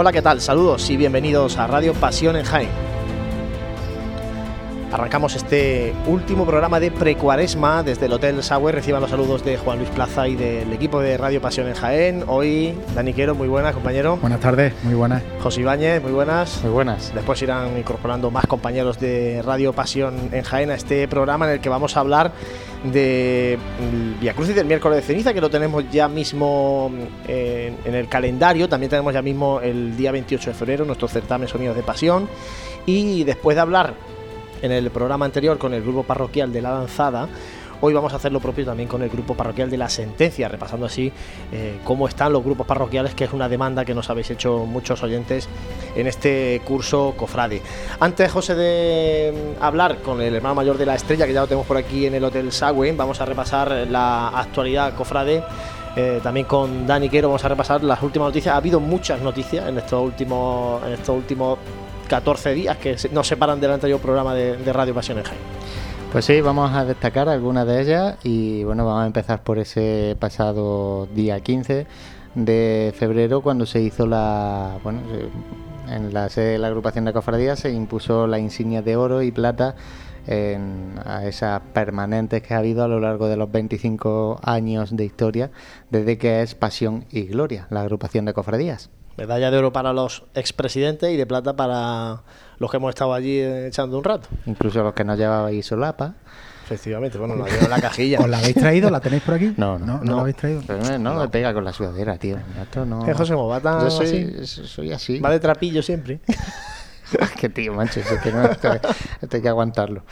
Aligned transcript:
Hola, 0.00 0.12
¿qué 0.12 0.22
tal? 0.22 0.40
Saludos 0.40 0.88
y 0.88 0.96
bienvenidos 0.96 1.58
a 1.58 1.66
Radio 1.66 1.92
Pasión 1.92 2.34
en 2.34 2.46
Jaén. 2.46 2.70
Arrancamos 4.90 5.36
este 5.36 5.94
último 6.06 6.46
programa 6.46 6.80
de 6.80 6.90
precuaresma 6.90 7.82
desde 7.82 8.06
el 8.06 8.14
Hotel 8.14 8.42
Sauer. 8.42 8.76
Reciban 8.76 9.02
los 9.02 9.10
saludos 9.10 9.44
de 9.44 9.58
Juan 9.58 9.76
Luis 9.76 9.90
Plaza 9.90 10.26
y 10.26 10.36
del 10.36 10.72
equipo 10.72 11.00
de 11.00 11.18
Radio 11.18 11.42
Pasión 11.42 11.68
en 11.68 11.74
Jaén. 11.74 12.24
Hoy, 12.28 12.74
Dani 12.94 13.12
Quero, 13.12 13.34
muy 13.34 13.46
buenas, 13.46 13.74
compañero. 13.74 14.16
Buenas 14.16 14.40
tardes, 14.40 14.72
muy 14.84 14.94
buenas. 14.94 15.22
José 15.42 15.60
Ibáñez, 15.60 16.02
muy 16.02 16.12
buenas. 16.12 16.60
Muy 16.62 16.72
buenas. 16.72 17.12
Después 17.14 17.42
irán 17.42 17.76
incorporando 17.76 18.30
más 18.30 18.46
compañeros 18.46 18.98
de 18.98 19.42
Radio 19.44 19.74
Pasión 19.74 20.30
en 20.32 20.44
Jaén 20.44 20.70
a 20.70 20.76
este 20.76 21.06
programa 21.08 21.44
en 21.44 21.52
el 21.52 21.60
que 21.60 21.68
vamos 21.68 21.98
a 21.98 22.00
hablar 22.00 22.32
de 22.84 23.58
Via 24.20 24.34
Crucis 24.34 24.54
del 24.54 24.66
miércoles 24.66 24.96
de 24.96 25.02
ceniza, 25.02 25.34
que 25.34 25.40
lo 25.40 25.50
tenemos 25.50 25.84
ya 25.90 26.08
mismo 26.08 26.90
en, 27.28 27.76
en 27.84 27.94
el 27.94 28.08
calendario. 28.08 28.68
También 28.68 28.90
tenemos 28.90 29.12
ya 29.12 29.22
mismo 29.22 29.60
el 29.60 29.96
día 29.96 30.12
28 30.12 30.50
de 30.50 30.54
febrero 30.54 30.84
nuestro 30.84 31.08
certamen 31.08 31.48
Sonidos 31.48 31.76
de 31.76 31.82
Pasión. 31.82 32.28
Y 32.86 33.24
después 33.24 33.56
de 33.56 33.60
hablar 33.60 33.94
en 34.62 34.72
el 34.72 34.90
programa 34.90 35.24
anterior 35.24 35.58
con 35.58 35.74
el 35.74 35.82
grupo 35.82 36.02
parroquial 36.02 36.52
de 36.52 36.62
la 36.62 36.74
Lanzada, 36.74 37.28
Hoy 37.82 37.94
vamos 37.94 38.12
a 38.12 38.16
hacer 38.16 38.30
lo 38.30 38.40
propio 38.40 38.66
también 38.66 38.88
con 38.90 39.02
el 39.02 39.08
grupo 39.08 39.34
parroquial 39.34 39.70
de 39.70 39.78
la 39.78 39.88
sentencia, 39.88 40.48
repasando 40.48 40.84
así 40.84 41.10
eh, 41.50 41.78
cómo 41.82 42.06
están 42.06 42.30
los 42.30 42.44
grupos 42.44 42.66
parroquiales, 42.66 43.14
que 43.14 43.24
es 43.24 43.32
una 43.32 43.48
demanda 43.48 43.86
que 43.86 43.94
nos 43.94 44.10
habéis 44.10 44.30
hecho 44.30 44.66
muchos 44.66 45.02
oyentes 45.02 45.48
en 45.96 46.06
este 46.06 46.60
curso 46.66 47.14
Cofrade. 47.16 47.62
Antes, 47.98 48.30
José, 48.30 48.54
de 48.54 49.54
hablar 49.60 49.98
con 50.02 50.20
el 50.20 50.34
hermano 50.34 50.56
mayor 50.56 50.76
de 50.76 50.84
la 50.84 50.94
estrella, 50.94 51.26
que 51.26 51.32
ya 51.32 51.40
lo 51.40 51.46
tenemos 51.46 51.66
por 51.66 51.78
aquí 51.78 52.04
en 52.04 52.14
el 52.14 52.22
Hotel 52.22 52.52
Sagüe, 52.52 52.92
vamos 52.92 53.18
a 53.22 53.24
repasar 53.24 53.86
la 53.88 54.28
actualidad 54.28 54.94
Cofrade. 54.94 55.42
Eh, 55.96 56.20
también 56.22 56.46
con 56.46 56.86
Dani 56.86 57.08
Quero 57.08 57.28
vamos 57.28 57.44
a 57.44 57.48
repasar 57.48 57.82
las 57.82 58.02
últimas 58.02 58.28
noticias. 58.28 58.54
Ha 58.54 58.58
habido 58.58 58.78
muchas 58.78 59.22
noticias 59.22 59.66
en 59.66 59.78
estos 59.78 60.04
últimos, 60.04 60.84
en 60.86 60.92
estos 60.92 61.16
últimos 61.16 61.58
14 62.08 62.52
días 62.52 62.76
que 62.76 62.96
nos 63.10 63.26
separan 63.26 63.58
del 63.58 63.72
anterior 63.72 63.98
programa 64.00 64.34
de, 64.34 64.58
de 64.58 64.72
Radio 64.72 64.94
Pasión 64.94 65.16
en 65.18 65.24
Jaén. 65.24 65.40
Pues 66.12 66.24
sí, 66.24 66.40
vamos 66.40 66.72
a 66.72 66.84
destacar 66.84 67.28
algunas 67.28 67.64
de 67.68 67.80
ellas 67.80 68.16
y 68.24 68.64
bueno, 68.64 68.84
vamos 68.84 69.04
a 69.04 69.06
empezar 69.06 69.44
por 69.44 69.60
ese 69.60 70.16
pasado 70.18 71.06
día 71.14 71.38
15 71.38 71.86
de 72.34 72.92
febrero 72.96 73.42
cuando 73.42 73.64
se 73.64 73.80
hizo 73.80 74.08
la, 74.08 74.80
bueno, 74.82 75.02
en 75.88 76.12
la 76.12 76.28
sede 76.28 76.52
de 76.52 76.58
la 76.58 76.66
agrupación 76.66 77.04
de 77.04 77.12
cofradías 77.12 77.60
se 77.60 77.70
impuso 77.70 78.26
la 78.26 78.40
insignia 78.40 78.82
de 78.82 78.96
oro 78.96 79.22
y 79.22 79.30
plata 79.30 79.76
en, 80.26 80.94
a 81.04 81.26
esas 81.26 81.60
permanentes 81.72 82.42
que 82.42 82.54
ha 82.54 82.58
habido 82.58 82.82
a 82.82 82.88
lo 82.88 82.98
largo 82.98 83.28
de 83.28 83.36
los 83.36 83.52
25 83.52 84.40
años 84.42 84.96
de 84.96 85.04
historia 85.04 85.52
desde 85.90 86.18
que 86.18 86.42
es 86.42 86.56
Pasión 86.56 87.04
y 87.12 87.22
Gloria, 87.26 87.68
la 87.70 87.82
agrupación 87.82 88.24
de 88.24 88.34
cofradías. 88.34 88.90
Medalla 89.16 89.50
de 89.50 89.58
oro 89.58 89.72
para 89.72 89.92
los 89.92 90.22
expresidentes 90.34 91.10
y 91.10 91.16
de 91.16 91.26
plata 91.26 91.54
para 91.54 92.22
los 92.58 92.70
que 92.70 92.76
hemos 92.76 92.90
estado 92.90 93.12
allí 93.12 93.40
echando 93.40 93.98
un 93.98 94.04
rato. 94.04 94.28
Incluso 94.46 94.82
los 94.82 94.94
que 94.94 95.04
no 95.04 95.14
llevabais 95.14 95.66
solapa. 95.66 96.14
Efectivamente, 96.64 97.18
bueno, 97.18 97.34
la 97.34 97.46
llevo 97.46 97.64
en 97.64 97.70
la 97.70 97.80
cajilla. 97.80 98.20
¿Os 98.20 98.28
la 98.28 98.38
habéis 98.38 98.54
traído? 98.54 98.90
¿La 98.90 99.00
tenéis 99.00 99.22
por 99.24 99.34
aquí? 99.34 99.52
No, 99.56 99.76
no. 99.78 99.86
¿No, 99.86 99.98
no, 99.98 100.04
No. 100.04 100.14
la 100.16 100.20
habéis 100.22 100.36
traído? 100.36 100.62
Pero 100.64 100.80
no, 100.80 100.98
no 100.98 101.20
me 101.20 101.28
pega 101.28 101.52
con 101.52 101.64
la 101.64 101.72
sudadera, 101.72 102.16
tío. 102.16 102.36
Esto 102.62 102.86
no... 102.86 103.04
¿Qué, 103.04 103.12
José, 103.12 103.34
tan 103.60 103.80
Yo 103.82 103.90
soy 103.90 104.36
así? 104.40 104.46
soy 104.46 104.92
así. 104.92 105.18
Va 105.18 105.30
de 105.30 105.40
trapillo 105.40 105.82
siempre. 105.82 106.20
que 107.40 107.48
tío, 107.48 107.74
mancho, 107.74 107.98
es 108.00 108.06
que 108.22 108.30
no, 108.30 108.44
esto, 108.44 108.72
esto 109.20 109.36
hay 109.36 109.42
que 109.42 109.48
aguantarlo. 109.48 110.04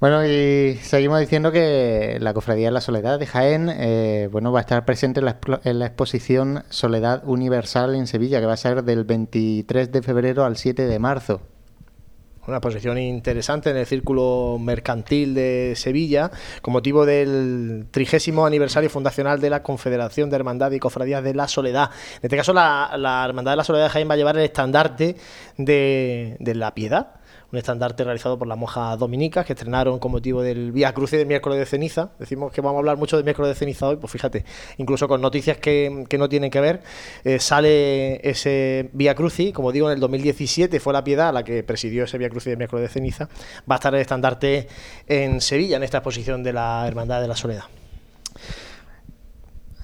Bueno, 0.00 0.24
y 0.24 0.76
seguimos 0.76 1.18
diciendo 1.18 1.50
que 1.50 2.18
la 2.20 2.32
Cofradía 2.32 2.68
de 2.68 2.72
la 2.72 2.80
Soledad 2.80 3.18
de 3.18 3.26
Jaén 3.26 3.68
eh, 3.68 4.28
bueno, 4.30 4.52
va 4.52 4.60
a 4.60 4.62
estar 4.62 4.84
presente 4.84 5.18
en 5.18 5.26
la, 5.26 5.38
en 5.64 5.80
la 5.80 5.86
exposición 5.86 6.62
Soledad 6.68 7.24
Universal 7.26 7.96
en 7.96 8.06
Sevilla, 8.06 8.38
que 8.38 8.46
va 8.46 8.52
a 8.52 8.56
ser 8.56 8.84
del 8.84 9.02
23 9.02 9.90
de 9.90 10.02
febrero 10.02 10.44
al 10.44 10.56
7 10.56 10.86
de 10.86 10.98
marzo. 11.00 11.40
Una 12.46 12.60
posición 12.60 12.96
interesante 12.96 13.70
en 13.70 13.76
el 13.76 13.86
círculo 13.86 14.56
mercantil 14.60 15.34
de 15.34 15.72
Sevilla, 15.74 16.30
con 16.62 16.74
motivo 16.74 17.04
del 17.04 17.86
trigésimo 17.90 18.46
aniversario 18.46 18.88
fundacional 18.90 19.40
de 19.40 19.50
la 19.50 19.64
Confederación 19.64 20.30
de 20.30 20.36
Hermandad 20.36 20.70
y 20.70 20.78
Cofradías 20.78 21.24
de 21.24 21.34
la 21.34 21.48
Soledad. 21.48 21.90
En 22.18 22.20
este 22.22 22.36
caso, 22.36 22.52
la, 22.52 23.24
Hermandad 23.26 23.52
de 23.52 23.56
la 23.56 23.64
Soledad 23.64 23.86
de 23.86 23.90
Jaén 23.90 24.08
va 24.08 24.14
a 24.14 24.16
llevar 24.16 24.36
el 24.36 24.44
estandarte 24.44 25.16
de 25.56 26.54
la 26.54 26.72
Piedad, 26.72 27.17
un 27.50 27.58
estandarte 27.58 28.04
realizado 28.04 28.38
por 28.38 28.46
las 28.46 28.58
monjas 28.58 28.98
dominicas 28.98 29.46
que 29.46 29.54
estrenaron 29.54 29.98
con 29.98 30.12
motivo 30.12 30.42
del 30.42 30.72
Vía 30.72 30.92
Cruce 30.92 31.16
de 31.16 31.24
miércoles 31.24 31.58
de 31.58 31.66
ceniza. 31.66 32.10
Decimos 32.18 32.52
que 32.52 32.60
vamos 32.60 32.76
a 32.76 32.78
hablar 32.80 32.96
mucho 32.98 33.16
de 33.16 33.22
miércoles 33.22 33.50
de 33.50 33.54
ceniza 33.54 33.88
hoy, 33.88 33.96
pues 33.96 34.12
fíjate, 34.12 34.44
incluso 34.76 35.08
con 35.08 35.20
noticias 35.20 35.56
que, 35.56 36.04
que 36.08 36.18
no 36.18 36.28
tienen 36.28 36.50
que 36.50 36.60
ver, 36.60 36.82
eh, 37.24 37.38
sale 37.38 38.28
ese 38.28 38.90
Vía 38.92 39.14
Cruci, 39.14 39.52
como 39.52 39.72
digo, 39.72 39.88
en 39.88 39.94
el 39.94 40.00
2017 40.00 40.78
fue 40.80 40.92
la 40.92 41.04
Piedad 41.04 41.32
la 41.32 41.42
que 41.42 41.62
presidió 41.62 42.04
ese 42.04 42.18
Vía 42.18 42.28
Cruci 42.28 42.50
de 42.50 42.56
miércoles 42.56 42.88
de 42.88 42.92
ceniza. 42.92 43.28
Va 43.70 43.76
a 43.76 43.78
estar 43.78 43.94
el 43.94 44.00
estandarte 44.00 44.68
en 45.06 45.40
Sevilla, 45.40 45.78
en 45.78 45.82
esta 45.82 45.98
exposición 45.98 46.42
de 46.42 46.52
la 46.52 46.86
Hermandad 46.86 47.20
de 47.20 47.28
la 47.28 47.36
Soledad. 47.36 47.77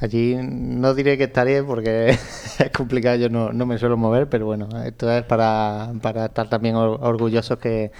Allí 0.00 0.36
no 0.42 0.92
diré 0.94 1.16
que 1.16 1.24
estaré 1.24 1.62
porque 1.62 2.08
es 2.58 2.70
complicado, 2.74 3.16
yo 3.16 3.28
no, 3.28 3.52
no 3.52 3.64
me 3.64 3.78
suelo 3.78 3.96
mover, 3.96 4.28
pero 4.28 4.44
bueno, 4.46 4.68
esto 4.84 5.10
es 5.10 5.22
para, 5.24 5.92
para 6.02 6.26
estar 6.26 6.48
también 6.48 6.74
or- 6.74 6.98
orgullosos 7.00 7.58
que, 7.58 7.92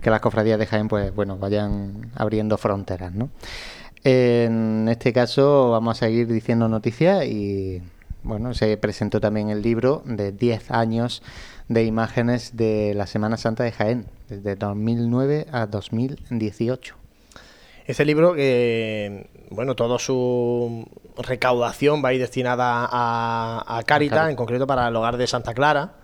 que 0.00 0.10
las 0.10 0.20
cofradías 0.20 0.58
de 0.58 0.66
Jaén 0.66 0.86
pues 0.88 1.12
bueno 1.14 1.36
vayan 1.38 2.10
abriendo 2.14 2.56
fronteras, 2.56 3.12
¿no? 3.12 3.30
En 4.04 4.88
este 4.88 5.12
caso 5.12 5.70
vamos 5.72 5.98
a 5.98 6.06
seguir 6.06 6.26
diciendo 6.28 6.68
noticias 6.68 7.26
y 7.26 7.82
bueno, 8.22 8.54
se 8.54 8.76
presentó 8.76 9.20
también 9.20 9.50
el 9.50 9.60
libro 9.60 10.02
de 10.06 10.32
10 10.32 10.70
años 10.70 11.22
de 11.68 11.84
imágenes 11.84 12.56
de 12.56 12.94
la 12.94 13.06
Semana 13.06 13.36
Santa 13.36 13.64
de 13.64 13.72
Jaén, 13.72 14.06
desde 14.28 14.56
2009 14.56 15.46
a 15.52 15.66
2018. 15.66 16.94
Este 17.86 18.04
libro 18.04 18.34
que, 18.34 19.28
bueno, 19.50 19.74
toda 19.74 19.98
su 19.98 20.86
recaudación 21.16 22.02
va 22.04 22.10
a 22.10 22.12
ir 22.14 22.20
destinada 22.20 22.88
a, 22.90 23.78
a 23.78 23.82
Caritas, 23.84 24.30
en 24.30 24.36
concreto 24.36 24.66
para 24.66 24.88
el 24.88 24.96
hogar 24.96 25.16
de 25.16 25.26
Santa 25.26 25.54
Clara. 25.54 25.94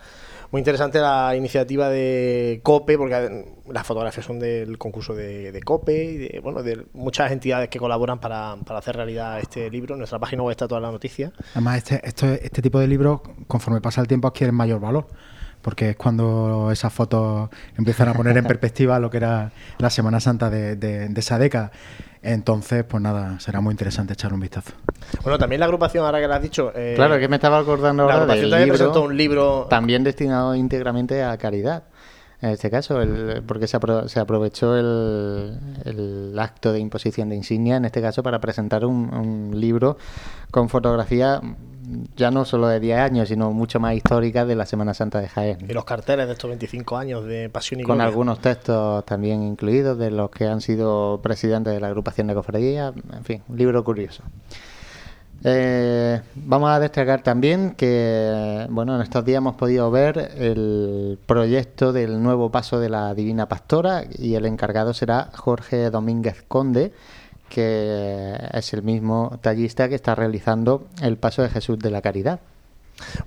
Muy 0.53 0.61
interesante 0.61 1.00
la 1.00 1.35
iniciativa 1.37 1.88
de 1.88 2.61
COPE, 2.62 2.97
porque 2.99 3.44
las 3.69 3.85
fotografías 3.85 4.25
son 4.25 4.38
del 4.38 4.79
concurso 4.79 5.12
de, 5.12 5.50
de 5.50 5.61
COPE 5.62 6.05
y 6.05 6.17
de, 6.19 6.41
bueno, 6.41 6.62
de 6.62 6.87
muchas 6.94 7.32
entidades 7.32 7.69
que 7.69 7.81
colaboran 7.81 8.20
para, 8.20 8.55
para 8.64 8.79
hacer 8.79 8.94
realidad 8.94 9.41
este 9.41 9.69
libro. 9.70 9.94
En 9.97 9.99
nuestra 9.99 10.20
página 10.20 10.44
web 10.44 10.53
está 10.53 10.69
toda 10.69 10.81
la 10.81 10.93
noticia. 10.93 11.32
Además, 11.53 11.79
este, 11.79 12.00
esto, 12.06 12.26
este 12.32 12.62
tipo 12.62 12.79
de 12.79 12.87
libros, 12.87 13.23
conforme 13.49 13.81
pasa 13.81 14.00
el 14.00 14.06
tiempo, 14.06 14.29
adquieren 14.29 14.55
mayor 14.55 14.79
valor. 14.81 15.08
Porque 15.62 15.91
es 15.91 15.97
cuando 15.97 16.70
esas 16.70 16.93
fotos 16.93 17.50
empiezan 17.76 18.08
a 18.08 18.14
poner 18.14 18.37
en 18.37 18.44
perspectiva 18.47 19.00
lo 19.00 19.11
que 19.11 19.17
era 19.17 19.50
la 19.79 19.91
Semana 19.91 20.20
Santa 20.20 20.49
de, 20.49 20.76
de- 20.76 21.08
de 21.08 21.20
esa 21.20 21.41
década. 21.41 21.73
Entonces, 22.22 22.84
pues 22.84 23.02
nada, 23.02 23.38
será 23.40 23.60
muy 23.60 23.72
interesante 23.72 24.14
echar 24.14 24.32
un 24.32 24.40
vistazo. 24.40 24.72
Bueno, 25.22 25.38
también 25.38 25.60
la 25.60 25.66
agrupación, 25.66 26.04
ahora 26.04 26.20
que 26.20 26.26
lo 26.28 26.34
has 26.34 26.42
dicho, 26.42 26.72
eh, 26.74 26.94
Claro, 26.96 27.18
que 27.18 27.28
me 27.28 27.36
estaba 27.36 27.58
acordando 27.58 28.04
la 28.06 28.12
ahora 28.14 28.16
agrupación 28.24 28.42
del 28.44 28.50
también 28.50 28.66
libro, 28.68 28.78
presentó 28.78 29.02
un 29.02 29.16
libro 29.16 29.66
también 29.70 30.02
destinado 30.04 30.54
íntegramente 30.54 31.22
a 31.22 31.36
caridad. 31.36 31.84
En 32.42 32.50
este 32.50 32.70
caso, 32.70 33.00
el- 33.00 33.42
porque 33.46 33.66
se, 33.66 33.78
apro- 33.78 34.08
se 34.08 34.20
aprovechó 34.20 34.76
el, 34.76 35.58
el 35.84 36.38
acto 36.38 36.72
de 36.72 36.80
imposición 36.80 37.28
de 37.30 37.36
insignia, 37.36 37.76
en 37.76 37.84
este 37.86 38.02
caso, 38.02 38.22
para 38.22 38.40
presentar 38.40 38.84
un, 38.84 39.14
un 39.14 39.58
libro 39.60 39.96
con 40.50 40.69
fotografía 40.69 41.40
ya 42.16 42.30
no 42.30 42.44
solo 42.44 42.68
de 42.68 42.80
10 42.80 42.98
años, 42.98 43.28
sino 43.28 43.52
mucho 43.52 43.80
más 43.80 43.94
histórica 43.94 44.44
de 44.44 44.54
la 44.56 44.66
Semana 44.66 44.94
Santa 44.94 45.20
de 45.20 45.28
Jaén. 45.28 45.58
y 45.68 45.72
los 45.72 45.84
carteles 45.84 46.26
de 46.26 46.32
estos 46.32 46.48
25 46.48 46.96
años 46.96 47.24
de 47.24 47.48
Pasión 47.48 47.80
y 47.80 47.84
Con 47.84 47.96
Gloria. 47.96 48.08
algunos 48.08 48.40
textos 48.40 49.04
también 49.04 49.42
incluidos 49.42 49.98
de 49.98 50.10
los 50.10 50.30
que 50.30 50.46
han 50.46 50.60
sido 50.60 51.20
presidentes 51.22 51.72
de 51.72 51.80
la 51.80 51.88
agrupación 51.88 52.26
de 52.26 52.34
cofradías. 52.34 52.94
En 53.12 53.24
fin, 53.24 53.42
un 53.48 53.56
libro 53.56 53.82
curioso. 53.84 54.22
Eh, 55.44 56.20
vamos 56.34 56.70
a 56.70 56.80
destacar 56.80 57.22
también 57.22 57.72
que, 57.72 58.66
bueno, 58.70 58.96
en 58.96 59.02
estos 59.02 59.24
días 59.24 59.38
hemos 59.38 59.54
podido 59.54 59.90
ver 59.90 60.32
el 60.36 61.18
proyecto 61.26 61.92
del 61.92 62.22
nuevo 62.22 62.50
paso 62.50 62.80
de 62.80 62.88
la 62.88 63.14
Divina 63.14 63.46
Pastora 63.48 64.04
y 64.18 64.34
el 64.34 64.46
encargado 64.46 64.94
será 64.94 65.30
Jorge 65.34 65.90
Domínguez 65.90 66.42
Conde, 66.48 66.92
que 67.48 68.37
es 68.52 68.72
el 68.72 68.82
mismo 68.82 69.38
tallista 69.40 69.88
que 69.88 69.94
está 69.94 70.14
realizando 70.14 70.88
el 71.02 71.16
paso 71.16 71.43
de 71.43 71.48
Jesús 71.48 71.78
de 71.78 71.90
la 71.90 72.02
Caridad. 72.02 72.40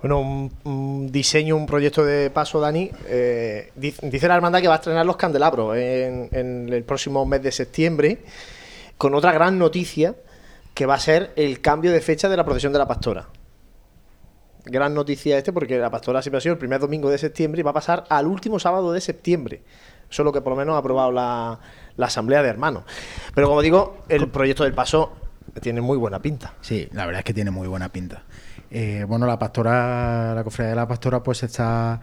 Bueno, 0.00 0.50
un, 0.64 1.08
diseño, 1.12 1.56
un 1.56 1.66
proyecto 1.66 2.04
de 2.04 2.30
paso, 2.30 2.60
Dani. 2.60 2.90
eh, 3.06 3.70
dice, 3.76 4.28
la 4.28 4.34
hermandad 4.34 4.60
que 4.60 4.68
va 4.68 4.74
a 4.74 4.78
estrenar 4.78 5.06
los 5.06 5.16
candelabros 5.16 5.76
en, 5.76 6.28
en 6.32 6.68
el 6.72 6.82
próximo 6.82 7.24
mes 7.24 7.42
de 7.42 7.52
septiembre, 7.52 8.18
con 8.98 9.14
otra 9.14 9.32
gran 9.32 9.58
noticia 9.58 10.14
que 10.74 10.86
va 10.86 10.94
a 10.94 11.00
ser 11.00 11.32
el 11.36 11.60
cambio 11.60 11.92
de 11.92 12.00
fecha 12.00 12.28
de 12.28 12.36
la 12.36 12.44
procesión 12.44 12.72
de 12.72 12.78
la 12.78 12.88
pastora. 12.88 13.28
Gran 14.64 14.94
noticia 14.94 15.38
este 15.38 15.52
porque 15.52 15.78
la 15.78 15.90
pastora 15.90 16.20
siempre 16.20 16.38
ha 16.38 16.40
sido 16.40 16.52
el 16.52 16.58
primer 16.58 16.80
domingo 16.80 17.08
de 17.08 17.18
septiembre 17.18 17.60
y 17.60 17.62
va 17.62 17.70
a 17.70 17.74
pasar 17.74 18.04
al 18.08 18.26
último 18.26 18.58
sábado 18.58 18.92
de 18.92 19.00
septiembre. 19.00 19.62
Eso 20.10 20.22
es 20.22 20.24
lo 20.24 20.32
que 20.32 20.40
por 20.40 20.52
lo 20.52 20.56
menos 20.56 20.74
ha 20.74 20.78
aprobado 20.78 21.12
la, 21.12 21.58
la 21.96 22.06
Asamblea 22.06 22.42
de 22.42 22.48
Hermanos. 22.48 22.84
Pero 23.34 23.48
como 23.48 23.62
digo, 23.62 24.02
el 24.08 24.28
proyecto 24.28 24.64
del 24.64 24.72
paso 24.72 25.12
tiene 25.60 25.80
muy 25.80 25.98
buena 25.98 26.20
pinta. 26.20 26.54
Sí, 26.60 26.88
la 26.92 27.06
verdad 27.06 27.20
es 27.20 27.24
que 27.24 27.34
tiene 27.34 27.50
muy 27.50 27.68
buena 27.68 27.88
pinta. 27.88 28.22
Eh, 28.72 29.04
bueno, 29.08 29.26
la 29.26 29.36
pastora, 29.36 30.32
la 30.32 30.44
cofradía 30.44 30.70
de 30.70 30.76
la 30.76 30.86
pastora, 30.86 31.22
pues 31.24 31.42
está. 31.42 32.00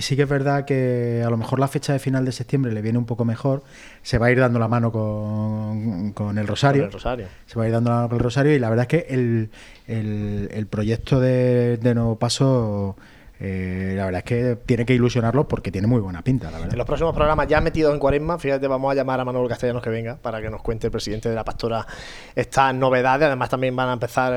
Sí 0.00 0.16
que 0.16 0.22
es 0.22 0.28
verdad 0.28 0.64
que 0.64 1.22
a 1.24 1.30
lo 1.30 1.36
mejor 1.36 1.60
la 1.60 1.68
fecha 1.68 1.92
de 1.92 2.00
final 2.00 2.24
de 2.24 2.32
septiembre 2.32 2.72
le 2.72 2.82
viene 2.82 2.98
un 2.98 3.06
poco 3.06 3.24
mejor. 3.24 3.62
Se 4.02 4.18
va 4.18 4.26
a 4.26 4.32
ir 4.32 4.40
dando 4.40 4.58
la 4.58 4.66
mano 4.66 4.90
con, 4.90 6.12
con 6.12 6.36
el 6.36 6.48
Rosario. 6.48 6.82
Con 6.82 6.88
el 6.88 6.92
Rosario. 6.92 7.26
Se 7.46 7.56
va 7.56 7.64
a 7.64 7.66
ir 7.68 7.72
dando 7.72 7.90
la 7.90 7.96
mano 7.96 8.08
con 8.08 8.18
el 8.18 8.24
Rosario 8.24 8.54
y 8.54 8.58
la 8.58 8.70
verdad 8.70 8.88
es 8.90 9.00
que 9.00 9.14
el, 9.14 9.50
el, 9.86 10.48
el 10.52 10.66
proyecto 10.66 11.20
de, 11.20 11.76
de 11.76 11.94
Nuevo 11.94 12.18
Paso 12.18 12.96
eh, 13.40 13.94
la 13.96 14.04
verdad 14.04 14.18
es 14.18 14.24
que 14.24 14.56
tiene 14.64 14.86
que 14.86 14.94
ilusionarlo 14.94 15.48
porque 15.48 15.70
tiene 15.72 15.86
muy 15.86 16.00
buena 16.00 16.22
pinta, 16.22 16.50
la 16.50 16.58
verdad. 16.58 16.72
En 16.72 16.78
los 16.78 16.86
próximos 16.86 17.14
programas 17.14 17.48
ya 17.48 17.60
metidos 17.60 17.92
en 17.92 17.98
cuaresma, 17.98 18.38
fíjate, 18.38 18.66
vamos 18.68 18.92
a 18.92 18.94
llamar 18.94 19.20
a 19.20 19.24
Manuel 19.24 19.48
Castellanos 19.48 19.82
que 19.82 19.90
venga 19.90 20.16
para 20.16 20.40
que 20.40 20.50
nos 20.50 20.62
cuente 20.62 20.86
el 20.86 20.90
presidente 20.90 21.28
de 21.28 21.34
la 21.34 21.44
pastora 21.44 21.86
estas 22.34 22.74
novedades. 22.74 23.26
Además, 23.26 23.48
también 23.48 23.74
van 23.74 23.88
a 23.88 23.92
empezar 23.94 24.32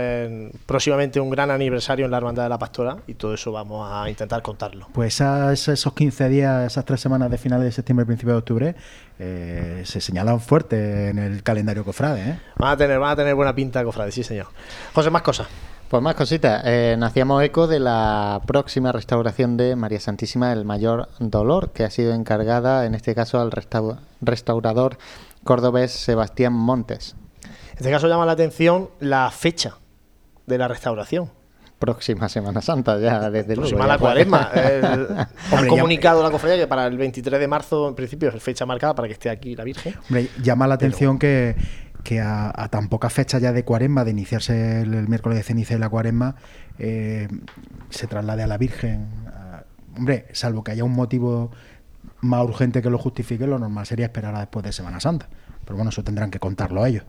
próximamente 0.66 1.20
un 1.20 1.30
gran 1.30 1.52
aniversario 1.52 2.06
en 2.06 2.12
la 2.12 2.18
Hermandad 2.18 2.44
de 2.44 2.50
la 2.50 2.58
Pastora 2.58 2.98
y 3.08 3.14
todo 3.14 3.34
eso 3.34 3.52
vamos 3.52 3.88
a 3.92 4.10
intentar 4.10 4.42
contarlo. 4.42 4.88
Pues 4.94 5.22
esos 5.22 5.94
15 5.94 6.30
días, 6.30 6.72
esas 6.72 6.86
tres 6.86 7.00
semanas 7.00 7.30
de 7.30 7.38
finales 7.38 7.66
de 7.66 7.72
septiembre 7.72 8.04
y 8.04 8.08
principio 8.08 8.34
de 8.34 8.40
octubre, 8.40 8.76
eh, 9.20 9.82
se 9.86 10.02
señalan 10.02 10.40
fuerte 10.40 11.10
en 11.10 11.20
el 11.20 11.44
calendario 11.44 11.84
cofrade. 11.84 12.30
¿eh? 12.30 12.40
Van 12.58 12.72
a 12.72 12.78
tener, 12.78 13.00
van 13.00 13.12
a 13.12 13.16
tener 13.16 13.36
buena 13.36 13.54
pinta 13.54 13.84
cofrade, 13.84 14.12
sí 14.12 14.24
señor. 14.24 14.48
José, 14.94 15.10
más 15.10 15.22
cosas. 15.22 15.48
Pues 15.90 16.04
más 16.04 16.16
cositas. 16.16 16.64
Eh, 16.66 16.96
nacíamos 17.00 17.42
eco 17.44 17.66
de 17.66 17.80
la 17.80 18.42
próxima 18.46 18.92
restauración 18.92 19.56
de 19.56 19.78
María 19.78 20.02
Santísima 20.02 20.50
del 20.50 20.66
Mayor 20.66 21.08
Dolor, 21.20 21.72
que 21.72 21.86
ha 21.86 21.90
sido 21.90 22.14
encargada, 22.14 22.86
en 22.86 22.94
este 22.94 23.16
caso, 23.16 23.40
al 23.40 23.52
restaurador 24.20 24.98
cordobés 25.46 25.92
Sebastián 25.92 26.52
Montes. 26.52 27.16
En 27.44 27.78
este 27.78 27.90
caso 27.90 28.10
llama 28.10 28.26
la 28.26 28.34
atención 28.34 28.90
la 29.00 29.32
fecha 29.32 29.78
de 30.46 30.58
la 30.58 30.68
restauración. 30.68 31.32
Próxima 31.80 32.28
Semana 32.28 32.62
Santa, 32.62 33.00
ya 33.00 33.30
desde 33.30 33.56
Próxima 33.56 33.86
luego. 33.86 33.88
Próxima 33.88 33.88
la 33.88 33.98
cuaresma. 33.98 35.28
han 35.52 35.68
comunicado 35.68 36.24
la 36.24 36.32
cofradía 36.32 36.58
que 36.58 36.68
para 36.68 36.88
el 36.88 36.98
23 36.98 37.40
de 37.40 37.48
marzo, 37.48 37.88
en 37.88 37.96
principio, 37.96 38.30
es 38.30 38.44
fecha 38.44 38.66
marcada 38.66 38.96
para 38.96 39.08
que 39.08 39.14
esté 39.14 39.30
aquí 39.30 39.56
la 39.56 39.64
Virgen. 39.64 39.96
Hombre, 40.10 40.30
llama 40.42 40.68
la 40.68 40.74
atención 40.74 41.20
que 41.20 41.56
que 42.08 42.22
a, 42.22 42.70
tan 42.72 42.88
poca 42.88 43.10
fecha 43.10 43.38
ya 43.38 43.52
de 43.52 43.66
cuaresma, 43.66 44.06
de 44.06 44.12
iniciarse 44.12 44.80
el, 44.80 45.10
miércoles 45.10 45.40
de 45.40 45.44
ceniza 45.44 45.74
y 45.74 45.78
la 45.78 45.90
cuaresma, 45.90 46.38
eh, 46.80 47.28
se 47.90 48.08
traslade 48.08 48.44
a 48.44 48.48
la 48.48 48.58
Virgen. 48.58 49.10
hombre, 49.98 50.28
salvo 50.32 50.64
que 50.64 50.72
haya 50.72 50.86
un 50.86 50.94
motivo 50.94 51.52
más 52.22 52.46
urgente 52.46 52.82
que 52.82 52.90
lo 52.90 52.98
justifique, 52.98 53.46
lo 53.46 53.60
normal 53.60 53.86
sería 53.86 54.06
esperar 54.06 54.34
a 54.36 54.40
después 54.40 54.64
de 54.64 54.72
Semana 54.72 55.02
Santa. 55.02 55.28
Pero 55.66 55.76
bueno, 55.76 55.90
eso 55.90 56.02
tendrán 56.02 56.32
que 56.32 56.40
contarlo 56.40 56.82
a 56.82 56.88
ellos. 56.88 57.04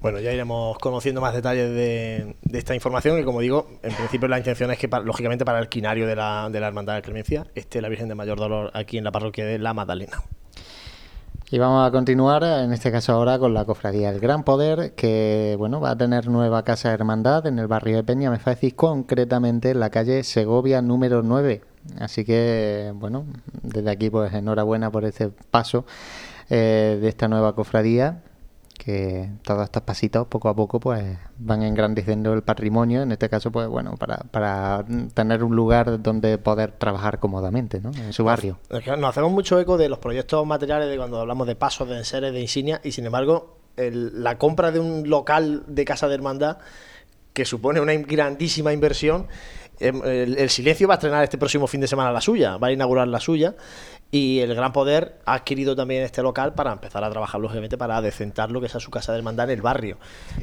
Bueno, 0.00 0.20
ya 0.20 0.32
iremos 0.32 0.78
conociendo 0.78 1.20
más 1.20 1.34
detalles 1.34 1.70
de, 1.70 2.36
esta 2.52 2.76
información 2.76 3.18
y 3.18 3.24
como 3.24 3.40
digo, 3.40 3.68
en 3.82 3.92
principio 3.92 4.28
la 4.28 4.38
intención 4.38 4.70
es 4.70 4.78
que, 4.78 4.88
lógicamente, 5.02 5.44
para 5.44 5.58
el 5.58 5.68
quinario 5.68 6.06
de 6.06 6.14
la, 6.14 6.48
de 6.48 6.60
la 6.60 6.68
Hermandad 6.68 6.94
de 6.94 7.02
Clemencia 7.02 7.48
esté 7.56 7.80
la 7.80 7.88
Virgen 7.88 8.06
de 8.06 8.14
Mayor 8.14 8.38
Dolor 8.38 8.70
aquí 8.72 8.98
en 8.98 9.02
la 9.02 9.10
parroquia 9.10 9.44
de 9.44 9.58
La 9.58 9.74
Magdalena. 9.74 10.22
Y 11.48 11.58
vamos 11.58 11.86
a 11.86 11.92
continuar, 11.92 12.42
en 12.42 12.72
este 12.72 12.90
caso 12.90 13.12
ahora, 13.12 13.38
con 13.38 13.54
la 13.54 13.64
cofradía 13.64 14.10
El 14.10 14.18
Gran 14.18 14.42
Poder, 14.42 14.94
que 14.96 15.54
bueno 15.56 15.80
va 15.80 15.90
a 15.90 15.96
tener 15.96 16.26
nueva 16.26 16.64
casa 16.64 16.88
de 16.88 16.94
hermandad 16.94 17.46
en 17.46 17.60
el 17.60 17.68
barrio 17.68 17.98
de 17.98 18.02
Peña 18.02 18.32
me 18.32 18.38
decir 18.38 18.74
concretamente 18.74 19.70
en 19.70 19.78
la 19.78 19.90
calle 19.90 20.24
Segovia 20.24 20.82
número 20.82 21.22
9. 21.22 21.62
Así 22.00 22.24
que, 22.24 22.92
bueno, 22.96 23.26
desde 23.62 23.88
aquí 23.88 24.10
pues 24.10 24.34
enhorabuena 24.34 24.90
por 24.90 25.04
este 25.04 25.28
paso 25.28 25.86
eh, 26.50 26.98
de 27.00 27.08
esta 27.08 27.28
nueva 27.28 27.54
cofradía 27.54 28.24
que 28.76 29.30
todos 29.42 29.64
estos 29.64 29.82
pasitos 29.82 30.26
poco 30.26 30.48
a 30.48 30.54
poco 30.54 30.80
pues 30.80 31.18
van 31.38 31.62
engrandeciendo 31.62 32.32
el 32.32 32.42
patrimonio, 32.42 33.02
en 33.02 33.12
este 33.12 33.28
caso 33.28 33.50
pues 33.50 33.68
bueno, 33.68 33.94
para, 33.96 34.18
para 34.30 34.84
tener 35.14 35.42
un 35.42 35.56
lugar 35.56 36.02
donde 36.02 36.38
poder 36.38 36.72
trabajar 36.72 37.18
cómodamente, 37.18 37.80
¿no? 37.80 37.90
En 37.92 38.12
su 38.12 38.24
barrio. 38.24 38.58
Nos 38.70 39.10
hacemos 39.10 39.32
mucho 39.32 39.58
eco 39.58 39.76
de 39.76 39.88
los 39.88 39.98
proyectos 39.98 40.46
materiales 40.46 40.88
de 40.88 40.96
cuando 40.96 41.20
hablamos 41.20 41.46
de 41.46 41.56
pasos, 41.56 41.88
de 41.88 41.98
enseres, 41.98 42.32
de 42.32 42.40
insignia 42.40 42.80
y 42.84 42.92
sin 42.92 43.06
embargo 43.06 43.58
la 43.76 44.38
compra 44.38 44.70
de 44.70 44.80
un 44.80 45.08
local 45.08 45.64
de 45.66 45.84
casa 45.84 46.08
de 46.08 46.14
hermandad 46.14 46.58
que 47.32 47.44
supone 47.44 47.80
una 47.80 47.92
grandísima 47.92 48.72
inversión 48.72 49.26
em, 49.78 50.00
el, 50.04 50.48
Silencio 50.48 50.88
va 50.88 50.94
a 50.94 50.96
estrenar 50.96 51.22
este 51.22 51.36
próximo 51.36 51.66
fin 51.66 51.82
de 51.82 51.86
semana 51.86 52.10
la 52.10 52.22
suya, 52.22 52.56
va 52.56 52.68
a 52.68 52.72
inaugurar 52.72 53.08
la 53.08 53.20
suya 53.20 53.54
y 54.10 54.38
el 54.38 54.54
Gran 54.54 54.72
Poder 54.72 55.18
ha 55.24 55.34
adquirido 55.34 55.74
también 55.74 56.02
este 56.02 56.22
local 56.22 56.54
para 56.54 56.72
empezar 56.72 57.02
a 57.02 57.10
trabajar, 57.10 57.40
lógicamente, 57.40 57.76
para 57.76 58.00
decentar 58.00 58.50
lo 58.50 58.60
que 58.60 58.66
es 58.66 58.72
su 58.72 58.90
casa 58.90 59.12
de 59.12 59.18
hermandad 59.18 59.50
en 59.50 59.56
el 59.56 59.62
barrio. 59.62 59.98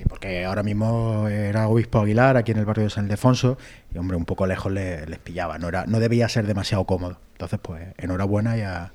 porque 0.10 0.46
ahora 0.46 0.64
mismo 0.64 1.28
era 1.28 1.68
obispo 1.68 2.00
Aguilar, 2.00 2.38
aquí 2.38 2.52
en 2.52 2.60
el 2.60 2.66
barrio 2.66 2.86
de 2.86 2.90
San 2.90 3.06
Ildefonso, 3.06 3.58
y 3.94 3.98
hombre, 3.98 4.18
un 4.18 4.26
poco 4.26 4.46
lejos 4.48 4.72
les, 4.72 5.20
pillaba, 5.20 5.58
no, 5.58 5.70
era, 5.70 5.86
no 5.86 6.00
debía 6.00 6.28
ser 6.28 6.46
demasiado 6.46 6.84
cómodo. 6.84 7.18
Entonces, 7.34 7.60
pues, 7.62 7.88
enhorabuena 7.98 8.58
y 8.58 8.62
a, 8.62 8.92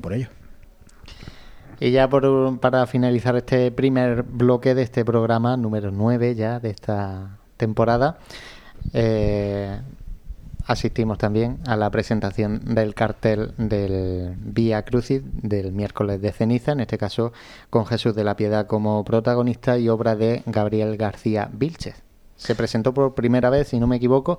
por 0.00 0.12
ello. 0.12 0.28
Y 1.80 1.90
ya 1.90 2.08
por, 2.08 2.60
para 2.60 2.86
finalizar 2.86 3.36
este 3.36 3.70
primer 3.70 4.22
bloque 4.22 4.74
de 4.74 4.82
este 4.82 5.04
programa, 5.04 5.56
número 5.56 5.90
9 5.90 6.34
ya 6.34 6.60
de 6.60 6.70
esta 6.70 7.38
temporada, 7.56 8.18
eh, 8.92 9.80
asistimos 10.68 11.18
también 11.18 11.58
a 11.66 11.76
la 11.76 11.90
presentación 11.90 12.74
del 12.74 12.94
cartel 12.94 13.54
del 13.56 14.34
Vía 14.36 14.84
Crucis 14.84 15.22
del 15.24 15.72
miércoles 15.72 16.20
de 16.20 16.30
ceniza, 16.30 16.72
en 16.72 16.80
este 16.80 16.98
caso 16.98 17.32
con 17.70 17.86
Jesús 17.86 18.14
de 18.14 18.22
la 18.22 18.36
Piedad 18.36 18.66
como 18.66 19.02
protagonista 19.02 19.78
y 19.78 19.88
obra 19.88 20.14
de 20.14 20.42
Gabriel 20.46 20.96
García 20.96 21.48
Vilches. 21.52 22.02
Se 22.36 22.54
presentó 22.54 22.94
por 22.94 23.14
primera 23.14 23.50
vez, 23.50 23.68
si 23.68 23.80
no 23.80 23.86
me 23.86 23.96
equivoco, 23.96 24.38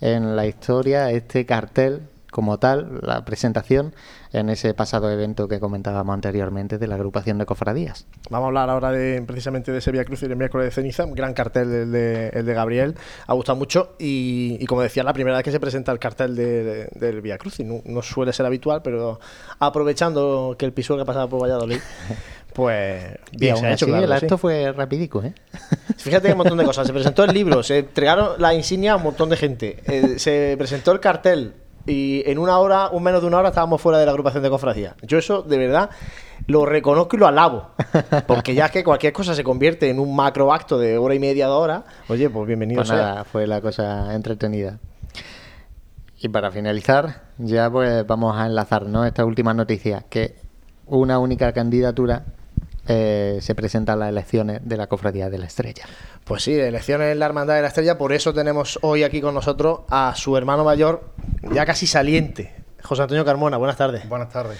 en 0.00 0.36
la 0.36 0.46
historia 0.46 1.10
este 1.10 1.46
cartel 1.46 2.02
como 2.30 2.58
tal, 2.58 3.00
la 3.02 3.24
presentación 3.24 3.94
en 4.32 4.48
ese 4.48 4.74
pasado 4.74 5.10
evento 5.10 5.48
que 5.48 5.60
comentábamos 5.60 6.14
anteriormente 6.14 6.78
de 6.78 6.86
la 6.86 6.94
agrupación 6.94 7.38
de 7.38 7.46
cofradías. 7.46 8.06
Vamos 8.30 8.46
a 8.46 8.48
hablar 8.48 8.70
ahora 8.70 8.92
de, 8.92 9.22
precisamente 9.22 9.72
de 9.72 9.78
ese 9.78 9.90
Via 9.90 10.04
Cruz 10.04 10.22
y 10.22 10.26
el 10.26 10.36
miércoles 10.36 10.66
de 10.66 10.70
ceniza, 10.70 11.04
un 11.04 11.14
gran 11.14 11.34
cartel 11.34 11.72
el 11.72 11.92
de, 11.92 12.28
el 12.28 12.46
de 12.46 12.54
Gabriel, 12.54 12.94
ha 13.26 13.34
gustado 13.34 13.56
mucho 13.56 13.94
y, 13.98 14.64
como 14.66 14.82
decía, 14.82 15.02
la 15.02 15.12
primera 15.12 15.36
vez 15.36 15.44
que 15.44 15.50
se 15.50 15.60
presenta 15.60 15.92
el 15.92 15.98
cartel 15.98 16.34
del 16.34 17.20
Via 17.20 17.38
Cruz, 17.38 17.60
y 17.60 17.64
no, 17.64 18.02
suele 18.02 18.32
ser 18.32 18.46
habitual, 18.46 18.82
pero 18.82 19.20
aprovechando 19.58 20.56
que 20.58 20.66
el 20.66 20.72
que 20.72 21.04
pasaba 21.04 21.28
por 21.28 21.42
Valladolid, 21.42 21.78
pues 22.54 23.18
bien 23.32 23.56
se 23.56 23.66
ha 23.66 23.72
hecho. 23.72 23.86
Claro, 23.86 24.04
el 24.04 24.12
acto 24.12 24.38
fue 24.38 24.72
rapidico, 24.72 25.22
¿eh? 25.22 25.34
Fíjate 25.96 26.28
que 26.28 26.32
un 26.32 26.38
montón 26.38 26.58
de 26.58 26.64
cosas. 26.64 26.86
Se 26.86 26.92
presentó 26.92 27.24
el 27.24 27.32
libro, 27.32 27.62
se 27.62 27.78
entregaron 27.78 28.40
la 28.40 28.54
insignia 28.54 28.92
a 28.92 28.96
un 28.96 29.02
montón 29.02 29.28
de 29.28 29.36
gente, 29.36 29.78
eh, 29.86 30.18
se 30.18 30.54
presentó 30.58 30.92
el 30.92 31.00
cartel 31.00 31.54
y 31.90 32.22
en 32.26 32.38
una 32.38 32.58
hora, 32.58 32.88
un 32.90 33.02
menos 33.02 33.20
de 33.20 33.26
una 33.26 33.38
hora, 33.38 33.48
estábamos 33.48 33.80
fuera 33.80 33.98
de 33.98 34.06
la 34.06 34.12
agrupación 34.12 34.42
de 34.42 34.50
cofradía. 34.50 34.94
Yo 35.02 35.18
eso, 35.18 35.42
de 35.42 35.58
verdad, 35.58 35.90
lo 36.46 36.64
reconozco 36.64 37.16
y 37.16 37.18
lo 37.18 37.26
alabo. 37.26 37.70
Porque 38.26 38.54
ya 38.54 38.68
que 38.68 38.84
cualquier 38.84 39.12
cosa 39.12 39.34
se 39.34 39.42
convierte 39.42 39.90
en 39.90 39.98
un 39.98 40.14
macro 40.14 40.52
acto 40.52 40.78
de 40.78 40.96
hora 40.96 41.14
y 41.14 41.18
media, 41.18 41.46
de 41.46 41.52
hora, 41.52 41.84
oye, 42.08 42.30
pues 42.30 42.46
bienvenido 42.46 42.80
pues 42.80 42.90
Nada, 42.90 43.24
fue 43.24 43.46
la 43.46 43.60
cosa 43.60 44.14
entretenida. 44.14 44.78
Y 46.18 46.28
para 46.28 46.50
finalizar, 46.50 47.22
ya 47.38 47.70
pues 47.70 48.06
vamos 48.06 48.36
a 48.36 48.46
enlazar 48.46 48.86
¿no? 48.86 49.04
esta 49.04 49.24
última 49.24 49.54
noticia, 49.54 50.04
que 50.08 50.36
una 50.86 51.18
única 51.18 51.52
candidatura 51.52 52.24
eh, 52.88 53.38
se 53.40 53.54
presentan 53.54 53.98
las 53.98 54.08
elecciones 54.08 54.60
de 54.64 54.76
la 54.76 54.86
Cofradía 54.86 55.30
de 55.30 55.38
la 55.38 55.46
Estrella. 55.46 55.84
Pues 56.24 56.42
sí, 56.42 56.54
elecciones 56.54 57.12
en 57.12 57.18
la 57.18 57.26
Hermandad 57.26 57.54
de 57.54 57.62
la 57.62 57.68
Estrella, 57.68 57.98
por 57.98 58.12
eso 58.12 58.32
tenemos 58.32 58.78
hoy 58.82 59.02
aquí 59.02 59.20
con 59.20 59.34
nosotros 59.34 59.80
a 59.88 60.14
su 60.16 60.36
hermano 60.36 60.64
mayor, 60.64 61.12
ya 61.52 61.64
casi 61.66 61.86
saliente, 61.86 62.54
José 62.82 63.02
Antonio 63.02 63.24
Carmona. 63.24 63.56
Buenas 63.56 63.76
tardes. 63.76 64.08
Buenas 64.08 64.30
tardes. 64.30 64.58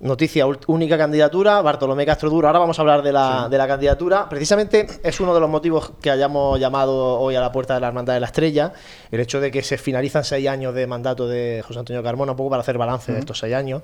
Noticia, 0.00 0.44
única 0.66 0.98
candidatura, 0.98 1.62
Bartolomé 1.62 2.04
Castro 2.04 2.28
Duro. 2.28 2.48
Ahora 2.48 2.58
vamos 2.58 2.78
a 2.78 2.82
hablar 2.82 3.02
de 3.02 3.12
la, 3.12 3.48
de 3.48 3.56
la 3.56 3.66
candidatura. 3.66 4.28
Precisamente 4.28 4.86
es 5.02 5.20
uno 5.20 5.32
de 5.32 5.40
los 5.40 5.48
motivos 5.48 5.92
que 6.02 6.10
hayamos 6.10 6.58
llamado 6.58 7.20
hoy 7.20 7.36
a 7.36 7.40
la 7.40 7.52
puerta 7.52 7.74
de 7.74 7.80
la 7.80 7.86
Hermandad 7.86 8.14
de 8.14 8.20
la 8.20 8.26
Estrella, 8.26 8.72
el 9.10 9.20
hecho 9.20 9.40
de 9.40 9.50
que 9.50 9.62
se 9.62 9.78
finalizan 9.78 10.24
seis 10.24 10.48
años 10.48 10.74
de 10.74 10.86
mandato 10.86 11.28
de 11.28 11.62
José 11.66 11.78
Antonio 11.78 12.02
Carmona, 12.02 12.32
un 12.32 12.36
poco 12.36 12.50
para 12.50 12.62
hacer 12.62 12.76
balance 12.76 13.12
de 13.12 13.20
estos 13.20 13.38
seis 13.38 13.54
años. 13.54 13.82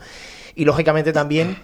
Y 0.57 0.65
lógicamente 0.65 1.13
también 1.13 1.57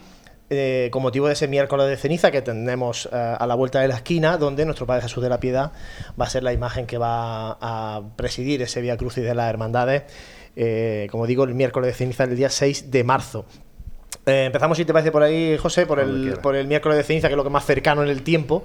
eh, 0.49 0.91
con 0.93 1.03
motivo 1.03 1.27
de 1.27 1.33
ese 1.33 1.49
miércoles 1.49 1.89
de 1.89 1.97
ceniza 1.97 2.31
que 2.31 2.41
tenemos 2.41 3.09
eh, 3.13 3.17
a 3.17 3.45
la 3.49 3.57
vuelta 3.57 3.81
de 3.81 3.89
la 3.89 3.97
esquina, 3.97 4.37
donde 4.37 4.65
nuestro 4.65 4.87
Padre 4.87 5.03
Jesús 5.03 5.21
de 5.21 5.29
la 5.29 5.41
Piedad 5.41 5.73
va 6.21 6.27
a 6.27 6.31
ser 6.31 6.45
la 6.45 6.53
imagen 6.53 6.87
que 6.87 6.99
va 6.99 7.59
a 7.61 8.03
presidir 8.15 8.63
ese 8.63 8.81
Vía 8.81 8.97
Crucis 8.97 9.25
de 9.25 9.35
las 9.35 9.51
Hermandades, 9.51 10.05
eh, 10.55 11.09
como 11.11 11.27
digo, 11.27 11.43
el 11.43 11.55
miércoles 11.55 11.89
de 11.89 11.95
ceniza 11.95 12.29
del 12.29 12.37
día 12.37 12.49
6 12.49 12.93
de 12.93 13.03
marzo. 13.03 13.45
empezamos, 14.25 14.79
si 14.79 14.85
te 14.85 14.93
parece, 14.93 15.11
por 15.11 15.25
ahí, 15.25 15.59
José, 15.59 15.85
por 15.85 15.99
el, 15.99 16.39
por 16.41 16.55
el 16.55 16.69
miércoles 16.69 16.97
de 16.99 17.03
ceniza, 17.03 17.27
que 17.27 17.35
es 17.35 17.37
lo 17.37 17.45
que 17.45 17.51
más 17.51 17.67
cercano 17.67 18.05
en 18.05 18.09
el 18.09 18.23
tiempo. 18.23 18.63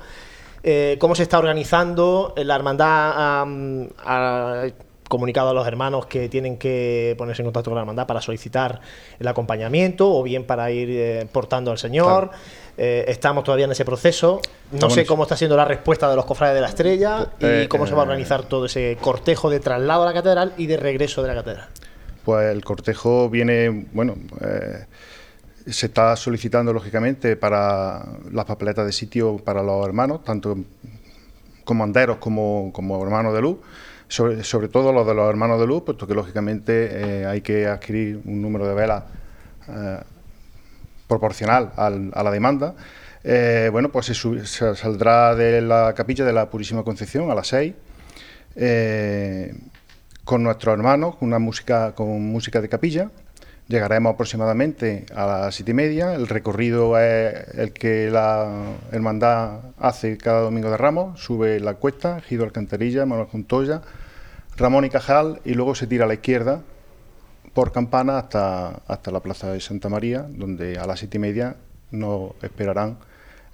cómo 0.99 1.15
se 1.15 1.23
está 1.23 1.39
organizando 1.39 2.35
la 2.37 2.55
hermandad 2.55 3.47
comunicado 5.11 5.49
a 5.49 5.53
los 5.53 5.67
hermanos 5.67 6.05
que 6.05 6.29
tienen 6.29 6.57
que 6.57 7.15
ponerse 7.17 7.41
en 7.41 7.47
contacto 7.47 7.69
con 7.69 7.75
la 7.75 7.81
hermandad 7.81 8.07
para 8.07 8.21
solicitar 8.21 8.79
el 9.19 9.27
acompañamiento 9.27 10.09
o 10.09 10.23
bien 10.23 10.45
para 10.45 10.71
ir 10.71 10.87
eh, 10.89 11.27
portando 11.29 11.69
al 11.69 11.77
Señor. 11.77 12.31
Eh, 12.77 13.03
estamos 13.09 13.43
todavía 13.43 13.65
en 13.65 13.73
ese 13.73 13.83
proceso. 13.83 14.39
No 14.71 14.89
sé 14.89 15.05
cómo 15.05 15.23
está 15.23 15.35
siendo 15.35 15.57
la 15.57 15.65
respuesta 15.65 16.09
de 16.09 16.15
los 16.15 16.23
cofrades 16.23 16.55
de 16.55 16.61
la 16.61 16.69
Estrella 16.69 17.27
y 17.39 17.67
cómo 17.67 17.85
se 17.85 17.93
va 17.93 17.99
a 17.99 18.03
organizar 18.03 18.43
todo 18.43 18.67
ese 18.67 18.97
cortejo 19.01 19.49
de 19.49 19.59
traslado 19.59 20.03
a 20.03 20.05
la 20.05 20.13
catedral 20.13 20.53
y 20.57 20.67
de 20.67 20.77
regreso 20.77 21.21
de 21.21 21.27
la 21.27 21.35
catedral. 21.35 21.67
Pues 22.23 22.49
el 22.49 22.63
cortejo 22.63 23.29
viene, 23.29 23.87
bueno, 23.91 24.15
se 25.67 25.87
está 25.87 26.15
solicitando 26.15 26.71
lógicamente 26.71 27.35
para 27.35 28.05
las 28.31 28.45
papeletas 28.45 28.85
de 28.85 28.93
sitio 28.93 29.39
para 29.39 29.61
los 29.61 29.85
hermanos, 29.85 30.23
tanto 30.23 30.55
comanderos 31.65 32.17
como, 32.17 32.71
como 32.71 33.03
hermanos 33.03 33.33
de 33.33 33.41
luz, 33.41 33.57
sobre, 34.11 34.67
todo 34.67 34.91
los 34.91 35.07
de 35.07 35.13
los 35.13 35.29
hermanos 35.29 35.57
de 35.57 35.65
luz, 35.65 35.83
puesto 35.83 36.05
que 36.05 36.13
lógicamente 36.13 37.21
eh, 37.21 37.25
hay 37.25 37.39
que 37.39 37.65
adquirir 37.65 38.19
un 38.25 38.41
número 38.41 38.67
de 38.67 38.73
velas 38.73 39.03
eh, 39.69 39.99
proporcional 41.07 41.71
a 41.77 42.23
la 42.23 42.31
demanda. 42.31 42.75
Eh, 43.23 43.69
bueno, 43.71 43.89
pues 43.89 44.07
se, 44.07 44.75
saldrá 44.75 45.33
de 45.35 45.61
la 45.61 45.93
capilla 45.95 46.25
de 46.25 46.33
la 46.33 46.49
Purísima 46.49 46.83
Concepción 46.83 47.31
a 47.31 47.35
las 47.35 47.47
6 47.47 47.73
con 50.25 50.43
nuestros 50.43 50.73
hermanos, 50.73 51.15
una 51.21 51.39
música, 51.39 51.93
con 51.95 52.21
música 52.21 52.59
de 52.59 52.67
capilla. 52.67 53.09
Llegaremos 53.67 54.13
aproximadamente 54.13 55.05
a 55.15 55.25
las 55.25 55.55
siete 55.55 55.71
y 55.71 55.73
media. 55.73 56.13
El 56.13 56.27
recorrido 56.27 56.99
es 56.99 57.47
el 57.57 57.71
que 57.71 58.09
la 58.11 58.49
hermandad 58.91 59.59
hace 59.79 60.17
cada 60.17 60.41
domingo 60.41 60.69
de 60.69 60.75
Ramos. 60.75 61.21
Sube 61.21 61.61
la 61.61 61.75
cuesta, 61.75 62.19
Gido 62.19 62.43
Alcantarilla, 62.43 63.05
Manuel 63.05 63.27
Juntoya, 63.27 63.81
Ramón 64.57 64.85
y 64.85 64.89
Cajal, 64.89 65.39
y 65.45 65.53
luego 65.53 65.75
se 65.75 65.87
tira 65.87 66.05
a 66.05 66.07
la 66.07 66.13
izquierda 66.13 66.61
por 67.53 67.71
Campana 67.71 68.17
hasta, 68.17 68.81
hasta 68.87 69.11
la 69.11 69.19
plaza 69.19 69.51
de 69.51 69.59
Santa 69.59 69.89
María, 69.89 70.25
donde 70.29 70.77
a 70.77 70.85
las 70.85 70.99
siete 70.99 71.17
y 71.17 71.21
media 71.21 71.55
nos 71.91 72.31
esperarán 72.41 72.97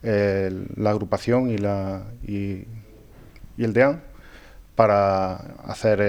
eh, 0.04 0.52
la 0.76 0.92
agrupación 0.92 1.50
y, 1.50 1.58
la, 1.58 2.04
y, 2.24 2.66
el 3.58 3.74
DEAN 3.74 4.02
para 4.76 5.36
hacer 5.66 6.00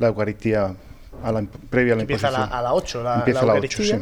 la 0.00 0.08
Eucaristía 0.08 0.74
a 1.22 1.32
la, 1.32 1.46
previa 1.70 1.92
a 1.92 1.96
la 1.96 2.02
Empieza 2.02 2.28
a, 2.28 2.62
las 2.62 2.72
8 2.72 3.02
la, 3.02 3.14
Empieza 3.16 3.46
la 3.46 3.54
Eucaristía. 3.54 4.00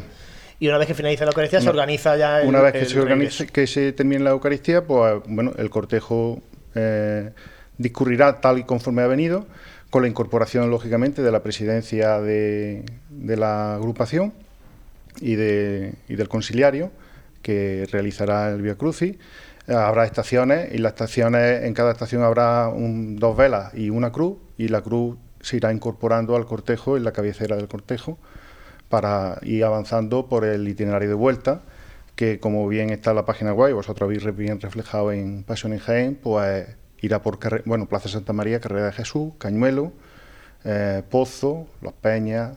Y 0.58 0.68
una 0.68 0.78
vez 0.78 0.88
que 0.88 0.94
finaliza 0.94 1.24
la 1.24 1.30
Eucaristía, 1.30 1.60
se 1.60 1.68
organiza 1.68 2.16
ya 2.16 2.40
el 2.40 2.48
Una 2.48 2.60
vez 2.60 2.72
que, 2.72 2.84
se, 2.86 3.00
organiza, 3.00 3.46
que 3.46 3.66
se 3.66 3.92
termine 3.92 4.24
la 4.24 4.30
Eucaristía, 4.30 4.86
pues 4.86 5.22
bueno, 5.26 5.52
el 5.58 5.68
cortejo 5.68 6.40
eh, 6.74 7.30
discurrirá 7.76 8.40
tal 8.40 8.58
y 8.58 8.64
conforme 8.64 9.02
ha 9.02 9.06
venido, 9.06 9.46
con 9.90 10.02
la 10.02 10.08
incorporación, 10.08 10.70
lógicamente, 10.70 11.20
de 11.22 11.32
la 11.32 11.42
presidencia 11.42 12.20
de, 12.20 12.84
la 13.10 13.74
agrupación 13.74 14.32
y, 15.20 15.34
de, 15.34 15.94
del 16.08 16.28
conciliario, 16.28 16.92
que 17.42 17.86
realizará 17.90 18.50
el 18.50 18.62
Via 18.62 18.76
Crucis. 18.76 19.16
Habrá 19.66 20.04
estaciones 20.04 20.72
y 20.72 20.78
las 20.78 20.92
estaciones, 20.92 21.64
en 21.64 21.74
cada 21.74 21.92
estación 21.92 22.22
habrá 22.22 22.68
un, 22.68 23.16
dos 23.16 23.36
velas 23.36 23.74
y 23.74 23.90
una 23.90 24.12
cruz, 24.12 24.38
y 24.56 24.68
la 24.68 24.80
cruz 24.80 25.16
se 25.40 25.56
irá 25.56 25.72
incorporando 25.72 26.36
al 26.36 26.46
cortejo 26.46 26.96
en 26.96 27.04
la 27.04 27.12
cabecera 27.12 27.56
del 27.56 27.68
cortejo 27.68 28.18
para 28.88 29.38
ir 29.42 29.64
avanzando 29.64 30.28
por 30.28 30.44
el 30.44 30.68
itinerario 30.68 31.08
de 31.08 31.14
vuelta, 31.14 31.62
que 32.16 32.38
como 32.38 32.66
bien 32.68 32.90
está 32.90 33.10
en 33.10 33.16
la 33.16 33.24
página 33.24 33.52
web, 33.52 33.74
vosotros 33.74 34.06
habéis 34.06 34.36
bien 34.36 34.60
reflejado 34.60 35.12
en 35.12 35.44
Pasión 35.44 35.72
en 35.72 35.78
Jaén, 35.78 36.14
pues 36.16 36.66
irá 37.00 37.22
por 37.22 37.38
bueno, 37.64 37.86
Plaza 37.86 38.08
Santa 38.08 38.32
María, 38.32 38.60
Carrera 38.60 38.86
de 38.86 38.92
Jesús, 38.92 39.32
Cañuelo, 39.38 39.92
eh, 40.64 41.02
Pozo, 41.08 41.66
Los 41.80 41.92
Peñas, 41.94 42.56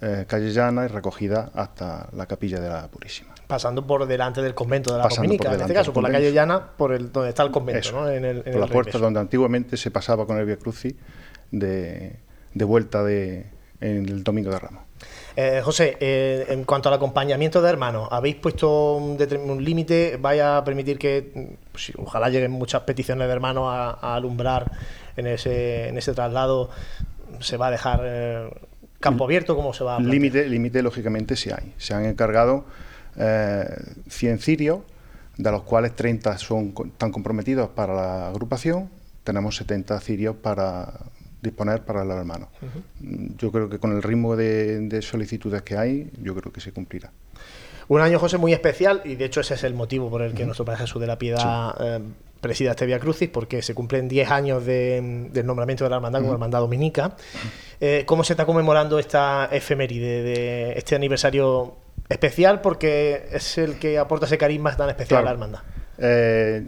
eh, 0.00 0.24
Calle 0.26 0.50
Llana 0.50 0.84
y 0.84 0.88
recogida 0.88 1.50
hasta 1.54 2.08
la 2.12 2.26
Capilla 2.26 2.60
de 2.60 2.68
la 2.68 2.88
Purísima. 2.88 3.34
Pasando 3.46 3.86
por 3.86 4.06
delante 4.06 4.40
del 4.40 4.54
convento 4.54 4.92
de 4.92 4.98
la 4.98 5.08
Dominica, 5.08 5.52
en 5.52 5.60
este 5.60 5.74
caso, 5.74 5.92
por 5.92 6.02
la 6.02 6.10
calle 6.10 6.32
Llana, 6.32 6.68
por 6.76 6.92
el 6.92 7.12
donde 7.12 7.30
está 7.30 7.42
el 7.42 7.50
convento, 7.50 7.92
¿no? 7.92 8.08
En 8.08 8.24
el, 8.24 8.42
por 8.42 8.56
la 8.56 8.66
puerta 8.66 8.98
donde 8.98 9.20
antiguamente 9.20 9.76
se 9.76 9.90
pasaba 9.90 10.26
con 10.26 10.38
el 10.38 10.46
Via 10.46 10.56
Crucis 10.56 10.94
de, 11.50 12.16
vuelta 12.54 13.02
de, 13.02 13.46
en 13.80 14.08
el 14.08 14.24
Domingo 14.24 14.50
de 14.50 14.58
Ramos. 14.58 14.89
Eh, 15.36 15.60
José, 15.64 15.96
eh, 16.00 16.46
en 16.48 16.64
cuanto 16.64 16.88
al 16.88 16.94
acompañamiento 16.94 17.62
de 17.62 17.68
hermanos, 17.68 18.08
¿habéis 18.10 18.36
puesto 18.36 18.96
un, 18.96 19.64
límite? 19.64 20.18
¿Vaya 20.20 20.58
a 20.58 20.64
permitir 20.64 20.98
que, 20.98 21.56
pues, 21.70 21.92
ojalá 21.96 22.28
lleguen 22.28 22.50
muchas 22.50 22.82
peticiones 22.82 23.26
de 23.26 23.32
hermanos 23.32 23.64
a, 23.68 24.14
alumbrar 24.14 24.70
en 25.16 25.26
ese, 25.26 25.88
en 25.88 25.98
ese 25.98 26.12
traslado? 26.14 26.70
¿Se 27.40 27.56
va 27.56 27.68
a 27.68 27.70
dejar 27.70 28.02
eh, 28.04 28.50
campo 28.98 29.24
abierto? 29.24 29.56
¿Cómo 29.56 29.72
se 29.72 29.84
va 29.84 29.96
a 29.96 30.00
Límite, 30.00 30.48
límite, 30.48 30.82
lógicamente, 30.82 31.36
sí 31.36 31.50
hay. 31.50 31.74
Se 31.78 31.94
han 31.94 32.04
encargado 32.04 32.64
100 33.16 34.38
cirios, 34.38 34.80
de 35.36 35.50
los 35.50 35.62
cuales 35.62 35.94
30 35.94 36.38
son, 36.38 36.74
están 36.86 37.12
comprometidos 37.12 37.68
para 37.70 37.94
la 37.94 38.28
agrupación. 38.28 38.90
Tenemos 39.24 39.56
70 39.56 40.00
cirios 40.00 40.36
para 40.36 40.92
disponer 41.42 41.82
para 41.84 42.04
los 42.04 42.16
hermanos. 42.16 42.48
Yo 43.00 43.50
creo 43.50 43.68
que 43.68 43.78
con 43.78 43.92
el 43.92 44.02
ritmo 44.02 44.36
de, 44.36 45.00
solicitudes 45.02 45.62
que 45.62 45.76
hay, 45.76 46.10
yo 46.22 46.34
creo 46.34 46.52
que 46.52 46.60
se 46.60 46.72
cumplirá. 46.72 47.10
Un 47.88 48.00
año, 48.00 48.18
José, 48.18 48.38
muy 48.38 48.52
especial 48.52 49.02
y 49.04 49.16
de 49.16 49.24
hecho 49.24 49.40
ese 49.40 49.54
es 49.54 49.64
el 49.64 49.74
motivo 49.74 50.10
por 50.10 50.22
el 50.22 50.32
que 50.32 50.44
nuestro 50.44 50.64
Padre 50.64 50.82
Jesús 50.82 51.00
de 51.00 51.08
la 51.08 51.18
Piedad 51.18 51.74
eh, 51.80 52.00
presida 52.40 52.70
este 52.70 52.86
Via 52.86 53.00
Crucis, 53.00 53.28
porque 53.28 53.62
se 53.62 53.74
cumplen 53.74 54.08
10 54.08 54.30
años 54.30 54.64
del 54.64 55.44
nombramiento 55.44 55.84
de 55.84 55.90
la 55.90 55.96
hermandad 55.96 56.20
como 56.20 56.32
hermandad 56.32 56.60
dominica. 56.60 57.16
Eh, 57.80 58.04
¿Cómo 58.06 58.22
se 58.22 58.34
está 58.34 58.46
conmemorando 58.46 58.98
esta 58.98 59.48
efeméride 59.50 60.22
de 60.22 60.72
este 60.74 60.94
aniversario 60.94 61.76
especial? 62.08 62.60
Porque 62.60 63.26
es 63.32 63.58
el 63.58 63.78
que 63.78 63.98
aporta 63.98 64.26
ese 64.26 64.38
carisma 64.38 64.76
tan 64.76 64.88
especial 64.88 65.22
a 65.22 65.24
la 65.24 65.30
hermandad. 65.32 65.60
Eh, 65.98 66.64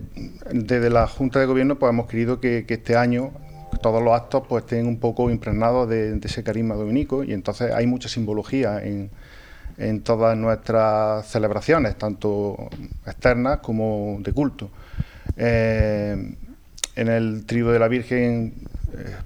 desde 0.50 0.90
la 0.90 1.06
Junta 1.06 1.38
de 1.38 1.46
Gobierno 1.46 1.78
pues, 1.78 1.90
hemos 1.90 2.06
querido 2.06 2.40
que, 2.40 2.66
que 2.66 2.74
este 2.74 2.96
año 2.96 3.32
todos 3.80 4.02
los 4.02 4.12
actos 4.14 4.44
pues 4.48 4.64
estén 4.64 4.86
un 4.86 4.98
poco 4.98 5.30
impregnados 5.30 5.88
de, 5.88 6.18
ese 6.22 6.42
carisma 6.42 6.74
dominico 6.74 7.24
y 7.24 7.32
entonces 7.32 7.72
hay 7.72 7.86
mucha 7.86 8.08
simbología 8.08 8.82
en, 8.82 9.10
todas 10.04 10.36
nuestras 10.36 11.26
celebraciones, 11.26 11.96
tanto 11.96 12.68
externas 13.04 13.58
como 13.58 14.18
de 14.20 14.32
culto. 14.32 14.70
Eh, 15.36 16.36
en 16.94 17.08
el 17.08 17.46
trío 17.46 17.72
de 17.72 17.78
la 17.78 17.88
Virgen, 17.88 18.54
eh, 18.92 19.16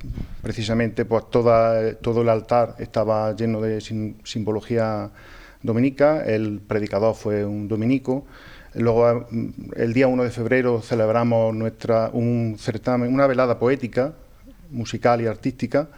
precisamente, 0.43 1.05
pues 1.05 1.29
toda, 1.29 1.95
todo 1.95 2.23
el 2.23 2.29
altar 2.31 2.77
estaba 2.79 3.35
lleno 3.35 3.61
de 3.61 3.81
simbología 3.81 5.11
dominica, 5.63 6.25
el 6.25 6.61
predicador 6.67 7.15
fue 7.15 7.45
un 7.45 7.69
dominico. 7.69 8.25
Luego, 8.75 9.27
el 9.75 9.93
día 9.93 10.07
1 10.07 10.23
de 10.23 10.31
febrero 10.31 10.81
celebramos 10.81 11.55
nuestra, 11.55 12.11
un 12.13 12.57
certamen, 12.59 13.13
una 13.13 13.27
velada 13.27 13.59
poética 13.59 14.15
musical 14.71 15.21
y 15.21 15.27
artística, 15.27 15.89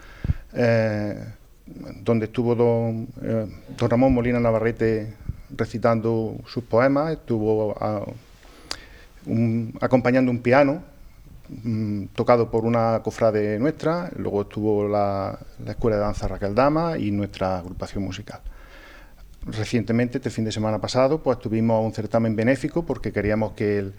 eh, 0.54 1.24
donde 2.02 2.26
estuvo 2.26 2.52
eh, 3.22 3.46
don, 3.76 3.90
Ramón 3.90 4.14
Molina 4.14 4.40
Navarrete 4.40 5.14
recitando 5.56 6.36
sus 6.46 6.64
poemas, 6.64 7.12
estuvo 7.12 7.74
acompañando 9.80 10.30
un 10.30 10.40
piano 10.40 10.82
mm, 11.48 12.04
tocado 12.14 12.50
por 12.50 12.64
una 12.64 13.00
cofrade 13.02 13.58
nuestra, 13.58 14.10
luego 14.16 14.42
estuvo 14.42 14.88
la, 14.88 15.38
Escuela 15.66 15.96
de 15.96 16.02
Danza 16.02 16.28
Raquel 16.28 16.54
Dama 16.54 16.98
y 16.98 17.10
nuestra 17.10 17.58
agrupación 17.58 18.04
musical. 18.04 18.40
Recientemente, 19.46 20.18
este 20.18 20.30
fin 20.30 20.44
de 20.44 20.52
semana 20.52 20.80
pasado, 20.80 21.22
pues 21.22 21.38
tuvimos 21.38 21.84
un 21.84 21.92
certamen 21.92 22.36
benéfico 22.36 22.84
porque 22.84 23.12
queríamos 23.12 23.52
que 23.52 23.78
el, 23.78 23.94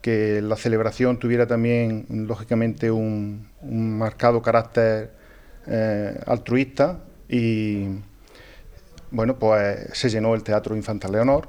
que 0.00 0.40
la 0.40 0.56
celebración 0.56 1.18
tuviera 1.18 1.46
también, 1.46 2.06
lógicamente, 2.08 2.90
un, 2.90 3.48
marcado 3.62 4.42
carácter 4.42 5.10
eh, 5.66 6.20
altruista 6.26 7.00
y, 7.28 7.86
bueno, 9.10 9.38
pues 9.38 9.88
se 9.92 10.08
llenó 10.08 10.34
el 10.34 10.42
Teatro 10.42 10.76
Infantil 10.76 11.12
Leonor. 11.12 11.48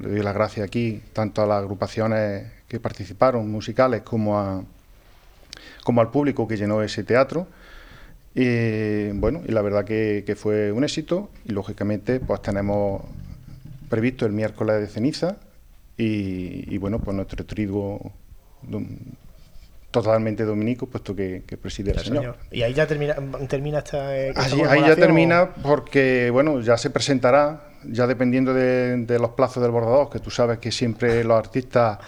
Le 0.00 0.08
doy 0.10 0.22
las 0.22 0.34
gracias 0.34 0.66
aquí 0.66 1.02
tanto 1.12 1.42
a 1.42 1.46
las 1.46 1.58
agrupaciones 1.58 2.46
que 2.68 2.78
participaron, 2.80 3.50
musicales, 3.50 4.02
como, 4.02 4.38
a, 4.38 4.64
como 5.84 6.00
al 6.00 6.10
público 6.10 6.46
que 6.46 6.56
llenó 6.56 6.82
ese 6.82 7.02
teatro. 7.02 7.48
Y 8.34 9.08
bueno, 9.12 9.42
y 9.46 9.52
la 9.52 9.62
verdad 9.62 9.84
que 9.84 10.36
fue 10.38 10.70
un 10.70 10.84
éxito 10.84 11.30
y 11.44 11.52
lógicamente 11.52 12.20
pues 12.20 12.42
tenemos 12.42 13.02
previsto 13.88 14.26
el 14.26 14.32
miércoles 14.32 14.80
de 14.80 14.86
ceniza 14.88 15.38
y, 15.98 16.76
bueno, 16.78 16.98
pues 16.98 17.16
nuestro 17.16 17.44
trigo 17.46 18.12
totalmente 19.90 20.44
dominico, 20.44 20.86
puesto 20.86 21.16
que, 21.16 21.42
preside 21.60 21.92
el, 21.92 21.98
señor. 22.00 22.36
Y 22.50 22.62
ahí 22.62 22.74
ya 22.74 22.86
termina, 22.86 23.16
termina 23.48 23.78
esta, 23.78 24.08
Ahí 24.08 24.80
ya 24.86 24.96
termina 24.96 25.50
porque, 25.62 26.30
bueno, 26.30 26.60
ya 26.60 26.76
se 26.76 26.90
presentará, 26.90 27.70
ya 27.84 28.06
dependiendo 28.06 28.52
de, 28.52 29.18
los 29.18 29.30
plazos 29.30 29.62
del 29.62 29.72
bordador, 29.72 30.10
que 30.10 30.18
tú 30.18 30.30
sabes 30.30 30.58
que 30.58 30.70
siempre 30.70 31.24
los 31.24 31.38
artistas 31.38 31.98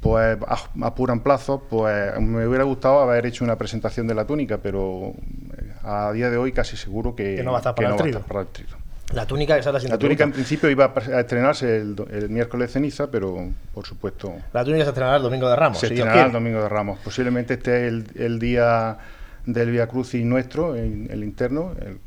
pues 0.00 0.38
apuran 0.80 1.20
plazos, 1.20 1.60
pues 1.68 2.18
me 2.18 2.46
hubiera 2.46 2.64
gustado 2.64 3.00
haber 3.00 3.26
hecho 3.26 3.44
una 3.44 3.56
presentación 3.56 4.06
de 4.06 4.14
la 4.14 4.26
túnica, 4.26 4.56
pero 4.56 5.12
eh, 5.58 5.72
a 5.82 6.10
día 6.12 6.30
de 6.30 6.38
hoy 6.38 6.52
casi 6.52 6.78
seguro 6.78 7.14
que, 7.14 7.36
Que 7.36 7.42
no 7.42 7.52
va 7.52 7.58
a 7.58 7.60
estar 7.60 7.74
para 7.74 7.90
el 7.90 8.48
trito. 8.48 8.76
La 9.12 9.26
túnica 9.26 9.56
que 9.56 9.62
sale 9.62 9.80
sin 9.80 9.90
La 9.90 9.98
túnica 9.98 10.24
en 10.24 10.32
principio 10.32 10.70
iba 10.70 10.92
a 10.94 11.20
estrenarse 11.20 11.78
el, 11.78 11.96
el 12.10 12.28
miércoles 12.30 12.68
de 12.68 12.72
ceniza, 12.74 13.10
pero 13.10 13.48
por 13.74 13.84
supuesto 13.86 14.32
La 14.52 14.64
túnica 14.64 14.84
se 14.84 14.90
estrenará 14.90 15.16
el 15.16 15.22
domingo 15.22 15.48
de 15.48 15.56
Ramos. 15.56 15.78
se 15.80 15.88
si 15.88 15.94
estrenará 15.94 16.26
el 16.26 16.32
domingo 16.32 16.62
de 16.62 16.68
Ramos. 16.68 16.98
Posiblemente 17.00 17.54
este 17.54 17.86
es 17.86 17.92
el, 17.92 18.06
el 18.14 18.38
día 18.38 18.98
del 19.46 19.70
Via 19.72 19.86
Crucis 19.88 20.24
nuestro, 20.24 20.76
el, 20.76 21.10
el 21.10 21.24
interno, 21.24 21.72
el- 21.80 21.98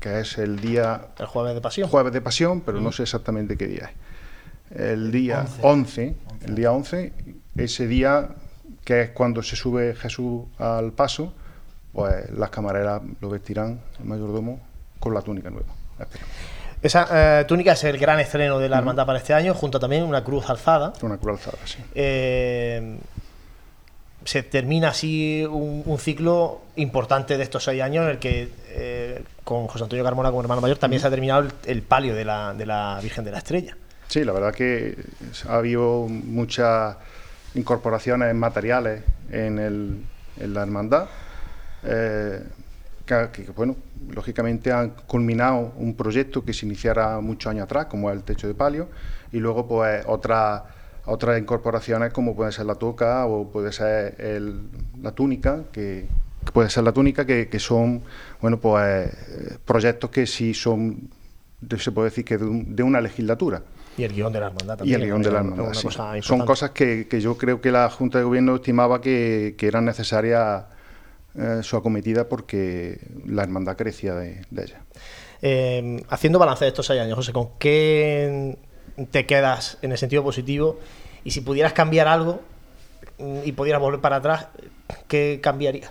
que 0.00 0.18
es 0.20 0.36
el 0.38 0.58
día 0.60 1.00
El 1.18 1.26
jueves 1.26 1.54
de 1.54 1.60
pasión. 1.60 1.88
jueves 1.88 2.12
de 2.12 2.20
pasión, 2.20 2.60
pero 2.62 2.80
no 2.80 2.90
sé 2.90 3.04
exactamente 3.04 3.56
qué 3.56 3.66
día 3.68 3.84
es. 4.70 4.80
El 4.80 5.12
día 5.12 5.46
11, 5.62 6.14
el 6.46 6.54
día 6.56 6.72
11, 6.72 7.12
ese 7.56 7.86
día 7.86 8.30
que 8.84 9.02
es 9.02 9.10
cuando 9.10 9.42
se 9.44 9.54
sube 9.54 9.94
Jesús 9.94 10.42
al 10.58 10.92
paso, 10.92 11.32
pues 11.92 12.28
las 12.32 12.50
camareras 12.50 13.00
lo 13.20 13.28
vestirán, 13.30 13.80
el 14.00 14.04
mayordomo, 14.06 14.60
con 14.98 15.14
la 15.14 15.22
túnica 15.22 15.50
nueva. 15.50 15.68
Esa 16.82 17.40
eh, 17.40 17.44
túnica 17.44 17.72
es 17.72 17.84
el 17.84 17.96
gran 17.96 18.18
estreno 18.18 18.58
de 18.58 18.68
la 18.68 18.78
hermandad 18.78 19.06
para 19.06 19.18
este 19.18 19.32
año, 19.34 19.54
junto 19.54 19.78
también 19.78 20.02
una 20.02 20.24
cruz 20.24 20.50
alzada. 20.50 20.92
Una 21.02 21.16
cruz 21.16 21.38
alzada, 21.46 21.58
sí. 21.64 21.78
Eh, 21.94 22.98
se 24.24 24.42
termina 24.44 24.88
así 24.88 25.44
un, 25.50 25.82
un 25.84 25.98
ciclo 25.98 26.60
importante 26.76 27.36
de 27.36 27.42
estos 27.42 27.64
seis 27.64 27.82
años 27.82 28.04
en 28.04 28.10
el 28.10 28.18
que 28.18 28.48
eh, 28.68 29.24
con 29.44 29.66
José 29.66 29.82
Antonio 29.84 30.04
Carmona 30.04 30.30
como 30.30 30.42
hermano 30.42 30.60
mayor 30.60 30.78
también 30.78 31.00
se 31.00 31.08
ha 31.08 31.10
terminado 31.10 31.42
el, 31.42 31.52
el 31.66 31.82
palio 31.82 32.14
de 32.14 32.24
la, 32.24 32.54
de 32.54 32.66
la 32.66 32.98
Virgen 33.02 33.24
de 33.24 33.30
la 33.32 33.38
Estrella. 33.38 33.76
Sí, 34.08 34.24
la 34.24 34.32
verdad 34.32 34.54
que 34.54 34.96
ha 35.48 35.56
habido 35.56 36.06
muchas 36.08 36.96
incorporaciones 37.54 38.32
materiales 38.34 39.02
en, 39.30 39.58
el- 39.58 40.04
en 40.38 40.54
la 40.54 40.62
hermandad, 40.62 41.06
que, 43.04 43.44
bueno, 43.56 43.76
lógicamente 44.10 44.70
han 44.72 44.90
culminado 45.06 45.72
un 45.76 45.94
proyecto 45.94 46.44
que 46.44 46.52
se 46.52 46.66
iniciara 46.66 47.20
muchos 47.20 47.50
años 47.50 47.64
atrás, 47.64 47.86
como 47.86 48.10
es 48.10 48.16
el 48.16 48.22
techo 48.22 48.46
de 48.46 48.54
palio, 48.54 48.88
y 49.32 49.38
luego 49.38 49.66
pues 49.66 50.04
otras 50.06 50.62
otras 51.04 51.36
incorporaciones 51.40 52.12
como 52.12 52.36
puede 52.36 52.52
ser 52.52 52.64
la 52.66 52.76
toca 52.76 53.26
o 53.26 53.50
puede 53.50 53.72
ser 53.72 54.14
el- 54.20 54.60
la 55.02 55.10
túnica, 55.10 55.64
que, 55.72 56.06
que 56.44 56.52
puede 56.52 56.70
ser 56.70 56.84
la 56.84 56.92
túnica, 56.92 57.26
que, 57.26 57.48
que 57.48 57.58
son 57.58 58.02
bueno 58.40 58.60
pues 58.60 59.10
proyectos 59.64 60.10
que 60.10 60.26
sí 60.28 60.54
son, 60.54 61.10
se 61.76 61.90
puede 61.90 62.10
decir 62.10 62.24
que 62.24 62.38
de, 62.38 62.44
un- 62.44 62.76
de 62.76 62.82
una 62.84 63.00
legislatura. 63.00 63.62
Y 63.98 64.04
el 64.04 64.12
guion 64.14 64.32
de 64.32 64.38
la 64.40 64.46
hermandad 64.46 64.74
Y 64.74 64.78
también. 64.78 65.00
el 65.00 65.06
guion 65.08 65.22
de 65.22 65.30
la 65.32 65.38
hermandad. 65.40 65.64
una 65.66 65.74
sí. 65.74 65.82
cosa 65.88 66.22
Son 66.22 66.46
cosas 66.46 66.70
que, 66.70 67.08
que 67.08 67.20
yo 67.20 67.36
creo 67.36 67.60
que 67.60 67.72
la 67.72 67.90
Junta 67.90 68.18
de 68.18 68.24
Gobierno 68.24 68.54
estimaba 68.54 69.00
que, 69.00 69.54
que 69.58 69.66
eran 69.66 69.84
necesarias 69.84 70.64
eh, 71.34 71.60
su 71.62 71.76
acometida 71.76 72.28
porque 72.28 73.00
la 73.26 73.42
hermandad 73.42 73.76
crecía 73.76 74.14
de, 74.14 74.44
de 74.50 74.62
ella. 74.62 74.80
Eh, 75.40 76.02
haciendo 76.08 76.38
balance 76.38 76.64
de 76.64 76.68
estos 76.68 76.86
seis 76.86 77.00
años, 77.00 77.16
José, 77.16 77.32
¿con 77.32 77.58
qué 77.58 78.56
te 79.10 79.26
quedas 79.26 79.78
en 79.82 79.92
el 79.92 79.98
sentido 79.98 80.22
positivo? 80.22 80.78
Y 81.24 81.30
si 81.30 81.40
pudieras 81.40 81.72
cambiar 81.72 82.06
algo 82.08 82.40
mm, 83.18 83.40
y 83.44 83.52
pudieras 83.52 83.80
volver 83.80 84.00
para 84.00 84.16
atrás, 84.16 84.48
¿qué 85.08 85.40
cambiaría? 85.42 85.90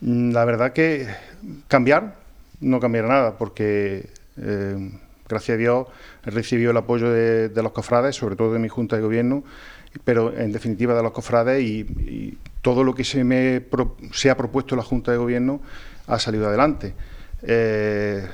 Mm, 0.00 0.32
La 0.32 0.44
verdad 0.44 0.72
que 0.72 1.06
cambiar 1.68 2.16
no 2.60 2.80
cambiará 2.80 3.08
nada 3.08 3.38
porque 3.38 4.08
eh, 4.40 4.90
gracias 5.28 5.56
a 5.56 5.58
Dios 5.58 5.86
he 6.24 6.30
recibido 6.30 6.70
el 6.70 6.76
apoyo 6.76 7.10
de, 7.10 7.48
de 7.48 7.62
los 7.62 7.72
cofrades, 7.72 8.16
sobre 8.16 8.36
todo 8.36 8.52
de 8.52 8.58
mi 8.58 8.68
Junta 8.68 8.96
de 8.96 9.02
Gobierno, 9.02 9.44
pero 10.04 10.36
en 10.36 10.52
definitiva 10.52 10.94
de 10.94 11.02
los 11.02 11.12
cofrades 11.12 11.62
y, 11.62 11.80
y 11.80 12.38
todo 12.62 12.84
lo 12.84 12.94
que 12.94 13.04
se 13.04 13.24
me 13.24 13.60
pro- 13.60 13.96
se 14.12 14.30
ha 14.30 14.36
propuesto 14.36 14.76
la 14.76 14.82
Junta 14.82 15.12
de 15.12 15.18
Gobierno 15.18 15.60
ha 16.06 16.18
salido 16.18 16.48
adelante. 16.48 16.94
Eh, 17.42 18.24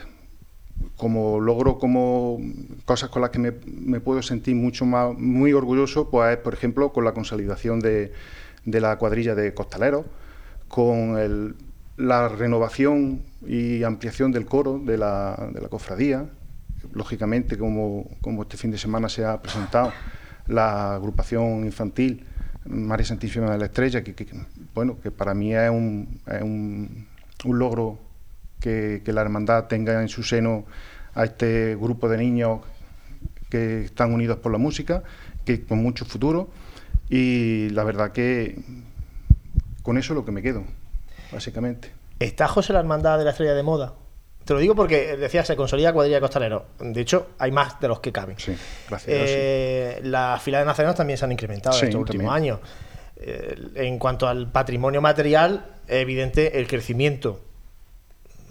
como 0.97 1.41
logro, 1.41 1.79
como 1.79 2.39
cosas 2.85 3.11
con 3.11 3.23
las 3.23 3.31
que 3.31 3.39
me, 3.39 3.53
me 3.67 4.01
puedo 4.01 4.23
sentir 4.23 4.55
mucho 4.55 4.85
más, 4.85 5.17
muy 5.17 5.53
orgulloso, 5.53 6.09
pues 6.11 6.37
es, 6.37 6.39
por 6.39 6.55
ejemplo, 6.55 6.93
con 6.93 7.05
la 7.05 7.13
consolidación 7.13 7.81
de, 7.81 8.13
de 8.65 8.81
la 8.81 8.97
cuadrilla 8.97 9.35
de 9.35 9.55
costaleros, 9.55 10.07
con 10.69 11.19
el- 11.19 11.55
la 11.97 12.29
renovación 12.29 13.23
y 13.45 13.83
ampliación 13.83 14.31
del 14.31 14.47
coro 14.47 14.79
de 14.79 14.97
la, 14.99 15.51
de 15.53 15.61
la 15.61 15.69
cofradía. 15.69 16.27
Lógicamente, 16.93 17.59
como, 17.59 18.09
como 18.21 18.43
este 18.43 18.57
fin 18.57 18.71
de 18.71 18.79
semana 18.79 19.09
se 19.09 19.25
ha 19.25 19.43
presentado 19.43 19.93
la 20.49 20.95
agrupación 20.95 21.65
infantil 21.65 22.25
María 22.67 23.07
Santísima 23.07 23.51
de 23.51 23.59
la 23.59 23.67
Estrella, 23.67 24.03
que, 24.03 24.15
bueno, 24.75 24.99
que 25.03 25.11
para 25.11 25.35
mí 25.35 25.55
es 25.55 25.71
un, 25.71 26.21
es 26.27 26.43
un, 26.43 27.07
un 27.45 27.59
logro 27.59 27.99
que, 28.61 29.03
que 29.05 29.13
la 29.13 29.23
hermandad 29.23 29.67
tenga 29.67 30.01
en 30.03 30.09
su 30.09 30.23
seno 30.23 30.65
a 31.15 31.25
este 31.25 31.77
grupo 31.77 32.09
de 32.09 32.19
niños 32.19 32.61
que 33.49 33.85
están 33.85 34.13
unidos 34.13 34.39
por 34.39 34.53
la 34.53 34.59
música, 34.59 35.03
que 35.45 35.65
con 35.65 35.83
mucho 35.83 36.05
futuro, 36.05 36.51
y 37.09 37.71
la 37.71 37.85
verdad 37.85 38.13
que 38.13 38.59
con 39.83 39.97
eso 39.97 40.13
es 40.13 40.17
lo 40.17 40.25
que 40.25 40.33
me 40.33 40.43
quedo, 40.43 40.65
básicamente. 41.33 41.93
¿Está 42.19 42.49
José 42.49 42.73
la 42.73 42.81
hermandad 42.81 43.17
de 43.19 43.25
la 43.25 43.31
Estrella 43.31 43.55
de 43.55 43.63
Moda? 43.63 43.95
Te 44.49 44.55
lo 44.55 44.61
digo 44.61 44.75
porque 44.75 45.15
decía, 45.19 45.45
se 45.45 45.55
consolida 45.57 45.93
cuadrilla 45.93 46.17
de 46.17 46.21
costaleros. 46.23 46.63
De 46.81 46.99
hecho, 47.03 47.33
hay 47.39 47.53
más 47.53 47.79
de 47.81 47.87
los 47.89 48.01
que 48.01 48.11
caben. 48.13 48.39
Sí, 48.39 48.57
gracias. 48.89 49.03
sí. 49.05 49.13
Eh, 49.15 50.01
Las 50.05 50.43
filas 50.43 50.63
de 50.63 50.65
nazarenos 50.65 50.97
también 50.97 51.19
se 51.19 51.27
han 51.27 51.33
incrementado 51.33 51.77
Sí, 51.77 51.83
en 51.83 51.89
estos 51.89 52.01
últimos 52.01 52.33
años. 52.33 52.59
Eh, 53.19 53.55
en 53.75 53.99
cuanto 53.99 54.27
al 54.27 54.51
patrimonio 54.51 55.03
material, 55.03 55.67
es 55.87 55.97
evidente 56.01 56.59
el 56.59 56.67
crecimiento. 56.67 57.41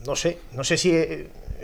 No 0.06 0.16
sé, 0.16 0.38
no 0.54 0.64
sé 0.64 0.78
si, 0.78 0.94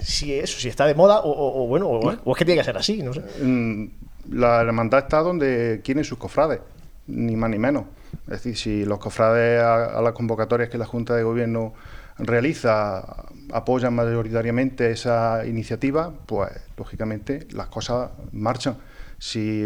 si 0.02 0.34
eso, 0.34 0.60
si 0.60 0.67
está 0.67 0.88
de 0.88 0.96
moda 0.96 1.19
o, 1.19 1.30
o- 1.30 1.63
o 1.63 1.67
bueno, 1.67 1.88
o, 1.88 2.00
o 2.24 2.32
es 2.32 2.38
que 2.39 2.43
tiene 2.46 2.60
que 2.62 2.65
ser 2.65 2.76
así, 2.76 3.04
no 3.04 3.13
sé. 3.13 3.22
Mm, 3.39 3.88
La 4.32 4.62
hermandad 4.62 5.02
está 5.02 5.19
donde 5.19 5.82
quieren 5.84 6.04
sus 6.04 6.17
cofrades, 6.17 6.60
ni 7.06 7.36
más 7.36 7.52
ni 7.52 7.60
menos. 7.60 7.84
Es 8.24 8.41
decir, 8.43 8.58
si 8.58 8.84
los 8.84 8.98
cofrades 8.98 9.62
a, 9.62 10.00
a 10.00 10.02
las 10.02 10.13
convocatorias 10.13 10.69
que 10.69 10.80
la 10.80 10.86
Junta 10.88 11.15
de 11.15 11.22
Gobierno 11.22 11.76
realiza 12.17 13.26
apoyan 13.51 13.93
mayoritariamente 13.93 14.91
esa 14.91 15.45
iniciativa, 15.45 16.13
pues 16.25 16.51
lógicamente 16.77 17.47
las 17.51 17.67
cosas 17.67 18.12
marchan. 18.32 18.77
Si 19.19 19.63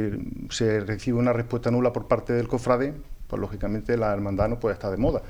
se 0.50 0.82
recibe 0.82 1.18
una 1.18 1.34
respuesta 1.34 1.72
nula 1.72 1.94
por 1.94 2.08
parte 2.08 2.34
del 2.34 2.48
cofrade, 2.48 2.94
pues 3.28 3.40
lógicamente 3.40 3.98
la 3.98 4.13
hermandad 4.13 4.50
no 4.50 4.60
puede 4.60 4.74
estar 4.74 4.92
de 4.92 4.98
moda. 4.98 5.22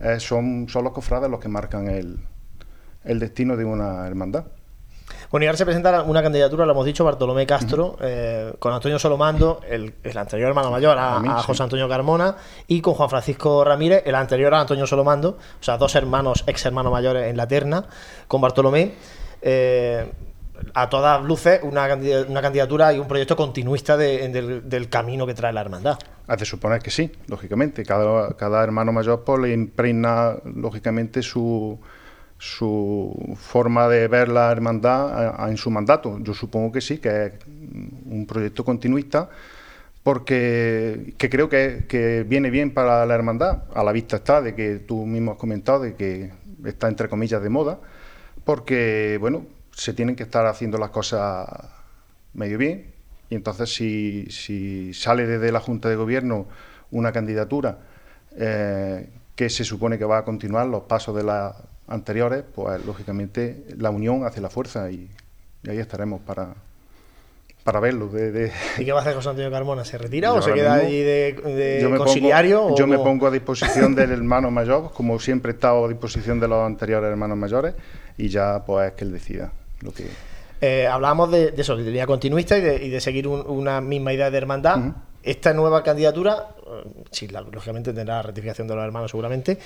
Eh, 0.00 0.20
son, 0.20 0.68
son 0.68 0.84
los 0.84 0.92
cofrades 0.92 1.30
los 1.30 1.40
que 1.40 1.48
marcan 1.48 1.88
el, 1.88 2.18
el 3.04 3.18
destino 3.18 3.56
de 3.56 3.64
una 3.64 4.06
hermandad. 4.06 4.46
Bueno, 5.30 5.44
y 5.44 5.46
ahora 5.46 5.58
se 5.58 5.64
presenta 5.64 6.02
una 6.02 6.22
candidatura, 6.22 6.64
lo 6.64 6.72
hemos 6.72 6.86
dicho, 6.86 7.04
Bartolomé 7.04 7.46
Castro, 7.46 7.96
eh, 8.00 8.54
con 8.58 8.72
Antonio 8.72 8.98
Solomando, 8.98 9.60
el, 9.68 9.94
el 10.02 10.16
anterior 10.18 10.48
hermano 10.48 10.70
mayor 10.70 10.96
a, 10.98 11.16
A 11.16 11.20
mí, 11.20 11.28
a 11.30 11.38
sí. 11.40 11.44
José 11.46 11.62
Antonio 11.62 11.88
Carmona, 11.88 12.34
y 12.66 12.80
con 12.80 12.94
Juan 12.94 13.10
Francisco 13.10 13.62
Ramírez, 13.64 14.02
el 14.06 14.14
anterior 14.14 14.54
a 14.54 14.60
Antonio 14.60 14.86
Solomando, 14.86 15.30
o 15.60 15.62
sea, 15.62 15.76
dos 15.76 15.94
hermanos, 15.94 16.44
ex 16.46 16.64
hermanos 16.66 16.92
mayores 16.92 17.28
en 17.30 17.36
la 17.36 17.46
terna, 17.46 17.84
con 18.26 18.40
Bartolomé. 18.40 18.92
eh, 19.42 20.10
a 20.74 20.88
todas 20.88 21.22
luces, 21.22 21.60
una, 21.62 21.86
una 22.28 22.42
candidatura 22.42 22.92
y 22.92 22.98
un 22.98 23.06
proyecto 23.06 23.36
continuista 23.36 23.96
de- 23.96 24.28
del, 24.28 24.68
del 24.68 24.88
camino 24.88 25.24
que 25.24 25.32
trae 25.32 25.52
la 25.52 25.60
hermandad. 25.60 25.96
Has 26.26 26.38
de 26.40 26.44
suponer 26.46 26.82
que 26.82 26.90
sí, 26.90 27.12
lógicamente. 27.28 27.84
Cada, 27.84 28.34
cada 28.34 28.64
hermano 28.64 28.90
mayor 28.90 29.22
pues, 29.22 29.38
le 29.40 29.52
impregna, 29.52 30.34
lógicamente, 30.44 31.22
su, 31.22 31.78
su 32.38 33.36
forma 33.36 33.88
de 33.88 34.06
ver 34.08 34.28
la 34.28 34.50
hermandad 34.52 35.42
a- 35.44 35.50
en 35.50 35.56
su 35.56 35.70
mandato. 35.70 36.18
Yo 36.20 36.34
supongo 36.34 36.72
que 36.72 36.80
sí, 36.80 36.98
que 36.98 37.26
es 37.26 37.32
un 38.06 38.26
proyecto 38.26 38.64
continuista, 38.64 39.28
porque 40.02 41.14
que 41.18 41.28
creo 41.28 41.48
que, 41.48 41.84
que 41.88 42.24
viene 42.26 42.50
bien 42.50 42.72
para 42.72 43.04
la 43.06 43.14
hermandad. 43.14 43.64
A 43.74 43.82
la 43.84 43.92
vista 43.92 44.16
está 44.16 44.40
de 44.40 44.54
que 44.54 44.76
tú 44.78 45.04
mismo 45.04 45.32
has 45.32 45.38
comentado, 45.38 45.80
de 45.80 45.94
que 45.94 46.30
está 46.64 46.88
entre 46.88 47.08
comillas 47.08 47.42
de 47.42 47.48
moda, 47.50 47.78
porque, 48.44 49.18
bueno, 49.20 49.44
se 49.72 49.92
tienen 49.92 50.16
que 50.16 50.22
estar 50.22 50.46
haciendo 50.46 50.78
las 50.78 50.90
cosas 50.90 51.46
medio 52.34 52.58
bien. 52.58 52.86
Y 53.30 53.34
entonces, 53.34 53.74
si, 53.74 54.26
si 54.30 54.94
sale 54.94 55.26
desde 55.26 55.52
la 55.52 55.60
Junta 55.60 55.88
de 55.88 55.96
Gobierno 55.96 56.46
una 56.90 57.12
candidatura 57.12 57.78
eh, 58.36 59.08
que 59.36 59.50
se 59.50 59.64
supone 59.64 59.98
que 59.98 60.04
va 60.06 60.18
a 60.18 60.24
continuar 60.24 60.66
los 60.66 60.84
pasos 60.84 61.14
de 61.14 61.24
las 61.24 61.54
anteriores, 61.88 62.44
pues 62.54 62.84
lógicamente 62.84 63.64
la 63.76 63.90
unión 63.90 64.24
hace 64.24 64.40
la 64.40 64.50
fuerza 64.50 64.90
y, 64.90 65.08
y 65.62 65.70
ahí 65.70 65.78
estaremos 65.78 66.20
para, 66.20 66.54
para 67.64 67.80
verlo. 67.80 68.08
De, 68.08 68.30
de- 68.30 68.52
¿Y 68.78 68.84
qué 68.84 68.92
va 68.92 68.98
a 68.98 69.02
hacer 69.02 69.14
José 69.14 69.30
Antonio 69.30 69.50
Carmona? 69.50 69.84
¿Se 69.84 69.98
retira 69.98 70.28
Yo 70.28 70.34
o 70.36 70.42
se 70.42 70.52
queda 70.52 70.74
allí 70.74 71.00
de, 71.00 71.32
de 71.44 71.78
yo 71.82 71.90
me 71.90 71.98
conciliario? 71.98 72.60
Pongo, 72.62 72.76
me 72.86 72.98
a 73.26 73.30
disposición 73.30 73.94
del 73.94 74.10
hermano 74.12 74.50
mayor, 74.50 74.92
como 74.92 75.18
siempre 75.18 75.52
he 75.52 75.54
estado 75.54 75.84
a 75.84 75.88
disposición 75.88 76.40
de 76.40 76.48
los 76.48 76.64
anteriores 76.66 77.10
hermanos 77.10 77.36
mayores, 77.38 77.74
y 78.16 78.28
ya 78.28 78.62
pues 78.64 78.88
es 78.88 78.92
que 78.94 79.04
él 79.04 79.12
decida 79.12 79.52
lo 79.80 79.92
que... 79.92 80.06
Eh, 80.60 80.88
hablábamos 80.88 81.30
de, 81.30 81.52
de 81.52 81.62
eso, 81.62 81.76
de 81.76 81.84
continuista 82.06 82.58
y 82.58 82.60
de, 82.60 82.84
y 82.84 82.88
de 82.90 83.00
seguir 83.00 83.28
un- 83.28 83.44
una 83.46 83.80
misma 83.80 84.12
idea 84.12 84.28
de 84.30 84.38
hermandad. 84.38 84.76
Esta 85.30 85.52
nueva 85.52 85.82
candidatura, 85.82 86.48
eh, 86.66 87.04
sí, 87.10 87.28
lógicamente 87.28 87.92
tendrá 87.92 88.22
ratificación 88.22 88.66
de 88.66 88.74
los 88.74 88.84
hermanos 88.84 89.10
seguramente, 89.10 89.58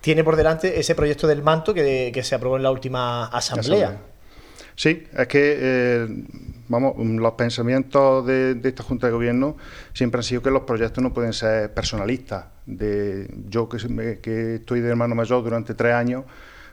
tiene 0.00 0.22
por 0.22 0.36
delante 0.36 0.78
ese 0.78 0.94
proyecto 0.94 1.26
del 1.26 1.42
manto 1.42 1.74
que, 1.74 2.20
se 2.22 2.34
aprobó 2.34 2.56
en 2.56 2.62
la 2.62 2.70
última 2.70 3.26
asamblea. 3.26 3.98
Sí, 4.76 5.08
es 5.12 5.26
que 5.26 5.56
eh, 5.60 6.06
vamos, 6.68 6.94
los 6.96 7.32
pensamientos 7.32 8.24
de, 8.26 8.60
esta 8.62 8.84
Junta 8.84 9.08
de 9.08 9.12
Gobierno 9.12 9.56
siempre 9.92 10.20
han 10.20 10.22
sido 10.22 10.40
que 10.40 10.50
los 10.50 10.62
proyectos 10.62 11.02
no 11.02 11.12
pueden 11.12 11.32
ser 11.32 11.74
personalistas. 11.74 12.44
De, 12.64 13.28
yo 13.48 13.68
que 13.68 14.54
estoy 14.54 14.80
de 14.80 14.88
hermano 14.88 15.16
mayor 15.16 15.42
durante 15.42 15.74
tres 15.74 15.94
años, 15.94 16.24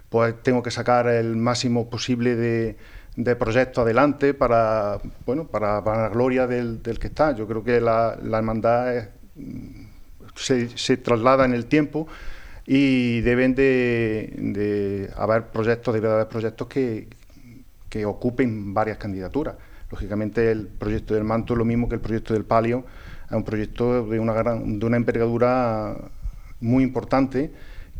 pues 0.09 0.35
tengo 0.43 0.61
que 0.61 0.69
sacar 0.69 1.07
el 1.07 1.35
máximo 1.35 1.89
posible 1.89 2.35
de, 2.35 2.77
de 3.15 3.35
proyectos 3.35 3.83
adelante 3.83 4.33
para, 4.33 4.99
bueno, 5.25 5.45
para, 5.45 5.81
la 5.81 6.09
gloria 6.09 6.47
del, 6.47 6.81
que 6.81 7.07
está. 7.07 7.33
Yo 7.33 7.47
creo 7.47 7.63
que 7.63 7.79
la, 7.79 8.17
hermandad 8.21 9.09
se, 10.35 10.97
traslada 10.97 11.45
en 11.45 11.53
el 11.53 11.65
tiempo 11.65 12.07
y 12.65 13.21
deben 13.21 13.55
de, 13.55 15.09
haber 15.15 15.47
proyectos, 15.47 15.93
debe 15.93 16.11
haber 16.11 16.27
proyectos 16.27 16.67
que, 16.67 17.07
que, 17.89 18.05
ocupen 18.05 18.73
varias 18.73 18.97
candidaturas. 18.97 19.55
Lógicamente 19.91 20.51
el 20.51 20.67
proyecto 20.67 21.13
del 21.13 21.23
manto 21.23 21.53
es 21.53 21.59
lo 21.59 21.65
mismo 21.65 21.87
que 21.87 21.95
el 21.95 22.01
proyecto 22.01 22.33
del 22.33 22.43
palio, 22.43 22.85
es 23.27 23.31
un 23.31 23.43
proyecto 23.43 24.05
de 24.07 24.19
una, 24.19 24.33
gran, 24.33 24.79
de 24.79 24.85
una 24.85 24.97
envergadura 24.97 25.95
muy 26.59 26.83
importante 26.83 27.51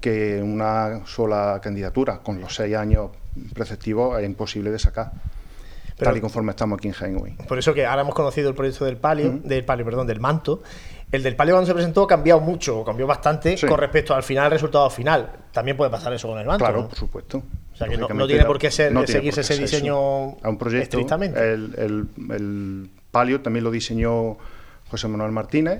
que 0.02 0.42
una 0.44 1.06
sola 1.06 1.60
candidatura, 1.64 2.20
con 2.20 2.42
los 2.42 2.56
seis 2.56 2.76
años 2.76 3.12
preceptivos, 3.54 4.20
es 4.20 4.26
imposible 4.26 4.72
de 4.72 4.80
sacar. 4.80 5.12
tal 5.98 6.18
y 6.18 6.22
conforme 6.22 6.52
estamos 6.52 6.78
aquí 6.78 6.92
en 7.00 7.18
hoy. 7.18 7.32
Por 7.48 7.58
eso 7.58 7.74
que 7.74 7.86
ahora 7.86 8.02
hemos 8.02 8.16
conocido 8.16 8.50
el 8.50 8.56
proyecto 8.56 8.86
del 8.86 8.98
palio, 8.98 9.40
del 9.44 9.64
palio, 9.64 9.86
perdón, 9.86 10.08
del 10.08 10.20
manto. 10.20 10.62
El 11.12 11.24
del 11.24 11.36
palio 11.36 11.54
cuando 11.54 11.68
se 11.68 11.74
presentó 11.74 12.04
ha 12.04 12.08
cambiado 12.08 12.42
mucho, 12.42 12.84
cambió 12.84 13.08
bastante 13.08 13.56
con 13.68 13.78
respecto 13.78 14.14
al 14.14 14.24
final, 14.24 14.52
resultado 14.52 14.90
final. 14.90 15.32
También 15.52 15.78
puede 15.78 15.92
pasar 15.92 16.12
eso 16.14 16.28
con 16.28 16.40
el 16.40 16.46
manto. 16.46 16.66
Claro, 16.66 16.88
por 16.88 16.98
supuesto. 16.98 17.44
O 17.74 17.78
sea 17.78 17.88
que 17.88 17.98
no, 17.98 18.28
tiene 18.28 18.46
por 18.46 18.58
qué 18.58 18.72
ser, 18.72 18.92
seguirse 19.08 19.42
ese 19.42 19.58
diseño 19.58 19.96
a 20.42 20.50
un 20.50 20.58
proyecto, 20.58 20.98
estrictamente. 20.98 21.40
El, 21.40 22.08
el 22.32 22.90
palio 23.12 23.42
también 23.42 23.64
lo 23.64 23.72
diseñó 23.72 24.38
José 24.90 25.08
Manuel 25.08 25.32
Martínez, 25.32 25.80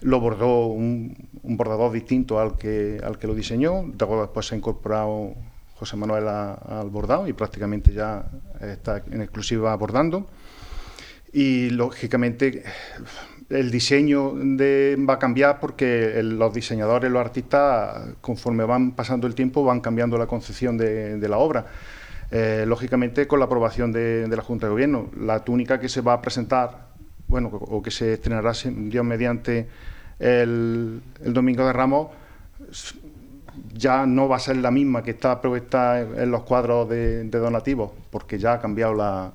lo 0.00 0.20
bordó 0.20 0.66
un, 0.66 1.16
bordador 1.42 1.92
distinto 1.92 2.40
al 2.40 2.58
que, 2.58 3.00
al 3.02 3.18
que 3.18 3.26
lo 3.26 3.34
diseñó, 3.34 3.84
después 3.86 4.46
se 4.46 4.54
ha 4.54 4.58
incorporado 4.58 5.34
José 5.80 5.96
Manuel 5.96 6.28
al 6.28 6.90
bordado 6.90 7.26
y 7.26 7.32
prácticamente 7.32 7.94
ya 7.94 8.26
está 8.60 9.02
en 9.10 9.22
exclusiva 9.22 9.74
bordando. 9.76 10.28
Y 11.32 11.70
lógicamente 11.70 12.64
el 13.48 13.70
diseño 13.70 14.34
va 14.34 15.14
a 15.14 15.18
cambiar 15.18 15.58
porque 15.58 16.20
los 16.22 16.52
diseñadores, 16.52 17.10
los 17.10 17.20
artistas, 17.20 18.10
conforme 18.20 18.64
van 18.64 18.92
pasando 18.92 19.26
el 19.26 19.34
tiempo, 19.34 19.64
van 19.64 19.80
cambiando 19.80 20.18
la 20.18 20.26
concepción 20.26 20.76
de, 20.76 21.26
la 21.26 21.38
obra. 21.38 21.64
Eh, 22.30 22.64
lógicamente 22.66 23.26
con 23.26 23.38
la 23.38 23.46
aprobación 23.46 23.90
de, 23.90 24.28
la 24.28 24.42
Junta 24.42 24.66
de 24.66 24.72
Gobierno. 24.72 25.10
La 25.18 25.42
túnica 25.42 25.80
que 25.80 25.88
se 25.88 26.02
va 26.02 26.12
a 26.12 26.20
presentar 26.20 26.90
bueno, 27.26 27.48
o 27.48 27.80
que 27.80 27.90
se 27.90 28.12
estrenará 28.14 28.52
Dios 28.52 29.04
mediante 29.04 29.66
el, 30.18 31.00
Domingo 31.24 31.64
de 31.64 31.72
Ramos, 31.72 32.08
ya 33.72 34.06
no 34.06 34.28
va 34.28 34.36
a 34.36 34.38
ser 34.38 34.56
la 34.56 34.70
misma 34.70 35.02
que 35.02 35.12
está 35.12 35.40
propuesta 35.40 36.00
en 36.00 36.30
los 36.30 36.42
cuadros 36.42 36.88
de, 36.88 37.24
donativos, 37.24 37.90
porque 38.10 38.38
ya 38.38 38.54
ha 38.54 38.60
cambiado 38.60 38.94
la, 38.94 39.32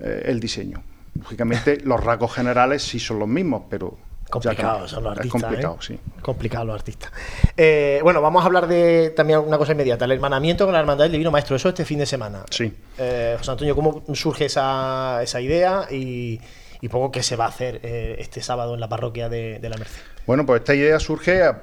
eh, 0.00 0.24
el 0.26 0.40
diseño. 0.40 0.82
Lógicamente, 1.14 1.78
los 1.84 2.02
rasgos 2.02 2.34
generales 2.34 2.82
sí 2.82 2.98
son 2.98 3.18
los 3.18 3.28
mismos, 3.28 3.62
pero 3.68 3.96
Complicados 4.28 4.90
son 4.90 5.04
los 5.04 5.12
artistas. 5.16 5.40
Es 5.40 5.42
complicado, 5.44 5.74
¿eh? 5.74 5.84
sí. 5.84 6.00
Complicado 6.20 6.64
los 6.64 6.74
artistas. 6.74 7.12
Eh, 7.56 8.00
bueno, 8.02 8.20
vamos 8.20 8.42
a 8.42 8.46
hablar 8.46 8.66
de 8.66 9.10
también 9.10 9.38
una 9.38 9.56
cosa 9.56 9.70
inmediata, 9.70 10.04
el 10.04 10.12
hermanamiento 10.12 10.64
con 10.64 10.74
la 10.74 10.80
Hermandad 10.80 11.04
del 11.04 11.12
Divino 11.12 11.30
Maestro. 11.30 11.54
Eso 11.54 11.68
este 11.68 11.84
fin 11.84 12.00
de 12.00 12.06
semana. 12.06 12.42
Sí. 12.50 12.72
José 12.96 13.50
Antonio, 13.50 13.76
¿cómo 13.76 14.02
surge 14.14 14.46
esa, 14.46 15.22
esa 15.22 15.40
idea 15.40 15.86
y, 15.92 16.40
y 16.86 16.88
poco 16.88 17.10
qué 17.10 17.22
se 17.22 17.36
va 17.36 17.46
a 17.46 17.48
hacer 17.48 17.80
eh, 17.82 18.16
este 18.18 18.40
sábado 18.40 18.74
en 18.74 18.80
la 18.80 18.88
parroquia 18.88 19.28
de, 19.28 19.58
la 19.60 19.76
Merced. 19.76 20.00
Bueno, 20.26 20.46
pues 20.46 20.60
esta 20.60 20.74
idea 20.74 20.98
surge 21.00 21.42
a, 21.42 21.60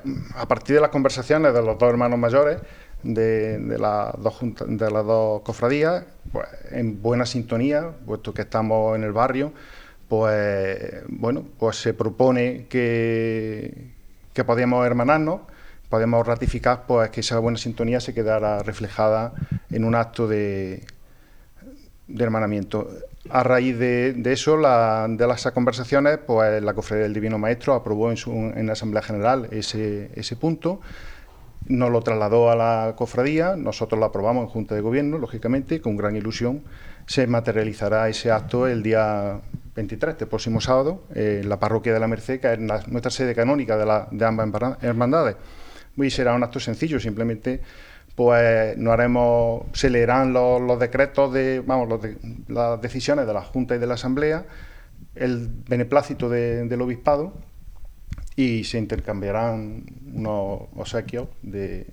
partir 0.47 0.75
de 0.75 0.81
las 0.81 0.89
conversaciones 0.89 1.53
de 1.53 1.61
los 1.61 1.77
dos 1.77 1.89
hermanos 1.89 2.19
mayores 2.19 2.59
de, 3.03 3.57
las, 3.79 4.13
dos 4.21 4.37
de 4.41 4.91
las 4.91 5.05
dos 5.05 5.41
cofradías, 5.41 6.03
pues, 6.31 6.47
en 6.71 7.01
buena 7.01 7.25
sintonía, 7.25 7.91
puesto 8.05 8.33
que 8.33 8.41
estamos 8.41 8.95
en 8.95 9.03
el 9.03 9.13
barrio, 9.13 9.53
pues 10.09 11.03
bueno, 11.07 11.45
pues 11.57 11.77
se 11.77 11.93
propone 11.93 12.65
que, 12.67 13.91
que 14.33 14.43
podíamos 14.43 14.85
hermanarnos, 14.85 15.41
podemos 15.89 16.27
ratificar 16.27 16.83
pues 16.85 17.09
que 17.11 17.21
esa 17.21 17.39
buena 17.39 17.57
sintonía 17.57 18.01
se 18.01 18.13
quedara 18.13 18.59
reflejada 18.59 19.33
en 19.71 19.85
un 19.85 19.95
acto 19.95 20.27
de, 20.27 20.85
de 22.07 22.23
hermanamiento. 22.23 22.89
A 23.29 23.43
raíz 23.43 23.79
de, 23.79 24.21
eso, 24.25 24.57
de 24.57 25.27
las 25.27 25.51
conversaciones, 25.53 26.19
pues 26.25 26.61
la 26.61 26.73
Cofradía 26.73 27.03
del 27.03 27.13
Divino 27.13 27.37
Maestro 27.37 27.73
aprobó 27.73 28.11
en, 28.11 28.17
su, 28.17 28.31
en 28.31 28.65
la 28.67 28.73
Asamblea 28.73 29.01
General 29.01 29.47
ese, 29.51 30.11
ese 30.15 30.35
punto, 30.35 30.81
nos 31.67 31.89
lo 31.89 32.01
trasladó 32.01 32.51
a 32.51 32.55
la 32.55 32.95
cofradía, 32.97 33.55
nosotros 33.55 33.97
lo 33.97 34.05
aprobamos 34.05 34.43
en 34.43 34.49
Junta 34.49 34.75
de 34.75 34.81
Gobierno, 34.81 35.17
lógicamente, 35.17 35.79
con 35.79 35.95
gran 35.95 36.17
ilusión 36.17 36.63
se 37.05 37.27
materializará 37.27 38.07
ese 38.09 38.31
acto 38.31 38.67
el 38.67 38.81
día 38.81 39.41
23, 39.75 40.13
este 40.13 40.25
próximo 40.25 40.61
sábado, 40.61 41.03
en 41.13 41.47
la 41.49 41.59
parroquia 41.59 41.93
de 41.93 41.99
la 41.99 42.07
Merced, 42.07 42.39
que 42.39 42.53
es 42.53 42.59
nuestra 42.59 43.11
sede 43.11 43.35
canónica 43.35 43.77
de, 43.77 43.85
la, 43.85 44.07
de 44.11 44.25
ambas 44.25 44.77
hermandades. 44.81 45.35
Y 45.97 46.09
será 46.09 46.33
un 46.33 46.43
acto 46.43 46.59
sencillo, 46.59 46.99
simplemente 46.99 47.61
pues 48.15 48.77
no 48.77 48.91
haremos, 48.91 49.63
se 49.73 49.89
leerán 49.89 50.33
los, 50.33 50.79
decretos 50.79 51.33
de, 51.33 51.61
vamos, 51.61 51.99
las 52.47 52.81
decisiones 52.81 53.25
de 53.25 53.33
la 53.33 53.41
Junta 53.41 53.75
y 53.75 53.79
de 53.79 53.87
la 53.87 53.95
Asamblea, 53.95 54.45
el 55.15 55.47
beneplácito 55.67 56.29
del 56.29 56.81
obispado 56.81 57.33
y 58.35 58.63
se 58.63 58.77
intercambiarán 58.77 59.85
unos 60.13 60.61
obsequios 60.75 61.27
de 61.41 61.87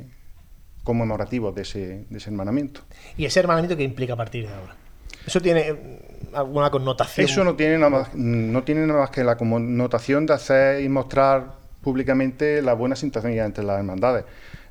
conmemorativos 0.84 1.54
de 1.54 1.62
ese, 1.62 2.04
de 2.08 2.18
ese 2.18 2.30
hermanamiento. 2.30 2.82
¿Y 3.16 3.24
ese 3.24 3.40
hermanamiento 3.40 3.76
qué 3.76 3.84
implica 3.84 4.14
a 4.14 4.16
partir 4.16 4.46
de 4.46 4.54
ahora? 4.54 4.74
¿Eso 5.26 5.40
tiene 5.40 5.76
alguna 6.32 6.70
connotación? 6.70 7.26
Eso 7.26 7.44
no 7.44 7.54
tiene 7.54 7.76
nada 7.76 7.90
más, 7.90 8.14
no 8.14 8.62
tiene 8.62 8.86
nada 8.86 9.00
más 9.00 9.10
que 9.10 9.22
la 9.22 9.36
connotación 9.36 10.26
de 10.26 10.34
hacer 10.34 10.82
y 10.82 10.88
mostrar 10.88 11.60
públicamente 11.82 12.62
la 12.62 12.74
buena 12.74 12.96
sintonía 12.96 13.44
entre 13.44 13.64
las 13.64 13.78
hermandades. 13.78 14.24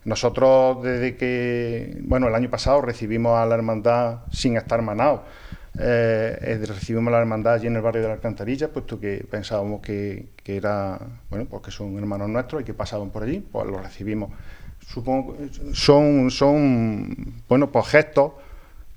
Nosotros 0.10 0.82
desde 0.82 1.16
que, 1.18 2.00
bueno, 2.02 2.30
el 2.30 2.34
año 2.34 2.50
pasado 2.50 2.82
recibimos 2.82 3.38
a 3.38 3.46
la 3.46 3.54
hermandad 3.54 4.22
sin 4.32 4.58
estar 4.58 4.82
manados. 4.82 5.22
Eh, 5.80 6.60
recibimos 6.68 7.10
a 7.10 7.12
la 7.12 7.20
hermandad 7.20 7.54
allí 7.54 7.68
en 7.68 7.76
el 7.76 7.84
barrio 7.84 8.02
de 8.02 8.08
la 8.08 8.16
Alcantarilla, 8.16 8.70
puesto 8.70 9.00
que 9.00 9.24
pensábamos 9.30 9.82
que, 9.82 10.30
era, 10.46 11.00
bueno, 11.30 11.46
pues 11.46 11.62
que 11.62 11.70
son 11.70 11.96
hermanos 12.00 12.28
nuestros 12.28 12.64
y 12.64 12.66
que 12.66 12.74
pasaban 12.74 13.12
por 13.12 13.22
allí, 13.22 13.40
pues 13.40 13.68
los 13.68 13.84
recibimos. 13.84 14.32
Supongo 14.80 15.38
son, 15.74 16.32
son 16.32 17.44
bueno, 17.48 17.72
pues 17.72 17.86
gestos 17.90 18.32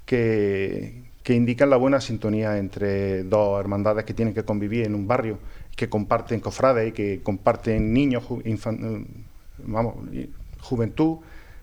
que, 0.07 1.03
que 1.22 1.35
indican 1.35 1.68
la 1.68 1.77
buena 1.77 2.01
sintonía 2.01 2.57
entre 2.57 3.22
dos 3.25 3.61
hermandades 3.61 4.07
que 4.07 4.14
tienen 4.14 4.33
que 4.33 4.44
convivir 4.44 4.87
en 4.87 4.94
un 4.94 5.07
barrio, 5.07 5.38
que 5.77 5.90
comparten 5.90 6.40
cofrades 6.40 6.88
y 6.88 6.92
que 6.92 7.20
comparten 7.22 7.92
niños, 7.92 8.25
vamos, 9.59 9.96
juventud 10.62 11.18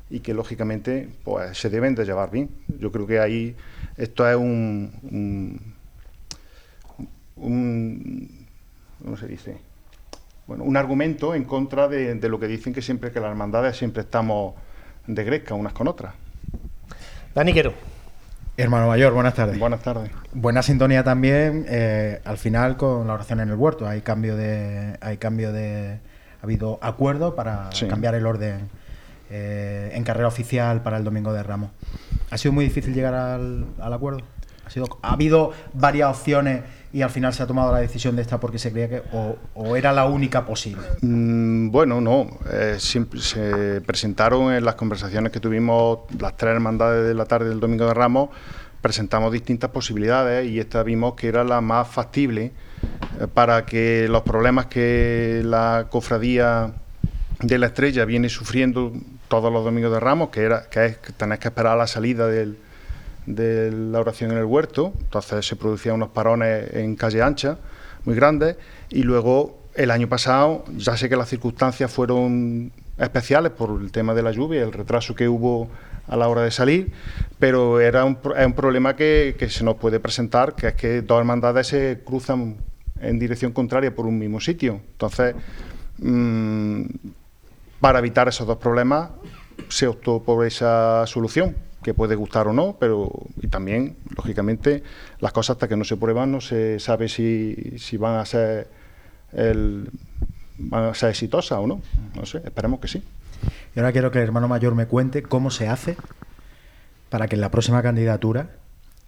y 0.10 0.20
que 0.20 0.34
lógicamente 0.34 1.10
pues 1.24 1.58
se 1.58 1.70
deben 1.70 1.96
de 1.96 2.06
llevar 2.06 2.32
bien. 2.32 2.50
Yo 2.80 2.92
creo 2.92 3.08
que 3.08 3.20
ahí 3.20 3.56
esto 3.98 4.28
es 4.30 4.36
un, 4.36 5.74
un, 7.36 8.48
¿cómo 9.04 9.18
se 9.18 9.28
dice? 9.28 9.58
Bueno, 10.48 10.64
un 10.64 10.78
argumento 10.78 11.36
en 11.36 11.44
contra 11.44 11.88
de, 11.88 12.16
lo 12.28 12.40
que 12.40 12.48
dicen 12.48 12.74
que 12.74 12.82
siempre 12.82 13.12
que 13.12 13.20
las 13.20 13.30
hermandades 13.30 13.78
siempre 13.78 14.02
estamos 14.02 14.56
de 15.06 15.24
gresca 15.24 15.54
unas 15.54 15.74
con 15.74 15.88
otras. 15.88 16.14
Dani 17.36 17.54
Quero. 17.54 17.74
Hermano 18.58 18.88
mayor, 18.88 19.14
buenas 19.14 19.36
tardes. 19.36 19.58
Buenas 19.58 19.82
tardes. 19.82 20.12
Buena 20.34 20.62
sintonía 20.62 21.04
también 21.04 21.66
eh, 21.70 22.20
al 22.26 22.38
final 22.38 22.76
con 22.76 23.08
la 23.08 23.14
oración 23.14 23.40
en 23.40 23.50
el 23.50 23.56
huerto. 23.56 23.88
Hay 23.88 24.02
cambio 24.02 24.36
de, 24.36 24.98
hay 25.00 25.18
cambio 25.18 25.54
de, 25.54 26.00
ha 26.42 26.44
habido 26.44 26.78
acuerdo 26.82 27.36
para 27.36 27.70
cambiar 27.88 28.16
el 28.16 28.26
orden 28.26 28.70
eh, 29.30 29.92
en 29.94 30.04
carrera 30.04 30.28
oficial 30.28 30.82
para 30.82 30.98
el 30.98 31.04
Domingo 31.04 31.32
de 31.34 31.44
Ramos. 31.44 31.72
¿Ha 32.32 32.38
sido 32.38 32.52
muy 32.52 32.66
difícil 32.66 32.94
llegar 32.94 33.14
al, 33.14 33.66
acuerdo? 33.80 34.22
¿Ha, 34.66 34.70
sido, 34.70 34.86
¿Ha 35.02 35.14
habido 35.14 35.52
varias 35.74 36.10
opciones 36.10 36.64
y 36.92 37.04
al 37.04 37.12
final 37.12 37.34
se 37.34 37.44
ha 37.44 37.48
tomado 37.48 37.72
la 37.72 37.80
decisión 37.80 38.16
de 38.16 38.24
esta 38.24 38.40
porque 38.40 38.58
se 38.58 38.72
creía 38.72 38.90
que 38.90 39.04
o, 39.14 39.76
era 39.76 39.94
la 39.94 40.06
única 40.06 40.46
posible? 40.46 40.82
Mm, 41.02 41.70
bueno, 41.70 42.02
no. 42.02 42.28
Eh, 42.52 42.78
se 42.80 43.82
presentaron 43.82 44.52
en 44.54 44.66
las 44.66 44.76
conversaciones 44.76 45.32
que 45.32 45.40
tuvimos 45.40 46.00
las 46.20 46.36
tres 46.36 46.56
hermandades 46.56 47.08
de 47.08 47.14
la 47.14 47.26
tarde 47.26 47.50
del 47.50 47.60
Domingo 47.60 47.86
de 47.86 47.94
Ramos, 47.94 48.30
presentamos 48.82 49.32
distintas 49.32 49.70
posibilidades 49.70 50.50
y 50.50 50.60
esta 50.60 50.84
vimos 50.84 51.14
que 51.16 51.28
era 51.28 51.44
la 51.44 51.62
más 51.62 51.88
factible 51.88 52.52
para 53.34 53.66
que 53.66 54.08
los 54.10 54.24
problemas 54.24 54.68
que 54.68 55.42
la 55.44 55.88
cofradía 55.90 56.72
de 57.42 57.58
la 57.58 57.68
estrella 57.68 58.06
viene 58.06 58.30
sufriendo 58.30 58.94
todos 59.30 59.54
los 59.54 59.64
domingos 59.64 59.94
de 59.94 60.00
Ramos, 60.02 60.30
que, 60.30 60.42
era, 60.42 60.70
que 60.70 60.98
que 61.02 61.14
tenés 61.14 61.40
que 61.40 61.48
esperar 61.48 61.78
la 61.78 61.88
salida 61.88 62.28
de 62.28 63.72
la 63.72 64.00
oración 64.00 64.32
en 64.32 64.38
el 64.40 64.46
huerto, 64.46 64.92
entonces 65.00 65.46
se 65.46 65.56
producían 65.56 65.96
unos 65.96 66.10
parones 66.10 66.74
en 66.74 66.96
calle 66.96 67.22
ancha 67.22 67.58
muy 68.06 68.16
grandes 68.16 68.58
y 68.90 69.04
luego 69.04 69.60
el 69.76 69.92
año 69.92 70.10
pasado 70.10 70.66
ya 70.76 70.98
sé 70.98 71.08
que 71.08 71.16
las 71.16 71.30
circunstancias 71.30 71.92
fueron 71.92 72.72
especiales 72.98 73.52
por 73.52 73.80
el 73.82 73.92
tema 73.92 74.14
de 74.14 74.24
la 74.24 74.32
lluvia, 74.32 74.62
el 74.62 74.74
retraso 74.74 75.16
que 75.16 75.30
hubo 75.30 75.70
a 76.08 76.18
la 76.18 76.28
hora 76.28 76.42
de 76.42 76.52
salir, 76.52 76.92
pero 77.38 77.80
era 77.80 78.04
un, 78.04 78.18
es 78.36 78.46
un 78.46 78.54
problema 78.54 78.96
que, 78.96 79.36
se 79.50 79.64
nos 79.64 79.76
puede 79.76 80.00
presentar, 80.00 80.56
que 80.56 80.68
es 80.70 80.74
que 80.74 81.02
dos 81.02 81.20
hermandades 81.20 81.68
se 81.68 82.02
cruzan 82.04 82.58
en 83.00 83.20
dirección 83.20 83.52
contraria 83.52 83.94
por 83.94 84.06
un 84.06 84.18
mismo 84.18 84.42
sitio. 84.42 84.82
Entonces, 84.92 85.36
mmm, 86.00 86.82
para 87.80 88.00
evitar 88.00 88.28
esos 88.28 88.48
dos 88.48 88.58
problemas, 88.58 89.12
se 89.70 89.88
optó 89.88 90.24
por 90.24 90.46
esa 90.46 91.06
solución, 91.08 91.56
que 91.84 91.94
puede 91.94 92.16
gustar 92.16 92.48
o 92.48 92.54
no, 92.54 92.78
pero 92.80 93.12
y 93.42 93.48
también, 93.48 93.98
lógicamente, 94.16 94.84
las 95.20 95.32
cosas 95.32 95.56
hasta 95.56 95.68
que 95.68 95.78
no 95.78 95.86
se 95.86 95.98
prueban 95.98 96.32
no 96.32 96.42
se 96.42 96.80
sabe 96.80 97.08
si, 97.08 97.78
si 97.78 97.98
van 97.98 98.18
a 98.18 98.26
ser 98.26 98.68
el, 99.32 99.90
van 100.58 100.86
a 100.86 100.94
ser 100.94 101.10
exitosas 101.10 101.60
o 101.60 101.68
no. 101.68 101.82
No 102.16 102.26
sé, 102.26 102.42
esperemos 102.44 102.80
que 102.80 102.88
sí. 102.88 103.04
Y 103.76 103.80
ahora 103.80 103.92
quiero 103.92 104.12
que 104.12 104.20
el 104.20 104.26
hermano 104.26 104.48
mayor 104.48 104.76
me 104.76 104.88
cuente 104.88 105.24
cómo 105.24 105.52
se 105.52 105.68
hace 105.68 105.96
para 107.10 107.28
que 107.28 107.36
en 107.36 107.42
la 107.42 107.50
próxima 107.50 107.82
candidatura 107.82 108.50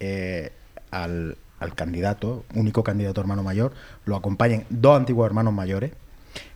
eh, 0.00 0.52
al, 0.90 1.36
al 1.60 1.74
candidato, 1.74 2.44
único 2.54 2.82
candidato 2.82 3.20
hermano 3.20 3.42
mayor, 3.42 3.72
lo 4.06 4.16
acompañen 4.16 4.64
dos 4.70 4.96
antiguos 4.96 5.26
hermanos 5.26 5.52
mayores, 5.52 5.92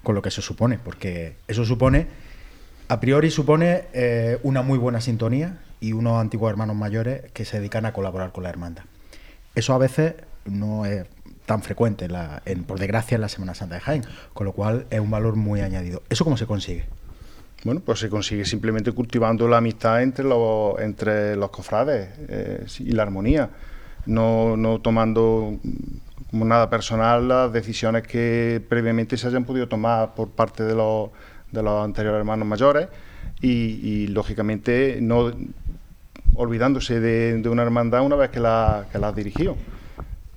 con 0.02 0.14
lo 0.14 0.22
que 0.22 0.30
se 0.30 0.42
supone, 0.42 0.78
porque 0.78 1.36
eso 1.48 1.64
supone, 1.64 2.06
a 2.88 3.00
priori 3.00 3.30
supone 3.30 3.84
eh, 3.92 4.38
una 4.42 4.62
muy 4.62 4.78
buena 4.78 5.00
sintonía 5.00 5.58
y 5.80 5.92
unos 5.92 6.20
antiguos 6.20 6.50
hermanos 6.50 6.76
mayores 6.76 7.30
que 7.32 7.44
se 7.44 7.58
dedican 7.58 7.84
a 7.86 7.92
colaborar 7.92 8.32
con 8.32 8.44
la 8.44 8.50
hermandad. 8.50 8.84
Eso 9.54 9.74
a 9.74 9.78
veces 9.78 10.14
no 10.44 10.86
es 10.86 11.06
tan 11.46 11.62
frecuente, 11.62 12.06
en 12.06 12.12
la- 12.12 12.42
en- 12.44 12.64
por 12.64 12.78
desgracia, 12.78 13.14
en 13.16 13.20
la 13.20 13.28
Semana 13.28 13.54
Santa 13.54 13.76
de 13.76 13.80
Jaén, 13.80 14.04
con 14.32 14.46
lo 14.46 14.52
cual 14.52 14.86
es 14.90 15.00
un 15.00 15.10
valor 15.10 15.36
muy 15.36 15.60
añadido. 15.60 16.02
¿Eso 16.08 16.24
cómo 16.24 16.36
se 16.36 16.46
consigue? 16.46 16.84
Bueno, 17.64 17.80
pues 17.84 17.98
se 18.00 18.08
consigue 18.08 18.44
simplemente 18.44 18.92
cultivando 18.92 19.48
la 19.48 19.56
amistad 19.58 20.02
entre 20.02 20.24
los, 20.24 20.78
entre 20.80 21.34
los 21.36 21.50
cofrades 21.50 22.10
eh, 22.28 22.64
y 22.80 22.92
la 22.92 23.02
armonía, 23.02 23.50
no, 24.06 24.56
no 24.56 24.80
tomando 24.80 25.58
como 26.30 26.44
nada 26.44 26.68
personal 26.70 27.28
las 27.28 27.52
decisiones 27.52 28.02
que 28.06 28.62
previamente 28.68 29.16
se 29.16 29.26
hayan 29.28 29.44
podido 29.44 29.68
tomar 29.68 30.14
por 30.14 30.30
parte 30.30 30.64
de 30.64 30.74
los, 30.74 31.10
de 31.52 31.62
los 31.62 31.84
anteriores 31.84 32.18
hermanos 32.18 32.46
mayores 32.48 32.88
y, 33.40 33.48
y, 33.82 34.06
lógicamente 34.08 34.98
no 35.00 35.30
olvidándose 36.34 37.00
de, 37.00 37.40
de 37.40 37.48
una 37.48 37.62
hermandad 37.62 38.02
una 38.02 38.16
vez 38.16 38.30
que 38.30 38.40
la, 38.40 38.86
que 38.92 38.98
la 38.98 39.08
has 39.08 39.14
dirigido. 39.16 39.56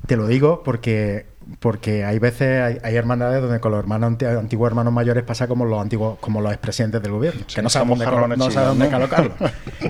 Te 0.05 0.15
lo 0.15 0.27
digo 0.27 0.63
porque, 0.63 1.25
porque 1.59 2.03
hay 2.05 2.19
veces, 2.19 2.61
hay, 2.61 2.77
hay 2.83 2.95
hermandades 2.95 3.41
donde 3.41 3.59
con 3.59 3.71
los 3.71 3.79
hermanos 3.79 4.07
anti- 4.07 4.25
antiguos 4.25 4.69
hermanos 4.69 4.93
mayores 4.93 5.23
pasa 5.23 5.47
como 5.47 5.65
los 5.65 5.79
antiguos, 5.81 6.17
como 6.19 6.41
los 6.41 6.51
expresidentes 6.51 7.01
del 7.01 7.11
gobierno, 7.11 7.41
Sí, 7.47 7.55
que 7.55 7.61
no 7.61 7.69
saben 7.69 7.89
dónde, 7.89 8.05
no 8.37 8.49
chinos, 8.49 8.65
dónde 8.67 8.89
colocarlo. 8.89 9.33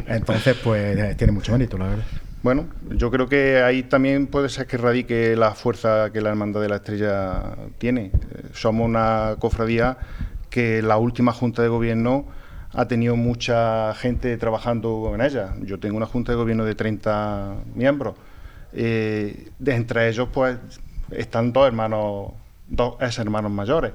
Entonces, 0.07 0.57
pues 0.63 1.15
tiene 1.17 1.31
mucho 1.33 1.51
mérito, 1.51 1.77
la 1.77 1.87
verdad. 1.87 2.03
Bueno, 2.41 2.67
yo 2.91 3.11
creo 3.11 3.27
que 3.27 3.61
ahí 3.61 3.83
también 3.83 4.27
puede 4.27 4.47
ser 4.47 4.65
que 4.65 4.77
radique 4.77 5.35
la 5.35 5.55
fuerza 5.55 6.11
que 6.13 6.21
la 6.21 6.29
Hermandad 6.29 6.61
de 6.61 6.69
la 6.69 6.77
Estrella 6.77 7.57
tiene. 7.77 8.05
Eh, 8.05 8.49
Somos 8.53 8.85
una 8.85 9.35
cofradía 9.39 9.97
que 10.49 10.81
la 10.81 10.97
última 10.97 11.33
Junta 11.33 11.61
de 11.61 11.67
Gobierno 11.67 12.27
ha 12.71 12.87
tenido 12.87 13.17
mucha 13.17 13.93
gente 13.95 14.37
trabajando 14.37 15.11
en 15.13 15.21
ella. 15.21 15.53
Yo 15.63 15.79
tengo 15.79 15.97
una 15.97 16.05
Junta 16.05 16.31
de 16.31 16.37
Gobierno 16.37 16.63
de 16.63 16.75
30 16.75 17.55
miembros. 17.75 18.15
Eh, 18.71 19.49
de 19.59 19.75
entre 19.75 20.07
ellos, 20.07 20.29
pues, 20.31 20.57
están 21.11 21.51
dos 21.51 21.67
hermanos, 21.67 22.31
dos 22.69 22.95
ex 23.01 23.19
hermanos 23.19 23.51
mayores. 23.51 23.91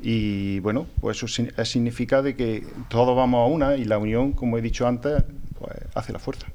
Y 0.00 0.58
bueno, 0.60 0.86
pues 1.02 1.22
eso 1.22 1.28
significa 1.64 2.22
de 2.22 2.34
que 2.34 2.66
todos 2.88 3.14
vamos 3.14 3.40
a 3.42 3.52
una 3.52 3.76
y 3.76 3.84
la 3.84 3.98
unión, 3.98 4.32
como 4.32 4.56
he 4.56 4.62
dicho 4.62 4.86
antes, 4.86 5.22
pues 5.58 5.72
hace 5.94 6.12
la 6.12 6.18
fuerza. 6.18 6.46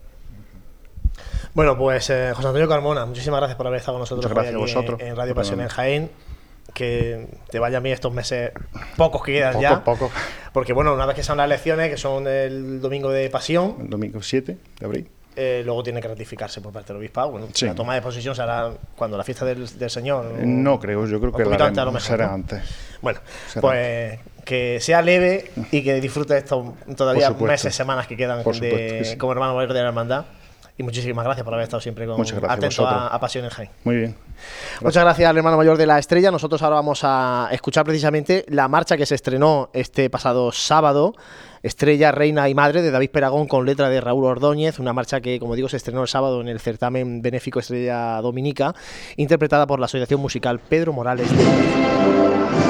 Bueno, 1.54 1.78
pues 1.78 2.10
eh, 2.10 2.32
José 2.36 2.48
Antonio 2.48 2.68
Carmona, 2.70 3.06
muchísimas 3.06 3.40
gracias 3.40 3.58
por 3.58 3.68
haber 3.68 3.80
estado 3.80 3.96
con 3.96 4.02
nosotros 4.02 4.26
Muchas 4.26 4.36
gracias 4.36 4.56
hoy 4.56 4.62
a 4.62 4.64
aquí 4.66 4.74
vosotros. 4.76 5.02
en, 5.02 5.16
Radio 5.16 5.36
Pasión 5.36 5.62
en. 5.62 5.68
Jaén. 5.68 6.12
Que 6.74 7.28
te 7.50 7.58
vayan 7.58 7.82
bien 7.82 7.96
estos 7.96 8.14
meses 8.14 8.52
pocos 8.96 9.24
que 9.24 9.34
quedan 9.34 9.54
Poco 9.54 9.62
ya. 9.64 9.72
a 9.74 9.84
poco. 9.84 10.12
Porque 10.54 10.72
bueno, 10.72 10.94
una 10.94 11.08
vez 11.08 11.16
que 11.16 11.24
sean 11.24 11.38
las 11.40 11.46
elecciones, 11.48 11.90
que 11.90 11.98
son 11.98 12.28
el 12.28 12.80
domingo 12.80 13.10
de 13.10 13.28
Pasión, 13.32 13.76
el 13.82 13.90
domingo 13.90 14.22
7 14.22 14.56
de 14.80 14.86
abril. 14.86 15.10
eh, 15.36 15.64
luego 15.66 15.82
tiene 15.82 16.00
que 16.00 16.08
ratificarse 16.08 16.62
por 16.62 16.72
parte 16.72 16.94
del 16.94 16.98
obispado. 17.00 17.32
Bueno, 17.32 17.48
Sí. 17.54 17.66
La 17.66 17.74
toma 17.74 17.96
de 17.96 18.04
posesión 18.04 18.36
será 18.36 18.70
cuando 18.96 19.18
la 19.18 19.24
fiesta 19.24 19.46
del, 19.46 19.68
del 19.80 19.90
Señor. 19.90 20.26
No 20.44 20.80
creo, 20.80 21.08
yo 21.08 21.20
creo 21.20 21.32
que 21.34 21.44
la 21.44 21.66
antes 21.66 21.80
a 21.82 21.86
mejor, 21.86 22.02
será 22.02 22.28
¿no? 22.28 22.34
antes. 22.36 22.62
Bueno, 23.02 23.20
Será. 23.48 23.62
pues 23.62 24.20
que 24.46 24.78
sea 24.80 25.02
leve 25.02 25.52
y 25.72 25.84
que 25.84 26.00
disfrute 26.00 26.38
estos 26.38 26.68
todavía 26.96 27.32
meses, 27.32 27.74
semanas 27.74 28.06
que 28.06 28.16
quedan 28.16 28.44
de- 28.44 29.16
como 29.18 29.32
hermano 29.32 29.56
mayor 29.56 29.74
de 29.74 29.82
la 29.82 29.88
hermandad. 29.88 30.26
Y 30.80 30.84
muchísimas 30.84 31.26
gracias 31.26 31.44
por 31.44 31.54
haber 31.54 31.66
estado 31.66 31.82
siempre 31.82 32.06
con, 32.06 32.16
Muchas 32.16 32.40
gracias 32.40 32.80
atento 32.80 32.88
a 32.88 33.20
Pasión 33.20 33.44
en 33.44 33.52
Jaén. 33.52 33.70
Muy 33.84 33.98
bien. 33.98 34.16
Muchas 34.80 35.04
gracias 35.04 35.30
al 35.30 35.36
hermano 35.36 35.58
mayor 35.58 35.78
de 35.78 35.86
la 35.86 36.00
estrella. 36.00 36.32
Nosotros 36.32 36.62
ahora 36.62 36.78
vamos 36.78 37.02
a 37.04 37.50
escuchar 37.52 37.84
precisamente 37.84 38.46
la 38.48 38.70
marcha 38.70 38.96
que 38.96 39.06
se 39.06 39.16
estrenó 39.16 39.70
este 39.74 40.10
pasado 40.10 40.54
sábado. 40.54 41.16
Estrella, 41.64 42.14
Reina 42.14 42.48
y 42.48 42.56
Madre 42.56 42.82
de 42.82 42.92
David 42.92 43.10
Peragón 43.10 43.50
con 43.50 43.66
letra 43.66 43.90
de 43.90 44.00
Raúl 44.00 44.24
Ordóñez, 44.24 44.80
una 44.80 44.94
marcha 44.94 45.20
que, 45.20 45.38
como 45.38 45.58
digo, 45.58 45.68
se 45.68 45.76
estrenó 45.76 46.02
el 46.02 46.08
sábado 46.08 46.40
en 46.40 46.48
el 46.48 46.62
certamen 46.62 47.22
benéfico 47.22 47.60
Estrella 47.60 48.22
Dominica, 48.22 48.74
interpretada 49.18 49.68
por 49.68 49.82
la 49.82 49.88
Asociación 49.88 50.22
Musical 50.22 50.60
Pedro 50.60 50.94
Morales 50.94 51.30
de 51.30 52.69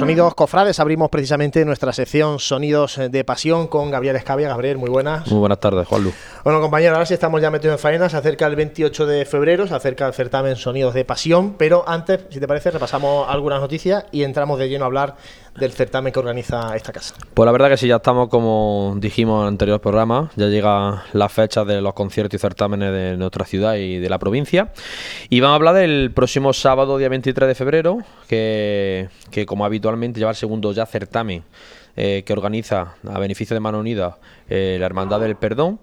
Sonidos 0.00 0.34
Cofrades 0.34 0.80
abrimos 0.80 1.10
precisamente 1.10 1.62
nuestra 1.66 1.92
sección 1.92 2.38
Sonidos 2.38 2.98
de 3.10 3.22
Pasión 3.22 3.68
con 3.68 3.90
Gabriel 3.90 4.16
Escavia. 4.16 4.48
Gabriel, 4.48 4.78
muy 4.78 4.88
buenas. 4.88 5.30
Muy 5.30 5.40
buenas 5.40 5.60
tardes, 5.60 5.86
Juanlu. 5.86 6.10
Bueno, 6.42 6.62
compañero, 6.62 6.94
ahora 6.94 7.04
sí 7.04 7.12
estamos 7.12 7.42
ya 7.42 7.50
metidos 7.50 7.74
en 7.74 7.78
faena. 7.78 8.08
Se 8.08 8.16
acerca 8.16 8.46
el 8.46 8.56
28 8.56 9.04
de 9.04 9.26
febrero, 9.26 9.66
se 9.66 9.74
acerca 9.74 10.06
el 10.06 10.14
certamen 10.14 10.56
Sonidos 10.56 10.94
de 10.94 11.04
Pasión. 11.04 11.54
Pero 11.58 11.84
antes, 11.86 12.20
si 12.30 12.40
te 12.40 12.48
parece, 12.48 12.70
repasamos 12.70 13.28
algunas 13.28 13.60
noticias 13.60 14.06
y 14.10 14.22
entramos 14.22 14.58
de 14.58 14.70
lleno 14.70 14.84
a 14.84 14.86
hablar 14.86 15.16
del 15.58 15.72
certamen 15.72 16.14
que 16.14 16.18
organiza 16.18 16.74
esta 16.74 16.92
casa. 16.92 17.14
Pues 17.34 17.44
la 17.44 17.52
verdad 17.52 17.68
que 17.68 17.76
sí, 17.76 17.88
ya 17.88 17.96
estamos, 17.96 18.30
como 18.30 18.94
dijimos 18.96 19.42
en 19.42 19.48
anteriores 19.48 19.82
programas, 19.82 20.30
ya 20.34 20.46
llega 20.46 21.04
la 21.12 21.28
fecha 21.28 21.66
de 21.66 21.82
los 21.82 21.92
conciertos 21.92 22.36
y 22.36 22.38
certámenes 22.38 22.90
de 22.90 23.18
nuestra 23.18 23.44
ciudad 23.44 23.74
y 23.74 23.98
de 23.98 24.08
la 24.08 24.18
provincia. 24.18 24.72
Y 25.28 25.40
vamos 25.40 25.52
a 25.52 25.56
hablar 25.56 25.74
del 25.74 26.10
próximo 26.14 26.54
sábado, 26.54 26.96
día 26.96 27.10
23 27.10 27.48
de 27.48 27.54
febrero, 27.54 27.98
que, 28.28 29.10
como 29.46 29.66
habitualmente 29.66 30.18
lleva 30.18 30.30
el 30.30 30.36
segundo 30.38 30.72
ya 30.72 30.86
certamen 30.86 31.44
eh, 31.96 32.22
que 32.24 32.32
organiza 32.32 32.94
a 33.06 33.18
beneficio 33.18 33.52
de 33.52 33.60
Mano 33.60 33.80
Unida 33.80 34.16
eh, 34.48 34.76
la 34.80 34.86
Hermandad 34.86 35.20
del 35.20 35.36
Perdón, 35.36 35.80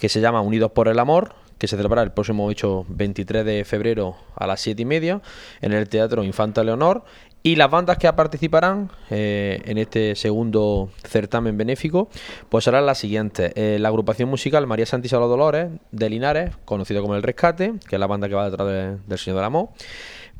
que 0.00 0.08
se 0.08 0.20
llama 0.20 0.40
Unidos 0.40 0.72
por 0.72 0.88
el 0.88 0.98
Amor, 0.98 1.34
que 1.58 1.68
se 1.68 1.76
celebrará 1.76 2.02
el 2.02 2.12
próximo 2.12 2.50
23 2.88 3.44
de 3.44 3.64
febrero 3.64 4.16
a 4.34 4.46
las 4.46 4.60
7 4.62 4.80
y 4.80 4.84
media 4.86 5.20
en 5.60 5.72
el 5.72 5.88
Teatro 5.88 6.24
Infanta 6.24 6.64
Leonor 6.64 7.04
y 7.42 7.56
las 7.56 7.70
bandas 7.70 7.98
que 7.98 8.10
participarán 8.12 8.90
eh, 9.10 9.62
en 9.64 9.78
este 9.78 10.14
segundo 10.14 10.90
certamen 11.06 11.56
benéfico 11.56 12.08
pues 12.48 12.64
serán 12.64 12.86
las 12.86 12.98
siguientes. 12.98 13.52
Eh, 13.56 13.78
la 13.78 13.88
agrupación 13.88 14.28
musical 14.28 14.66
María 14.66 14.86
Santísima 14.86 15.20
Dolores 15.20 15.70
de 15.92 16.10
Linares, 16.10 16.50
conocido 16.64 17.02
como 17.02 17.14
El 17.14 17.22
Rescate, 17.22 17.74
que 17.88 17.96
es 17.96 18.00
la 18.00 18.06
banda 18.06 18.28
que 18.28 18.34
va 18.34 18.50
detrás 18.50 18.66
del 19.06 19.18
Señor 19.18 19.36
del 19.36 19.44
Amor. 19.44 19.68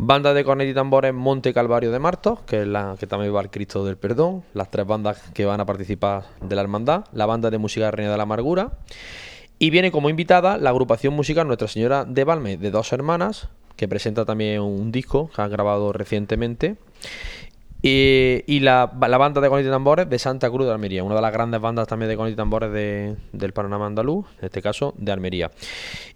Banda 0.02 0.32
de 0.32 0.44
cornet 0.44 0.68
y 0.68 0.72
tambores 0.72 1.12
Monte 1.12 1.52
Calvario 1.52 1.90
de 1.90 1.98
Martos, 1.98 2.40
que 2.46 2.62
es 2.62 2.66
la 2.66 2.96
que 2.98 3.06
también 3.06 3.34
va 3.34 3.40
al 3.40 3.50
Cristo 3.50 3.84
del 3.84 3.98
Perdón. 3.98 4.42
Las 4.54 4.70
tres 4.70 4.86
bandas 4.86 5.20
que 5.34 5.44
van 5.44 5.60
a 5.60 5.66
participar 5.66 6.24
de 6.40 6.56
la 6.56 6.62
hermandad. 6.62 7.04
La 7.12 7.26
banda 7.26 7.50
de 7.50 7.58
música 7.58 7.90
Reina 7.90 8.10
de 8.10 8.16
la 8.16 8.22
Amargura. 8.22 8.70
Y 9.62 9.68
viene 9.68 9.92
como 9.92 10.08
invitada 10.08 10.56
la 10.56 10.70
agrupación 10.70 11.12
musical 11.12 11.46
Nuestra 11.46 11.68
Señora 11.68 12.06
de 12.06 12.24
Valme 12.24 12.56
de 12.56 12.70
Dos 12.70 12.94
Hermanas, 12.94 13.48
que 13.76 13.88
presenta 13.88 14.24
también 14.24 14.62
un 14.62 14.90
disco 14.90 15.28
que 15.36 15.42
ha 15.42 15.48
grabado 15.48 15.92
recientemente. 15.92 16.76
Y, 17.82 18.60
la, 18.60 18.86
banda 18.86 19.42
de 19.42 19.48
Conit 19.50 19.66
y 19.66 19.68
Tambores 19.68 20.08
de 20.08 20.18
Santa 20.18 20.50
Cruz 20.50 20.66
de 20.66 20.72
Almería, 20.72 21.04
una 21.04 21.14
de 21.14 21.20
las 21.20 21.32
grandes 21.32 21.60
bandas 21.60 21.86
también 21.88 22.08
de 22.08 22.16
Conit 22.16 22.32
y 22.32 22.36
Tambores 22.36 22.72
del 22.72 23.52
panorama 23.52 23.84
andaluz, 23.84 24.24
en 24.38 24.46
este 24.46 24.62
caso 24.62 24.94
de 24.96 25.12
Almería. 25.12 25.50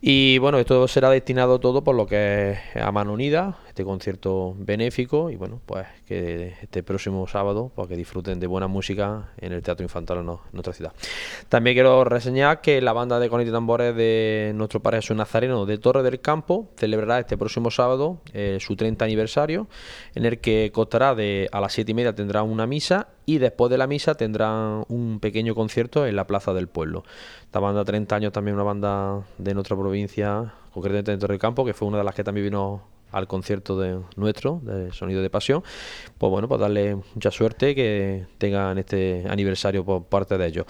Y 0.00 0.38
bueno, 0.38 0.58
esto 0.58 0.88
será 0.88 1.10
destinado 1.10 1.60
todo 1.60 1.84
por 1.84 1.94
lo 1.94 2.06
que 2.06 2.52
es 2.74 2.82
a 2.82 2.92
mano 2.92 3.12
unida, 3.12 3.58
este 3.74 3.84
concierto 3.84 4.54
benéfico 4.56 5.30
y 5.30 5.36
bueno, 5.36 5.60
pues 5.66 5.84
que 6.06 6.54
este 6.62 6.84
próximo 6.84 7.26
sábado 7.26 7.72
pues 7.74 7.88
que 7.88 7.96
disfruten 7.96 8.38
de 8.38 8.46
buena 8.46 8.68
música 8.68 9.32
en 9.36 9.52
el 9.52 9.62
Teatro 9.62 9.82
Infantil 9.82 10.18
en, 10.18 10.26
nuestra 10.52 10.72
ciudad. 10.72 10.92
También 11.48 11.74
quiero 11.74 12.04
reseñar 12.04 12.60
que 12.60 12.80
la 12.80 12.92
banda 12.92 13.18
de 13.18 13.28
Conit 13.28 13.48
y 13.48 13.50
Tambores 13.50 13.96
de 13.96 14.52
nuestro 14.54 14.78
Padre 14.78 14.98
Jesús 14.98 15.16
Nazareno 15.16 15.66
de 15.66 15.78
Torre 15.78 16.04
del 16.04 16.20
Campo 16.20 16.68
celebrará 16.76 17.18
este 17.18 17.36
próximo 17.36 17.72
sábado 17.72 18.20
eh, 18.32 18.58
su 18.60 18.76
30 18.76 19.04
aniversario 19.04 19.66
en 20.14 20.24
el 20.24 20.38
que 20.38 20.70
costará 20.72 21.16
de 21.16 21.48
a 21.50 21.60
las 21.60 21.72
7 21.72 21.90
y 21.90 21.94
media 21.94 22.14
tendrá 22.14 22.44
una 22.44 22.68
misa 22.68 23.08
y 23.26 23.38
después 23.38 23.72
de 23.72 23.78
la 23.78 23.88
misa 23.88 24.14
tendrán 24.14 24.84
un 24.86 25.18
pequeño 25.18 25.56
concierto 25.56 26.06
en 26.06 26.14
la 26.14 26.28
Plaza 26.28 26.54
del 26.54 26.68
Pueblo. 26.68 27.02
Esta 27.42 27.58
banda 27.58 27.84
30 27.84 28.14
años 28.14 28.32
también 28.32 28.54
una 28.54 28.62
banda 28.62 29.24
de 29.38 29.52
nuestra 29.52 29.76
provincia, 29.76 30.54
concretamente 30.72 31.10
de 31.10 31.18
Torre 31.18 31.32
del 31.32 31.40
Campo, 31.40 31.64
que 31.64 31.74
fue 31.74 31.88
una 31.88 31.98
de 31.98 32.04
las 32.04 32.14
que 32.14 32.22
también 32.22 32.46
vino 32.46 32.93
al 33.14 33.28
concierto 33.28 33.78
de 33.78 34.00
nuestro, 34.16 34.60
de 34.62 34.92
Sonido 34.92 35.22
de 35.22 35.30
Pasión, 35.30 35.62
pues 36.18 36.30
bueno, 36.30 36.48
pues 36.48 36.60
darle 36.60 36.96
mucha 37.14 37.30
suerte 37.30 37.74
que 37.74 38.26
tengan 38.38 38.76
este 38.78 39.24
aniversario 39.28 39.84
por 39.84 40.04
parte 40.04 40.36
de 40.36 40.46
ellos. 40.46 40.66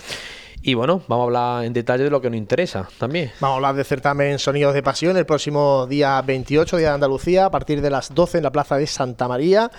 Y 0.67 0.73
bueno, 0.73 1.03
vamos 1.09 1.25
a 1.25 1.27
hablar 1.27 1.65
en 1.67 1.75
detalle 1.75 2.05
de 2.05 2.11
lo 2.11 2.23
que 2.23 2.31
nos 2.31 2.39
interesa 2.39 2.89
también. 2.97 3.31
Vamos 3.39 3.53
a 3.53 3.57
hablar 3.57 3.75
de 3.75 3.85
certamen 3.85 4.39
Sonidos 4.39 4.73
de 4.73 4.83
Pasión 4.83 5.15
el 5.19 5.27
próximo 5.27 5.87
día 5.87 6.23
28, 6.23 6.79
Día 6.79 6.89
de 6.89 6.95
Andalucía, 6.95 7.45
a 7.45 7.51
partir 7.51 7.83
de 7.83 7.91
las 7.91 8.15
12 8.15 8.39
en 8.39 8.45
la 8.45 8.51
Plaza 8.51 8.79
de 8.79 8.87
Santa 8.87 9.29
María. 9.29 9.71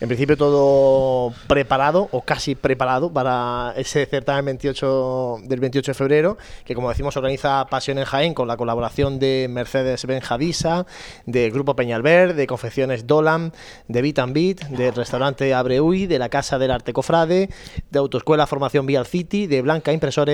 En 0.00 0.08
principio 0.08 0.38
todo 0.38 1.34
preparado 1.46 2.08
o 2.10 2.22
casi 2.22 2.54
preparado 2.54 3.12
para 3.12 3.74
ese 3.76 4.06
certamen 4.06 4.46
28 4.46 5.40
del 5.44 5.60
28 5.60 5.90
de 5.90 5.94
febrero, 5.94 6.38
que 6.64 6.74
como 6.74 6.88
decimos 6.88 7.18
organiza 7.18 7.66
Pasión 7.66 7.98
en 7.98 8.06
Jaén 8.06 8.32
con 8.32 8.48
la 8.48 8.56
colaboración 8.56 9.18
de 9.18 9.46
Mercedes 9.50 10.06
Benjavisa, 10.06 10.86
de 11.26 11.50
Grupo 11.50 11.76
Peñalver, 11.76 12.32
de 12.32 12.46
Confecciones 12.46 13.06
Dolan, 13.06 13.52
de 13.88 14.00
Beat 14.00 14.18
and 14.18 14.32
Beat, 14.32 14.60
del 14.70 14.94
restaurante 14.94 15.52
Abreui, 15.52 16.06
de 16.06 16.18
la 16.18 16.30
Casa 16.30 16.58
del 16.58 16.70
Arte 16.70 16.94
Cofrade, 16.94 17.50
de 17.90 17.98
Autoescuela 17.98 18.46
Formación 18.46 18.86
Vial 18.86 19.04
City, 19.04 19.46
de 19.46 19.60
Blanca 19.60 19.92
Impresora 19.92 20.29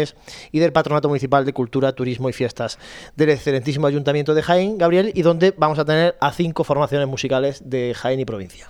y 0.52 0.58
del 0.58 0.72
Patronato 0.72 1.08
Municipal 1.08 1.44
de 1.44 1.52
Cultura, 1.52 1.92
Turismo 1.92 2.28
y 2.28 2.32
Fiestas 2.32 2.78
del 3.16 3.30
excelentísimo 3.30 3.86
Ayuntamiento 3.86 4.34
de 4.34 4.42
Jaén, 4.42 4.78
Gabriel, 4.78 5.12
y 5.14 5.22
donde 5.22 5.54
vamos 5.56 5.78
a 5.78 5.84
tener 5.84 6.16
a 6.20 6.32
cinco 6.32 6.64
formaciones 6.64 7.08
musicales 7.08 7.62
de 7.64 7.94
Jaén 7.94 8.20
y 8.20 8.24
provincia. 8.24 8.66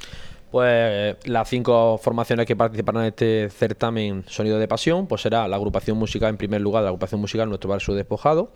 Pues 0.50 1.16
las 1.24 1.48
cinco 1.48 1.98
formaciones 1.98 2.46
que 2.46 2.54
participarán 2.54 3.02
en 3.02 3.08
este 3.08 3.50
certamen 3.50 4.24
Sonido 4.28 4.58
de 4.58 4.68
Pasión, 4.68 5.06
pues 5.06 5.22
será 5.22 5.48
la 5.48 5.56
agrupación 5.56 5.98
musical, 5.98 6.30
en 6.30 6.36
primer 6.36 6.60
lugar, 6.60 6.82
la 6.84 6.90
agrupación 6.90 7.20
musical 7.20 7.48
Nuestro 7.48 7.68
Barrio 7.68 7.94
Despojado, 7.94 8.52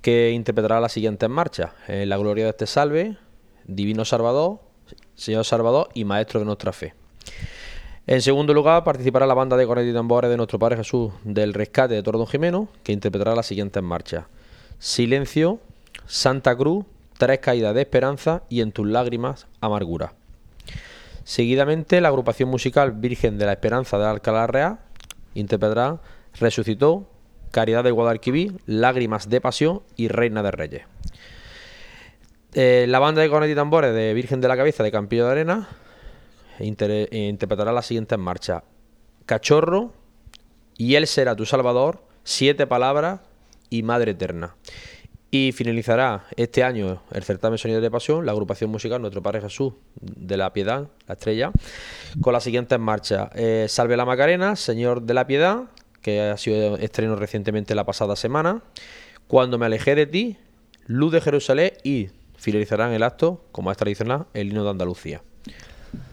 que 0.00 0.30
interpretará 0.30 0.80
las 0.80 0.92
siguientes 0.92 1.28
marchas: 1.28 1.70
eh, 1.88 2.06
La 2.06 2.16
Gloria 2.16 2.44
de 2.44 2.50
este 2.50 2.66
Salve, 2.66 3.18
Divino 3.64 4.04
Salvador, 4.04 4.60
Señor 5.14 5.44
Salvador 5.44 5.88
y 5.94 6.04
Maestro 6.04 6.40
de 6.40 6.46
nuestra 6.46 6.72
Fe. 6.72 6.94
En 8.08 8.22
segundo 8.22 8.54
lugar, 8.54 8.84
participará 8.84 9.26
la 9.26 9.34
banda 9.34 9.56
de 9.56 9.66
cornet 9.66 9.88
y 9.88 9.92
tambores 9.92 10.30
de 10.30 10.36
nuestro 10.36 10.60
Padre 10.60 10.76
Jesús 10.76 11.12
del 11.24 11.52
Rescate 11.52 11.94
de 11.94 12.04
Toro 12.04 12.24
Jimeno, 12.24 12.68
que 12.84 12.92
interpretará 12.92 13.34
las 13.34 13.46
siguientes 13.46 13.82
marchas: 13.82 14.26
Silencio, 14.78 15.58
Santa 16.06 16.54
Cruz, 16.54 16.84
Tres 17.18 17.40
Caídas 17.40 17.74
de 17.74 17.80
Esperanza 17.80 18.42
y 18.48 18.60
En 18.60 18.70
tus 18.70 18.86
lágrimas, 18.86 19.48
Amargura. 19.60 20.12
Seguidamente, 21.24 22.00
la 22.00 22.06
agrupación 22.06 22.48
musical 22.48 22.92
Virgen 22.92 23.38
de 23.38 23.46
la 23.46 23.54
Esperanza 23.54 23.98
de 23.98 24.04
Alcalá 24.04 24.46
Real 24.46 24.78
interpretará 25.34 25.98
Resucitó, 26.38 27.08
Caridad 27.50 27.82
de 27.82 27.90
Guadalquivir, 27.90 28.60
Lágrimas 28.66 29.28
de 29.28 29.40
Pasión 29.40 29.82
y 29.96 30.06
Reina 30.06 30.44
de 30.44 30.50
Reyes. 30.52 30.82
Eh, 32.54 32.86
la 32.88 33.00
banda 33.00 33.20
de 33.20 33.28
cornet 33.28 33.50
y 33.50 33.56
tambores 33.56 33.92
de 33.92 34.14
Virgen 34.14 34.40
de 34.40 34.46
la 34.46 34.56
Cabeza 34.56 34.84
de 34.84 34.92
Campillo 34.92 35.26
de 35.26 35.32
Arena 35.32 35.68
interpretará 36.60 37.72
la 37.72 37.82
siguiente 37.82 38.16
marcha 38.16 38.64
Cachorro, 39.26 39.92
y 40.78 40.94
Él 40.94 41.06
será 41.06 41.34
tu 41.34 41.46
Salvador, 41.46 42.02
Siete 42.22 42.66
Palabras 42.66 43.20
y 43.70 43.82
Madre 43.82 44.12
Eterna. 44.12 44.56
Y 45.30 45.52
finalizará 45.52 46.24
este 46.36 46.62
año 46.62 47.02
el 47.12 47.24
certamen 47.24 47.58
Sonido 47.58 47.80
de 47.80 47.90
Pasión, 47.90 48.24
la 48.24 48.32
agrupación 48.32 48.70
musical 48.70 49.00
Nuestro 49.00 49.22
Padre 49.22 49.40
Jesús 49.40 49.74
de 50.00 50.36
la 50.36 50.52
Piedad, 50.52 50.88
la 51.06 51.14
estrella, 51.14 51.50
con 52.20 52.32
las 52.32 52.44
siguientes 52.44 52.78
marchas. 52.78 53.28
Eh, 53.34 53.66
Salve 53.68 53.96
la 53.96 54.04
Macarena, 54.04 54.54
Señor 54.54 55.02
de 55.02 55.14
la 55.14 55.26
Piedad, 55.26 55.64
que 56.00 56.20
ha 56.20 56.36
sido 56.36 56.76
estreno 56.76 57.16
recientemente 57.16 57.74
la 57.74 57.84
pasada 57.84 58.14
semana. 58.14 58.62
Cuando 59.26 59.58
me 59.58 59.66
alejé 59.66 59.96
de 59.96 60.06
ti, 60.06 60.38
Luz 60.86 61.12
de 61.12 61.20
Jerusalén 61.20 61.72
y 61.82 62.08
finalizarán 62.36 62.92
el 62.92 63.02
acto, 63.02 63.44
como 63.50 63.72
es 63.72 63.76
tradicional, 63.76 64.26
el 64.32 64.48
himno 64.48 64.62
de 64.62 64.70
Andalucía. 64.70 65.22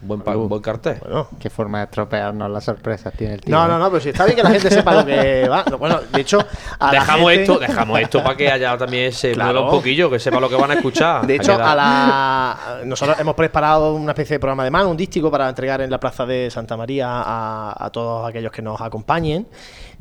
Buen, 0.01 0.19
pa- 0.21 0.35
buen 0.35 0.61
cartel. 0.61 0.97
Bueno. 1.01 1.27
Qué 1.39 1.49
forma 1.49 1.77
de 1.79 1.85
estropearnos 1.85 2.49
las 2.51 2.63
sorpresas 2.65 3.13
tiene 3.13 3.35
el 3.35 3.41
tío. 3.41 3.55
No, 3.55 3.67
no, 3.67 3.79
no, 3.79 3.89
pero 3.89 4.01
si 4.01 4.09
está 4.09 4.25
bien 4.25 4.35
que 4.35 4.43
la 4.43 4.49
gente 4.51 4.69
sepa 4.69 4.93
lo 4.95 5.05
que 5.05 5.47
va. 5.47 5.63
No, 5.69 5.77
Bueno, 5.77 5.99
de 6.11 6.21
hecho, 6.21 6.39
a 6.79 6.85
la 6.93 6.99
Dejamos 6.99 7.31
gente- 7.31 7.41
esto, 7.43 7.59
dejamos 7.59 7.99
esto 7.99 8.23
para 8.23 8.35
que 8.35 8.51
haya 8.51 8.77
también 8.77 9.11
se 9.13 9.31
Claro. 9.31 9.53
mueva 9.53 9.65
un 9.69 9.71
poquillo, 9.77 10.09
que 10.09 10.19
sepa 10.19 10.39
lo 10.41 10.49
que 10.49 10.55
van 10.55 10.71
a 10.71 10.73
escuchar. 10.75 11.25
De 11.25 11.35
hecho, 11.35 11.53
a 11.53 11.73
la... 11.75 12.81
nosotros 12.85 13.17
hemos 13.19 13.33
preparado 13.35 13.93
una 13.95 14.11
especie 14.11 14.35
de 14.35 14.39
programa 14.41 14.63
de 14.65 14.71
mano, 14.71 14.89
un 14.89 14.97
dístico 14.97 15.31
para 15.31 15.47
entregar 15.47 15.79
en 15.81 15.89
la 15.89 15.99
plaza 15.99 16.25
de 16.25 16.49
Santa 16.51 16.75
María 16.75 17.07
a, 17.09 17.85
a 17.85 17.89
todos 17.89 18.27
aquellos 18.27 18.51
que 18.51 18.61
nos 18.61 18.81
acompañen 18.81 19.47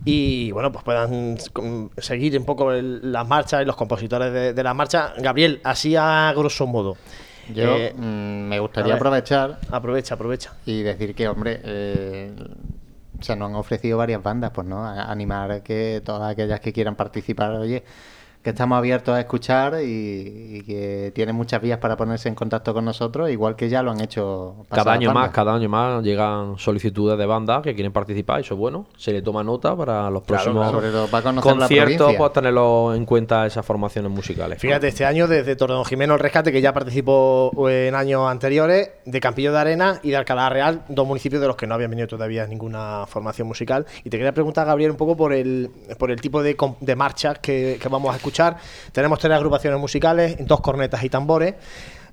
y 0.05 0.51
bueno, 0.51 0.73
pues 0.73 0.85
puedan 0.85 1.39
seguir 1.99 2.37
un 2.37 2.45
poco 2.45 2.73
el- 2.73 3.13
las 3.13 3.27
marchas 3.29 3.63
y 3.63 3.65
los 3.65 3.77
compositores 3.77 4.33
de, 4.33 4.53
de 4.53 4.63
las 4.65 4.75
marchas. 4.75 5.13
Gabriel, 5.19 5.61
así 5.63 5.95
a 5.97 6.33
grosso 6.37 6.67
modo. 6.67 6.97
Yo 7.55 7.77
Eh, 7.77 7.93
mm, 7.97 8.49
me 8.49 8.59
gustaría 8.61 8.89
ver. 8.95 8.97
aprovechar 8.97 9.59
aprovecha, 9.71 10.15
aprovecha. 10.15 10.53
y 10.67 10.83
decir 10.83 11.15
que, 11.15 11.29
hombre, 11.29 11.61
eh, 11.65 12.33
se 13.21 13.37
nos 13.37 13.51
han 13.51 13.57
ofrecido 13.57 13.99
varias 13.99 14.23
bandas, 14.23 14.51
pues, 14.53 14.67
¿no? 14.67 14.85
A- 14.87 15.11
animar 15.11 15.63
que 15.63 16.03
todas 16.05 16.31
aquellas 16.33 16.61
que 16.61 16.73
quieran 16.73 16.95
participar, 16.97 17.51
oye, 17.53 17.83
que 18.43 18.51
estamos 18.51 18.77
abiertos 18.77 19.15
a 19.15 19.21
escuchar 19.21 19.75
y, 19.83 20.57
y 20.59 20.63
que 20.63 21.13
tienen 21.15 21.37
muchas 21.37 21.63
vías 21.63 21.79
para 21.79 21.97
ponerse 21.97 22.29
en 22.29 22.35
contacto 22.35 22.75
con 22.75 22.85
nosotros, 22.85 23.31
igual 23.31 23.55
que 23.55 23.69
ya 23.69 23.83
lo 23.83 23.93
han 23.93 24.01
hecho 24.01 24.57
Cada 24.69 24.93
año 24.95 25.13
más, 25.13 25.31
cada 25.31 25.55
año 25.55 25.69
más 25.69 26.03
llegan 26.03 26.59
solicitudes 26.59 27.17
de 27.17 27.27
bandas 27.27 27.63
que 27.63 27.75
quieren 27.75 27.93
participar, 27.93 28.41
eso 28.41 28.55
es 28.55 28.59
bueno. 28.61 28.87
Se 28.97 29.13
le 29.13 29.23
toma 29.23 29.45
nota 29.45 29.77
para 29.77 30.11
los 30.11 30.25
Claro, 30.25 30.43
próximos 30.43 30.71
Sobre 30.73 30.91
todo 30.91 31.07
para 31.07 31.23
conocer 31.23 31.53
la 31.53 31.59
conciertos, 31.69 32.15
pues 32.17 32.33
tenerlo 32.33 32.95
en 32.95 33.05
cuenta 33.07 33.47
esas 33.47 33.65
formaciones 33.65 34.11
musicales. 34.11 34.59
Fíjate, 34.59 34.89
este 34.89 35.05
año 35.05 35.29
desde 35.29 35.55
Torredón 35.55 35.85
Jimeno 35.85 36.15
el 36.15 36.21
Rescate, 36.21 36.51
que 36.51 36.61
ya 36.61 36.73
participó 36.73 37.53
en 37.69 37.95
años 37.95 38.29
anteriores, 38.29 38.91
de 39.05 39.21
Campillo 39.21 39.53
de 39.53 39.59
Arena 39.59 40.01
y 40.03 40.11
de 40.11 40.17
Alcalá 40.17 40.49
Real, 40.49 40.83
dos 40.89 41.07
municipios 41.07 41.41
de 41.41 41.47
los 41.47 41.55
que 41.57 41.69
no 41.69 41.75
habían 41.75 41.91
venido 41.91 42.09
todavía 42.09 42.45
ninguna 42.49 43.05
formación 43.07 43.47
musical. 43.47 43.87
Y 44.03 44.11
te 44.11 44.17
quería 44.17 44.33
preguntar, 44.33 44.67
Gabriel, 44.67 44.91
un 44.91 44.97
poco 44.97 45.17
por 45.17 45.33
el, 45.33 45.71
por 45.97 46.11
el 46.11 46.21
tipo 46.21 46.43
de, 46.43 46.57
com- 46.57 46.75
de 46.81 46.97
marchas 46.97 47.39
que, 47.39 47.79
que 47.81 47.89
vamos 47.89 48.13
a 48.13 48.17
escuchar. 48.17 48.32
Tenemos 48.93 49.19
tres 49.19 49.33
agrupaciones 49.33 49.79
musicales, 49.81 50.37
dos 50.41 50.61
cornetas 50.61 51.03
y 51.05 51.09
tambores. 51.09 51.55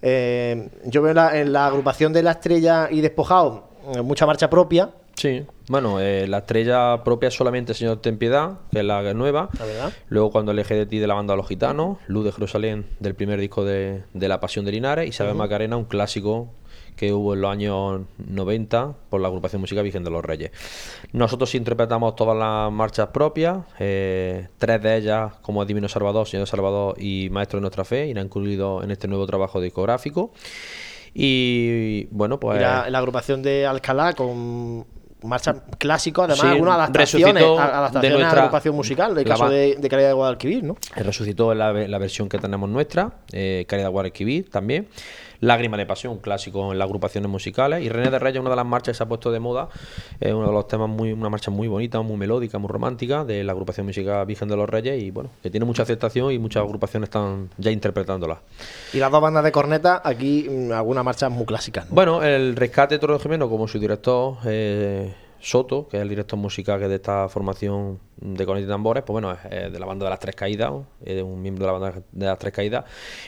Eh, 0.01 0.69
yo 0.85 1.01
veo 1.01 1.13
la- 1.13 1.37
en 1.37 1.51
la 1.51 1.67
agrupación 1.67 2.13
de 2.13 2.23
La 2.23 2.31
Estrella 2.31 2.87
y 2.89 3.01
Despojado 3.01 3.69
eh, 3.95 4.01
mucha 4.01 4.25
marcha 4.25 4.49
propia, 4.49 4.89
Sí, 5.15 5.45
bueno, 5.67 5.99
eh, 5.99 6.27
la 6.29 6.37
estrella 6.37 7.03
propia 7.03 7.27
es 7.27 7.33
solamente 7.35 7.73
Señor 7.73 7.97
Ten 7.99 8.17
Piedad, 8.17 8.59
que 8.71 8.79
es 8.79 8.85
la 8.85 9.13
nueva. 9.13 9.49
la 9.59 9.65
verdad. 9.65 9.91
Luego 10.07 10.31
cuando 10.31 10.53
elegí 10.53 10.75
de 10.75 10.85
ti 10.85 10.97
de 10.99 11.07
la 11.07 11.13
banda 11.13 11.35
Los 11.35 11.45
Gitanos, 11.49 11.97
Luz 12.07 12.23
de 12.23 12.31
Jerusalén 12.31 12.85
del 13.01 13.15
primer 13.15 13.37
disco 13.37 13.65
de, 13.65 14.03
de 14.13 14.27
La 14.29 14.39
Pasión 14.39 14.63
de 14.63 14.71
Linares, 14.71 15.09
Isabel 15.09 15.35
Macarena, 15.35 15.75
un 15.75 15.83
clásico 15.83 16.47
que 16.99 17.13
hubo 17.13 17.33
en 17.33 17.39
los 17.39 17.49
años 17.49 18.01
90 18.17 18.93
por 19.09 19.21
la 19.21 19.29
agrupación 19.29 19.61
musical 19.61 19.85
Virgen 19.85 20.03
de 20.03 20.11
los 20.11 20.23
Reyes. 20.25 20.51
Nosotros 21.13 21.55
interpretamos 21.55 22.13
todas 22.17 22.35
las 22.37 22.69
marchas 22.73 23.07
propias, 23.13 23.59
eh, 23.79 24.49
tres 24.57 24.81
de 24.83 24.97
ellas 24.97 25.31
como 25.41 25.63
Divino 25.63 25.87
Salvador, 25.87 26.27
Señor 26.27 26.45
Salvador 26.47 26.95
y 27.01 27.29
Maestro 27.31 27.57
de 27.57 27.61
Nuestra 27.61 27.85
Fe, 27.85 28.07
irán 28.07 28.25
incluidos 28.25 28.83
en 28.83 28.91
este 28.91 29.07
nuevo 29.07 29.25
trabajo 29.25 29.61
discográfico. 29.61 30.33
Y 31.13 32.05
bueno, 32.11 32.39
pues... 32.39 32.57
Y 32.57 32.61
la, 32.61 32.89
la 32.89 32.97
agrupación 32.97 33.41
de 33.41 33.65
Alcalá 33.65 34.11
con 34.13 34.85
marcha 35.23 35.63
clásico, 35.77 36.23
además 36.23 36.39
Sí, 36.41 36.47
algunas 36.47 36.75
adaptaciones, 36.75 37.43
adaptaciones 37.43 38.01
de 38.01 38.07
a 38.07 38.19
nuestra- 38.19 38.41
agrupación 38.41 38.75
musical, 38.75 39.17
el 39.17 39.23
la 39.27 39.35
caso 39.35 39.49
de, 39.49 39.75
de 39.75 39.89
Caridad 39.89 40.09
de 40.09 40.13
Guadalquivir, 40.13 40.63
¿no? 40.63 40.75
Resucitó 40.95 41.53
la, 41.53 41.73
la 41.73 41.97
versión 41.97 42.29
que 42.29 42.37
tenemos 42.39 42.69
nuestra, 42.69 43.11
eh, 43.31 43.65
Caridad 43.67 43.89
Guadalquivir 43.89 44.49
también. 44.49 44.87
Lágrima 45.41 45.77
de 45.77 45.85
Pasión, 45.85 46.13
un 46.13 46.19
clásico 46.19 46.71
en 46.71 46.79
las 46.79 46.85
agrupaciones 46.85 47.29
musicales. 47.29 47.83
Y 47.83 47.89
René 47.89 48.09
de 48.09 48.19
Reyes, 48.19 48.41
una 48.41 48.49
de 48.49 48.55
las 48.55 48.65
marchas 48.65 48.93
que 48.93 48.97
se 48.97 49.03
ha 49.03 49.07
puesto 49.07 49.31
de 49.31 49.39
moda, 49.39 49.69
es 50.19 50.33
uno 50.33 50.47
de 50.47 50.53
los 50.53 50.67
temas, 50.67 50.89
muy 50.89 51.11
una 51.13 51.29
marcha 51.29 51.51
muy 51.51 51.67
bonita, 51.67 52.01
muy 52.01 52.17
melódica, 52.17 52.57
muy 52.57 52.69
romántica 52.69 53.23
de 53.23 53.43
la 53.43 53.51
agrupación 53.53 53.85
musical 53.85 54.25
Virgen 54.25 54.49
de 54.49 54.57
los 54.57 54.69
Reyes. 54.69 55.01
Y 55.01 55.11
bueno, 55.11 55.29
que 55.41 55.49
tiene 55.49 55.65
mucha 55.65 55.83
aceptación 55.83 56.31
y 56.31 56.39
muchas 56.39 56.63
agrupaciones 56.63 57.07
están 57.07 57.49
ya 57.57 57.71
interpretándola. 57.71 58.39
Y 58.93 58.97
las 58.97 59.11
dos 59.11 59.21
bandas 59.21 59.43
de 59.43 59.51
corneta, 59.51 60.01
aquí 60.03 60.47
mm, 60.49 60.71
algunas 60.71 61.03
marchas 61.03 61.31
muy 61.31 61.45
clásicas. 61.45 61.89
¿no? 61.89 61.95
Bueno, 61.95 62.23
el 62.23 62.55
rescate 62.55 62.95
de 62.95 62.99
Toro 62.99 63.19
Jimeno 63.19 63.49
como 63.49 63.67
su 63.67 63.79
director 63.79 64.37
eh, 64.45 65.13
Soto, 65.39 65.87
que 65.87 65.97
es 65.97 66.03
el 66.03 66.09
director 66.09 66.37
musical 66.37 66.79
que 66.79 66.87
de 66.87 66.95
esta 66.95 67.29
formación 67.29 67.99
de 68.21 68.45
cornetas 68.45 68.67
y 68.67 68.69
tambores, 68.69 69.03
pues 69.03 69.13
bueno, 69.13 69.31
es 69.31 69.39
eh, 69.49 69.69
de 69.71 69.79
la 69.79 69.85
banda 69.85 70.05
de 70.05 70.09
las 70.09 70.19
Tres 70.19 70.35
Caídas, 70.35 70.73
es 71.05 71.23
un 71.23 71.41
miembro 71.41 71.65
de 71.65 71.71
la 71.71 71.79
banda 71.79 72.01
de 72.11 72.25
las 72.25 72.37
Tres 72.37 72.53
Caídas. 72.53 72.83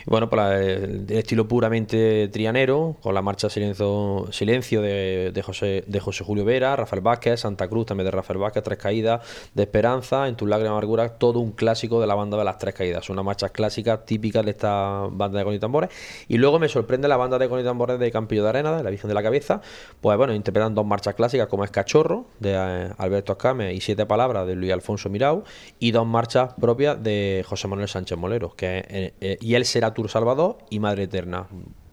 Y 0.06 0.10
bueno, 0.10 0.28
pues 0.28 0.42
la- 0.42 0.60
el, 0.60 1.06
estilo 1.08 1.48
puramente 1.48 2.28
trianero, 2.28 2.96
con 3.00 3.14
la 3.14 3.22
marcha 3.22 3.48
Silencio, 3.48 4.82
de, 4.82 5.42
José, 5.44 5.84
de 5.86 6.00
José 6.00 6.24
Julio 6.24 6.44
Vera, 6.44 6.76
Rafael 6.76 7.00
Vázquez, 7.00 7.40
Santa 7.40 7.68
Cruz 7.68 7.86
también 7.86 8.04
de 8.04 8.10
Rafael 8.10 8.38
Vázquez, 8.38 8.62
Tres 8.62 8.78
Caídas, 8.78 9.26
de 9.54 9.62
Esperanza, 9.62 10.28
En 10.28 10.36
tus 10.36 10.48
lágrimas 10.48 10.72
amargura, 10.72 11.08
todo 11.08 11.40
un 11.40 11.52
clásico 11.52 12.00
de 12.00 12.06
la 12.06 12.14
banda 12.14 12.36
de 12.36 12.44
las 12.44 12.58
Tres 12.58 12.74
Caídas. 12.74 13.04
Son 13.06 13.14
unas 13.14 13.24
marchas 13.24 13.50
clásicas 13.50 14.04
típicas 14.04 14.44
de 14.44 14.50
esta 14.50 15.06
banda 15.10 15.38
de 15.38 15.44
cornetas 15.44 15.56
y 15.56 15.60
tambores. 15.60 15.90
Y 16.28 16.36
luego 16.36 16.58
me 16.58 16.68
sorprende 16.68 17.08
la 17.08 17.16
banda 17.16 17.38
de 17.38 17.48
cornetas 17.48 17.68
y 17.68 17.70
tambores 17.70 17.98
de 17.98 18.10
Campillo 18.12 18.42
de 18.42 18.48
Arena, 18.50 18.76
de 18.76 18.82
la 18.82 18.90
Virgen 18.90 19.08
de 19.08 19.14
la 19.14 19.22
Cabeza, 19.22 19.62
pues 20.02 20.18
bueno, 20.18 20.34
interpretan 20.34 20.74
dos 20.74 20.84
marchas 20.84 21.14
clásicas 21.14 21.46
como 21.46 21.64
es 21.64 21.70
Cachorro, 21.70 22.01
de 22.40 22.52
eh, 22.54 22.90
Alberto 22.98 23.32
Ascame, 23.32 23.72
y 23.72 23.80
Siete 23.80 24.06
Palabras, 24.06 24.46
de 24.46 24.54
Luis 24.54 24.72
Alfonso 24.72 25.08
Mirau, 25.08 25.44
y 25.78 25.90
dos 25.92 26.06
marchas 26.06 26.54
propias 26.60 27.02
de 27.02 27.44
José 27.46 27.68
Manuel 27.68 27.88
Sánchez 27.88 28.18
Molero, 28.18 28.54
que 28.54 28.84
eh, 28.88 29.14
eh, 29.20 29.38
Y 29.40 29.54
él 29.54 29.64
será 29.64 29.94
Tour 29.94 30.08
Salvador 30.08 30.58
y 30.70 30.78
Madre 30.78 31.04
Eterna. 31.04 31.46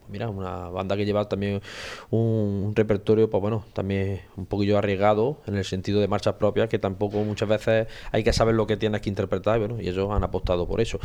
Mira, 0.08 0.28
una 0.28 0.70
banda 0.70 0.98
que 0.98 1.06
lleva 1.06 1.30
también 1.30 1.62
un, 2.10 2.74
repertorio, 2.76 3.30
pues 3.30 3.42
bueno, 3.42 3.64
también 3.74 4.22
un 4.38 4.48
poquillo 4.48 4.80
arriesgado 4.80 5.38
en 5.46 5.56
el 5.56 5.66
sentido 5.66 6.02
de 6.02 6.08
marchas 6.08 6.34
propias, 6.34 6.68
que 6.68 6.80
tampoco 6.80 7.20
muchas 7.20 7.48
veces 7.48 7.88
hay 8.12 8.24
que 8.24 8.34
saber 8.34 8.56
lo 8.56 8.66
que 8.66 8.76
tienes 8.76 9.02
que 9.02 9.10
interpretar, 9.10 9.60
bueno, 9.60 9.80
y 9.80 9.88
ellos 9.88 10.10
han 10.12 10.24
apostado 10.24 10.68
por 10.68 10.82
eso. 10.82 11.00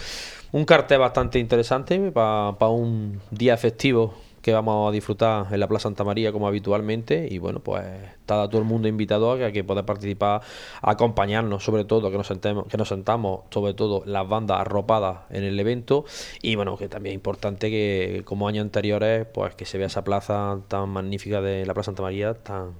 Un 0.52 0.64
cartel 0.64 1.00
bastante 1.00 1.38
interesante 1.38 2.12
para 2.12 2.68
un 2.68 3.20
día 3.30 3.58
festivo 3.58 4.14
que 4.44 4.52
vamos 4.52 4.86
a 4.86 4.92
disfrutar 4.92 5.46
en 5.50 5.58
la 5.58 5.66
Plaza 5.66 5.84
Santa 5.84 6.04
María 6.04 6.30
como 6.30 6.46
habitualmente 6.46 7.26
y 7.30 7.38
bueno 7.38 7.60
pues 7.60 7.82
está 8.20 8.46
todo 8.50 8.58
el 8.58 8.66
mundo 8.66 8.88
invitado 8.88 9.32
a 9.32 9.50
que, 9.50 9.64
pueda 9.64 9.86
participar 9.86 10.42
a 10.82 10.90
acompañarnos 10.90 11.64
sobre 11.64 11.86
todo 11.86 12.10
que 12.10 12.18
nos 12.18 12.26
sentemos 12.26 12.66
que 12.66 12.76
nos 12.76 12.88
sentamos 12.88 13.44
sobre 13.48 13.72
todo 13.72 14.02
las 14.04 14.28
bandas 14.28 14.60
arropadas 14.60 15.20
en 15.30 15.44
el 15.44 15.58
evento 15.58 16.04
y 16.42 16.56
bueno 16.56 16.76
que 16.76 16.90
también 16.90 17.12
es 17.12 17.14
importante 17.14 17.70
que 17.70 18.20
como 18.26 18.46
años 18.46 18.64
anteriores 18.64 19.26
pues 19.32 19.54
que 19.54 19.64
se 19.64 19.78
vea 19.78 19.86
esa 19.86 20.04
plaza 20.04 20.58
tan 20.68 20.90
magnífica 20.90 21.40
de 21.40 21.64
la 21.64 21.72
Plaza 21.72 21.86
Santa 21.86 22.02
María 22.02 22.34
tan 22.34 22.74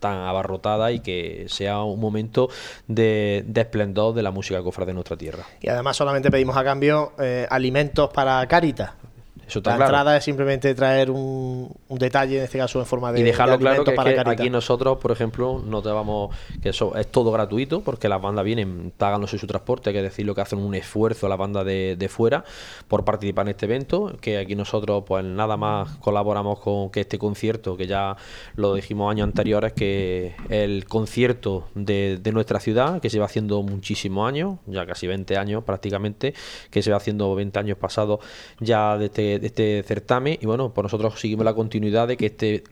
tan 0.00 0.18
abarrotada 0.18 0.90
y 0.90 0.98
que 0.98 1.46
sea 1.48 1.84
un 1.84 2.00
momento 2.00 2.48
de, 2.88 3.44
de 3.46 3.60
esplendor 3.60 4.14
de 4.14 4.24
la 4.24 4.32
música 4.32 4.60
cofra 4.62 4.84
de 4.84 4.92
nuestra 4.92 5.16
tierra. 5.16 5.44
Y 5.62 5.68
además 5.68 5.96
solamente 5.96 6.30
pedimos 6.30 6.56
a 6.56 6.64
cambio 6.64 7.12
eh, 7.18 7.46
alimentos 7.48 8.10
para 8.10 8.44
Caritas. 8.46 8.90
Eso 9.46 9.58
está 9.58 9.70
La 9.70 9.76
claro. 9.76 9.90
entrada 9.90 10.16
es 10.16 10.24
simplemente 10.24 10.74
traer 10.74 11.10
un, 11.10 11.70
un 11.88 11.98
detalle, 11.98 12.38
en 12.38 12.44
este 12.44 12.58
caso 12.58 12.78
en 12.80 12.86
forma 12.86 13.12
de 13.12 13.20
y 13.20 13.22
dejarlo 13.22 13.54
de 13.54 13.60
claro 13.60 13.84
que, 13.84 13.92
para 13.92 14.10
que 14.10 14.16
Caritas. 14.16 14.40
aquí 14.40 14.50
nosotros, 14.50 14.98
por 14.98 15.12
ejemplo, 15.12 15.62
no 15.64 15.82
te 15.82 15.88
vamos, 15.90 16.34
que 16.62 16.70
eso 16.70 16.94
es 16.96 17.06
todo 17.08 17.30
gratuito, 17.32 17.80
porque 17.82 18.08
las 18.08 18.20
bandas 18.20 18.44
vienen 18.44 18.92
pagándose 18.96 19.38
su 19.38 19.46
transporte, 19.46 19.90
hay 19.90 19.94
que 19.94 20.02
decirlo 20.02 20.34
que 20.34 20.40
hacen 20.40 20.58
un 20.58 20.74
esfuerzo 20.74 21.28
la 21.28 21.36
banda 21.36 21.64
de, 21.64 21.96
de 21.96 22.08
fuera 22.08 22.44
por 22.88 23.04
participar 23.04 23.46
en 23.46 23.50
este 23.50 23.66
evento, 23.66 24.16
que 24.20 24.38
aquí 24.38 24.54
nosotros 24.54 25.04
pues 25.06 25.24
nada 25.24 25.56
más 25.56 25.96
colaboramos 25.98 26.60
con 26.60 26.90
que 26.90 27.00
este 27.00 27.18
concierto, 27.18 27.76
que 27.76 27.86
ya 27.86 28.16
lo 28.56 28.74
dijimos 28.74 29.10
años 29.10 29.26
anteriores, 29.26 29.72
que 29.72 30.34
el 30.48 30.86
concierto 30.86 31.68
de, 31.74 32.18
de 32.20 32.32
nuestra 32.32 32.60
ciudad, 32.60 33.00
que 33.00 33.10
se 33.10 33.18
va 33.18 33.26
haciendo 33.26 33.62
muchísimos 33.62 34.28
años, 34.28 34.58
ya 34.66 34.86
casi 34.86 35.06
20 35.06 35.36
años 35.36 35.64
prácticamente, 35.64 36.34
que 36.70 36.82
se 36.82 36.90
va 36.90 36.96
haciendo 36.96 37.34
20 37.34 37.58
años 37.58 37.78
pasados 37.78 38.20
ya 38.60 38.96
de 38.98 39.06
este, 39.06 39.33
de 39.33 39.33
este 39.42 39.82
certamen, 39.82 40.38
y 40.40 40.46
bueno, 40.46 40.72
pues 40.74 40.82
nosotros 40.84 41.18
seguimos 41.20 41.44
la 41.44 41.54
continuidad 41.54 42.08
de 42.08 42.16
que 42.16 42.26
este 42.26 42.64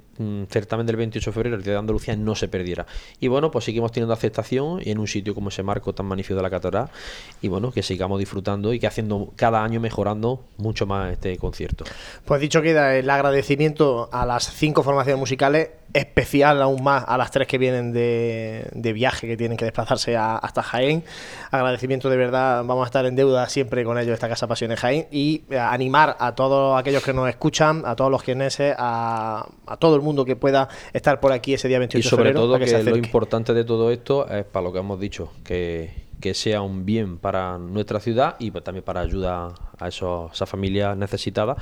certamen 0.48 0.86
del 0.86 0.96
28 0.96 1.30
de 1.30 1.34
febrero, 1.34 1.56
el 1.56 1.62
Día 1.62 1.74
de 1.74 1.78
Andalucía, 1.78 2.16
no 2.16 2.34
se 2.34 2.48
perdiera. 2.48 2.86
Y 3.20 3.28
bueno, 3.28 3.50
pues 3.50 3.64
seguimos 3.64 3.92
teniendo 3.92 4.12
aceptación 4.12 4.80
en 4.84 4.98
un 4.98 5.06
sitio 5.06 5.34
como 5.34 5.48
ese 5.48 5.62
marco 5.62 5.94
tan 5.94 6.06
magnífico 6.06 6.36
de 6.36 6.42
la 6.42 6.50
catedral 6.50 6.88
y 7.40 7.48
bueno, 7.48 7.72
que 7.72 7.82
sigamos 7.82 8.18
disfrutando 8.18 8.72
y 8.72 8.78
que 8.78 8.86
haciendo 8.86 9.32
cada 9.36 9.62
año 9.64 9.80
mejorando 9.80 10.44
mucho 10.58 10.86
más 10.86 11.12
este 11.12 11.36
concierto. 11.38 11.84
Pues 12.24 12.40
dicho 12.40 12.62
queda 12.62 12.96
el 12.96 13.08
agradecimiento 13.08 14.08
a 14.12 14.26
las 14.26 14.52
cinco 14.52 14.82
formaciones 14.82 15.18
musicales 15.18 15.70
especial 15.92 16.62
aún 16.62 16.82
más 16.82 17.04
a 17.06 17.18
las 17.18 17.30
tres 17.30 17.46
que 17.46 17.58
vienen 17.58 17.92
de, 17.92 18.92
viaje, 18.94 19.26
que 19.26 19.36
tienen 19.36 19.56
que 19.56 19.64
desplazarse 19.64 20.16
hasta 20.16 20.62
Jaén. 20.62 21.04
Agradecimiento 21.50 22.08
de 22.08 22.16
verdad, 22.16 22.64
vamos 22.64 22.84
a 22.84 22.86
estar 22.86 23.04
en 23.06 23.14
deuda 23.14 23.48
siempre 23.48 23.84
con 23.84 23.98
ellos, 23.98 24.14
esta 24.14 24.28
Casa 24.28 24.46
Pasiones 24.46 24.80
Jaén, 24.80 25.06
y 25.10 25.44
eh, 25.50 25.58
animar 25.58 26.16
a 26.18 26.34
todos 26.34 26.78
aquellos 26.78 27.02
que 27.02 27.12
nos 27.12 27.28
escuchan, 27.28 27.82
a 27.84 27.96
todos 27.96 28.10
los 28.10 28.22
quieneses, 28.22 28.74
a, 28.78 29.46
a 29.66 29.76
todo 29.76 29.96
mundo 30.02 30.24
que 30.24 30.36
pueda 30.36 30.68
estar 30.92 31.20
por 31.20 31.32
aquí 31.32 31.54
ese 31.54 31.68
día 31.68 31.78
28 31.78 32.06
y 32.06 32.08
sobre 32.08 32.24
de 32.24 32.34
febrero. 32.34 32.58
todo 32.58 32.58
que, 32.58 32.90
lo 32.90 32.96
importante 32.96 33.54
de 33.54 33.64
todo 33.64 33.90
esto 33.90 34.28
es 34.28 34.44
para 34.44 34.64
lo 34.64 34.72
que 34.72 34.78
hemos 34.78 35.00
dicho, 35.00 35.30
que, 35.44 35.90
que 36.20 36.34
sea 36.34 36.62
un 36.62 36.86
bien 36.86 37.18
para 37.18 37.58
nuestra 37.58 38.00
ciudad 38.00 38.36
y 38.38 38.50
también 38.50 38.84
para 38.84 39.00
ayudar 39.00 39.52
a 39.78 39.88
esas 39.88 40.48
familias 40.48 40.96
necesitadas 40.96 41.58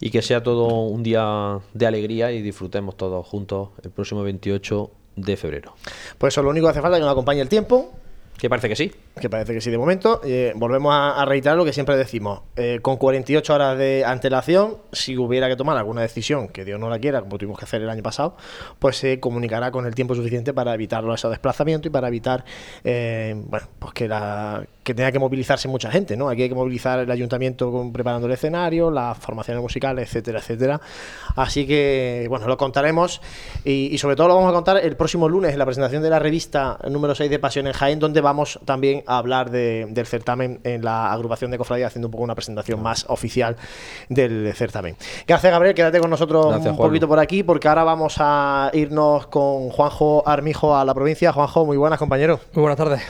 y 0.00 0.10
que 0.10 0.22
sea 0.22 0.42
todo 0.42 0.66
un 0.66 1.02
día 1.02 1.58
de 1.74 1.86
alegría 1.86 2.32
y 2.32 2.42
disfrutemos 2.42 2.96
todos 2.96 3.26
juntos 3.26 3.68
el 3.82 3.90
próximo 3.90 4.22
28 4.22 4.90
de 5.16 5.36
febrero. 5.36 5.74
Pues 6.16 6.34
eso, 6.34 6.42
lo 6.42 6.50
único 6.50 6.66
que 6.66 6.70
hace 6.70 6.80
falta 6.80 6.96
es 6.96 7.00
que 7.00 7.04
nos 7.04 7.12
acompañe 7.12 7.40
el 7.40 7.48
tiempo, 7.48 7.92
que 8.38 8.48
parece 8.48 8.68
que 8.68 8.76
sí. 8.76 8.92
Que 9.20 9.30
parece 9.30 9.54
que 9.54 9.60
sí 9.60 9.70
de 9.70 9.78
momento. 9.78 10.20
Eh, 10.24 10.52
volvemos 10.56 10.94
a, 10.94 11.24
reiterar 11.24 11.56
lo 11.56 11.64
que 11.64 11.72
siempre 11.72 11.96
decimos. 11.96 12.42
Eh, 12.56 12.78
con 12.82 12.96
48 12.96 13.54
horas 13.54 13.78
de 13.78 14.04
antelación, 14.04 14.78
si 14.92 15.16
hubiera 15.16 15.48
que 15.48 15.56
tomar 15.56 15.76
alguna 15.76 16.02
decisión, 16.02 16.48
que 16.48 16.64
Dios 16.64 16.78
no 16.78 16.88
la 16.88 16.98
quiera, 16.98 17.20
como 17.20 17.38
tuvimos 17.38 17.58
que 17.58 17.64
hacer 17.64 17.82
el 17.82 17.90
año 17.90 18.02
pasado, 18.02 18.36
pues 18.78 18.96
se 18.96 19.20
comunicará 19.20 19.70
con 19.70 19.86
el 19.86 19.94
tiempo 19.94 20.14
suficiente 20.14 20.52
para 20.52 20.74
evitar 20.74 21.04
esos 21.12 21.30
desplazamientos 21.30 21.88
y 21.88 21.90
para 21.90 22.08
evitar 22.08 22.44
eh, 22.84 23.34
bueno, 23.48 23.66
pues 23.78 23.92
que 23.92 24.08
la 24.08 24.66
que 24.88 24.94
tenga 24.94 25.12
que 25.12 25.18
movilizarse 25.18 25.68
mucha 25.68 25.90
gente, 25.90 26.16
¿no? 26.16 26.30
Aquí 26.30 26.44
hay 26.44 26.48
que 26.48 26.54
movilizar 26.54 26.98
el 27.00 27.10
ayuntamiento 27.10 27.90
preparando 27.92 28.26
el 28.26 28.32
escenario, 28.32 28.90
las 28.90 29.18
formaciones 29.18 29.62
musicales, 29.62 30.08
etcétera, 30.08 30.38
etcétera. 30.38 30.80
Así 31.36 31.66
que, 31.66 32.24
bueno, 32.30 32.46
lo 32.46 32.56
contaremos 32.56 33.20
y, 33.66 33.98
sobre 33.98 34.16
todo 34.16 34.28
lo 34.28 34.36
vamos 34.36 34.50
a 34.50 34.54
contar 34.54 34.78
el 34.78 34.96
próximo 34.96 35.28
lunes 35.28 35.52
en 35.52 35.58
la 35.58 35.66
presentación 35.66 36.02
de 36.02 36.08
la 36.08 36.18
revista 36.18 36.78
número 36.88 37.14
6 37.14 37.28
de 37.28 37.38
Pasión 37.38 37.66
en 37.66 37.74
Jaén, 37.74 37.98
donde 37.98 38.22
vamos 38.22 38.60
también 38.64 39.04
a 39.08 39.18
hablar 39.18 39.50
del 39.50 40.06
certamen 40.06 40.60
en 40.64 40.84
la 40.84 41.12
agrupación 41.12 41.50
de 41.50 41.58
cofradía, 41.58 41.86
haciendo 41.88 42.08
un 42.08 42.12
poco 42.12 42.24
una 42.24 42.34
presentación 42.34 42.82
más 42.82 43.06
oficial 43.08 43.56
del 44.08 44.52
certamen. 44.54 44.96
Gracias, 45.26 45.50
Gabriel, 45.50 45.74
quédate 45.74 45.98
con 45.98 46.10
nosotros 46.10 46.54
un 46.64 46.76
poquito 46.76 47.08
por 47.08 47.18
aquí, 47.18 47.42
porque 47.42 47.68
ahora 47.68 47.84
vamos 47.84 48.16
a 48.18 48.70
irnos 48.74 49.26
con 49.28 49.70
Juanjo 49.70 50.22
Armijo 50.26 50.76
a 50.76 50.84
la 50.84 50.94
provincia. 50.94 51.32
Juanjo, 51.32 51.64
muy 51.64 51.76
buenas, 51.76 51.98
compañero. 51.98 52.38
Muy 52.52 52.62
buenas 52.62 52.76
tardes. 52.76 53.02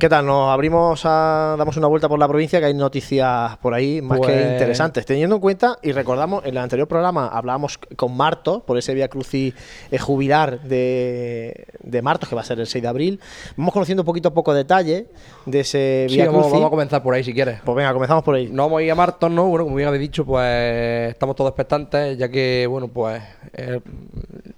¿Qué 0.00 0.08
tal? 0.08 0.24
Nos 0.24 0.48
abrimos 0.48 1.02
a, 1.04 1.56
damos 1.58 1.76
una 1.76 1.86
vuelta 1.86 2.08
por 2.08 2.18
la 2.18 2.26
provincia, 2.26 2.58
que 2.58 2.64
hay 2.64 2.72
noticias 2.72 3.58
por 3.58 3.74
ahí 3.74 4.00
más 4.00 4.18
que 4.18 4.28
pues- 4.28 4.52
interesantes. 4.52 5.04
Teniendo 5.04 5.34
en 5.34 5.42
cuenta, 5.42 5.76
y 5.82 5.92
recordamos, 5.92 6.42
en 6.46 6.52
el 6.52 6.56
anterior 6.56 6.88
programa 6.88 7.28
hablábamos 7.28 7.76
con 7.96 8.16
Marto, 8.16 8.60
por 8.64 8.78
ese 8.78 8.94
Via 8.94 9.08
Crucis 9.08 9.52
eh, 9.90 9.98
jubilar 9.98 10.62
de, 10.62 11.66
de 11.82 12.00
Martos, 12.00 12.30
que 12.30 12.34
va 12.34 12.40
a 12.40 12.44
ser 12.44 12.60
el 12.60 12.66
6 12.66 12.80
de 12.80 12.88
abril. 12.88 13.20
Vamos 13.58 13.74
conociendo 13.74 14.02
poquito 14.02 14.30
a 14.30 14.32
poco 14.32 14.54
detalle 14.54 15.08
de 15.44 15.60
ese 15.60 16.06
Via 16.08 16.24
sí, 16.24 16.30
Vamos, 16.30 16.50
a 16.50 16.70
comenzar 16.70 17.02
por 17.02 17.12
ahí 17.12 17.22
si 17.22 17.34
quieres. 17.34 17.60
Pues 17.62 17.76
venga, 17.76 17.92
comenzamos 17.92 18.24
por 18.24 18.36
ahí. 18.36 18.48
No 18.50 18.62
vamos 18.62 18.78
a 18.78 18.82
ir 18.82 18.90
a 18.92 18.94
Martos, 18.94 19.30
¿no? 19.30 19.48
Bueno, 19.48 19.64
como 19.64 19.76
bien 19.76 19.88
habéis 19.88 20.00
dicho, 20.00 20.24
pues 20.24 21.10
estamos 21.10 21.36
todos 21.36 21.50
expectantes, 21.50 22.16
ya 22.16 22.30
que, 22.30 22.66
bueno, 22.66 22.88
pues 22.88 23.22
eh, 23.52 23.78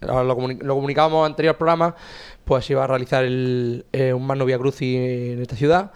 lo, 0.02 0.22
lo 0.22 0.36
comunicábamos 0.36 1.18
en 1.18 1.24
el 1.24 1.30
anterior 1.32 1.56
programa 1.56 1.96
pues 2.44 2.68
iba 2.70 2.84
a 2.84 2.86
realizar 2.86 3.24
el, 3.24 3.86
eh, 3.92 4.12
un 4.12 4.26
Magno 4.26 4.44
Via 4.44 4.58
Crucis 4.58 4.98
en 4.98 5.40
esta 5.40 5.56
ciudad. 5.56 5.92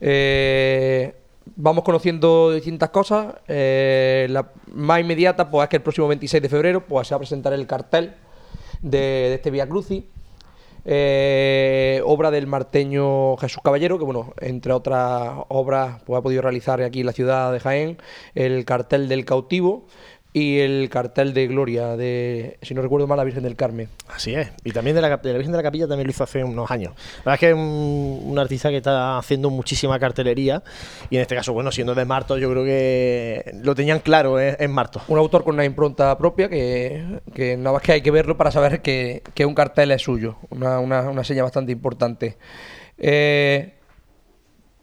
Eh, 0.00 1.14
vamos 1.54 1.84
conociendo 1.84 2.52
distintas 2.52 2.90
cosas. 2.90 3.34
Eh, 3.48 4.26
la 4.30 4.50
más 4.72 5.00
inmediata 5.00 5.50
pues, 5.50 5.64
es 5.64 5.68
que 5.70 5.76
el 5.76 5.82
próximo 5.82 6.08
26 6.08 6.42
de 6.42 6.48
febrero 6.48 6.86
pues, 6.86 7.08
se 7.08 7.14
va 7.14 7.16
a 7.16 7.20
presentar 7.20 7.52
el 7.52 7.66
cartel 7.66 8.14
de, 8.82 9.34
este 9.34 9.50
Via 9.50 9.68
Crucis. 9.68 10.04
obra 12.04 12.30
del 12.30 12.46
marteño 12.46 13.36
Jesús 13.36 13.60
Caballero, 13.62 13.98
que 13.98 14.04
bueno, 14.04 14.34
entre 14.40 14.72
otras 14.72 15.32
obras 15.48 16.02
pues, 16.04 16.18
ha 16.18 16.22
podido 16.22 16.42
realizar 16.42 16.82
aquí 16.82 17.00
en 17.00 17.06
la 17.06 17.12
ciudad 17.12 17.52
de 17.52 17.60
Jaén, 17.60 17.98
el 18.34 18.64
cartel 18.64 19.08
del 19.08 19.24
cautivo, 19.24 19.86
y 20.36 20.58
el 20.58 20.90
cartel 20.90 21.32
de 21.32 21.46
Gloria 21.46 21.96
de, 21.96 22.58
si 22.60 22.74
no 22.74 22.82
recuerdo 22.82 23.06
mal, 23.06 23.16
la 23.16 23.24
Virgen 23.24 23.42
del 23.42 23.56
Carmen. 23.56 23.88
Así 24.06 24.34
es. 24.34 24.52
Y 24.64 24.72
también 24.72 24.94
de 24.94 25.00
la, 25.00 25.16
Virgen 25.16 25.50
de 25.50 25.56
la 25.56 25.62
Capilla 25.62 25.88
también 25.88 26.06
lo 26.06 26.10
hizo 26.10 26.24
hace 26.24 26.44
unos 26.44 26.70
años. 26.70 26.92
La 27.24 27.32
verdad 27.32 27.34
es 27.36 27.40
que 27.40 27.48
es 27.48 27.54
un, 27.54 28.38
artista 28.38 28.68
que 28.68 28.76
está 28.76 29.16
haciendo 29.16 29.48
muchísima 29.48 29.98
cartelería 29.98 30.62
y 31.08 31.16
en 31.16 31.22
este 31.22 31.34
caso, 31.34 31.54
bueno, 31.54 31.72
siendo 31.72 31.94
de 31.94 32.04
Marto, 32.04 32.36
yo 32.36 32.50
creo 32.50 32.64
que 32.66 33.50
lo 33.62 33.74
tenían 33.74 34.00
claro 34.00 34.38
¿eh? 34.38 34.58
en 34.60 34.72
Marto. 34.72 35.00
Un 35.08 35.16
autor 35.16 35.42
con 35.42 35.54
una 35.54 35.64
impronta 35.64 36.18
propia 36.18 36.50
que, 36.50 37.22
que 37.32 37.56
nada 37.56 37.72
más 37.72 37.80
que 37.80 37.92
hay 37.92 38.02
que 38.02 38.10
verlo 38.10 38.36
para 38.36 38.50
saber 38.50 38.82
que, 38.82 39.22
un 39.46 39.54
cartel 39.54 39.90
es 39.90 40.02
suyo. 40.02 40.36
Una, 40.50 40.80
una, 40.80 41.08
una 41.08 41.24
seña 41.24 41.44
bastante 41.44 41.72
importante. 41.72 42.36
Eh, 42.98 43.75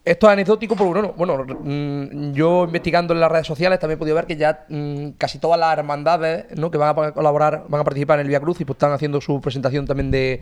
esto 0.06 0.28
es 0.28 0.34
anecdótico 0.34 0.76
porque, 0.76 1.00
bueno, 1.00 1.14
bueno 1.16 1.46
mm, 1.64 2.34
yo 2.34 2.66
investigando 2.66 3.14
en 3.14 3.22
las 3.22 3.32
redes 3.32 3.48
sociales 3.48 3.80
también 3.80 3.98
he 3.98 4.00
podido 4.00 4.16
ver 4.16 4.26
que 4.26 4.36
ya 4.36 4.66
mm, 4.68 5.12
casi 5.12 5.40
todas 5.40 5.58
las 5.58 5.78
hermandades 5.78 6.46
¿no? 6.58 6.70
que 6.70 6.78
van 6.78 6.90
a 6.90 7.12
colaborar, 7.14 7.66
van 7.70 7.82
a 7.82 7.84
participar 7.86 8.20
en 8.20 8.26
el 8.26 8.28
Via 8.28 8.42
Crucis, 8.42 8.66
pues 8.66 8.76
están 8.76 8.92
haciendo 8.92 9.22
su 9.22 9.40
presentación 9.40 9.86
también 9.86 10.12
de, 10.12 10.42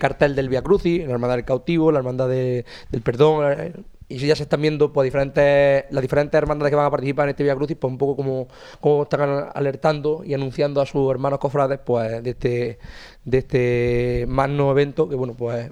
cartel 0.00 0.34
del 0.34 0.48
Via 0.48 0.62
Crucis, 0.62 1.06
la 1.06 1.12
Hermandad 1.12 1.36
del 1.36 1.44
Cautivo, 1.44 1.92
la 1.92 1.98
Hermandad 1.98 2.28
del 2.28 2.64
Perdón, 3.04 3.44
eh, 3.52 3.72
y 4.08 4.18
si 4.18 4.26
ya 4.26 4.34
se 4.34 4.44
están 4.44 4.60
viendo 4.60 4.92
pues, 4.92 5.12
las 5.14 6.02
diferentes 6.02 6.38
hermandades 6.38 6.70
que 6.70 6.76
van 6.76 6.86
a 6.86 6.90
participar 6.90 7.26
en 7.26 7.30
este 7.30 7.44
Via 7.44 7.54
Crucis, 7.54 7.76
pues 7.76 7.90
un 7.90 7.98
poco 7.98 8.16
como, 8.16 8.48
como 8.80 9.04
están 9.04 9.50
alertando 9.54 10.22
y 10.24 10.34
anunciando 10.34 10.80
a 10.80 10.86
sus 10.86 11.08
hermanos 11.10 11.38
cofrades 11.38 11.78
pues 11.78 12.24
de 12.24 12.30
este, 12.30 12.78
de 13.24 13.38
este 13.38 14.24
magno 14.28 14.70
evento 14.72 15.08
que 15.08 15.14
bueno 15.14 15.34
pues 15.34 15.70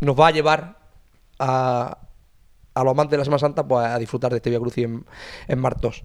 nos 0.00 0.18
va 0.18 0.28
a 0.28 0.30
llevar 0.30 0.76
a 1.38 1.98
a 2.80 2.84
los 2.84 2.92
amantes 2.92 3.12
de 3.12 3.18
la 3.18 3.24
Semana 3.24 3.38
Santa 3.38 3.66
pues, 3.66 3.86
a 3.86 3.98
disfrutar 3.98 4.30
de 4.30 4.38
este 4.38 4.50
Via 4.50 4.58
Crucis 4.58 4.86
en, 5.48 5.58
Martos. 5.58 6.02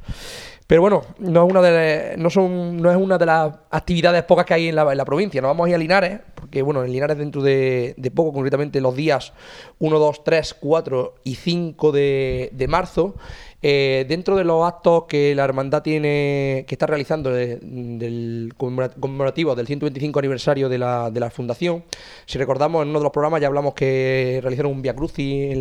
Pero 0.68 0.82
bueno, 0.82 1.04
no 1.20 1.46
es 1.46 1.52
una 1.52 1.62
de 1.62 2.16
no 2.18 2.30
son 2.30 2.78
no 2.78 2.90
es 2.90 2.98
una 2.98 3.18
de 3.18 3.26
las 3.28 3.54
actividades 3.70 4.24
pocas 4.24 4.46
que 4.46 4.56
hay 4.56 4.68
en 4.68 4.76
la, 4.76 4.92
en 4.92 5.06
provincia. 5.06 5.42
Nos 5.42 5.50
vamos 5.50 5.68
a 5.68 5.70
ir 5.70 5.76
a 5.76 5.78
Linares, 5.78 6.20
porque 6.34 6.62
bueno, 6.62 6.84
en 6.84 6.92
Linares 6.92 7.18
dentro 7.18 7.44
de, 7.44 7.94
de 7.98 8.12
poco, 8.12 8.34
concretamente 8.34 8.82
los 8.82 8.96
días 8.96 9.34
1, 9.80 10.00
2, 10.00 10.24
3, 10.24 10.56
4 10.60 11.16
y 11.24 11.36
5 11.36 11.92
de, 11.92 12.50
de 12.52 12.68
marzo, 12.68 13.16
eh, 13.62 14.06
dentro 14.08 14.36
de 14.36 14.44
los 14.44 14.66
actos 14.66 15.06
que 15.06 15.34
la 15.34 15.44
hermandad 15.44 15.82
tiene, 15.82 16.66
que 16.68 16.76
está 16.76 16.86
realizando 16.86 17.32
del 17.32 18.54
conmemorativo 18.58 19.56
del 19.56 19.68
125 19.68 20.20
aniversario 20.20 20.70
de 20.70 20.78
la, 20.78 21.10
de 21.10 21.20
la 21.20 21.30
fundación, 21.30 21.84
si 22.26 22.38
recordamos 22.38 22.84
en 22.84 22.90
uno 22.90 23.00
de 23.00 23.04
los 23.04 23.12
programas 23.12 23.42
ya 23.42 23.48
hablamos 23.48 23.74
que 23.74 24.40
realizaron 24.42 24.72
un 24.72 24.82
Via 24.82 24.96
Crucis 24.96 25.56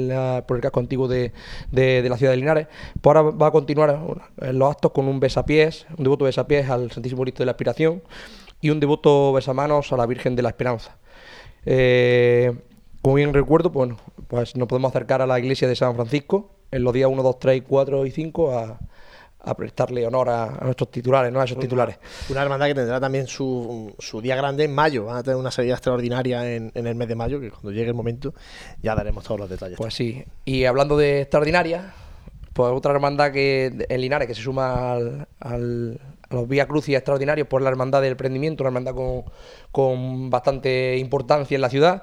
por 0.47 0.57
el 0.57 0.63
casco 0.63 0.81
antiguo 0.81 1.09
de, 1.09 1.33
la 1.73 2.17
ciudad 2.17 2.33
de 2.33 2.37
Linares, 2.37 2.67
pues 3.01 3.17
ahora 3.17 3.31
va 3.31 3.47
a 3.47 3.51
continuar 3.51 3.99
los 4.37 4.71
actos 4.71 4.93
con 4.93 5.09
un 5.09 5.21
besapiés, 5.21 5.87
un 5.97 6.05
devoto 6.05 6.25
besapiés 6.25 6.69
al 6.69 6.91
Santísimo 6.91 7.23
Cristo 7.23 7.43
de 7.43 7.47
la 7.47 7.53
Aspiración 7.53 8.03
y 8.61 8.71
un 8.71 8.81
devoto 8.81 9.33
besamanos 9.33 9.93
a 9.93 9.97
la 9.97 10.07
Virgen 10.07 10.37
de 10.37 10.43
la 10.43 10.49
Esperanza. 10.51 10.97
Eh, 11.67 12.53
como 13.03 13.17
bien 13.17 13.35
recuerdo, 13.35 13.71
pues, 13.71 13.93
pues 14.29 14.57
nos 14.57 14.69
podemos 14.69 14.91
acercar 14.91 15.21
a 15.21 15.27
la 15.27 15.39
iglesia 15.39 15.69
de 15.69 15.77
San 15.77 15.95
Francisco, 15.95 16.54
en 16.75 16.83
los 16.83 16.93
días 16.93 17.09
1, 17.11 17.23
2, 17.23 17.39
3, 17.39 17.63
4 17.67 18.07
y 18.07 18.11
5 18.11 18.59
a, 18.59 18.79
a 19.45 19.55
prestarle 19.57 20.07
honor 20.07 20.29
a, 20.29 20.59
nuestros 20.63 20.91
titulares, 20.91 21.33
¿no? 21.33 21.41
a 21.41 21.45
esos 21.45 21.59
titulares. 21.59 21.99
Una 22.31 22.43
hermandad 22.43 22.67
que 22.67 22.75
tendrá 22.75 23.01
también 23.01 23.27
su, 23.27 23.95
su, 23.99 24.21
día 24.21 24.37
grande 24.37 24.65
en 24.65 24.75
mayo. 24.75 25.05
Van 25.05 25.19
a 25.19 25.23
tener 25.23 25.37
una 25.37 25.51
salida 25.51 25.75
extraordinaria 25.75 26.55
en, 26.55 26.73
en, 26.75 26.87
el 26.87 26.95
mes 26.95 27.09
de 27.09 27.15
mayo, 27.15 27.41
que 27.41 27.51
cuando 27.51 27.71
llegue 27.71 27.89
el 27.89 27.95
momento 27.95 28.35
ya 28.83 28.95
daremos 28.95 29.25
todos 29.25 29.41
los 29.41 29.51
detalles. 29.51 29.77
Pues 29.77 29.95
sí. 29.95 30.25
Y 30.45 30.65
hablando 30.65 30.97
de 30.97 31.23
extraordinaria, 31.23 31.95
pues 32.53 32.73
otra 32.73 32.93
hermandad 32.93 33.33
que 33.33 33.87
en 33.89 34.01
Linares 34.01 34.27
que 34.27 34.35
se 34.35 34.43
suma 34.43 34.93
al, 34.93 35.29
al 35.41 36.01
a 36.31 36.35
los 36.35 36.49
Vía 36.49 36.67
Crucis 36.67 36.95
extraordinarios 36.95 37.49
por 37.49 37.63
la 37.63 37.69
hermandad 37.69 38.01
del 38.01 38.13
emprendimiento, 38.13 38.63
una 38.63 38.69
hermandad 38.69 38.95
con, 38.95 39.25
con 39.71 40.31
bastante 40.31 40.97
importancia 40.97 41.55
en 41.55 41.61
la 41.61 41.69
ciudad 41.69 42.03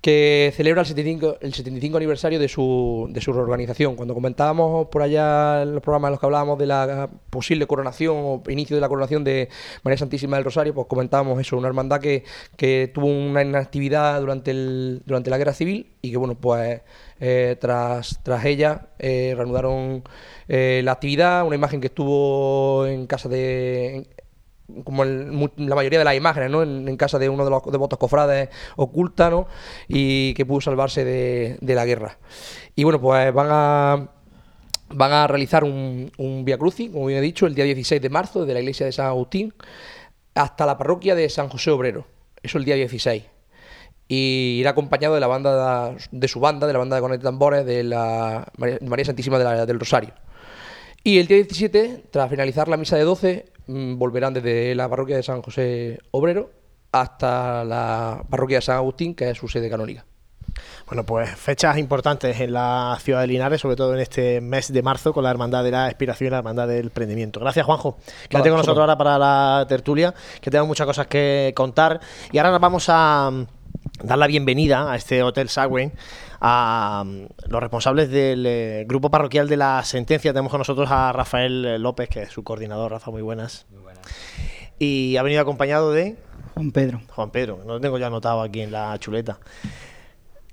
que 0.00 0.52
celebra 0.56 0.80
el 0.80 0.86
75, 0.86 1.38
el 1.40 1.52
75 1.52 1.96
aniversario 1.98 2.38
de 2.38 2.48
su, 2.48 3.08
de 3.10 3.20
su 3.20 3.32
reorganización. 3.32 3.96
Cuando 3.96 4.14
comentábamos 4.14 4.88
por 4.88 5.02
allá 5.02 5.62
en 5.62 5.74
los 5.74 5.82
programas 5.82 6.08
en 6.08 6.12
los 6.12 6.20
que 6.20 6.26
hablábamos 6.26 6.58
de 6.58 6.66
la 6.66 7.10
posible 7.28 7.66
coronación 7.66 8.16
o 8.18 8.42
inicio 8.48 8.76
de 8.76 8.80
la 8.80 8.88
coronación 8.88 9.24
de 9.24 9.50
María 9.82 9.98
Santísima 9.98 10.36
del 10.36 10.44
Rosario, 10.44 10.72
pues 10.72 10.86
comentábamos 10.86 11.38
eso, 11.38 11.56
una 11.58 11.68
hermandad 11.68 12.00
que, 12.00 12.24
que 12.56 12.90
tuvo 12.94 13.06
una 13.06 13.42
inactividad 13.42 14.20
durante, 14.20 14.52
el, 14.52 15.02
durante 15.04 15.28
la 15.28 15.36
Guerra 15.36 15.52
Civil 15.52 15.92
y 16.00 16.10
que, 16.10 16.16
bueno, 16.16 16.34
pues 16.34 16.80
eh, 17.20 17.56
tras, 17.60 18.20
tras 18.22 18.44
ella 18.46 18.88
eh, 18.98 19.34
reanudaron 19.36 20.02
eh, 20.48 20.80
la 20.82 20.92
actividad, 20.92 21.46
una 21.46 21.56
imagen 21.56 21.80
que 21.82 21.88
estuvo 21.88 22.86
en 22.86 23.06
casa 23.06 23.28
de 23.28 24.06
como 24.84 25.02
el- 25.04 25.30
la 25.56 25.74
mayoría 25.74 25.98
de 25.98 26.04
las 26.04 26.14
imágenes, 26.16 26.50
¿no? 26.50 26.62
En, 26.62 26.88
en 26.88 26.96
casa 26.96 27.18
de 27.18 27.28
uno 27.28 27.44
de 27.44 27.50
los 27.50 27.62
devotos 27.70 27.98
cofrades 27.98 28.48
oculta, 28.76 29.30
¿no? 29.30 29.46
Y 29.88 30.34
que 30.34 30.46
pudo 30.46 30.60
salvarse 30.60 31.04
de, 31.04 31.58
la 31.74 31.84
guerra. 31.84 32.18
Y 32.74 32.84
bueno, 32.84 33.00
pues 33.00 33.32
van 33.32 33.48
a 33.50 34.08
van 34.92 35.12
a 35.12 35.26
realizar 35.28 35.62
un, 35.62 36.10
un 36.18 36.44
Via 36.44 36.58
Crucis, 36.58 36.90
como 36.90 37.06
bien 37.06 37.18
he 37.20 37.22
dicho, 37.22 37.46
el 37.46 37.54
día 37.54 37.64
16 37.64 38.02
de 38.02 38.08
marzo, 38.10 38.40
desde 38.40 38.54
la 38.54 38.60
iglesia 38.60 38.86
de 38.86 38.92
San 38.92 39.06
Agustín 39.06 39.54
hasta 40.34 40.66
la 40.66 40.78
parroquia 40.78 41.14
de 41.14 41.28
San 41.28 41.48
José 41.48 41.70
Obrero. 41.70 42.06
Eso 42.42 42.58
el 42.58 42.64
día 42.64 42.74
16. 42.74 43.24
Y 44.08 44.56
irá 44.60 44.70
acompañado 44.70 45.14
de 45.14 45.20
la 45.20 45.28
banda 45.28 45.94
de 46.10 46.28
su 46.28 46.40
banda, 46.40 46.66
de 46.66 46.72
la 46.72 46.78
banda 46.80 46.96
de 46.96 47.02
cornetas 47.02 47.22
y 47.22 47.24
tambores 47.24 47.64
de 47.64 47.84
la 47.84 48.50
María, 48.56 49.04
Santísima 49.04 49.38
del 49.38 49.78
Rosario. 49.78 50.14
Y 51.04 51.18
el 51.18 51.26
día 51.28 51.36
17, 51.36 52.04
tras 52.10 52.28
finalizar 52.28 52.68
la 52.68 52.76
misa 52.76 52.96
de 52.96 53.04
12, 53.04 53.49
mm, 53.49 53.49
volverán 53.96 54.34
desde 54.34 54.74
la 54.74 54.88
parroquia 54.88 55.16
de 55.16 55.22
San 55.22 55.42
José 55.42 55.98
Obrero 56.10 56.50
hasta 56.92 57.64
la 57.64 58.24
parroquia 58.28 58.58
de 58.58 58.62
San 58.62 58.76
Agustín, 58.76 59.14
que 59.14 59.30
es 59.30 59.38
su 59.38 59.48
sede 59.48 59.70
canónica. 59.70 60.04
Bueno, 60.86 61.04
pues 61.04 61.30
fechas 61.30 61.78
importantes 61.78 62.40
en 62.40 62.52
la 62.52 62.98
ciudad 63.00 63.20
de 63.20 63.28
Linares, 63.28 63.60
sobre 63.60 63.76
todo 63.76 63.94
en 63.94 64.00
este 64.00 64.40
mes 64.40 64.72
de 64.72 64.82
marzo, 64.82 65.12
con 65.12 65.22
la 65.24 65.30
Hermandad 65.30 65.62
de 65.62 65.70
la 65.70 65.88
Expiración 65.88 66.28
y 66.28 66.30
la 66.30 66.38
Hermandad 66.38 66.66
del 66.66 66.86
Emprendimiento. 66.86 67.38
Gracias, 67.40 67.64
Juanjo. 67.64 67.96
Quédate 68.28 68.50
Vale, 68.50 68.50
con 68.50 68.58
nosotros 68.58 68.80
ahora 68.80 68.98
para 68.98 69.18
la 69.18 69.64
tertulia, 69.68 70.12
que 70.40 70.50
tenemos 70.50 70.68
muchas 70.68 70.86
cosas 70.86 71.06
que 71.06 71.52
contar. 71.54 72.00
Y 72.32 72.38
ahora 72.38 72.50
nos 72.50 72.60
vamos 72.60 72.86
a 72.88 73.30
mm, 73.30 73.46
dar 74.02 74.18
la 74.18 74.26
bienvenida 74.26 74.90
a 74.90 74.96
este 74.96 75.22
Hotel 75.22 75.48
Sagüen 75.48 75.92
a 76.40 77.04
mm, 77.06 77.26
los 77.48 77.60
responsables 77.60 78.10
del 78.10 78.46
eh, 78.46 78.84
grupo 78.86 79.10
parroquial 79.10 79.48
de 79.48 79.56
la 79.56 79.84
sentencia. 79.84 80.32
Tenemos 80.32 80.50
con 80.50 80.58
nosotros 80.58 80.90
a 80.90 81.12
Rafael 81.12 81.82
López, 81.82 82.08
que 82.08 82.22
es 82.22 82.30
su 82.30 82.42
coordinador. 82.42 82.90
Rafa, 82.90 83.10
muy 83.10 83.22
buenas. 83.22 83.66
Y 84.78 85.16
ha 85.18 85.22
venido 85.22 85.42
acompañado 85.42 85.92
de 85.92 86.16
Juan 86.54 86.72
Pedro, 86.72 87.00
Juan 87.14 87.30
Pedro, 87.30 87.60
no 87.66 87.74
lo 87.74 87.80
tengo 87.80 87.98
ya 87.98 88.06
anotado 88.06 88.40
aquí 88.40 88.62
en 88.62 88.72
la 88.72 88.98
chuleta. 88.98 89.38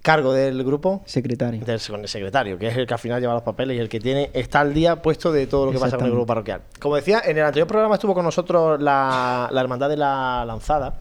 Cargo 0.02 0.32
del 0.32 0.64
grupo 0.64 1.02
secretario. 1.06 1.66
del 1.66 1.82
con 1.89 2.02
el 2.02 2.08
secretario, 2.08 2.58
que 2.58 2.68
es 2.68 2.78
el 2.78 2.88
que 2.88 2.93
al 2.93 3.00
final 3.00 3.20
lleva 3.20 3.34
los 3.34 3.43
papeles 3.43 3.76
y 3.76 3.80
el 3.80 3.89
que 3.89 4.00
tiene 4.00 4.30
está 4.34 4.62
al 4.62 4.74
día 4.74 5.02
puesto 5.02 5.32
de 5.32 5.48
todo 5.48 5.66
lo 5.66 5.72
que 5.72 5.80
pasa 5.80 5.98
con 5.98 6.06
el 6.06 6.12
grupo 6.12 6.28
parroquial. 6.28 6.62
Como 6.80 6.95
decía, 6.95 7.22
en 7.26 7.38
el 7.38 7.43
anterior 7.43 7.68
programa 7.68 7.95
estuvo 7.95 8.14
con 8.14 8.24
nosotros 8.24 8.82
la, 8.82 9.50
la 9.52 9.62
hermandad 9.62 9.89
de 9.89 9.98
la 9.98 10.45
lanzada, 10.45 11.00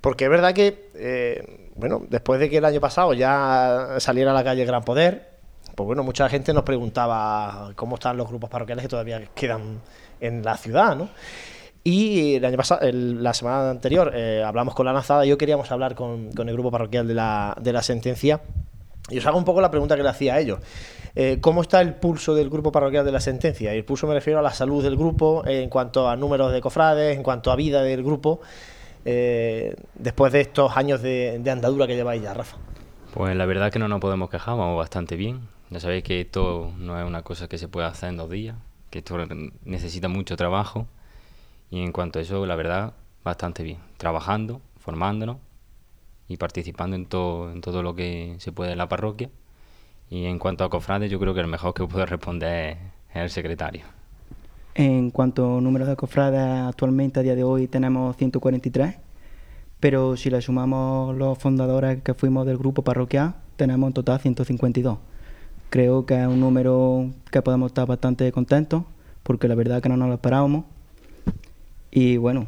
porque 0.00 0.24
es 0.24 0.30
verdad 0.30 0.54
que, 0.54 0.90
eh, 0.94 1.61
bueno, 1.74 2.02
después 2.08 2.38
de 2.40 2.50
que 2.50 2.58
el 2.58 2.64
año 2.64 2.80
pasado 2.80 3.14
ya 3.14 3.96
saliera 3.98 4.32
a 4.32 4.34
la 4.34 4.44
calle 4.44 4.64
Gran 4.64 4.82
Poder, 4.82 5.30
pues 5.74 5.86
bueno, 5.86 6.02
mucha 6.02 6.28
gente 6.28 6.52
nos 6.52 6.64
preguntaba 6.64 7.72
cómo 7.76 7.94
están 7.94 8.16
los 8.16 8.28
grupos 8.28 8.50
parroquiales 8.50 8.82
que 8.82 8.88
todavía 8.88 9.22
quedan 9.34 9.80
en 10.20 10.42
la 10.42 10.56
ciudad, 10.56 10.96
¿no? 10.96 11.08
Y 11.84 12.36
el 12.36 12.44
año 12.44 12.56
pasado, 12.56 12.80
la 12.92 13.34
semana 13.34 13.70
anterior, 13.70 14.12
eh, 14.14 14.42
hablamos 14.46 14.74
con 14.74 14.86
la 14.86 14.92
lanzada 14.92 15.26
y 15.26 15.30
yo 15.30 15.38
queríamos 15.38 15.70
hablar 15.72 15.96
con, 15.96 16.30
el 16.36 16.52
grupo 16.52 16.70
parroquial 16.70 17.08
de 17.08 17.14
la, 17.14 17.56
de 17.60 17.72
la 17.72 17.82
sentencia. 17.82 18.40
Y 19.10 19.18
os 19.18 19.26
hago 19.26 19.36
un 19.36 19.44
poco 19.44 19.60
la 19.60 19.70
pregunta 19.70 19.96
que 19.96 20.02
le 20.02 20.08
hacía 20.08 20.34
a 20.34 20.40
ellos. 20.40 20.60
Eh, 21.16 21.38
¿Cómo 21.40 21.60
está 21.60 21.80
el 21.80 21.94
pulso 21.94 22.34
del 22.34 22.48
grupo 22.48 22.70
parroquial 22.70 23.04
de 23.04 23.10
la 23.10 23.20
sentencia? 23.20 23.74
Y 23.74 23.78
el 23.78 23.84
pulso 23.84 24.06
me 24.06 24.14
refiero 24.14 24.38
a 24.38 24.42
la 24.42 24.52
salud 24.52 24.82
del 24.82 24.96
grupo, 24.96 25.42
en 25.44 25.68
cuanto 25.68 26.08
a 26.08 26.16
números 26.16 26.52
de 26.52 26.60
cofrades, 26.60 27.16
en 27.16 27.24
cuanto 27.24 27.50
a 27.50 27.56
vida 27.56 27.82
del 27.82 28.04
grupo, 28.04 28.40
eh, 29.04 29.76
después 29.94 30.32
de 30.32 30.40
estos 30.40 30.76
años 30.76 31.02
de, 31.02 31.42
andadura 31.50 31.86
que 31.86 31.96
lleváis 31.96 32.22
ya, 32.22 32.34
Rafa. 32.34 32.56
Pues 33.14 33.36
la 33.36 33.46
verdad 33.46 33.70
que 33.72 33.78
no 33.78 33.88
nos 33.88 34.00
podemos 34.00 34.30
quejar, 34.30 34.56
vamos 34.56 34.78
bastante 34.78 35.16
bien. 35.16 35.48
Ya 35.70 35.80
sabéis 35.80 36.04
que 36.04 36.20
esto 36.20 36.72
no 36.78 36.98
es 36.98 37.06
una 37.06 37.22
cosa 37.22 37.48
que 37.48 37.58
se 37.58 37.68
puede 37.68 37.86
hacer 37.86 38.10
en 38.10 38.16
dos 38.16 38.30
días, 38.30 38.56
que 38.90 38.98
esto 38.98 39.16
necesita 39.64 40.08
mucho 40.08 40.36
trabajo. 40.36 40.86
Y 41.70 41.82
en 41.82 41.92
cuanto 41.92 42.18
a 42.18 42.22
eso, 42.22 42.44
la 42.46 42.56
verdad, 42.56 42.94
bastante 43.24 43.62
bien. 43.62 43.78
Trabajando, 43.96 44.60
formándonos 44.78 45.38
y 46.28 46.36
participando 46.36 46.96
en 46.96 47.06
todo, 47.06 47.50
en 47.50 47.60
todo 47.60 47.82
lo 47.82 47.94
que 47.94 48.36
se 48.38 48.52
puede 48.52 48.72
en 48.72 48.78
la 48.78 48.88
parroquia. 48.88 49.30
Y 50.10 50.26
en 50.26 50.38
cuanto 50.38 50.64
a 50.64 50.70
cofrades, 50.70 51.10
yo 51.10 51.18
creo 51.18 51.32
que 51.34 51.40
el 51.40 51.46
mejor 51.46 51.72
que 51.74 51.86
puede 51.86 52.06
responder 52.06 52.76
es, 52.76 52.78
es 53.10 53.22
el 53.22 53.30
secretario. 53.30 54.01
En 54.74 55.10
cuanto 55.10 55.58
a 55.58 55.60
número 55.60 55.84
de 55.86 55.96
cofrades, 55.96 56.40
actualmente 56.40 57.20
a 57.20 57.22
día 57.22 57.34
de 57.34 57.44
hoy 57.44 57.66
tenemos 57.68 58.16
143, 58.16 58.96
pero 59.80 60.16
si 60.16 60.30
le 60.30 60.40
sumamos 60.40 61.14
los 61.16 61.38
fundadores 61.38 62.02
que 62.02 62.14
fuimos 62.14 62.46
del 62.46 62.56
grupo 62.56 62.82
parroquial, 62.82 63.34
tenemos 63.56 63.88
en 63.88 63.92
total 63.92 64.20
152. 64.20 64.98
Creo 65.68 66.06
que 66.06 66.20
es 66.20 66.26
un 66.26 66.40
número 66.40 67.10
que 67.30 67.42
podemos 67.42 67.70
estar 67.70 67.86
bastante 67.86 68.30
contentos, 68.32 68.84
porque 69.22 69.46
la 69.48 69.54
verdad 69.54 69.82
que 69.82 69.88
no 69.88 69.96
nos 69.96 70.08
lo 70.08 70.14
esperábamos. 70.14 70.64
Y 71.90 72.16
bueno, 72.16 72.46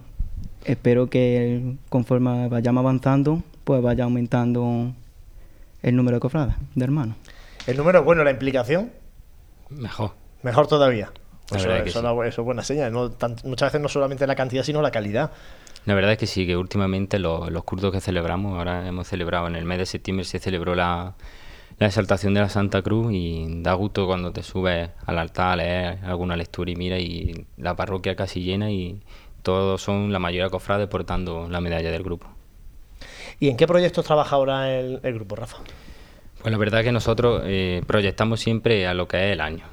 espero 0.64 1.10
que 1.10 1.76
conforme 1.90 2.48
vayamos 2.48 2.80
avanzando, 2.80 3.42
pues 3.64 3.82
vaya 3.82 4.04
aumentando 4.04 4.92
el 5.82 5.96
número 5.96 6.16
de 6.16 6.20
cofrades, 6.20 6.54
de 6.74 6.84
hermanos. 6.84 7.16
El 7.66 7.76
número 7.76 7.98
es 7.98 8.04
bueno, 8.04 8.24
la 8.24 8.30
implicación, 8.30 8.90
Mejor. 9.70 10.12
mejor 10.42 10.66
todavía. 10.66 11.10
La 11.54 11.60
Eso, 11.60 11.70
eso 11.74 11.82
sí. 11.84 11.88
es 11.90 11.96
una- 11.96 12.26
eso 12.26 12.40
es 12.42 12.44
buena 12.44 12.62
señal. 12.62 12.92
¿no? 12.92 13.10
Tan- 13.10 13.36
muchas 13.44 13.68
veces 13.68 13.80
no 13.80 13.88
solamente 13.88 14.26
la 14.26 14.34
cantidad, 14.34 14.62
sino 14.62 14.82
la 14.82 14.90
calidad. 14.90 15.30
La 15.86 15.94
verdad 15.94 16.12
es 16.12 16.18
que 16.18 16.26
sí, 16.26 16.46
que 16.46 16.56
últimamente 16.56 17.18
lo- 17.18 17.50
los 17.50 17.64
cultos 17.64 17.92
que 17.92 18.00
celebramos, 18.00 18.56
ahora 18.58 18.86
hemos 18.88 19.06
celebrado 19.06 19.46
en 19.48 19.56
el 19.56 19.64
mes 19.64 19.78
de 19.78 19.86
septiembre, 19.86 20.24
se 20.24 20.38
celebró 20.38 20.74
la, 20.74 21.14
la 21.78 21.86
exaltación 21.86 22.32
de 22.34 22.40
la 22.40 22.48
Santa 22.48 22.80
Cruz 22.82 23.12
y 23.12 23.46
da 23.62 23.74
gusto 23.74 24.06
cuando 24.06 24.32
te 24.32 24.42
subes 24.42 24.88
al 25.04 25.18
altar 25.18 25.52
a 25.52 25.56
leer 25.56 25.98
alguna 26.04 26.36
lectura 26.36 26.70
y 26.70 26.76
mira 26.76 26.98
y 26.98 27.46
la 27.58 27.76
parroquia 27.76 28.16
casi 28.16 28.40
llena 28.42 28.70
y 28.70 29.02
todos 29.42 29.82
son 29.82 30.10
la 30.10 30.18
mayoría 30.18 30.48
cofrades 30.48 30.88
portando 30.88 31.48
la 31.50 31.60
medalla 31.60 31.90
del 31.90 32.02
grupo. 32.02 32.28
¿Y 33.40 33.50
en 33.50 33.56
qué 33.58 33.66
proyectos 33.66 34.06
trabaja 34.06 34.36
ahora 34.36 34.72
el, 34.74 35.00
el 35.02 35.14
grupo, 35.14 35.36
Rafa? 35.36 35.58
Pues 36.40 36.50
la 36.52 36.56
verdad 36.56 36.82
que 36.82 36.92
nosotros 36.92 37.42
eh, 37.44 37.82
proyectamos 37.86 38.40
siempre 38.40 38.86
a 38.86 38.94
lo 38.94 39.06
que 39.08 39.16
es 39.26 39.32
el 39.32 39.40
año. 39.42 39.64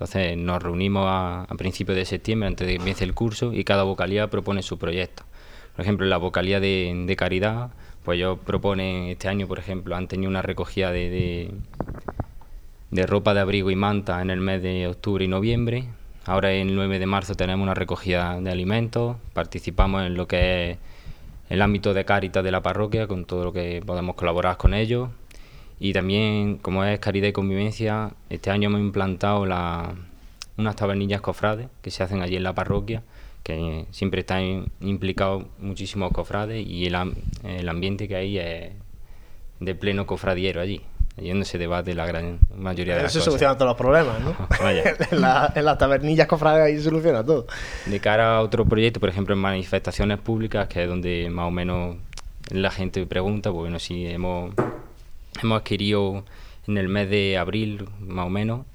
Entonces 0.00 0.34
nos 0.38 0.62
reunimos 0.62 1.04
a, 1.06 1.42
a 1.42 1.54
principios 1.56 1.94
de 1.94 2.06
septiembre 2.06 2.46
antes 2.48 2.66
de 2.66 2.72
que 2.72 2.78
empiece 2.78 3.04
el 3.04 3.12
curso 3.12 3.52
y 3.52 3.64
cada 3.64 3.82
vocalía 3.82 4.30
propone 4.30 4.62
su 4.62 4.78
proyecto. 4.78 5.24
Por 5.80 5.84
ejemplo, 5.84 6.04
en 6.04 6.10
la 6.10 6.16
vocalía 6.16 6.60
de, 6.60 7.14
caridad, 7.18 7.70
pues 8.04 8.16
ellos 8.16 8.38
proponen 8.44 9.04
este 9.04 9.28
año, 9.28 9.46
por 9.46 9.58
ejemplo, 9.58 9.96
han 9.96 10.08
tenido 10.08 10.28
una 10.30 10.42
recogida 10.42 10.90
de, 10.90 11.52
ropa 13.06 13.34
de 13.34 13.40
abrigo 13.40 13.70
y 13.70 13.76
manta 13.76 14.20
en 14.20 14.30
el 14.30 14.40
mes 14.40 14.62
de 14.62 14.88
octubre 14.88 15.24
y 15.24 15.28
noviembre. 15.28 15.84
Ahora 16.26 16.52
el 16.52 16.74
9 16.74 16.98
de 16.98 17.06
marzo 17.06 17.34
tenemos 17.34 17.62
una 17.62 17.74
recogida 17.74 18.40
de 18.40 18.50
alimentos, 18.50 19.16
participamos 19.32 20.02
en 20.04 20.14
lo 20.16 20.28
que 20.28 20.72
es 20.72 20.78
el 21.48 21.62
ámbito 21.62 21.94
de 21.94 22.04
Cáritas 22.04 22.44
de 22.44 22.52
la 22.52 22.62
parroquia, 22.62 23.06
con 23.06 23.24
todo 23.24 23.44
lo 23.44 23.52
que 23.52 23.82
podemos 23.84 24.16
colaborar 24.16 24.56
con 24.56 24.74
ellos. 24.74 25.08
Y 25.80 25.92
también, 25.94 26.58
como 26.58 26.84
es 26.84 27.00
Caridad 27.00 27.26
y 27.28 27.32
Convivencia, 27.32 28.12
este 28.28 28.50
año 28.50 28.68
hemos 28.68 28.80
implantado 28.80 29.46
la- 29.46 29.94
unas 30.58 30.76
tabernillas 30.76 31.22
cofrades 31.22 31.68
que 31.80 31.90
se 31.90 32.02
hacen 32.02 32.20
allí 32.20 32.36
en 32.36 32.42
la 32.42 32.54
parroquia, 32.54 33.02
que 33.42 33.86
siempre 33.90 34.20
están 34.20 34.66
implicados 34.80 35.44
muchísimos 35.58 36.12
cofrades 36.12 36.64
y 36.66 36.86
el, 36.86 36.96
el 37.44 37.68
ambiente 37.68 38.06
que 38.08 38.14
hay 38.16 38.38
es 38.38 38.70
de 39.60 39.74
pleno 39.74 40.06
cofradiero 40.06 40.60
allí, 40.60 40.82
allí 41.16 41.30
donde 41.30 41.46
se 41.46 41.56
debate 41.56 41.94
la 41.94 42.04
gran 42.04 42.38
mayoría 42.54 42.94
de 42.94 43.00
Eso 43.00 43.04
las 43.04 43.12
cosas. 43.14 43.24
soluciona 43.24 43.54
todos 43.54 43.68
los 43.70 43.78
problemas, 43.78 44.20
¿no? 44.20 44.36
En, 45.12 45.20
la- 45.22 45.50
en 45.54 45.64
las 45.64 45.78
tabernillas 45.78 46.26
cofrades 46.26 46.62
ahí 46.66 46.76
se 46.76 46.82
soluciona 46.84 47.24
todo. 47.24 47.46
De 47.86 48.00
cara 48.00 48.36
a 48.36 48.40
otro 48.42 48.66
proyecto, 48.66 49.00
por 49.00 49.08
ejemplo, 49.08 49.34
en 49.34 49.40
manifestaciones 49.40 50.18
públicas, 50.18 50.68
que 50.68 50.82
es 50.82 50.88
donde 50.88 51.30
más 51.30 51.46
o 51.48 51.50
menos 51.50 51.96
la 52.50 52.70
gente 52.70 53.06
pregunta, 53.06 53.50
pues 53.50 53.60
bueno, 53.60 53.78
sí, 53.78 54.06
hemos, 54.06 54.52
hemos 55.42 55.58
adquirido 55.60 56.24
en 56.66 56.78
el 56.78 56.88
mes 56.88 57.08
de 57.10 57.38
abril, 57.38 57.86
más 58.00 58.26
o 58.26 58.30
menos, 58.30 58.66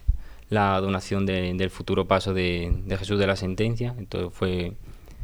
la 0.50 0.80
donación 0.80 1.26
de- 1.26 1.54
del 1.54 1.70
futuro 1.70 2.06
paso 2.08 2.34
de, 2.34 2.72
Jesús 3.00 3.18
de 3.20 3.28
la 3.28 3.36
Sentencia. 3.36 3.96
Entonces 3.98 4.32
fue 4.34 4.74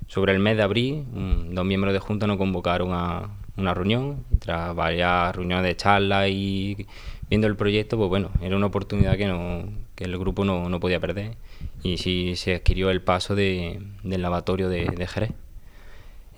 sobre 0.07 0.33
el 0.33 0.39
mes 0.39 0.57
de 0.57 0.63
abril, 0.63 1.05
dos 1.51 1.65
miembros 1.65 1.93
de 1.93 1.99
Junta 1.99 2.27
nos 2.27 2.37
convocaron 2.37 2.89
a 2.93 3.29
una 3.57 3.73
reunión, 3.73 4.23
tras 4.39 4.75
varias 4.75 5.35
reuniones 5.35 5.65
de 5.65 5.75
charla 5.75 6.27
y 6.27 6.87
viendo 7.29 7.47
el 7.47 7.55
proyecto, 7.55 7.97
pues 7.97 8.09
bueno, 8.09 8.29
era 8.41 8.55
una 8.57 8.65
oportunidad 8.65 9.15
que, 9.17 9.27
no, 9.27 9.63
que 9.95 10.03
el 10.05 10.17
grupo 10.17 10.43
no, 10.45 10.69
no 10.69 10.79
podía 10.79 10.99
perder. 10.99 11.35
Y 11.83 11.97
sí 11.97 12.35
se 12.35 12.55
adquirió 12.55 12.89
el 12.89 13.01
paso 13.01 13.35
de- 13.35 13.81
del 14.03 14.21
lavatorio 14.21 14.67
de, 14.69 14.85
de 14.87 15.07
Jerez. 15.07 15.31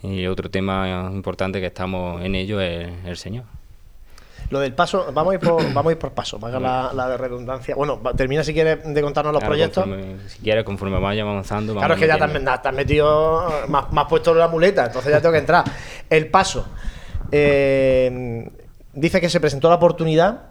Y 0.03 0.25
otro 0.27 0.49
tema 0.49 1.09
importante 1.13 1.61
que 1.61 1.67
estamos 1.67 2.21
en 2.23 2.35
ello 2.35 2.59
es 2.59 2.91
el 3.05 3.15
Señor. 3.17 3.45
Lo 4.53 4.59
del 4.59 4.73
paso, 4.73 5.07
vamos 5.11 5.31
a 5.31 5.33
ir 5.33 5.39
por, 5.39 5.73
vamos 5.73 5.89
a 5.89 5.91
ir 5.93 5.97
por 5.97 6.11
paso, 6.11 6.37
valga 6.37 6.59
la, 6.59 6.91
la 6.93 7.17
redundancia. 7.17 7.73
Bueno, 7.73 7.99
termina 8.15 8.43
si 8.43 8.53
quieres 8.53 8.83
de 8.85 9.01
contarnos 9.01 9.33
los 9.33 9.39
Claro, 9.39 9.51
proyectos. 9.51 9.83
conforme- 9.83 10.19
si 10.27 10.39
quieres, 10.43 10.63
conforme 10.63 10.99
vaya 10.99 11.23
avanzando, 11.23 11.73
Claro, 11.73 11.95
es 11.95 11.99
que 11.99 12.05
ya 12.05 12.17
te 12.19 12.23
has, 12.69 12.73
metido, 12.75 13.49
más, 13.67 13.91
más 13.91 14.05
puesto 14.07 14.31
la 14.35 14.47
muleta, 14.47 14.85
entonces 14.85 15.11
ya 15.11 15.19
tengo 15.19 15.33
que 15.33 15.39
entrar. 15.39 15.63
El 16.07 16.27
paso. 16.27 16.67
eh, 17.31 18.47
dice 18.93 19.19
que 19.19 19.27
se 19.27 19.39
presentó 19.39 19.69
la 19.69 19.75
oportunidad 19.75 20.43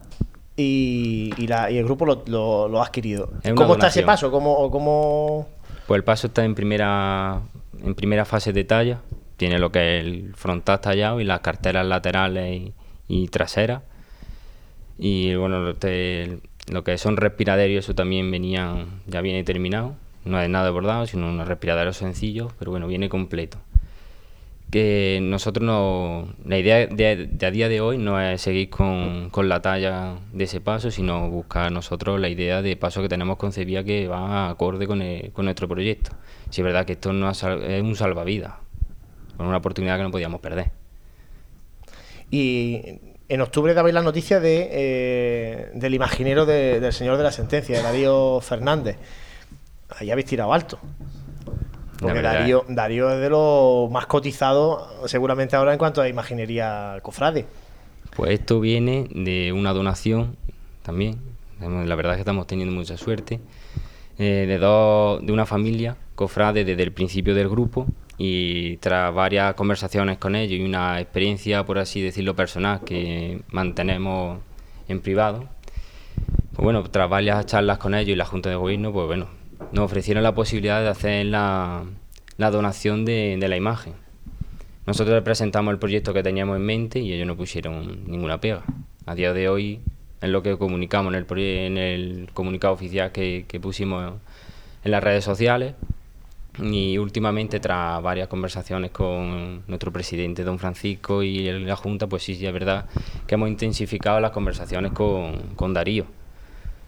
y, 0.56 1.32
y 1.38 1.46
la- 1.46 1.70
y 1.70 1.78
el 1.78 1.84
grupo 1.84 2.04
lo, 2.04 2.24
lo- 2.26 2.66
lo 2.68 2.82
ha 2.82 2.86
adquirido. 2.86 3.30
Es 3.44 3.54
¿Cómo 3.54 3.74
está 3.74 3.86
ese 3.86 4.02
paso? 4.02 4.32
¿Cómo, 4.32 4.68
cómo... 4.70 5.46
Pues 5.86 5.96
el 5.98 6.04
paso 6.04 6.26
está 6.26 6.44
en 6.44 6.56
primera 6.56 7.40
en 7.84 7.94
primera 7.94 8.24
fase 8.24 8.52
de 8.52 8.64
talla. 8.64 8.98
Tiene 9.36 9.58
lo 9.60 9.70
que 9.70 9.98
es 10.00 10.04
el 10.04 10.34
frontal 10.34 10.80
tallado 10.80 11.20
y 11.20 11.24
las 11.24 11.38
carteras 11.40 11.86
laterales 11.86 12.52
y, 12.60 12.74
y 13.08 13.28
traseras. 13.28 13.82
Y 15.04 15.34
bueno, 15.34 15.58
lo, 15.62 16.84
que 16.84 16.96
son 16.96 17.16
respiraderos, 17.16 17.84
eso 17.86 17.94
también 17.96 18.30
venía, 18.30 18.86
ya 19.08 19.20
viene 19.20 19.42
terminado. 19.42 19.96
No 20.24 20.40
es 20.40 20.48
nada 20.48 20.70
bordado, 20.70 21.06
sino 21.08 21.28
unos 21.28 21.48
respiraderos 21.48 21.96
sencillos, 21.96 22.52
pero 22.56 22.70
bueno, 22.70 22.86
viene 22.86 23.08
completo. 23.08 23.58
Que 24.70 25.18
nosotros 25.20 25.66
no. 25.66 26.32
La 26.46 26.56
idea 26.56 26.86
de, 26.86 27.28
a 27.44 27.50
día 27.50 27.68
de 27.68 27.80
hoy 27.80 27.98
no 27.98 28.20
es 28.20 28.40
seguir 28.40 28.70
con, 28.70 29.28
con 29.30 29.48
la 29.48 29.60
talla 29.60 30.14
de 30.32 30.44
ese 30.44 30.60
paso, 30.60 30.92
sino 30.92 31.28
buscar 31.28 31.72
nosotros 31.72 32.20
la 32.20 32.28
idea 32.28 32.62
de 32.62 32.76
paso 32.76 33.02
que 33.02 33.08
tenemos 33.08 33.38
concebida 33.38 33.82
que 33.82 34.06
va 34.06 34.50
acorde 34.50 34.86
con, 34.86 35.02
el- 35.02 35.32
con 35.32 35.46
nuestro 35.46 35.66
proyecto. 35.66 36.12
Si 36.50 36.60
es 36.60 36.64
verdad 36.64 36.86
que 36.86 36.92
esto 36.92 37.12
no 37.12 37.28
es 37.28 37.42
un 37.42 37.96
salvavidas, 37.96 38.54
con 39.36 39.46
una 39.46 39.56
oportunidad 39.56 39.96
que 39.96 40.04
no 40.04 40.12
podíamos 40.12 40.40
perder. 40.40 40.70
Y 42.30 42.80
en 43.34 43.40
octubre 43.40 43.72
dabais 43.74 43.94
la 43.94 44.02
noticia 44.02 44.40
de, 44.40 44.68
eh, 44.72 45.70
del 45.74 45.94
imaginero 45.94 46.44
de- 46.46 46.80
del 46.80 46.92
señor 46.92 47.16
de 47.16 47.22
la 47.22 47.32
sentencia, 47.32 47.76
de 47.76 47.82
Darío 47.82 48.40
Fernández. 48.40 48.96
Ahí 49.98 50.10
habéis 50.10 50.26
tirado 50.26 50.52
alto. 50.52 50.78
Porque 51.98 52.14
verdad. 52.14 52.34
Darío, 52.40 52.64
Darío 52.68 53.10
es 53.12 53.20
de 53.20 53.30
los 53.30 53.90
más 53.90 54.06
cotizados, 54.06 54.88
seguramente 55.10 55.54
ahora 55.56 55.72
en 55.72 55.78
cuanto 55.78 56.02
a 56.02 56.08
imaginería 56.08 56.98
cofrade. 57.02 57.46
Pues 58.16 58.32
esto 58.32 58.60
viene 58.60 59.08
de 59.14 59.52
una 59.52 59.72
donación 59.72 60.36
también. 60.82 61.16
La 61.60 61.94
verdad 61.94 62.12
es 62.14 62.16
que 62.16 62.22
estamos 62.22 62.46
teniendo 62.46 62.74
mucha 62.74 62.96
suerte. 62.96 63.40
eh, 64.18 64.44
de, 64.46 64.58
dos, 64.58 65.24
de 65.24 65.32
una 65.32 65.46
familia 65.46 65.96
cofrade 66.14 66.64
desde 66.66 66.82
el 66.82 66.92
principio 66.92 67.34
del 67.34 67.48
grupo 67.48 67.86
y 68.18 68.76
tras 68.78 69.12
varias 69.14 69.54
conversaciones 69.54 70.18
con 70.18 70.36
ellos 70.36 70.60
y 70.60 70.64
una 70.64 71.00
experiencia, 71.00 71.64
por 71.64 71.78
así 71.78 72.00
decirlo, 72.00 72.36
personal 72.36 72.82
que 72.84 73.40
mantenemos 73.50 74.40
en 74.88 75.00
privado, 75.00 75.48
pues 76.52 76.64
bueno, 76.64 76.82
tras 76.84 77.08
varias 77.08 77.46
charlas 77.46 77.78
con 77.78 77.94
ellos 77.94 78.10
y 78.10 78.16
la 78.16 78.26
Junta 78.26 78.50
de 78.50 78.56
Gobierno, 78.56 78.92
pues 78.92 79.06
bueno, 79.06 79.28
nos 79.72 79.84
ofrecieron 79.84 80.22
la 80.22 80.34
posibilidad 80.34 80.80
de 80.82 80.88
hacer 80.88 81.26
la, 81.26 81.84
la 82.36 82.50
donación 82.50 83.04
de, 83.04 83.36
de 83.40 83.48
la 83.48 83.56
imagen. 83.56 83.94
Nosotros 84.86 85.22
presentamos 85.22 85.72
el 85.72 85.78
proyecto 85.78 86.12
que 86.12 86.22
teníamos 86.22 86.56
en 86.56 86.66
mente 86.66 86.98
y 86.98 87.12
ellos 87.12 87.26
no 87.26 87.36
pusieron 87.36 88.04
ninguna 88.06 88.40
pega. 88.40 88.62
A 89.06 89.14
día 89.14 89.32
de 89.32 89.48
hoy 89.48 89.80
es 90.20 90.28
lo 90.28 90.42
que 90.42 90.58
comunicamos 90.58 91.14
en 91.14 91.18
el, 91.18 91.38
en 91.38 91.78
el 91.78 92.30
comunicado 92.34 92.74
oficial 92.74 93.12
que, 93.12 93.44
que 93.48 93.60
pusimos 93.60 94.14
en 94.84 94.90
las 94.90 95.02
redes 95.02 95.24
sociales 95.24 95.74
y 96.58 96.98
últimamente 96.98 97.60
tras 97.60 98.02
varias 98.02 98.28
conversaciones 98.28 98.90
con 98.90 99.62
nuestro 99.66 99.90
presidente 99.92 100.44
don 100.44 100.58
Francisco 100.58 101.22
y 101.22 101.50
la 101.64 101.76
Junta, 101.76 102.06
pues 102.06 102.22
sí, 102.22 102.34
sí, 102.34 102.46
es 102.46 102.52
verdad 102.52 102.86
que 103.26 103.36
hemos 103.36 103.48
intensificado 103.48 104.20
las 104.20 104.32
conversaciones 104.32 104.92
con, 104.92 105.54
con 105.56 105.72
Darío 105.72 106.04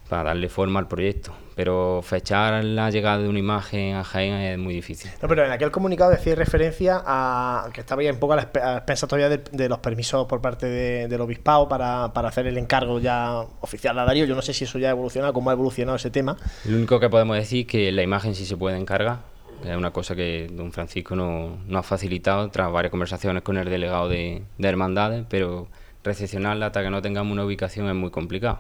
para 0.08 0.24
darle 0.24 0.50
forma 0.50 0.80
al 0.80 0.86
proyecto. 0.86 1.32
Pero 1.56 2.00
fechar 2.02 2.62
la 2.64 2.90
llegada 2.90 3.18
de 3.20 3.28
una 3.28 3.38
imagen 3.38 3.94
a 3.94 4.04
Jaén 4.04 4.34
es 4.34 4.58
muy 4.58 4.74
difícil. 4.74 5.10
No, 5.22 5.28
pero 5.28 5.46
en 5.46 5.52
aquel 5.52 5.70
comunicado 5.70 6.10
decía 6.10 6.34
referencia 6.34 7.00
a 7.06 7.70
que 7.72 7.80
estaba 7.80 8.02
ya 8.02 8.12
un 8.12 8.18
poco 8.18 8.34
a 8.34 8.36
la 8.36 8.42
expensas 8.42 9.08
todavía 9.08 9.28
de, 9.30 9.38
de 9.38 9.68
los 9.68 9.78
permisos 9.78 10.26
por 10.26 10.40
parte 10.42 10.66
de- 10.66 11.08
del 11.08 11.20
obispado 11.20 11.68
para, 11.68 12.12
para 12.12 12.28
hacer 12.28 12.46
el 12.48 12.58
encargo 12.58 12.98
ya 13.00 13.38
oficial 13.60 13.98
a 13.98 14.04
Darío. 14.04 14.26
Yo 14.26 14.34
no 14.34 14.42
sé 14.42 14.52
si 14.52 14.64
eso 14.64 14.78
ya 14.78 14.88
ha 14.88 14.90
evolucionado, 14.90 15.32
cómo 15.32 15.48
ha 15.50 15.52
evolucionado 15.54 15.96
ese 15.96 16.10
tema. 16.10 16.36
Lo 16.66 16.76
único 16.76 16.98
que 17.00 17.08
podemos 17.08 17.36
decir 17.36 17.60
es 17.60 17.66
que 17.68 17.92
la 17.92 18.02
imagen 18.02 18.34
sí 18.34 18.44
se 18.44 18.56
puede 18.56 18.76
encargar. 18.76 19.20
Es 19.64 19.76
una 19.76 19.90
cosa 19.92 20.14
que 20.14 20.48
don 20.52 20.72
Francisco 20.72 21.16
no- 21.16 21.58
nos 21.66 21.80
ha 21.80 21.82
facilitado 21.82 22.48
tras 22.50 22.70
varias 22.70 22.90
conversaciones 22.90 23.42
con 23.42 23.56
el 23.56 23.68
delegado 23.68 24.08
de, 24.08 24.42
de 24.58 24.68
Hermandades, 24.68 25.24
pero 25.28 25.68
recepcionarla 26.02 26.66
hasta 26.66 26.82
que 26.82 26.90
no 26.90 27.00
tengamos 27.00 27.32
una 27.32 27.44
ubicación 27.44 27.88
es 27.88 27.94
muy 27.94 28.10
complicado. 28.10 28.58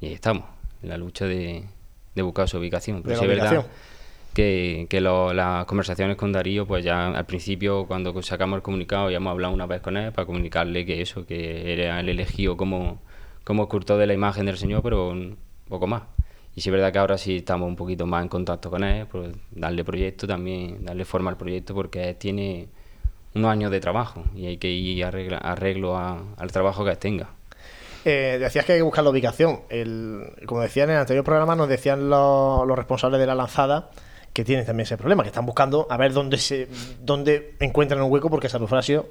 Y 0.00 0.06
ahí 0.06 0.12
estamos, 0.14 0.44
en 0.82 0.88
la 0.88 0.96
lucha 0.96 1.26
de, 1.26 1.62
de 2.14 2.22
buscar 2.22 2.48
su 2.48 2.58
ubicación. 2.58 3.02
Pero 3.02 3.14
sí 3.20 3.24
es 3.24 3.28
verdad 3.40 3.50
que, 4.34 4.86
que 4.90 5.00
lo- 5.00 5.32
las 5.32 5.64
conversaciones 5.66 6.16
con 6.16 6.32
Darío, 6.32 6.66
pues 6.66 6.84
ya 6.84 7.08
al 7.08 7.26
principio, 7.26 7.86
cuando 7.86 8.20
sacamos 8.22 8.56
el 8.56 8.62
comunicado, 8.62 9.10
ya 9.10 9.18
hemos 9.18 9.30
hablado 9.30 9.54
una 9.54 9.66
vez 9.66 9.80
con 9.80 9.96
él 9.96 10.10
para 10.12 10.26
comunicarle 10.26 10.84
que 10.84 11.02
eso, 11.02 11.24
que 11.24 11.72
era 11.72 12.00
el 12.00 12.08
elegido 12.08 12.56
como, 12.56 13.00
como 13.44 13.62
escultor 13.64 13.98
de 13.98 14.06
la 14.08 14.14
imagen 14.14 14.46
del 14.46 14.56
Señor, 14.58 14.82
pero 14.82 15.10
un 15.10 15.36
poco 15.68 15.86
más. 15.86 16.02
Y 16.54 16.60
sí 16.60 16.68
es 16.68 16.72
verdad 16.72 16.92
que 16.92 16.98
ahora 16.98 17.16
sí 17.16 17.36
estamos 17.38 17.66
un 17.68 17.76
poquito 17.76 18.06
más 18.06 18.22
en 18.22 18.28
contacto 18.28 18.70
con 18.70 18.84
él, 18.84 19.06
pues 19.06 19.34
darle 19.50 19.84
proyecto 19.84 20.26
también, 20.26 20.84
darle 20.84 21.04
forma 21.04 21.30
al 21.30 21.36
proyecto, 21.36 21.74
porque 21.74 22.14
tiene 22.14 22.68
unos 23.34 23.50
años 23.50 23.70
de 23.70 23.80
trabajo 23.80 24.24
y 24.34 24.46
hay 24.46 24.58
que 24.58 24.68
ir 24.70 25.02
arreglo 25.04 25.96
a- 25.96 26.22
al 26.36 26.52
trabajo 26.52 26.84
que 26.84 26.94
tenga. 26.96 27.30
Eh, 28.04 28.36
decías 28.40 28.64
que 28.66 28.72
hay 28.72 28.78
que 28.80 28.82
buscar 28.82 29.04
la 29.04 29.10
ubicación. 29.10 29.60
El, 29.70 30.24
como 30.44 30.60
decían 30.60 30.90
en 30.90 30.96
el 30.96 31.00
anterior 31.02 31.24
programa, 31.24 31.54
nos 31.56 31.68
decían 31.68 32.10
los, 32.10 32.66
los 32.66 32.76
responsables 32.76 33.18
de 33.20 33.26
la 33.26 33.34
lanzada 33.34 33.90
que 34.34 34.44
tienen 34.44 34.66
también 34.66 34.84
ese 34.84 34.96
problema, 34.98 35.22
que 35.22 35.28
están 35.28 35.46
buscando 35.46 35.86
a 35.88 35.96
ver 35.96 36.12
dónde 36.12 36.36
se 36.38 36.66
dónde 37.00 37.54
encuentran 37.60 38.02
un 38.02 38.10
hueco, 38.10 38.28
porque 38.28 38.48
San 38.48 38.60
Eufrasio 38.62 39.06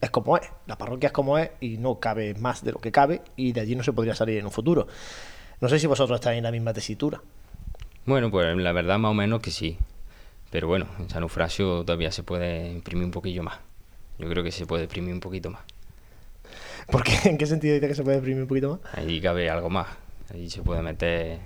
es 0.00 0.10
como 0.10 0.36
es, 0.36 0.42
la 0.66 0.76
parroquia 0.76 1.06
es 1.08 1.12
como 1.12 1.38
es 1.38 1.50
y 1.60 1.78
no 1.78 2.00
cabe 2.00 2.34
más 2.34 2.64
de 2.64 2.72
lo 2.72 2.78
que 2.80 2.90
cabe 2.92 3.22
y 3.36 3.52
de 3.52 3.60
allí 3.60 3.76
no 3.76 3.82
se 3.82 3.92
podría 3.92 4.14
salir 4.14 4.38
en 4.38 4.46
un 4.46 4.50
futuro. 4.52 4.86
No 5.60 5.68
sé 5.68 5.78
si 5.78 5.86
vosotros 5.86 6.16
estáis 6.20 6.38
en 6.38 6.44
la 6.44 6.50
misma 6.50 6.72
tesitura. 6.72 7.20
Bueno, 8.06 8.30
pues 8.30 8.56
la 8.56 8.72
verdad 8.72 8.98
más 8.98 9.10
o 9.10 9.14
menos 9.14 9.40
que 9.40 9.50
sí. 9.50 9.78
Pero 10.50 10.68
bueno, 10.68 10.86
en 10.98 11.08
San 11.10 11.22
Eufrasio 11.22 11.84
todavía 11.84 12.12
se 12.12 12.22
puede 12.22 12.70
imprimir 12.70 13.04
un 13.04 13.10
poquillo 13.10 13.42
más. 13.42 13.58
Yo 14.18 14.28
creo 14.28 14.44
que 14.44 14.52
se 14.52 14.66
puede 14.66 14.84
imprimir 14.84 15.12
un 15.14 15.20
poquito 15.20 15.50
más. 15.50 15.62
¿Por 16.90 17.02
qué? 17.02 17.16
¿En 17.28 17.38
qué 17.38 17.46
sentido 17.46 17.74
dice 17.74 17.88
que 17.88 17.94
se 17.94 18.02
puede 18.02 18.18
exprimir 18.18 18.42
un 18.42 18.48
poquito 18.48 18.70
más? 18.82 18.94
Ahí 18.98 19.20
cabe 19.20 19.48
algo 19.50 19.70
más. 19.70 19.88
Ahí 20.32 20.48
se 20.50 20.62
puede 20.62 20.82
meter... 20.82 21.38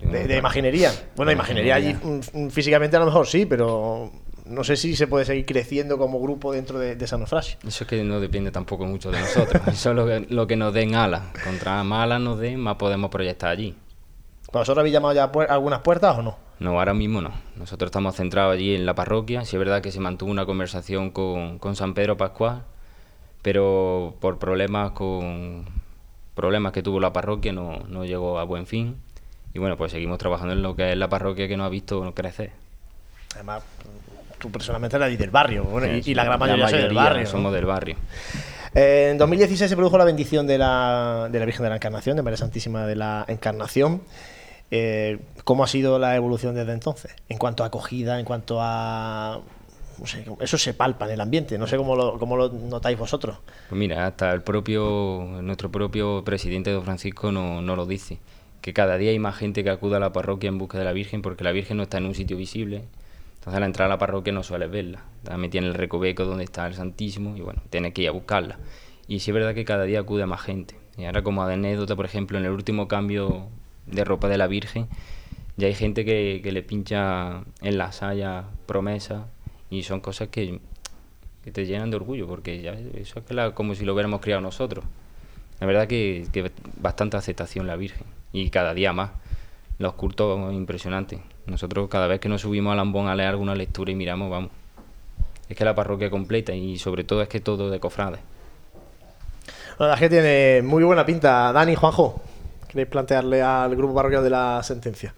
De, 0.00 0.26
de 0.28 0.36
imaginería. 0.38 0.92
Bueno, 1.16 1.30
De 1.30 1.34
imaginería 1.34 1.74
allí 1.74 1.90
imaginería. 1.90 2.30
mm, 2.46 2.50
físicamente 2.50 2.96
a 2.96 3.00
lo 3.00 3.06
mejor 3.06 3.26
sí, 3.26 3.46
pero 3.46 4.10
no 4.48 4.64
sé 4.64 4.76
si 4.76 4.96
se 4.96 5.06
puede 5.06 5.24
seguir 5.24 5.46
creciendo 5.46 5.98
como 5.98 6.20
grupo 6.20 6.52
dentro 6.52 6.78
de, 6.78 6.96
de 6.96 7.06
San 7.06 7.20
Eufrasio. 7.20 7.58
Eso 7.66 7.84
es 7.84 7.88
que 7.88 8.02
no 8.02 8.20
depende 8.20 8.50
tampoco 8.50 8.84
mucho 8.86 9.10
de 9.10 9.20
nosotros. 9.20 9.62
Eso 9.68 9.90
es 9.90 9.96
lo 9.96 10.06
que, 10.06 10.26
lo 10.28 10.46
que 10.46 10.56
nos 10.56 10.72
den 10.74 10.94
alas. 10.94 11.22
Contra 11.44 11.82
más 11.84 12.04
alas 12.04 12.20
nos 12.20 12.38
den, 12.38 12.58
más 12.60 12.76
podemos 12.76 13.10
proyectar 13.10 13.50
allí. 13.50 13.74
¿Vosotros 14.52 14.78
habéis 14.78 14.94
llamado 14.94 15.14
ya 15.14 15.30
puer- 15.30 15.50
algunas 15.50 15.80
puertas 15.80 16.16
o 16.18 16.22
no? 16.22 16.36
No, 16.58 16.78
ahora 16.78 16.94
mismo 16.94 17.20
no. 17.20 17.30
Nosotros 17.56 17.88
estamos 17.88 18.16
centrados 18.16 18.54
allí 18.54 18.74
en 18.74 18.84
la 18.86 18.94
parroquia. 18.94 19.44
Sí 19.44 19.54
es 19.56 19.58
verdad 19.60 19.80
que 19.82 19.92
se 19.92 20.00
mantuvo 20.00 20.30
una 20.30 20.46
conversación 20.46 21.10
con, 21.10 21.58
con 21.58 21.76
San 21.76 21.94
Pedro 21.94 22.16
Pascual, 22.16 22.62
pero 23.42 24.16
por 24.20 24.38
problemas 24.38 24.92
con 24.92 25.66
problemas 26.34 26.72
que 26.72 26.82
tuvo 26.82 27.00
la 27.00 27.12
parroquia 27.12 27.52
no, 27.52 27.80
no 27.88 28.04
llegó 28.04 28.38
a 28.38 28.44
buen 28.44 28.66
fin. 28.66 28.96
Y 29.54 29.58
bueno, 29.58 29.76
pues 29.76 29.92
seguimos 29.92 30.18
trabajando 30.18 30.52
en 30.54 30.62
lo 30.62 30.74
que 30.76 30.92
es 30.92 30.96
la 30.98 31.08
parroquia 31.08 31.48
que 31.48 31.56
nos 31.56 31.66
ha 31.66 31.70
visto 31.70 32.12
crecer. 32.14 32.52
Además, 33.34 33.62
tú 34.38 34.50
personalmente 34.50 34.96
eres 34.96 35.18
del 35.18 35.30
barrio, 35.30 35.64
bueno, 35.64 35.86
y- 35.86 36.02
Sí, 36.02 36.12
y, 36.12 36.14
la 36.14 36.24
gran 36.24 36.38
mayoría, 36.38 36.66
del 36.66 36.94
barrio. 36.94 37.22
¿no? 37.24 37.28
somos 37.30 37.52
del 37.52 37.66
barrio. 37.66 37.96
Eh, 38.74 39.08
en 39.12 39.18
2016 39.18 39.68
se 39.68 39.76
produjo 39.76 39.96
la 39.98 40.04
bendición 40.04 40.46
de 40.46 40.58
la, 40.58 41.28
de 41.30 41.38
la 41.38 41.44
Virgen 41.44 41.64
de 41.64 41.70
la 41.70 41.76
Encarnación, 41.76 42.16
de 42.16 42.22
María 42.22 42.36
Santísima 42.36 42.86
de 42.86 42.96
la 42.96 43.24
Encarnación. 43.28 44.02
Eh, 44.70 45.18
¿Cómo 45.44 45.64
ha 45.64 45.66
sido 45.66 45.98
la 45.98 46.14
evolución 46.16 46.54
desde 46.54 46.72
entonces? 46.72 47.14
En 47.28 47.38
cuanto 47.38 47.64
a 47.64 47.68
acogida, 47.68 48.18
en 48.18 48.24
cuanto 48.24 48.58
a... 48.60 49.40
No 49.98 50.06
sé, 50.06 50.24
eso 50.40 50.58
se 50.58 50.74
palpa 50.74 51.06
en 51.06 51.12
el 51.12 51.20
ambiente, 51.20 51.58
no 51.58 51.66
sé 51.66 51.76
cómo 51.76 51.96
lo, 51.96 52.20
cómo 52.20 52.36
lo 52.36 52.50
notáis 52.50 52.96
vosotros. 52.96 53.38
Pues 53.68 53.76
mira, 53.76 54.06
hasta 54.06 54.30
el 54.32 54.42
propio, 54.42 55.26
nuestro 55.42 55.72
propio 55.72 56.22
presidente 56.22 56.70
don 56.70 56.84
Francisco 56.84 57.32
no, 57.32 57.60
no 57.62 57.74
lo 57.74 57.84
dice, 57.84 58.18
que 58.60 58.72
cada 58.72 58.96
día 58.96 59.10
hay 59.10 59.18
más 59.18 59.34
gente 59.36 59.64
que 59.64 59.70
acude 59.70 59.96
a 59.96 59.98
la 59.98 60.12
parroquia 60.12 60.46
en 60.48 60.58
busca 60.58 60.78
de 60.78 60.84
la 60.84 60.92
Virgen 60.92 61.20
porque 61.20 61.42
la 61.42 61.50
Virgen 61.50 61.78
no 61.78 61.82
está 61.82 61.98
en 61.98 62.06
un 62.06 62.14
sitio 62.14 62.36
visible. 62.36 62.84
Entonces 63.38 63.56
al 63.56 63.62
entrar 63.62 63.86
a 63.86 63.88
la 63.88 63.98
parroquia 63.98 64.32
no 64.32 64.42
sueles 64.42 64.70
verla. 64.70 65.02
Metida 65.36 65.62
en 65.62 65.68
el 65.68 65.74
recoveco 65.74 66.24
donde 66.24 66.44
está 66.44 66.66
el 66.66 66.74
Santísimo 66.74 67.36
y 67.36 67.40
bueno, 67.40 67.62
tienes 67.70 67.94
que 67.94 68.02
ir 68.02 68.08
a 68.08 68.12
buscarla. 68.12 68.58
Y 69.06 69.20
sí 69.20 69.30
es 69.30 69.34
verdad 69.34 69.54
que 69.54 69.64
cada 69.64 69.84
día 69.84 70.00
acude 70.00 70.26
más 70.26 70.42
gente. 70.42 70.76
Y 70.96 71.04
ahora 71.04 71.22
como 71.22 71.42
anécdota, 71.42 71.96
por 71.96 72.04
ejemplo, 72.04 72.38
en 72.38 72.44
el 72.44 72.50
último 72.50 72.88
cambio 72.88 73.46
de 73.86 74.04
ropa 74.04 74.28
de 74.28 74.36
la 74.36 74.48
Virgen, 74.48 74.88
ya 75.56 75.66
hay 75.66 75.74
gente 75.74 76.04
que, 76.04 76.40
le 76.44 76.62
pincha 76.62 77.42
en 77.62 77.78
la 77.78 77.92
saya 77.92 78.44
promesa 78.66 79.26
y 79.70 79.82
son 79.82 80.00
cosas 80.00 80.28
que, 80.28 80.60
que 81.44 81.50
te 81.52 81.66
llenan 81.66 81.90
de 81.90 81.96
orgullo, 81.96 82.26
porque 82.26 82.60
ya 82.60 82.72
eso 82.72 83.18
es 83.20 83.24
que 83.24 83.34
la- 83.34 83.54
como 83.54 83.74
si 83.74 83.84
lo 83.84 83.94
hubiéramos 83.94 84.20
criado 84.20 84.40
nosotros. 84.40 84.84
La 85.60 85.66
verdad 85.66 85.88
que, 85.88 86.26
que 86.32 86.50
bastante 86.80 87.16
aceptación 87.16 87.66
la 87.66 87.76
Virgen, 87.76 88.06
y 88.32 88.50
cada 88.50 88.74
día 88.74 88.92
más. 88.92 89.10
Los 89.78 89.94
cultos 89.94 90.52
impresionantes. 90.52 91.20
Nosotros 91.48 91.88
cada 91.88 92.06
vez 92.06 92.20
que 92.20 92.28
nos 92.28 92.42
subimos 92.42 92.72
al 92.72 92.78
ambón 92.80 93.08
a 93.08 93.14
leer 93.14 93.30
alguna 93.30 93.54
lectura 93.54 93.90
y 93.90 93.94
miramos, 93.94 94.30
vamos. 94.30 94.50
Es 95.48 95.56
que 95.56 95.64
la 95.64 95.74
parroquia 95.74 96.10
completa 96.10 96.52
y 96.54 96.78
sobre 96.78 97.04
todo 97.04 97.22
es 97.22 97.28
que 97.28 97.40
todo 97.40 97.70
de 97.70 97.80
cofrades. 97.80 98.20
La 99.78 99.86
verdad 99.86 99.94
es 99.94 100.00
que 100.00 100.08
tiene 100.10 100.62
muy 100.62 100.84
buena 100.84 101.06
pinta. 101.06 101.52
Dani, 101.52 101.74
Juanjo, 101.74 102.20
¿queréis 102.68 102.88
plantearle 102.88 103.40
al 103.42 103.74
grupo 103.76 103.94
parroquial 103.94 104.24
de 104.24 104.30
la 104.30 104.60
sentencia? 104.62 105.14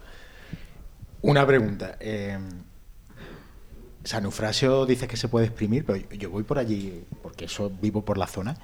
Una 1.22 1.46
pregunta. 1.46 1.96
eh, 2.00 2.38
San 4.04 4.24
Eufrasio 4.24 4.86
dice 4.86 5.06
que 5.06 5.16
se 5.16 5.28
puede 5.28 5.46
exprimir, 5.46 5.84
pero 5.84 5.98
yo- 5.98 6.08
yo 6.16 6.30
voy 6.30 6.42
por 6.42 6.58
allí, 6.58 7.04
porque 7.22 7.44
eso 7.46 7.70
vivo 7.82 8.02
por 8.02 8.16
la 8.16 8.26
zona, 8.26 8.56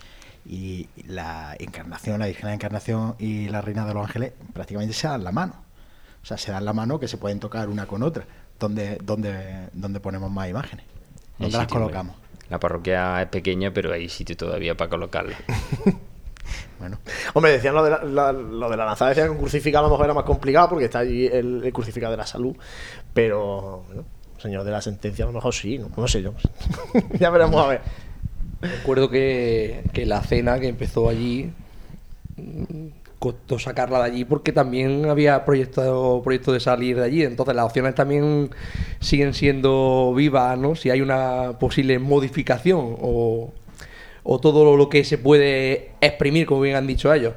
y 0.47 0.89
la 1.07 1.55
Encarnación, 1.59 2.21
la 2.21 2.27
Virgen 2.27 2.43
de 2.45 2.49
la 2.49 2.55
Encarnación 2.55 3.17
y 3.19 3.49
la 3.49 3.61
Reina 3.61 3.85
de 3.85 3.93
los 3.93 4.07
Ángeles 4.07 4.33
prácticamente 4.55 4.95
se 4.95 5.09
dan 5.09 5.25
la 5.25 5.33
mano. 5.33 5.66
O 6.27 6.29
sea, 6.29 6.37
se 6.37 6.51
dan 6.51 6.65
la 6.65 6.73
mano 6.73 6.99
que 6.99 7.07
se 7.07 7.19
pueden 7.19 7.39
tocar 7.39 7.69
una 7.69 7.87
con 7.87 8.03
otra. 8.03 8.25
¿Dónde, 8.59 8.99
dónde, 9.01 9.69
dónde 9.73 10.01
ponemos 10.01 10.29
más 10.29 10.49
imágenes? 10.51 10.85
¿Dónde 11.39 11.57
las 11.57 11.67
sitio, 11.69 11.79
colocamos? 11.81 12.17
La 12.51 12.59
parroquia 12.59 13.23
es 13.23 13.29
pequeña, 13.29 13.73
pero 13.73 13.93
hay 13.93 14.09
sitio 14.09 14.37
todavía 14.37 14.77
para 14.77 14.91
colocarla. 14.91 15.37
Bueno, 16.79 16.99
Hombre, 17.35 17.53
decían 17.53 17.75
lo 17.75 17.83
de 17.83 17.91
la, 17.91 18.05
la- 18.05 18.33
lo 18.33 18.69
de 18.69 18.77
la 18.77 18.85
lanzada, 18.85 19.09
decían 19.11 19.27
que 19.29 19.33
un 19.33 19.39
crucificado 19.39 19.87
a 19.87 19.89
lo 19.89 19.95
mejor 19.95 20.07
era 20.07 20.15
más 20.15 20.25
complicado 20.25 20.69
porque 20.69 20.85
está 20.85 20.99
allí 21.01 21.27
el, 21.27 21.65
el 21.65 21.73
crucificado 21.73 22.11
de 22.13 22.19
la 22.19 22.27
salud, 22.27 22.55
pero 23.15 23.83
bueno, 23.89 24.05
señor 24.39 24.63
de 24.63 24.71
la 24.71 24.81
sentencia 24.83 25.25
a 25.25 25.29
lo 25.29 25.33
mejor 25.33 25.53
sí, 25.55 25.79
no, 25.79 25.89
no 25.97 26.07
sé 26.07 26.23
yo. 26.23 26.35
ya 27.19 27.31
veremos 27.31 27.65
a 27.65 27.69
ver. 27.69 27.81
Recuerdo 28.61 29.09
que, 29.09 29.85
que 29.93 30.07
la 30.07 30.21
cena 30.23 30.61
que 30.61 30.69
empezó 30.69 31.09
allí 31.09 31.51
costó 33.19 33.59
sacarla 33.59 33.99
de 34.01 34.05
allí 34.05 34.25
porque 34.25 34.53
también 34.53 35.07
había 35.09 35.45
proyecto, 35.45 36.21
proyecto 36.23 36.53
de 36.53 36.61
salir 36.61 36.97
de 36.97 37.05
allí. 37.05 37.23
Entonces 37.23 37.55
las 37.55 37.65
opciones 37.65 37.95
también 37.95 38.51
siguen 39.01 39.35
siendo 39.35 40.13
vivas, 40.15 40.59
¿no? 40.59 40.75
Si 40.75 40.91
hay 40.91 41.01
una 41.01 41.59
posible 41.59 41.99
modificación 41.99 42.97
o, 43.01 43.53
o 44.23 44.41
todo 44.41 44.77
lo 44.77 44.89
que 44.89 45.05
se 45.05 45.19
puede 45.19 45.93
exprimir, 46.01 46.47
como 46.47 46.61
bien 46.63 46.77
han 46.77 46.87
dicho 46.87 47.13
ellos. 47.13 47.35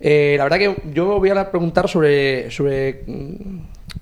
Eh, 0.00 0.34
la 0.36 0.44
verdad 0.44 0.58
que 0.58 0.76
yo 0.92 1.18
voy 1.18 1.30
a 1.30 1.50
preguntar 1.50 1.88
sobre, 1.88 2.50
sobre 2.50 3.04
mm, 3.06 3.58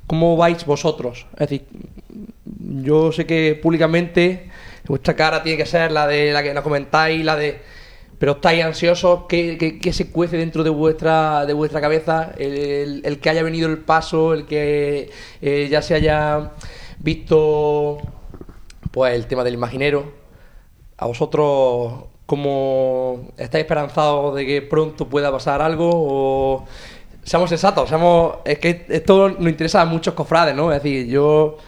cómo 0.07 0.37
vais 0.37 0.65
vosotros. 0.65 1.27
Es 1.35 1.49
decir, 1.49 1.67
yo 2.83 3.13
sé 3.13 3.27
que 3.27 3.59
públicamente 3.61 4.51
vuestra 4.87 5.15
cara 5.15 5.43
tiene 5.43 5.59
que 5.59 5.67
ser 5.67 5.93
la 5.93 6.07
de 6.07 6.33
la 6.33 6.43
que 6.43 6.55
nos 6.55 6.65
comentáis, 6.65 7.25
la 7.25 7.37
de. 7.37 7.74
Pero 8.25 8.37
estáis 8.37 8.65
ansiosos, 8.65 9.25
¿qué, 9.29 9.91
se 9.93 10.11
cuece 10.11 10.39
dentro 10.39 10.65
de 10.65 10.71
vuestra, 10.71 11.45
de 11.45 11.53
vuestra 11.53 11.83
cabeza? 11.83 12.33
El, 12.39 13.19
que 13.21 13.29
haya 13.29 13.43
venido 13.43 13.69
el 13.69 13.77
paso, 13.77 14.33
el 14.33 14.47
que 14.47 15.11
eh, 15.43 15.69
ya 15.71 15.83
se 15.83 15.95
haya 15.95 16.53
visto 17.01 17.99
pues 18.93 19.15
el 19.15 19.27
tema 19.27 19.45
del 19.45 19.53
imaginero. 19.53 20.11
¿A 20.97 21.05
vosotros 21.05 22.05
cómo 22.25 23.29
estáis 23.37 23.65
esperanzados 23.65 24.35
de 24.37 24.47
que 24.47 24.63
pronto 24.63 25.07
pueda 25.07 25.31
pasar 25.31 25.61
algo? 25.61 25.91
O 25.93 26.65
seamos 27.25 27.51
sensatos, 27.51 27.91
seamos, 27.91 28.37
es 28.47 28.59
que 28.59 28.87
esto 28.89 29.29
nos 29.29 29.51
interesa 29.51 29.83
a 29.83 29.85
muchos 29.85 30.15
cofrades, 30.15 30.57
¿no? 30.57 30.73
Es 30.73 30.83
decir, 30.83 31.09
yo 31.09 31.59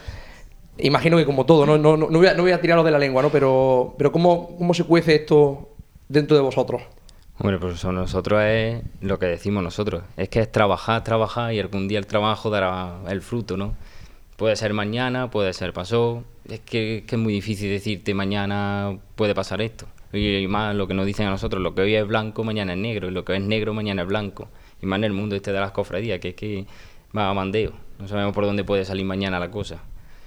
imagino 0.79 1.19
que 1.19 1.27
como 1.27 1.45
todo, 1.45 1.67
no, 1.67 1.77
no, 1.77 1.99
no, 1.99 2.09
voy, 2.09 2.29
a, 2.29 2.33
no 2.33 2.61
tirarlo 2.61 2.83
de 2.83 2.93
la 2.93 2.99
lengua, 2.99 3.21
¿no? 3.21 3.29
Pero, 3.29 3.95
pero 3.99 4.11
¿cómo, 4.11 4.57
¿cómo 4.57 4.73
se 4.73 4.85
cuece 4.85 5.17
esto 5.17 5.76
dentro 6.09 6.37
de 6.37 6.43
vosotros? 6.43 6.83
Hombre, 7.39 7.59
pues 7.59 7.75
eso 7.75 7.93
nosotros 7.93 8.43
es 8.43 8.83
lo 9.03 9.19
que 9.19 9.27
decimos 9.27 9.63
nosotros. 9.63 10.03
Es 10.17 10.29
que 10.31 10.41
es 10.41 10.51
trabajar, 10.51 11.05
trabajar 11.05 11.53
y 11.53 11.61
algún 11.61 11.87
día 11.87 11.99
el 11.99 12.07
trabajo 12.07 12.49
dará 12.49 13.01
el 13.09 13.21
fruto, 13.21 13.57
¿no? 13.57 13.77
Puede 14.37 14.57
ser 14.57 14.73
mañana, 14.73 15.31
puede 15.31 15.53
ser 15.53 15.73
pasó. 15.73 16.25
Es 16.49 16.61
que, 16.61 17.05
es 17.07 17.19
muy 17.19 17.33
difícil 17.33 17.71
decirte 17.71 18.15
mañana 18.15 18.99
puede 19.17 19.35
pasar 19.35 19.61
esto. 19.61 19.87
Y 20.13 20.47
más 20.49 20.75
lo 20.75 20.87
que 20.87 20.95
nos 20.95 21.05
dicen 21.05 21.27
a 21.27 21.31
nosotros, 21.31 21.63
lo 21.63 21.75
que 21.75 21.83
hoy 21.83 21.95
es 21.95 22.07
blanco, 22.07 22.43
mañana 22.43 22.73
es 22.73 22.79
negro. 22.79 23.09
Y 23.09 23.11
lo 23.11 23.25
que 23.25 23.37
es 23.37 23.43
negro, 23.43 23.75
mañana 23.75 24.03
es 24.03 24.09
blanco. 24.09 24.49
Y 24.81 24.87
más 24.87 24.99
en 24.99 25.05
el 25.05 25.13
mundo 25.13 25.37
este 25.37 25.53
de 25.53 25.61
las 25.61 25.73
cofradías, 25.73 26.21
que 26.21 26.31
es 26.31 26.35
que 26.35 26.67
va 27.17 27.29
a 27.29 27.35
mandeo. 27.35 27.73
No 27.99 28.09
sabemos 28.09 28.35
por 28.35 28.45
dónde 28.45 28.65
puede 28.65 28.85
salir 28.87 29.05
mañana 29.05 29.39
la 29.39 29.51
cosa. 29.51 29.83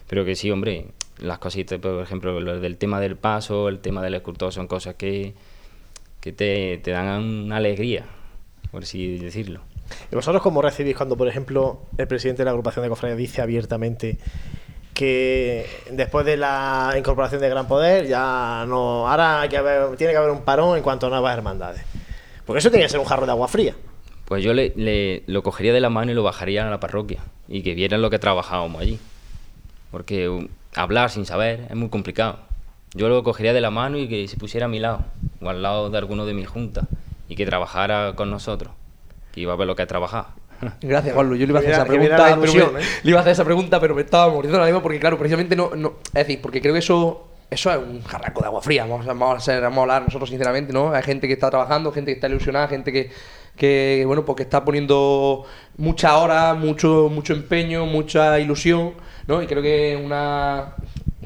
Pero 0.07 0.25
que 0.25 0.35
sí, 0.35 0.51
hombre, 0.51 0.87
las 1.17 1.39
cositas, 1.39 1.79
por 1.79 2.01
ejemplo, 2.03 2.39
lo 2.39 2.59
del 2.59 2.77
tema 2.77 2.99
del 2.99 3.15
paso, 3.15 3.67
el 3.67 3.79
tema 3.79 4.01
del 4.03 4.15
escultor, 4.15 4.51
son 4.53 4.67
cosas 4.67 4.95
que, 4.95 5.33
que 6.21 6.33
te, 6.33 6.77
te 6.83 6.91
dan 6.91 7.23
una 7.23 7.57
alegría, 7.57 8.05
por 8.71 8.83
así 8.83 9.17
decirlo. 9.17 9.61
¿Y 10.11 10.15
vosotros 10.15 10.41
cómo 10.43 10.61
recibís 10.61 10.95
cuando, 10.95 11.17
por 11.17 11.27
ejemplo, 11.27 11.81
el 11.97 12.07
presidente 12.07 12.41
de 12.41 12.45
la 12.45 12.51
agrupación 12.51 12.83
de 12.83 12.89
cofradías 12.89 13.17
dice 13.17 13.41
abiertamente 13.41 14.17
que 14.93 15.65
después 15.91 16.25
de 16.25 16.37
la 16.37 16.93
incorporación 16.97 17.41
de 17.41 17.49
Gran 17.49 17.67
Poder 17.67 18.07
ya 18.07 18.65
no, 18.67 19.07
ahora 19.09 19.41
hay 19.41 19.49
que 19.49 19.57
haber- 19.57 19.95
tiene 19.95 20.11
que 20.13 20.17
haber 20.17 20.31
un 20.31 20.41
parón 20.41 20.77
en 20.77 20.83
cuanto 20.83 21.07
a 21.07 21.09
nuevas 21.09 21.35
hermandades? 21.35 21.81
Porque 22.45 22.59
eso 22.59 22.69
tiene 22.69 22.85
que 22.85 22.89
ser 22.89 22.99
un 22.99 23.05
jarro 23.05 23.25
de 23.25 23.31
agua 23.31 23.47
fría. 23.47 23.75
Pues 24.25 24.43
yo 24.43 24.53
le, 24.53 24.73
le- 24.75 25.23
lo 25.27 25.41
cogería 25.41 25.73
de 25.73 25.79
la 25.79 25.89
mano 25.89 26.11
y 26.11 26.15
lo 26.15 26.23
bajaría 26.23 26.67
a 26.67 26.69
la 26.69 26.79
parroquia 26.79 27.19
y 27.47 27.61
que 27.63 27.73
vieran 27.73 28.01
lo 28.01 28.09
que 28.09 28.19
trabajábamos 28.19 28.81
allí. 28.81 28.99
Porque 29.91 30.47
hablar 30.75 31.09
sin 31.09 31.25
saber 31.25 31.65
es 31.69 31.75
muy 31.75 31.89
complicado. 31.89 32.37
Yo 32.93 33.07
lo 33.09 33.23
cogería 33.23 33.53
de 33.53 33.61
la 33.61 33.71
mano 33.71 33.97
y 33.97 34.07
que 34.07 34.27
se 34.27 34.37
pusiera 34.37 34.65
a 34.65 34.69
mi 34.69 34.79
lado 34.79 35.05
o 35.41 35.49
al 35.49 35.61
lado 35.61 35.89
de 35.89 35.97
alguno 35.97 36.25
de 36.25 36.33
mi 36.33 36.45
junta 36.45 36.81
y 37.27 37.35
que 37.35 37.45
trabajara 37.45 38.13
con 38.15 38.29
nosotros, 38.31 38.71
que 39.31 39.41
iba 39.41 39.53
a 39.53 39.55
ver 39.55 39.67
lo 39.67 39.75
que 39.75 39.83
es 39.83 39.87
trabajar. 39.87 40.27
Gracias, 40.81 41.13
Juanlu. 41.15 41.35
Yo 41.35 41.45
le 41.45 41.51
iba 41.51 41.59
a 41.59 41.61
hacer 41.61 41.73
esa 41.73 41.85
pregunta, 41.85 42.31
ilusión, 42.31 42.73
me, 42.73 42.81
¿eh? 42.81 42.85
le 43.03 43.09
iba 43.11 43.19
a 43.19 43.21
hacer 43.21 43.31
esa 43.33 43.45
pregunta, 43.45 43.79
pero 43.79 43.95
me 43.95 44.01
estaba 44.01 44.31
muriendo 44.33 44.59
la 44.59 44.65
misma 44.65 44.81
porque, 44.81 44.99
claro, 44.99 45.17
precisamente 45.17 45.55
no, 45.55 45.71
no. 45.75 45.93
Es 46.07 46.13
decir, 46.13 46.39
porque 46.41 46.61
creo 46.61 46.73
que 46.73 46.79
eso. 46.79 47.25
Eso 47.51 47.71
es 47.71 47.77
un 47.79 48.03
jarraco 48.03 48.41
de 48.41 48.45
agua 48.45 48.61
fría, 48.61 48.83
vamos 48.85 49.07
a, 49.07 49.13
vamos 49.13 49.37
a, 49.37 49.39
ser- 49.39 49.59
vamos 49.63 49.79
a 49.79 49.81
hablar 49.81 50.03
nosotros 50.03 50.29
sinceramente, 50.29 50.71
¿no? 50.71 50.91
Hay 50.93 51.01
gente 51.01 51.25
que 51.25 51.33
está 51.33 51.49
trabajando, 51.49 51.91
gente 51.91 52.11
que 52.11 52.15
está 52.15 52.27
ilusionada, 52.27 52.67
gente 52.67 52.91
que, 52.93 53.09
que 53.57 54.03
bueno, 54.05 54.23
pues 54.23 54.35
que 54.35 54.43
está 54.43 54.63
poniendo 54.63 55.45
mucha 55.75 56.15
hora, 56.19 56.53
mucho, 56.53 57.09
mucho 57.11 57.33
empeño, 57.33 57.87
mucha 57.87 58.39
ilusión, 58.39 58.93
¿no? 59.25 59.41
Y 59.41 59.47
creo 59.47 59.63
que 59.63 59.99
una, 59.99 60.75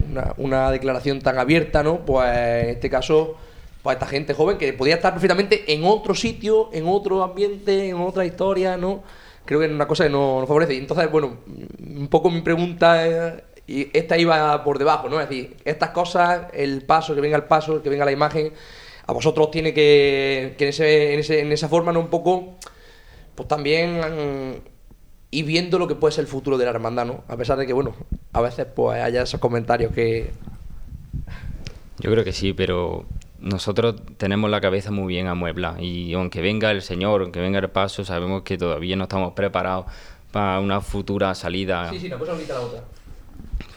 una, 0.09 0.34
una 0.38 0.72
declaración 0.72 1.20
tan 1.20 1.38
abierta, 1.39 1.84
¿no? 1.84 2.05
Pues 2.05 2.30
en 2.30 2.70
este 2.70 2.89
caso, 2.89 3.36
pues 3.84 3.96
esta 3.96 4.08
gente 4.08 4.34
joven 4.34 4.58
que 4.58 4.72
podía 4.72 4.96
estar 4.96 5.12
perfectamente 5.12 5.74
en 5.74 5.84
otro 5.84 6.16
sitio, 6.16 6.70
en 6.72 6.88
otro 6.88 7.22
ambiente, 7.22 7.90
en 7.90 7.98
otra 7.98 8.26
historia, 8.26 8.78
¿no? 8.78 9.04
Creo 9.44 9.60
que 9.60 9.66
es 9.66 9.72
una 9.72 9.88
cosa 9.88 10.06
que 10.06 10.10
no 10.10 10.40
nos 10.40 10.48
favorece. 10.48 10.74
Y 10.74 10.78
entonces, 10.78 11.12
bueno, 11.12 11.40
un 11.46 12.08
poco 12.08 12.32
mi 12.32 12.42
pregunta 12.42 13.06
es, 13.06 13.44
y 13.68 13.90
esta 13.96 14.18
iba 14.18 14.64
por 14.64 14.80
debajo, 14.80 15.10
¿no? 15.10 15.20
Es 15.20 15.28
decir, 15.28 15.58
estas 15.66 15.90
cosas, 15.90 16.48
el 16.54 16.84
paso, 16.84 17.14
que 17.14 17.20
venga 17.20 17.36
el 17.36 17.44
paso, 17.44 17.84
que 17.84 17.90
venga 17.90 18.06
la 18.06 18.14
imagen, 18.14 18.54
a 19.06 19.12
vosotros 19.12 19.52
tiene 19.52 19.74
que, 19.74 20.56
que 20.58 20.64
en, 20.64 20.70
ese, 21.20 21.42
en, 21.42 21.52
esa 21.52 21.68
forma, 21.68 21.92
¿no? 21.92 22.00
Un 22.00 22.08
poco, 22.08 22.56
pues 23.36 23.50
también 23.50 24.64
ir 25.30 25.46
viendo 25.46 25.78
lo 25.78 25.90
que 25.90 25.96
puede 25.96 26.14
ser 26.14 26.22
el 26.24 26.30
futuro 26.30 26.58
de 26.58 26.64
la 26.64 26.72
hermandad, 26.72 27.06
¿no? 27.06 27.26
A 27.28 27.36
pesar 27.36 27.58
de 27.58 27.68
que, 27.68 27.74
bueno, 27.74 27.96
a 28.32 28.40
veces 28.40 28.66
pues 28.74 29.02
haya 29.02 29.24
esos 29.24 29.42
comentarios 29.42 29.92
que... 29.92 30.32
Yo 32.00 32.12
creo 32.12 32.24
que 32.24 32.32
sí, 32.32 32.54
pero 32.54 33.06
nosotros 33.44 33.96
tenemos 34.18 34.50
la 34.50 34.62
cabeza 34.62 34.89
muy 34.89 35.14
bien 35.14 35.28
amueblada 35.28 35.82
y 35.82 36.14
aunque 36.14 36.41
venga 36.41 36.72
el 36.72 36.82
Señor, 36.82 37.22
aunque 37.22 37.41
venga 37.41 37.60
el 37.60 37.70
paso, 37.70 38.06
sabemos 38.06 38.44
que 38.44 38.58
todavía 38.58 38.96
no 38.96 39.04
estamos 39.04 39.34
preparados 39.34 39.86
para 40.32 40.60
una 40.62 40.80
futura 40.80 41.36
salida. 41.36 41.89
Sí, 41.89 42.00
sí, 42.00 42.08
una 42.08 42.18
cosa 42.18 42.34
bonita 42.34 42.54
la 42.54 42.62
otra. 42.62 42.84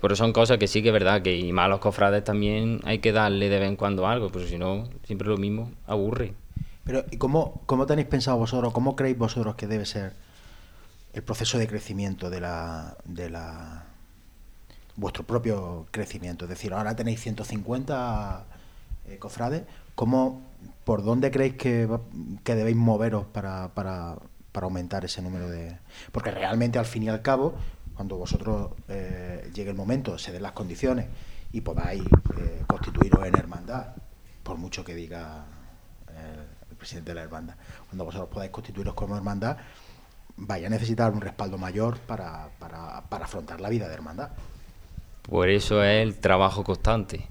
Pero 0.00 0.14
son 0.14 0.32
cosas 0.32 0.58
que 0.58 0.68
sí 0.68 0.82
que 0.82 0.88
es 0.90 0.92
verdad, 0.92 1.20
que 1.20 1.36
y 1.36 1.52
más 1.52 1.66
a 1.66 1.68
los 1.68 1.80
cofrades 1.80 2.22
también 2.22 2.80
hay 2.84 3.00
que 3.00 3.10
darle 3.10 3.48
de 3.48 3.58
vez 3.58 3.68
en 3.68 3.76
cuando 3.76 4.06
algo, 4.06 4.30
pero 4.30 4.46
si 4.46 4.56
no, 4.56 4.88
siempre 5.04 5.26
lo 5.26 5.36
mismo, 5.36 5.72
aburre. 5.86 6.34
Pero, 6.84 7.04
¿y 7.10 7.16
cómo, 7.16 7.62
cómo 7.66 7.86
tenéis 7.86 8.06
pensado 8.06 8.36
vosotros, 8.36 8.72
cómo 8.72 8.94
creéis 8.94 9.18
vosotros 9.18 9.56
que 9.56 9.66
debe 9.66 9.84
ser 9.84 10.12
el 11.12 11.22
proceso 11.24 11.58
de 11.58 11.66
crecimiento 11.66 12.30
de 12.30 12.40
la, 12.40 12.96
de 13.04 13.30
la 13.30 13.86
vuestro 14.94 15.24
propio 15.24 15.86
crecimiento? 15.90 16.44
Es 16.44 16.50
decir, 16.50 16.72
ahora 16.72 16.94
tenéis 16.94 17.20
150 17.20 18.55
eh, 19.08 19.18
cofrades, 19.18 19.62
¿cómo, 19.94 20.42
¿por 20.84 21.04
dónde 21.04 21.30
creéis 21.30 21.54
que, 21.54 21.88
que 22.44 22.54
debéis 22.54 22.76
moveros 22.76 23.26
para, 23.26 23.74
para, 23.74 24.16
para 24.52 24.64
aumentar 24.64 25.04
ese 25.04 25.22
número 25.22 25.48
de...? 25.48 25.78
Porque 26.12 26.30
realmente, 26.30 26.78
al 26.78 26.86
fin 26.86 27.02
y 27.04 27.08
al 27.08 27.22
cabo, 27.22 27.54
cuando 27.94 28.16
vosotros 28.16 28.72
eh, 28.88 29.50
llegue 29.54 29.70
el 29.70 29.76
momento, 29.76 30.18
se 30.18 30.32
den 30.32 30.42
las 30.42 30.52
condiciones 30.52 31.06
y 31.52 31.60
podáis 31.60 32.02
eh, 32.38 32.62
constituiros 32.66 33.26
en 33.26 33.36
hermandad, 33.36 33.94
por 34.42 34.58
mucho 34.58 34.84
que 34.84 34.94
diga 34.94 35.44
el 36.70 36.76
presidente 36.76 37.10
de 37.10 37.14
la 37.16 37.22
hermandad, 37.22 37.54
cuando 37.88 38.04
vosotros 38.04 38.30
podáis 38.30 38.50
constituiros 38.50 38.94
como 38.94 39.16
hermandad, 39.16 39.56
vaya 40.36 40.66
a 40.66 40.70
necesitar 40.70 41.12
un 41.12 41.20
respaldo 41.20 41.58
mayor 41.58 41.98
para, 41.98 42.48
para, 42.58 43.02
para 43.08 43.24
afrontar 43.24 43.60
la 43.60 43.68
vida 43.68 43.88
de 43.88 43.94
hermandad. 43.94 44.30
Por 45.22 45.48
eso 45.48 45.82
es 45.82 46.02
el 46.02 46.18
trabajo 46.18 46.62
constante. 46.62 47.26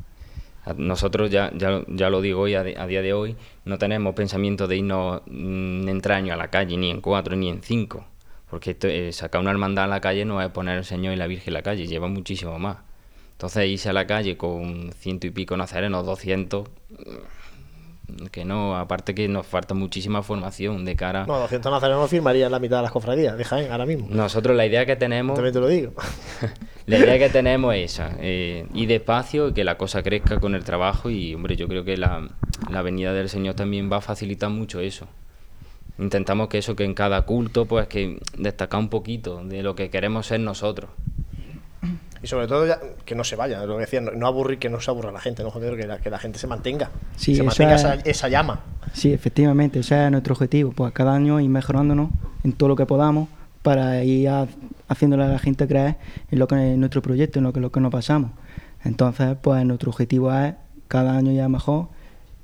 Nosotros, 0.78 1.30
ya, 1.30 1.52
ya, 1.56 1.84
ya 1.88 2.10
lo 2.10 2.22
digo 2.22 2.42
hoy, 2.42 2.56
a, 2.56 2.64
día 2.64 3.02
de 3.02 3.14
hoy, 3.14 3.36
no 3.66 3.78
tenemos 3.78 4.16
pensamiento 4.16 4.68
de 4.68 4.78
irnos 4.78 5.22
mm, 5.28 5.88
en 5.88 6.02
tres 6.02 6.18
años 6.18 6.34
a 6.34 6.38
la 6.38 6.50
calle, 6.50 6.76
ni 6.78 6.90
en 6.90 7.02
cuatro, 7.02 7.36
ni 7.36 7.50
en 7.50 7.62
cinco. 7.62 8.06
Porque 8.50 8.72
esto, 8.72 8.88
eh, 8.88 9.12
sacar 9.12 9.42
una 9.42 9.52
hermandad 9.52 9.86
a 9.86 9.88
la 9.88 10.02
calle 10.02 10.26
no 10.26 10.42
es 10.42 10.50
poner 10.50 10.78
el 10.78 10.86
Señor 10.86 11.14
y 11.14 11.18
la 11.18 11.28
Virgen 11.28 11.50
en 11.50 11.54
la 11.56 11.62
calle, 11.62 11.86
lleva 11.88 12.08
muchísimo 12.08 12.58
más. 12.58 12.78
Entonces, 13.34 13.68
irse 13.68 13.90
a 13.90 13.94
la 13.94 14.08
calle 14.08 14.38
con 14.38 14.92
ciento 14.94 15.28
y 15.28 15.32
pico 15.32 15.56
nazarenos, 15.58 16.06
200, 16.06 16.68
mm, 16.68 16.96
que 18.32 18.46
no, 18.46 18.78
aparte 18.78 19.16
que 19.16 19.28
nos 19.28 19.46
falta 19.46 19.74
muchísima 19.74 20.24
formación 20.24 20.86
de 20.86 20.96
cara... 20.96 21.26
No, 21.26 21.40
200 21.40 21.72
nazarenos 21.72 22.10
firmarían 22.10 22.52
la 22.52 22.60
mitad 22.60 22.78
de 22.78 22.84
las 22.84 22.92
cofradías 22.92 23.38
de 23.38 23.44
Jaén 23.44 23.72
ahora 23.72 23.86
mismo. 23.86 24.08
Nosotros 24.10 24.56
la 24.56 24.66
idea 24.66 24.86
que 24.86 24.96
tenemos 24.96 25.36
También 25.36 25.54
te 25.54 25.60
lo 25.60 25.68
digo. 25.68 25.94
La 26.88 27.00
idea 27.00 27.18
que 27.18 27.30
tenemos 27.30 27.74
es 27.74 27.94
esa, 27.94 28.12
eh, 28.20 28.68
ir 28.76 28.88
despacio, 28.88 29.56
que 29.56 29.64
la 29.64 29.76
cosa 29.76 30.04
crezca 30.04 30.40
con 30.40 30.54
el 30.54 30.64
trabajo 30.64 31.10
y, 31.10 31.34
hombre, 31.34 31.56
yo 31.56 31.68
creo 31.68 31.84
que 31.84 31.98
la, 31.98 32.30
la 32.70 32.84
venida 32.84 33.12
del 33.12 33.28
Señor 33.28 33.56
también 33.56 33.92
va 33.92 33.98
a 33.98 34.02
facilitar 34.02 34.52
mucho 34.52 34.80
eso. 34.80 35.08
Intentamos 35.98 36.48
que 36.48 36.60
eso, 36.60 36.76
que 36.76 36.84
en 36.84 36.94
cada 36.94 37.24
culto, 37.24 37.66
pues 37.66 37.88
que 37.88 38.20
destacar 38.38 38.80
un 38.80 38.90
poquito 38.90 39.44
de 39.44 39.64
lo 39.64 39.74
que 39.76 39.90
queremos 39.90 40.28
ser 40.28 40.42
nosotros. 40.42 40.92
Y 42.26 42.28
sobre 42.28 42.48
todo 42.48 42.66
ya- 42.66 42.80
que 43.06 43.14
no 43.14 43.24
se 43.24 43.36
vaya, 43.36 43.64
lo 43.68 43.76
que 43.76 43.82
decía, 43.82 44.02
no, 44.02 44.10
no 44.10 44.26
aburrir, 44.26 44.58
que 44.58 44.68
no 44.68 44.82
se 44.82 44.90
aburra 44.90 45.12
la 45.12 45.20
gente, 45.20 45.44
¿no? 45.44 45.52
Joder, 45.52 45.78
que 45.78 45.86
la, 45.86 46.00
que 46.00 46.10
la 46.10 46.18
gente 46.18 46.40
se 46.40 46.48
mantenga, 46.48 46.90
Sí, 47.16 47.36
se 47.36 47.44
mantenga 47.44 47.76
es- 47.76 47.82
esa, 47.82 47.94
esa 47.94 48.30
llama. 48.30 48.62
Sí, 48.94 49.14
efectivamente, 49.14 49.78
ese 49.82 50.06
es 50.06 50.10
nuestro 50.10 50.34
objetivo, 50.34 50.72
pues 50.72 50.92
cada 50.92 51.14
año 51.14 51.40
ir 51.40 51.50
mejorándonos 51.50 52.10
en 52.44 52.54
todo 52.54 52.70
lo 52.70 52.76
que 52.76 52.88
podamos 52.88 53.30
para 53.62 54.04
ir 54.04 54.28
ha- 54.30 54.48
haciéndole 54.88 55.24
a 55.24 55.28
la 55.28 55.38
gente 55.38 55.68
creer 55.68 55.98
en 56.32 56.40
lo 56.40 56.48
que 56.48 56.72
es 56.74 56.78
nuestro 56.80 57.04
proyecto, 57.04 57.38
en 57.38 57.44
lo 57.44 57.54
que, 57.54 57.60
lo 57.60 57.72
que 57.72 57.80
nos 57.80 57.92
pasamos. 57.92 58.32
Entonces, 58.84 59.38
pues 59.40 59.64
nuestro 59.64 59.92
objetivo 59.92 60.34
es 60.34 60.56
cada 60.88 61.16
año 61.16 61.32
ya 61.32 61.48
mejor 61.48 61.90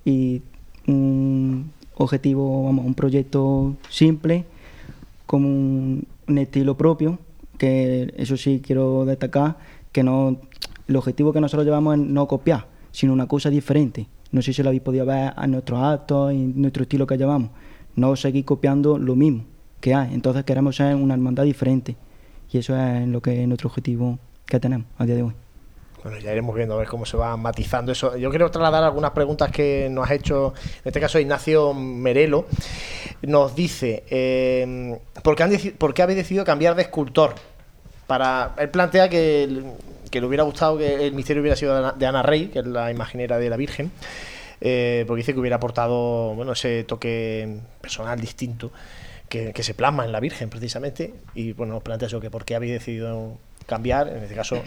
y 0.05 0.43
un 0.85 1.71
objetivo, 1.95 2.65
vamos, 2.65 2.85
un 2.85 2.93
proyecto 2.93 3.75
simple, 3.89 4.45
con 5.25 5.43
un, 5.43 6.05
un 6.27 6.37
estilo 6.37 6.77
propio, 6.77 7.17
que 7.57 8.11
eso 8.17 8.37
sí 8.37 8.59
quiero 8.65 9.05
destacar, 9.05 9.55
que 9.91 10.03
no 10.03 10.37
el 10.87 10.95
objetivo 10.95 11.31
que 11.31 11.41
nosotros 11.41 11.65
llevamos 11.65 11.95
es 11.95 12.01
no 12.01 12.27
copiar, 12.27 12.67
sino 12.91 13.13
una 13.13 13.27
cosa 13.27 13.49
diferente. 13.49 14.07
No 14.31 14.41
sé 14.41 14.53
si 14.53 14.63
lo 14.63 14.69
habéis 14.69 14.81
podido 14.81 15.05
ver 15.05 15.33
a 15.35 15.47
nuestros 15.47 15.81
actos 15.81 16.33
y 16.33 16.37
nuestro 16.37 16.83
estilo 16.83 17.07
que 17.07 17.17
llevamos. 17.17 17.51
No 17.95 18.15
seguir 18.15 18.45
copiando 18.45 18.97
lo 18.97 19.15
mismo 19.15 19.45
que 19.79 19.93
hay. 19.93 20.13
Entonces 20.13 20.43
queremos 20.43 20.75
ser 20.75 20.95
una 20.95 21.13
hermandad 21.13 21.43
diferente. 21.43 21.95
Y 22.51 22.57
eso 22.57 22.77
es 22.77 23.07
lo 23.07 23.21
que 23.21 23.41
es 23.41 23.47
nuestro 23.47 23.69
objetivo 23.69 24.19
que 24.45 24.59
tenemos 24.59 24.87
a 24.97 25.05
día 25.05 25.15
de 25.15 25.23
hoy. 25.23 25.33
Bueno, 26.03 26.17
ya 26.17 26.31
iremos 26.31 26.55
viendo 26.55 26.73
a 26.73 26.77
ver 26.77 26.87
cómo 26.87 27.05
se 27.05 27.15
va 27.15 27.37
matizando 27.37 27.91
eso. 27.91 28.17
Yo 28.17 28.29
quiero 28.31 28.49
trasladar 28.49 28.83
algunas 28.83 29.11
preguntas 29.11 29.51
que 29.51 29.87
nos 29.91 30.09
ha 30.09 30.15
hecho, 30.15 30.53
en 30.55 30.81
este 30.85 30.99
caso, 30.99 31.19
Ignacio 31.19 31.73
Merelo. 31.73 32.47
Nos 33.21 33.55
dice, 33.55 34.03
eh, 34.09 34.99
¿por, 35.21 35.35
qué 35.35 35.43
han 35.43 35.51
por 35.77 35.93
qué 35.93 36.01
habéis 36.01 36.17
decidido 36.17 36.43
cambiar 36.43 36.73
de 36.75 36.81
escultor? 36.81 37.35
Para, 38.11 38.55
él 38.57 38.67
plantea 38.67 39.07
que, 39.07 39.47
le 40.11 40.25
hubiera 40.25 40.43
gustado 40.43 40.77
que 40.77 41.07
el 41.07 41.13
misterio 41.13 41.39
hubiera 41.39 41.55
sido 41.55 41.93
de 41.93 42.05
Ana, 42.05 42.21
Rey, 42.21 42.47
que 42.47 42.59
es 42.59 42.65
la 42.65 42.91
imaginera 42.91 43.37
de 43.37 43.49
la 43.49 43.55
Virgen, 43.55 43.89
eh, 44.59 45.05
porque 45.07 45.21
dice 45.21 45.33
que 45.33 45.39
hubiera 45.39 45.55
aportado 45.55 46.35
bueno, 46.35 46.51
ese 46.51 46.83
toque 46.83 47.59
personal 47.79 48.19
distinto 48.19 48.73
que, 49.29 49.53
se 49.63 49.73
plasma 49.75 50.03
en 50.03 50.11
la 50.11 50.19
Virgen, 50.19 50.49
precisamente. 50.49 51.13
Y 51.35 51.53
bueno, 51.53 51.75
nos 51.75 51.83
plantea 51.83 52.09
eso, 52.09 52.19
que 52.19 52.29
por 52.29 52.43
qué 52.43 52.55
habéis 52.55 52.73
decidido 52.73 53.37
cambiar, 53.65 54.09
en 54.09 54.23
este 54.23 54.35
caso, 54.35 54.61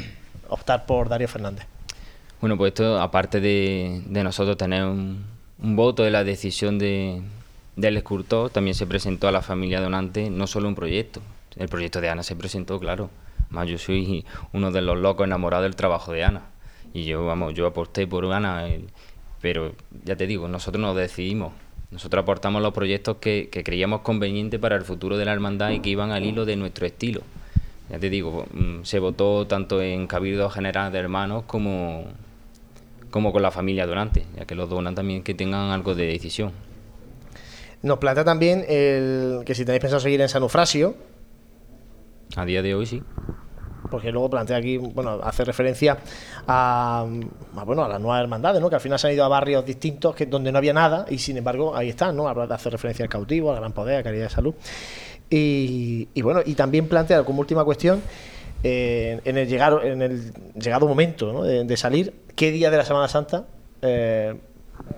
optar 0.49 0.87
por 0.87 1.11
Darío 1.11 1.29
Fernández. 1.29 1.67
Bueno, 2.41 2.57
pues 2.57 2.71
esto, 2.71 2.99
aparte 2.99 3.41
de, 3.41 4.05
de 4.07 4.25
nosotros 4.25 4.57
tener 4.57 4.85
un, 4.85 5.23
un 5.63 5.77
voto 5.77 6.03
de 6.03 6.11
la 6.11 6.25
decisión 6.25 6.79
de, 6.79 7.21
del 7.77 7.99
escultor, 7.99 8.49
también 8.49 8.75
se 8.75 8.87
presentó 8.87 9.29
a 9.29 9.33
la 9.33 9.43
familia 9.43 9.83
donante 9.83 10.31
no 10.31 10.47
solo 10.47 10.67
un 10.67 10.75
proyecto. 10.75 11.21
El 11.57 11.69
proyecto 11.69 12.01
de 12.01 12.09
Ana 12.09 12.23
se 12.23 12.35
presentó, 12.35 12.81
claro. 12.81 13.11
Más 13.55 13.69
yo 13.69 13.79
soy 13.79 14.25
uno 14.53 14.71
de 14.73 14.83
los 14.83 14.99
locos 14.99 15.27
enamorados 15.27 15.65
del 15.65 15.77
trabajo 15.77 16.13
de 16.13 16.25
Ana. 16.25 16.43
Y 16.93 17.05
yo, 17.05 17.25
vamos, 17.25 17.55
yo 17.55 17.67
aposté 17.67 18.07
por 18.07 18.31
Ana, 18.33 18.69
eh, 18.69 18.85
pero 19.41 19.73
ya 20.05 20.17
te 20.17 20.27
digo, 20.27 20.49
nosotros 20.49 20.83
nos 20.83 20.97
decidimos. 20.97 21.53
Nosotros 21.91 22.23
aportamos 22.23 22.61
los 22.61 22.73
proyectos 22.73 23.19
que, 23.19 23.49
que 23.51 23.63
creíamos 23.63 24.01
convenientes 24.01 24.59
para 24.59 24.75
el 24.75 24.83
futuro 24.83 25.17
de 25.17 25.25
la 25.25 25.33
hermandad 25.33 25.71
y 25.71 25.81
que 25.81 25.91
iban 25.91 26.11
al 26.11 26.25
hilo 26.25 26.45
de 26.45 26.57
nuestro 26.57 26.87
estilo. 26.87 27.23
Ya 27.91 27.99
te 27.99 28.11
digo, 28.11 28.47
mm, 28.53 28.83
se 28.83 28.99
votó 28.99 29.47
tanto 29.47 29.83
en 29.83 30.07
Cabildo 30.07 30.49
General 30.51 30.91
de 30.91 30.99
Hermanos 30.99 31.45
como, 31.47 32.05
como 33.11 33.33
con 33.33 33.43
la 33.43 33.51
familia 33.51 33.87
donante, 33.87 34.25
ya 34.37 34.47
que 34.47 34.55
los 34.55 34.69
donan 34.69 34.95
también 34.95 35.23
que 35.23 35.35
tengan 35.35 35.71
algo 35.71 35.95
de 35.95 36.07
decisión. 36.07 36.53
Nos 37.83 37.99
plantea 37.99 38.25
también 38.25 38.65
el, 38.67 39.43
que 39.45 39.55
si 39.55 39.67
tenéis 39.67 39.83
pensado 39.83 40.01
seguir 40.01 40.21
en 40.23 40.29
San 40.29 40.43
Eufrasio, 40.43 40.95
A 42.37 42.47
día 42.47 42.63
de 42.63 42.75
hoy 42.75 42.87
sí. 42.87 43.03
Porque 43.95 44.11
luego 44.13 44.29
plantea 44.31 44.57
aquí, 44.57 44.77
bueno, 44.77 45.21
hace 45.23 45.45
referencia 45.45 45.99
a, 46.47 47.07
a, 47.57 47.65
bueno, 47.65 47.85
a 47.85 47.89
las 47.89 48.01
nuevas 48.01 48.21
hermandades, 48.23 48.61
¿no? 48.61 48.69
Que 48.69 48.75
al 48.77 48.81
final 48.81 48.99
se 48.99 49.07
han 49.09 49.13
ido 49.15 49.25
a 49.25 49.29
barrios 49.29 49.65
distintos 49.65 50.15
que 50.15 50.27
donde 50.27 50.51
no 50.53 50.59
había 50.59 50.73
nada 50.73 51.07
y 51.09 51.19
sin 51.19 51.37
embargo 51.37 51.75
ahí 51.77 51.89
están, 51.89 52.17
¿no? 52.17 52.29
Habla- 52.29 52.55
Hace 52.55 52.71
referencia 52.71 53.05
al 53.05 53.09
cautivo, 53.09 53.51
al 53.51 53.57
gran 53.59 53.73
poder, 53.73 53.99
a 53.99 54.03
calidad 54.03 54.25
de 54.25 54.31
salud. 54.31 54.55
Y, 55.31 56.21
bueno, 56.23 56.41
y 56.45 56.55
también 56.55 56.87
plantea 56.89 57.25
como 57.25 57.41
última 57.41 57.65
cuestión, 57.65 58.01
eh, 58.63 59.21
en 59.25 59.37
el 59.39 59.49
llegar, 59.49 59.81
en 59.85 60.03
el 60.03 60.33
llegado 60.55 60.87
momento 60.87 61.43
de 61.43 61.77
salir, 61.77 62.15
¿qué 62.37 62.51
día 62.53 62.71
de 62.71 62.77
la 62.77 62.85
Semana 62.85 63.09
Santa 63.09 63.45
eh, 63.83 64.35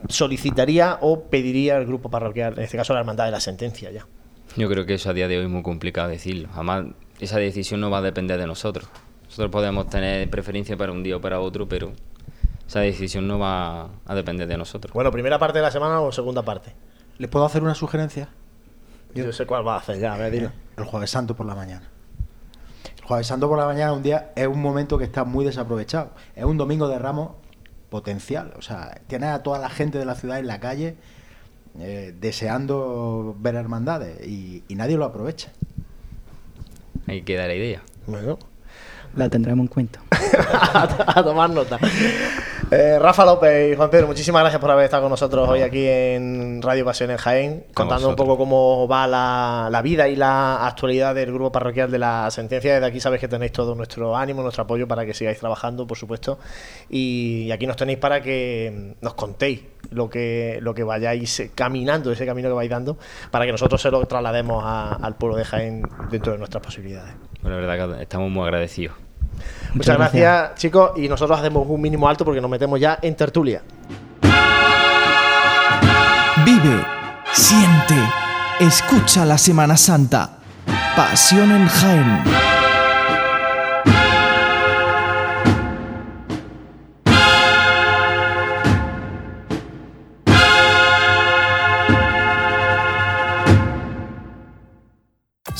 solicitaría 0.09 0.99
o 1.01 1.22
pediría 1.24 1.76
el 1.76 1.86
grupo 1.86 2.11
parroquial, 2.11 2.55
en 2.59 2.64
este 2.64 2.76
caso 2.76 2.92
la 2.94 3.01
hermandad 3.01 3.24
de 3.26 3.30
la 3.30 3.40
sentencia 3.40 3.90
ya? 3.90 4.07
Yo 4.57 4.68
creo 4.68 4.86
que 4.86 4.94
eso 4.94 5.11
a 5.11 5.12
día 5.12 5.28
de 5.28 5.38
hoy 5.38 5.44
es 5.44 5.51
muy 5.51 5.62
complicado 5.62 6.09
decirlo. 6.09 6.49
Además, 6.55 6.86
esa 7.21 7.39
decisión 7.39 7.81
no 7.81 7.91
va 7.91 7.99
a 7.99 8.03
depender 8.03 8.39
de 8.39 8.47
nosotros. 8.47 8.89
Nosotros 9.25 9.51
podemos 9.51 9.89
tener 9.89 10.29
preferencia 10.31 10.77
para 10.77 10.93
un 10.93 11.03
día 11.03 11.17
o 11.17 11.21
para 11.21 11.41
otro, 11.41 11.69
pero 11.69 11.93
esa 12.67 12.81
decisión 12.81 13.27
no 13.27 13.39
va 13.39 13.91
a 14.07 14.14
depender 14.14 14.47
de 14.47 14.57
nosotros. 14.57 14.93
Bueno, 14.93 15.11
primera 15.11 15.39
parte 15.39 15.59
de 15.59 15.62
la 15.62 15.71
semana 15.71 16.01
o 16.01 16.12
segunda 16.12 16.43
parte. 16.43 16.75
¿Le 17.19 17.29
puedo 17.29 17.45
hacer 17.45 17.62
una 17.62 17.75
sugerencia? 17.75 18.29
Yo 19.14 19.33
sé 19.33 19.47
cuál 19.47 19.67
va 19.67 19.77
a 19.77 19.79
hacer 19.79 19.99
ya, 19.99 20.12
a 20.12 20.19
ver, 20.19 20.31
dilo. 20.31 20.53
El 20.77 20.85
jueves 20.85 21.11
santo 21.11 21.35
por 21.35 21.47
la 21.47 21.55
mañana. 21.55 21.89
El 22.99 23.05
jueves 23.05 23.27
santo 23.27 23.49
por 23.49 23.59
la 23.59 23.64
mañana 23.64 23.93
un 23.93 24.03
día 24.03 24.33
es 24.37 24.47
un 24.47 24.61
momento 24.61 24.99
que 24.99 25.05
está 25.05 25.25
muy 25.25 25.45
desaprovechado. 25.45 26.11
Es 26.35 26.45
un 26.45 26.59
domingo 26.59 26.89
de 26.89 26.99
ramos 26.99 27.31
potencial. 27.89 28.53
O 28.59 28.62
sea, 28.62 29.01
tienes 29.07 29.31
a 29.31 29.43
toda 29.43 29.59
la 29.59 29.71
gente 29.71 29.99
de 29.99 30.05
la 30.05 30.14
ciudad 30.14 30.39
en 30.39 30.47
la 30.47 30.61
calle 30.61 30.97
eh, 31.79 32.14
deseando 32.21 33.35
ver 33.39 33.55
hermandades 33.55 34.27
y, 34.27 34.64
y 34.69 34.75
nadie 34.75 34.97
lo 34.97 35.07
aprovecha. 35.07 35.53
Ahí 37.07 37.22
queda 37.22 37.46
la 37.46 37.54
idea. 37.54 37.82
Bueno, 38.07 38.38
La 39.14 39.28
tendremos 39.28 39.64
en 39.64 39.68
cuenta. 39.68 40.00
a 40.72 41.22
tomar 41.22 41.50
nota. 41.50 41.78
Eh, 42.69 42.99
Rafa 42.99 43.25
López 43.25 43.73
y 43.73 43.77
Juan 43.77 43.89
Pedro, 43.91 44.09
muchísimas 44.09 44.43
gracias 44.43 44.61
por 44.61 44.69
haber 44.73 44.87
estado 44.87 45.05
con 45.05 45.11
nosotros 45.11 45.49
hoy 45.49 45.61
aquí 45.62 45.87
en 45.87 46.61
Radio 46.61 46.85
Pasión 46.85 47.12
en 47.12 47.17
Jaén, 47.17 47.64
contando 47.73 48.09
un 48.09 48.17
poco 48.17 48.37
cómo 48.37 48.89
va 48.89 49.07
la, 49.07 49.69
la 49.71 49.83
vida 49.83 50.09
y 50.09 50.17
la 50.17 50.67
actualidad 50.67 51.14
del 51.14 51.33
grupo 51.33 51.53
parroquial 51.53 51.93
de 51.93 52.01
la 52.01 52.29
sentencia. 52.33 52.75
Desde 52.75 52.87
aquí 52.87 52.99
sabéis 52.99 53.21
que 53.21 53.29
tenéis 53.29 53.53
todo 53.53 53.77
nuestro 53.77 54.17
ánimo, 54.17 54.43
nuestro 54.43 54.64
apoyo 54.64 54.89
para 54.89 55.07
que 55.07 55.14
sigáis 55.14 55.39
trabajando, 55.39 55.87
por 55.87 55.97
supuesto. 55.97 56.41
Y, 56.91 57.53
aquí 57.53 57.69
nos 57.69 57.77
tenéis 57.77 57.99
para 57.99 58.21
que 58.21 58.97
nos 59.01 59.14
contéis 59.14 59.62
lo 59.93 60.11
que, 60.11 60.59
lo 60.61 60.75
que 60.75 60.83
vayáis 60.83 61.49
caminando, 61.55 62.11
ese 62.11 62.27
camino 62.27 62.49
que 62.49 62.55
vais 62.55 62.69
dando, 62.71 62.99
para 63.31 63.47
que 63.47 63.53
nosotros 63.53 63.81
se 63.81 63.93
lo 63.93 64.05
traslademos 64.07 64.64
a- 64.67 64.95
al 64.95 65.14
pueblo 65.14 65.37
de 65.37 65.45
Jaén 65.45 65.83
dentro 66.11 66.33
de 66.33 66.39
nuestras 66.39 66.64
posibilidades. 66.64 67.14
Bueno, 67.43 67.61
la 67.61 67.67
verdad 67.77 67.97
que 67.97 68.03
estamos 68.03 68.29
muy 68.29 68.43
agradecidos. 68.43 69.05
Muchas 69.74 69.97
gracias, 69.97 70.55
chicos, 70.57 70.93
y 70.97 71.09
nosotros 71.09 71.39
hacemos 71.39 71.66
un 71.68 71.80
mínimo 71.80 72.09
alto 72.09 72.24
porque 72.24 72.41
nos 72.41 72.51
metemos 72.51 72.80
ya 72.80 72.99
en 73.03 73.14
tertulia. 73.14 73.62
Vive, 76.45 76.84
siente, 77.32 77.97
escucha 78.61 79.24
la 79.24 79.39
Semana 79.39 79.76
Santa. 79.76 80.39
Pasión 80.95 81.51
en 81.51 81.66
Jaén. 81.66 82.55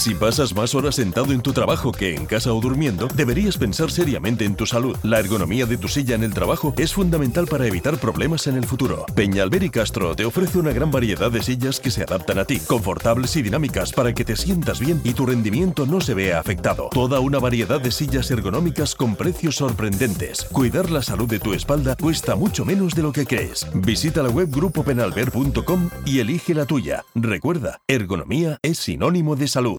Si 0.07 0.15
pasas 0.15 0.55
más 0.55 0.73
horas 0.77 0.95
sentado 0.95 1.33
en 1.33 1.41
tu 1.41 1.53
trabajo 1.53 1.91
que 1.91 2.15
en 2.15 2.27
casa 2.27 2.53
o 2.53 2.61
durmiendo, 2.61 3.09
deberías 3.17 3.59
pensar 3.59 3.91
seriamente 3.91 4.45
en 4.45 4.55
tu 4.55 4.65
salud. 4.65 4.97
La 5.03 5.19
ergonomía 5.19 5.67
de 5.67 5.79
tu 5.79 5.89
silla 5.89 6.15
en 6.15 6.23
el 6.23 6.33
trabajo 6.33 6.73
es 6.79 6.93
fundamental 6.93 7.49
para 7.49 7.67
evitar 7.67 7.99
problemas 7.99 8.47
en 8.47 8.55
el 8.55 8.65
futuro. 8.65 9.05
Peñalver 9.17 9.65
y 9.65 9.69
Castro 9.69 10.15
te 10.15 10.25
ofrece 10.25 10.61
una 10.61 10.71
gran 10.71 10.93
variedad 10.93 11.29
de 11.33 11.43
sillas 11.43 11.81
que 11.81 11.91
se 11.91 12.05
adaptan 12.05 12.39
a 12.39 12.45
ti, 12.45 12.61
confortables 12.61 13.35
y 13.35 13.43
dinámicas 13.43 13.91
para 13.93 14.15
que 14.15 14.25
te 14.25 14.37
sientas 14.37 14.79
bien 14.79 15.01
y 15.03 15.13
tu 15.13 15.27
rendimiento 15.27 15.87
no 15.87 16.01
se 16.01 16.15
vea 16.15 16.39
afectado. 16.39 16.89
Toda 16.93 17.19
una 17.19 17.41
variedad 17.41 17.81
de 17.81 17.91
sillas 17.91 18.31
ergonómicas 18.31 18.95
con 18.95 19.17
precios 19.17 19.57
sorprendentes. 19.57 20.45
Cuidar 20.53 20.89
la 20.89 21.03
salud 21.03 21.29
de 21.29 21.41
tu 21.41 21.53
espalda 21.53 21.97
cuesta 21.97 22.37
mucho 22.37 22.65
menos 22.65 22.95
de 22.95 23.03
lo 23.03 23.11
que 23.11 23.27
crees. 23.27 23.67
Visita 23.75 24.23
la 24.23 24.31
web 24.31 24.51
grupopenalver.com 24.53 25.91
y 26.05 26.21
elige 26.21 26.55
la 26.55 26.65
tuya. 26.65 27.05
Recuerda, 27.17 27.81
ergonomía 27.89 28.61
es 28.63 28.79
sinónimo 28.79 29.35
de 29.35 29.49
salud. 29.49 29.79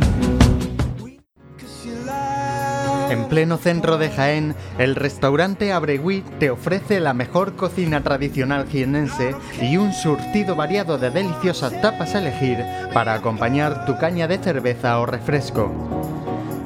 En 3.09 3.29
pleno 3.29 3.57
centro 3.57 3.97
de 3.97 4.09
Jaén, 4.09 4.55
el 4.79 4.95
restaurante 4.95 5.71
Abregui 5.71 6.23
te 6.39 6.49
ofrece 6.49 6.99
la 6.99 7.13
mejor 7.13 7.55
cocina 7.55 8.01
tradicional 8.01 8.67
jienense 8.67 9.35
y 9.61 9.77
un 9.77 9.93
surtido 9.93 10.55
variado 10.55 10.97
de 10.97 11.11
deliciosas 11.11 11.79
tapas 11.81 12.15
a 12.15 12.19
elegir 12.19 12.65
para 12.93 13.13
acompañar 13.13 13.85
tu 13.85 13.97
caña 13.97 14.27
de 14.27 14.39
cerveza 14.39 14.99
o 14.99 15.05
refresco. 15.05 15.71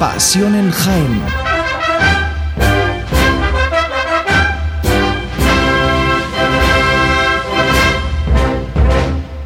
Pasión 0.00 0.54
en 0.54 0.70
Jaén. 0.70 1.22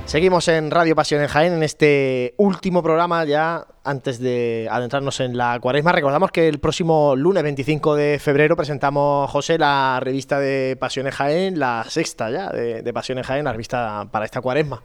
Seguimos 0.05 0.47
en 0.47 0.71
Radio 0.71 0.95
Pasión 0.95 1.23
en 1.23 1.27
Jaén 1.27 1.55
en 1.55 1.65
este 1.65 2.35
último 2.37 2.85
programa 2.85 3.25
ya 3.25 3.67
antes 3.83 4.21
de 4.21 4.69
adentrarnos 4.71 5.19
en 5.19 5.37
la 5.37 5.59
cuaresma. 5.59 5.91
Recordamos 5.91 6.31
que 6.31 6.47
el 6.47 6.61
próximo 6.61 7.17
lunes 7.17 7.43
25 7.43 7.97
de 7.97 8.21
febrero 8.21 8.55
presentamos, 8.55 9.29
José, 9.33 9.59
la 9.59 9.99
revista 10.01 10.39
de 10.39 10.77
Pasión 10.79 11.09
en 11.09 11.13
Jaén, 11.15 11.59
la 11.59 11.85
sexta 11.89 12.31
ya 12.31 12.51
de, 12.51 12.83
de 12.83 12.93
Pasión 12.93 13.19
en 13.19 13.25
Jaén, 13.25 13.45
la 13.45 13.51
revista 13.51 14.07
para 14.09 14.25
esta 14.25 14.41
cuaresma. 14.41 14.81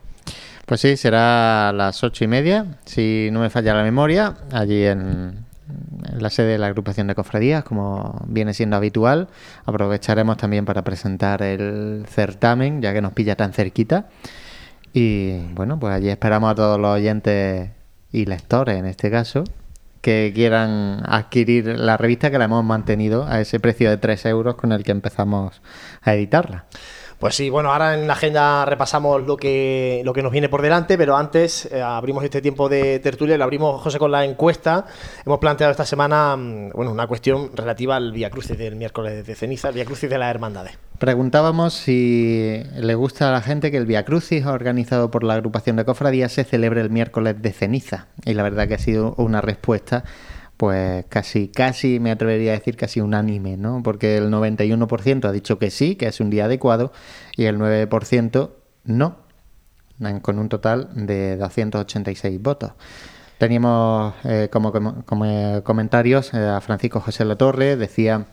Pues 0.65 0.81
sí, 0.81 0.97
será 0.97 1.69
a 1.69 1.73
las 1.73 2.03
ocho 2.03 2.23
y 2.23 2.27
media, 2.27 2.79
si 2.85 3.29
no 3.31 3.39
me 3.39 3.51
falla 3.51 3.75
la 3.75 3.83
memoria, 3.83 4.35
allí 4.51 4.85
en, 4.85 5.48
la 6.11 6.29
sede 6.29 6.53
de 6.53 6.57
la 6.57 6.67
agrupación 6.67 7.07
de 7.07 7.15
cofradías, 7.15 7.63
como 7.63 8.21
viene 8.27 8.53
siendo 8.53 8.75
habitual. 8.75 9.27
Aprovecharemos 9.65 10.37
también 10.37 10.65
para 10.65 10.83
presentar 10.83 11.41
el 11.41 12.05
certamen, 12.07 12.81
ya 12.81 12.93
que 12.93 13.01
nos 13.01 13.13
pilla 13.13 13.35
tan 13.35 13.53
cerquita. 13.53 14.07
Y 14.93 15.37
bueno, 15.53 15.79
pues 15.79 15.93
allí 15.93 16.09
esperamos 16.09 16.51
a 16.51 16.55
todos 16.55 16.79
los 16.79 16.95
oyentes 16.95 17.69
y 18.11 18.25
lectores, 18.25 18.77
en 18.77 18.85
este 18.85 19.11
caso, 19.11 19.43
que 20.01 20.31
quieran 20.33 21.03
adquirir 21.05 21.67
la 21.67 21.97
revista 21.97 22.31
que 22.31 22.39
la 22.39 22.45
hemos 22.45 22.63
mantenido 22.63 23.25
a 23.27 23.41
ese 23.41 23.59
precio 23.59 23.89
de 23.89 23.97
3 23.97 24.25
euros 24.27 24.55
con 24.55 24.71
el 24.71 24.83
que 24.83 24.91
empezamos 24.91 25.61
a 26.01 26.13
editarla. 26.13 26.65
Pues 27.19 27.35
sí, 27.35 27.49
bueno, 27.49 27.73
ahora 27.73 27.95
en 27.95 28.07
la 28.07 28.13
agenda 28.13 28.63
repasamos 28.63 29.21
lo 29.27 29.35
que, 29.35 30.01
lo 30.05 30.13
que 30.13 30.23
nos 30.23 30.31
viene 30.31 30.47
por 30.47 30.61
delante, 30.61 30.97
pero 30.97 31.17
antes 31.17 31.65
eh, 31.65 31.81
abrimos 31.81 32.23
este 32.23 32.41
tiempo 32.41 32.69
de 32.69 32.99
tertulia, 32.99 33.37
lo 33.37 33.43
abrimos, 33.43 33.81
José, 33.81 33.99
con 33.99 34.09
la 34.09 34.23
encuesta. 34.23 34.85
Hemos 35.25 35.37
planteado 35.39 35.71
esta 35.71 35.85
semana 35.85 36.37
mm, 36.37 36.69
bueno, 36.73 36.93
una 36.93 37.07
cuestión 37.07 37.51
relativa 37.53 37.97
al 37.97 38.13
Via 38.13 38.29
Crucis 38.29 38.57
del 38.57 38.77
miércoles 38.77 39.27
de 39.27 39.35
ceniza, 39.35 39.67
el 39.67 39.75
Via 39.75 39.83
Crucis 39.83 40.09
de 40.09 40.17
las 40.17 40.29
Hermandades. 40.29 40.77
Preguntábamos 40.97 41.73
si 41.73 42.63
le 42.77 42.95
gusta 42.95 43.27
a 43.27 43.33
la 43.33 43.41
gente 43.41 43.69
que 43.69 43.77
el 43.77 43.85
Via 43.85 44.05
Crucis, 44.05 44.45
organizado 44.45 45.11
por 45.11 45.25
la 45.25 45.33
agrupación 45.33 45.75
de 45.75 45.83
cofradías, 45.83 46.31
se 46.31 46.45
celebre 46.45 46.79
el 46.79 46.89
miércoles 46.89 47.41
de 47.41 47.51
ceniza. 47.51 48.07
Y 48.23 48.33
la 48.33 48.43
verdad 48.43 48.69
que 48.69 48.75
ha 48.75 48.79
sido 48.79 49.15
una 49.17 49.41
respuesta 49.41 50.05
pues 50.59 51.05
casi, 51.07 51.47
casi 51.47 52.01
me 52.01 52.11
atrevería 52.11 52.51
a 52.51 52.55
decir 52.55 52.75
casi 52.75 52.99
unánime, 52.99 53.55
¿no? 53.55 53.81
Porque 53.81 54.17
el 54.17 54.29
91% 54.29 55.23
ha 55.23 55.31
dicho 55.31 55.57
que 55.57 55.71
sí, 55.71 55.95
que 55.95 56.07
es 56.07 56.19
un 56.19 56.29
día 56.29 56.45
adecuado, 56.45 56.91
y 57.37 57.45
el 57.45 57.57
9% 57.57 58.49
no, 58.83 59.15
con 60.21 60.37
un 60.37 60.49
total 60.49 60.89
de 60.93 61.37
286 61.37 62.41
votos. 62.41 62.73
Teníamos 63.37 64.15
eh, 64.25 64.49
como, 64.51 64.73
como, 65.05 65.63
comentarios 65.63 66.33
eh, 66.33 66.45
a 66.45 66.59
Francisco 66.59 66.99
José 66.99 67.23
Latorre, 67.23 67.77
decía 67.77 68.25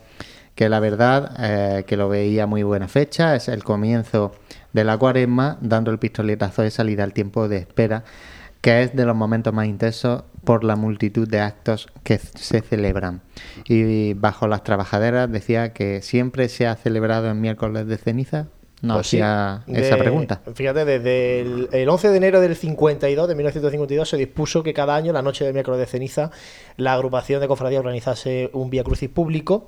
que 0.53 0.67
la 0.67 0.81
verdad 0.81 1.31
eh, 1.39 1.85
que 1.85 1.95
lo 1.95 2.09
veía 2.09 2.45
muy 2.45 2.63
buena 2.63 2.89
fecha, 2.89 3.37
es 3.37 3.47
el 3.47 3.63
comienzo 3.63 4.33
de 4.73 4.83
la 4.83 4.97
cuaresma, 4.97 5.59
dando 5.61 5.91
el 5.91 5.97
pistoletazo 5.97 6.61
de 6.61 6.71
salida 6.71 7.05
al 7.05 7.13
tiempo 7.13 7.47
de 7.47 7.55
espera, 7.59 8.03
que 8.59 8.83
es 8.83 8.93
de 8.93 9.05
los 9.05 9.15
momentos 9.15 9.53
más 9.53 9.67
intensos 9.67 10.23
por 10.47 10.63
la 10.63 10.77
multitud 10.77 11.27
de 11.27 11.41
actos 11.41 11.89
que 12.03 12.17
se 12.19 12.61
celebran. 12.61 13.21
Y 13.65 14.13
bajo 14.13 14.47
las 14.47 14.63
trabajaderas 14.63 15.29
decía 15.29 15.73
que 15.73 16.01
siempre 16.01 16.47
se 16.47 16.65
ha 16.67 16.75
celebrado 16.77 17.29
en 17.29 17.41
miércoles 17.41 17.85
de 17.85 17.97
ceniza. 17.97 18.47
No 18.81 18.93
Pues 18.93 19.07
sí, 19.07 19.17
hacía 19.19 19.63
esa 19.67 19.95
de- 19.95 20.01
pregunta. 20.01 20.41
Fíjate, 20.53 20.85
desde 20.85 21.41
el, 21.41 21.67
el 21.73 21.89
11 21.89 22.09
de 22.11 22.17
enero 22.17 22.39
del 22.39 22.55
52, 22.55 23.27
de 23.27 23.35
1952, 23.35 24.07
se 24.07 24.15
dispuso 24.17 24.63
que 24.63 24.73
cada 24.73 24.95
año, 24.95 25.11
la 25.11 25.21
noche 25.21 25.43
del 25.43 25.53
miércoles 25.53 25.79
de 25.81 25.85
ceniza, 25.87 26.31
la 26.77 26.93
agrupación 26.93 27.41
de 27.41 27.47
cofradías 27.49 27.79
organizase 27.79 28.49
un 28.53 28.69
Via 28.69 28.83
Crucis 28.85 29.09
público 29.09 29.65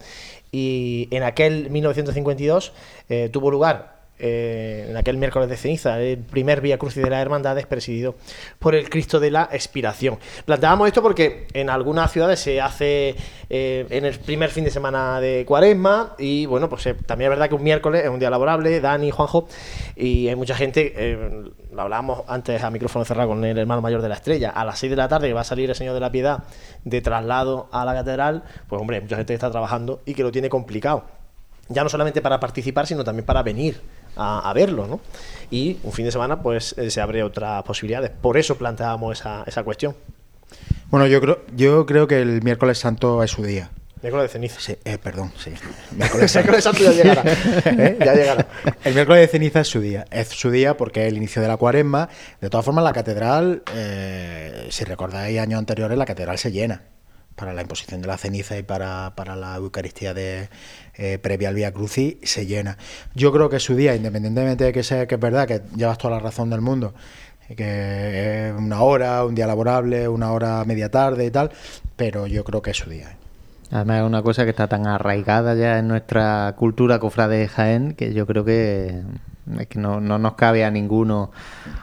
y 0.51 1.09
en 1.11 1.23
aquel 1.23 1.69
1952 1.71 2.71
eh, 3.09 3.29
tuvo 3.33 3.51
lugar, 3.51 3.98
eh, 4.19 4.87
en 4.89 4.97
aquel 4.97 5.17
miércoles 5.17 5.49
de 5.49 5.57
ceniza, 5.57 5.99
el 5.99 6.17
primer 6.19 6.61
Via 6.61 6.77
Crucis 6.77 7.03
de 7.03 7.09
las 7.09 7.21
Hermandades 7.21 7.65
presidido 7.65 8.15
por 8.59 8.75
el 8.75 8.89
Cristo 8.89 9.19
de 9.19 9.31
la 9.31 9.47
Expiración. 9.51 10.19
Planteábamos 10.45 10.87
esto 10.87 11.01
porque 11.01 11.47
en 11.53 11.69
algunas 11.69 12.11
ciudades 12.11 12.39
se 12.39 12.59
hace 12.59 13.15
eh, 13.49 13.87
en 13.89 14.05
el 14.05 14.19
primer 14.19 14.49
fin 14.49 14.65
de 14.65 14.71
semana 14.71 15.21
de 15.21 15.45
cuaresma 15.45 16.15
y 16.17 16.45
bueno, 16.45 16.67
pues 16.67 16.85
eh, 16.87 16.95
también 17.05 17.31
es 17.31 17.37
verdad 17.37 17.49
que 17.49 17.55
un 17.55 17.63
miércoles 17.63 18.03
es 18.03 18.09
un 18.09 18.19
día 18.19 18.29
laborable, 18.29 18.81
Dani, 18.81 19.09
Juanjo, 19.09 19.47
y 19.95 20.27
hay 20.27 20.35
mucha 20.35 20.55
gente, 20.55 21.23
lo 21.71 21.81
hablábamos 21.81 22.23
antes 22.27 22.61
a 22.61 22.69
micrófono 22.69 23.05
cerrado 23.05 23.29
con 23.29 23.43
el 23.45 23.57
hermano 23.57 23.81
mayor 23.81 24.01
de 24.01 24.09
la 24.09 24.15
estrella, 24.15 24.49
a 24.49 24.65
las 24.65 24.79
6 24.79 24.89
de 24.89 24.95
la 24.97 25.07
tarde 25.07 25.27
que 25.27 25.33
va 25.33 25.41
a 25.41 25.45
salir 25.45 25.69
el 25.69 25.75
Señor 25.75 25.93
de 25.93 25.99
la 26.01 26.11
Piedad 26.11 26.43
de 26.83 27.01
traslado 27.01 27.69
a 27.71 27.85
la 27.85 27.93
catedral, 27.93 28.43
pues 28.67 28.81
hombre, 28.81 29.01
mucha 29.01 29.15
gente 29.15 29.31
que 29.31 29.35
está 29.35 29.51
trabajando 29.51 30.01
y 30.05 30.13
que 30.13 30.23
lo 30.23 30.31
tiene 30.31 30.49
complicado. 30.49 31.05
Ya 31.69 31.83
no 31.83 31.89
solamente 31.89 32.21
para 32.21 32.39
participar, 32.39 32.87
sino 32.87 33.03
también 33.03 33.25
para 33.25 33.43
venir 33.43 33.79
a, 34.15 34.49
a 34.49 34.53
verlo, 34.53 34.87
¿no? 34.87 34.99
Y 35.51 35.77
un 35.83 35.91
fin 35.91 36.05
de 36.05 36.11
semana, 36.11 36.41
pues 36.41 36.75
eh, 36.77 36.89
se 36.91 37.01
abre 37.01 37.23
otras 37.23 37.63
posibilidades. 37.63 38.11
Por 38.11 38.37
eso 38.37 38.57
planteábamos 38.57 39.19
esa, 39.19 39.43
esa 39.47 39.63
cuestión. 39.63 39.95
Bueno, 40.89 41.07
yo 41.07 41.21
creo, 41.21 41.41
yo 41.55 41.85
creo 41.85 42.07
que 42.07 42.21
el 42.21 42.41
miércoles 42.43 42.77
santo 42.77 43.23
es 43.23 43.31
su 43.31 43.43
día. 43.43 43.71
Miércoles 44.01 44.29
de 44.29 44.33
ceniza. 44.33 44.59
Sí, 44.59 44.77
eh, 44.85 44.97
perdón, 44.97 45.31
sí. 45.37 45.51
Miércoles 45.95 46.31
santo 46.31 46.83
ya 46.83 46.91
llegará. 46.91 47.23
¿eh? 47.65 47.97
Ya 47.99 48.13
llegará. 48.13 48.47
El 48.83 48.93
miércoles 48.93 49.21
de 49.21 49.27
ceniza 49.27 49.59
es 49.61 49.67
su 49.67 49.81
día. 49.81 50.05
Es 50.09 50.29
su 50.29 50.51
día 50.51 50.77
porque 50.77 51.03
es 51.03 51.09
el 51.09 51.17
inicio 51.17 51.41
de 51.41 51.47
la 51.47 51.57
cuaresma. 51.57 52.09
De 52.39 52.49
todas 52.49 52.65
formas, 52.65 52.83
la 52.83 52.93
catedral, 52.93 53.63
eh, 53.75 54.67
si 54.69 54.85
recordáis 54.85 55.39
años 55.39 55.59
anteriores, 55.59 55.97
la 55.97 56.05
catedral 56.05 56.37
se 56.37 56.51
llena 56.51 56.83
para 57.39 57.53
la 57.53 57.61
imposición 57.61 58.01
de 58.01 58.07
la 58.07 58.17
ceniza 58.17 58.57
y 58.57 58.63
para, 58.63 59.13
para 59.15 59.37
la 59.37 59.55
Eucaristía 59.55 60.13
de, 60.13 60.49
eh, 60.95 61.17
previa 61.19 61.47
al 61.47 61.55
Vía 61.55 61.71
Crucis, 61.71 62.17
se 62.23 62.45
llena. 62.45 62.77
Yo 63.15 63.31
creo 63.31 63.49
que 63.49 63.61
su 63.61 63.75
día, 63.75 63.95
independientemente 63.95 64.65
de 64.65 64.73
que 64.73 64.83
sea 64.83 65.07
que 65.07 65.15
es 65.15 65.21
verdad, 65.21 65.47
que 65.47 65.61
llevas 65.77 65.97
toda 65.97 66.15
la 66.15 66.19
razón 66.19 66.49
del 66.49 66.59
mundo, 66.59 66.93
que 67.55 68.49
es 68.49 68.53
una 68.53 68.81
hora, 68.81 69.23
un 69.23 69.33
día 69.33 69.47
laborable, 69.47 70.09
una 70.09 70.33
hora 70.33 70.65
media 70.65 70.91
tarde 70.91 71.25
y 71.25 71.31
tal, 71.31 71.51
pero 71.95 72.27
yo 72.27 72.43
creo 72.43 72.61
que 72.61 72.71
es 72.71 72.77
su 72.77 72.89
día. 72.89 73.11
¿eh? 73.11 73.15
Además 73.71 74.01
es 74.01 74.07
una 74.07 74.21
cosa 74.21 74.43
que 74.43 74.49
está 74.49 74.67
tan 74.67 74.85
arraigada 74.85 75.55
ya 75.55 75.79
en 75.79 75.87
nuestra 75.87 76.53
cultura 76.57 76.99
cofrade 76.99 77.37
de 77.37 77.47
Jaén 77.47 77.93
que 77.93 78.13
yo 78.13 78.27
creo 78.27 78.43
que 78.43 79.01
es 79.59 79.67
que 79.67 79.79
no, 79.79 79.99
no 80.01 80.17
nos 80.19 80.33
cabe 80.35 80.65
a 80.65 80.71
ninguno 80.71 81.31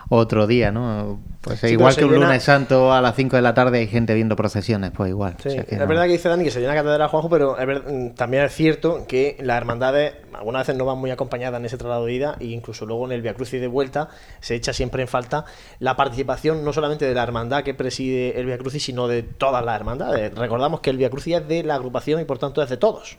otro 0.08 0.46
día, 0.46 0.70
¿no? 0.70 1.18
Pues 1.40 1.60
Sí, 1.60 1.68
igual 1.68 1.94
que 1.94 2.04
un 2.04 2.12
llena- 2.12 2.26
lunes 2.26 2.42
santo 2.42 2.92
a 2.92 3.00
las 3.00 3.14
5 3.14 3.36
de 3.36 3.42
la 3.42 3.54
tarde 3.54 3.78
hay 3.78 3.86
gente 3.86 4.14
viendo 4.14 4.34
procesiones, 4.36 4.90
pues 4.90 5.10
igual. 5.10 5.36
Sí, 5.40 5.48
O 5.48 5.52
sea 5.52 5.64
que 5.64 5.74
es 5.76 5.80
no- 5.80 5.86
verdad 5.86 6.04
que 6.06 6.12
dice 6.12 6.28
Dani 6.28 6.42
que 6.44 6.50
se 6.50 6.60
llena 6.60 6.74
catedral 6.74 7.08
Juanjo, 7.08 7.28
pero 7.30 7.56
es 7.58 7.82
mm, 7.86 8.10
también 8.14 8.44
es 8.44 8.52
cierto 8.52 9.06
que 9.06 9.36
las 9.40 9.56
hermandades 9.56 10.14
algunas 10.34 10.62
veces 10.66 10.76
no 10.76 10.84
van 10.84 10.98
muy 10.98 11.10
acompañadas 11.12 11.58
en 11.60 11.66
ese 11.66 11.76
traslado 11.78 12.04
de 12.06 12.12
ida 12.14 12.36
e 12.40 12.46
incluso 12.46 12.84
luego 12.84 13.06
en 13.06 13.12
el 13.12 13.22
Via 13.22 13.34
Crucis 13.34 13.60
de 13.60 13.68
vuelta 13.68 14.08
se 14.40 14.54
echa 14.56 14.72
siempre 14.72 15.02
en 15.02 15.08
falta 15.08 15.44
la 15.78 15.96
participación 15.96 16.64
no 16.64 16.72
solamente 16.72 17.06
de 17.06 17.14
la 17.14 17.22
hermandad 17.22 17.62
que 17.62 17.74
preside 17.74 18.38
el 18.40 18.46
Via 18.46 18.58
Crucis, 18.58 18.82
sino 18.82 19.06
de 19.08 19.22
todas 19.22 19.64
las 19.64 19.76
hermandades. 19.76 20.34
Recordamos 20.34 20.80
que 20.80 20.90
el 20.90 20.98
Via 20.98 21.10
Crucis 21.10 21.36
es 21.36 21.48
de 21.48 21.62
la 21.62 21.76
agrupación 21.76 22.20
y 22.20 22.24
por 22.24 22.38
tanto 22.38 22.60
es 22.62 22.68
de 22.68 22.76
todos. 22.76 23.18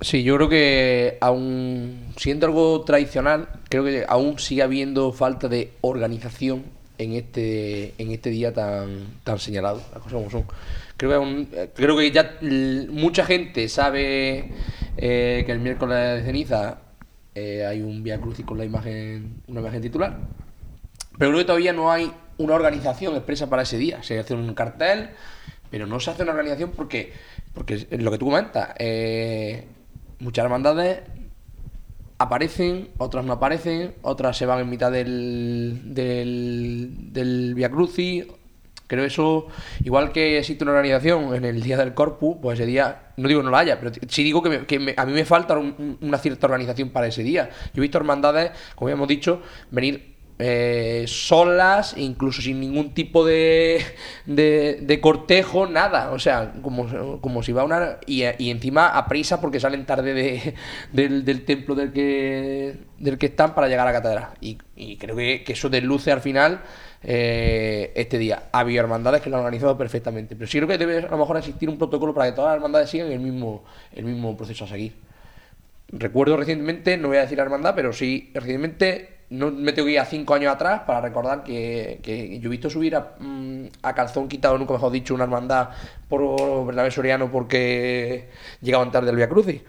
Sí, 0.00 0.22
yo 0.22 0.36
creo 0.36 0.48
que 0.48 1.16
aún 1.20 2.12
siendo 2.16 2.46
algo 2.46 2.82
tradicional, 2.82 3.48
creo 3.70 3.82
que 3.84 4.04
aún 4.06 4.38
sigue 4.38 4.62
habiendo 4.62 5.10
falta 5.12 5.48
de 5.48 5.72
organización 5.80 6.64
en 6.98 7.12
este 7.14 7.94
en 7.98 8.10
este 8.10 8.30
día 8.30 8.52
tan 8.52 9.06
tan 9.24 9.38
señalado, 9.38 9.78
las 9.92 10.02
cosas 10.02 10.12
como 10.12 10.30
son. 10.30 10.44
Creo 10.98 11.10
que 11.10 11.16
aún- 11.16 11.48
eh, 11.52 11.70
creo 11.74 11.96
que 11.96 12.10
ya 12.10 12.38
mucha 12.90 13.24
gente 13.24 13.68
sabe 13.68 14.50
eh, 14.98 15.42
que 15.46 15.52
el 15.52 15.60
miércoles 15.60 15.96
de 16.20 16.22
ceniza 16.26 16.78
eh, 17.34 17.64
hay 17.66 17.80
un 17.82 18.02
Via 18.02 18.18
Crucis 18.20 18.44
con 18.44 18.58
la 18.58 18.64
imagen 18.66 19.42
una 19.46 19.60
imagen 19.60 19.80
titular. 19.82 20.18
Pero 21.18 21.30
creo 21.30 21.38
que 21.38 21.44
todavía 21.46 21.72
no 21.72 21.90
hay 21.90 22.12
una 22.38 22.54
organización 22.54 23.14
expresa 23.14 23.48
para 23.48 23.62
ese 23.62 23.78
día. 23.78 24.02
Se 24.02 24.18
hace 24.18 24.34
un 24.34 24.52
cartel, 24.54 25.10
pero 25.70 25.86
no 25.86 26.00
se 26.00 26.10
hace 26.10 26.22
una 26.22 26.32
organización 26.32 26.72
porque, 26.76 27.12
porque 27.54 27.86
lo 27.98 28.10
que 28.10 28.18
tú 28.18 28.26
comentas, 28.26 28.70
muchas 30.20 30.44
hermandades 30.44 31.00
aparecen, 32.18 32.88
otras 32.98 33.24
no 33.24 33.34
aparecen, 33.34 33.94
otras 34.02 34.36
se 34.36 34.46
van 34.46 34.60
en 34.60 34.70
mitad 34.70 34.90
del, 34.90 35.80
del, 35.94 37.52
Via 37.54 37.70
Crucis. 37.70 38.26
Creo 38.88 39.04
eso, 39.04 39.48
igual 39.82 40.12
que 40.12 40.38
existe 40.38 40.62
una 40.62 40.72
organización 40.72 41.34
en 41.34 41.44
el 41.44 41.60
día 41.60 41.76
del 41.76 41.92
Corpus, 41.92 42.36
pues 42.40 42.60
ese 42.60 42.66
día, 42.66 43.08
no 43.16 43.26
digo 43.28 43.42
no 43.42 43.50
la 43.50 43.58
haya, 43.58 43.80
pero 43.80 43.90
sí 44.08 44.22
digo 44.22 44.40
que, 44.44 44.78
me- 44.78 44.94
a 44.96 45.04
mí 45.04 45.12
me 45.12 45.24
falta 45.24 45.58
un- 45.58 45.98
una 46.00 46.18
cierta 46.18 46.46
organización 46.46 46.90
para 46.90 47.08
ese 47.08 47.24
día. 47.24 47.50
Yo 47.74 47.80
he 47.80 47.80
visto 47.80 47.98
hermandades, 47.98 48.52
como 48.76 48.88
ya 48.88 48.92
hemos 48.94 49.08
dicho, 49.08 49.42
venir 49.72 50.14
eh, 50.38 51.04
solas, 51.08 51.94
incluso 51.96 52.42
sin 52.42 52.60
ningún 52.60 52.92
tipo 52.92 53.24
de, 53.24 53.82
de, 54.26 54.80
de 54.82 55.00
cortejo, 55.00 55.66
nada. 55.66 56.12
O 56.12 56.18
sea, 56.18 56.52
como, 56.62 57.20
como 57.20 57.42
si 57.42 57.52
va 57.52 57.64
una. 57.64 57.98
Y, 58.06 58.22
encima 58.22 58.88
a 58.88 59.06
prisa 59.08 59.40
porque 59.40 59.60
salen 59.60 59.86
tarde 59.86 60.12
de, 60.12 60.54
del, 60.92 61.44
templo 61.44 61.74
del 61.74 61.92
que, 61.92 62.76
del 62.98 63.16
que 63.16 63.26
están 63.26 63.54
para 63.54 63.68
llegar 63.68 63.88
a 63.88 63.92
la 63.92 63.98
catedral. 64.02 64.28
Y, 64.40 64.96
creo 64.96 65.16
que, 65.16 65.44
eso 65.46 65.70
desluce 65.70 66.12
al 66.12 66.20
final 66.20 66.60
eh, 67.02 67.92
este 67.94 68.18
día. 68.18 68.44
Ha 68.52 68.60
habido 68.60 68.80
hermandades 68.80 69.22
que 69.22 69.30
lo 69.30 69.36
han 69.36 69.44
organizado 69.44 69.78
perfectamente. 69.78 70.36
Pero 70.36 70.50
sí 70.50 70.58
creo 70.58 70.68
que 70.68 70.76
debe 70.76 70.98
a 70.98 71.10
lo 71.10 71.16
mejor 71.16 71.38
existir 71.38 71.70
un 71.70 71.78
protocolo 71.78 72.12
para 72.12 72.30
que 72.30 72.36
todas 72.36 72.50
las 72.50 72.56
hermandades 72.56 72.90
sigan 72.90 73.10
el 73.10 73.20
mismo, 73.20 73.64
el 73.92 74.04
mismo 74.04 74.36
proceso 74.36 74.64
a 74.66 74.68
seguir. 74.68 74.94
Recuerdo 75.88 76.36
recientemente, 76.36 76.98
no 76.98 77.08
voy 77.08 77.16
a 77.16 77.20
decir 77.20 77.38
hermandad, 77.38 77.74
pero 77.74 77.92
sí, 77.92 78.30
recientemente 78.34 79.15
no 79.30 79.50
me 79.50 79.72
tengo 79.72 79.86
que 79.86 79.92
ir 79.92 80.00
a 80.00 80.04
cinco 80.04 80.34
años 80.34 80.54
atrás 80.54 80.82
para 80.86 81.00
recordar 81.00 81.42
que, 81.42 82.00
que 82.02 82.38
yo 82.38 82.48
he 82.48 82.50
visto 82.50 82.70
subir 82.70 82.96
a, 82.96 83.14
mm, 83.18 83.66
a 83.82 83.94
calzón 83.94 84.28
quitado, 84.28 84.58
nunca 84.58 84.72
mejor 84.74 84.92
dicho, 84.92 85.14
una 85.14 85.24
hermandad 85.24 85.70
por 86.08 86.66
Bernabé 86.66 86.90
Soriano 86.90 87.30
porque 87.30 88.28
llegaban 88.60 88.90
tarde 88.90 89.10
al 89.10 89.16
Via 89.16 89.28
Crucis. 89.28 89.62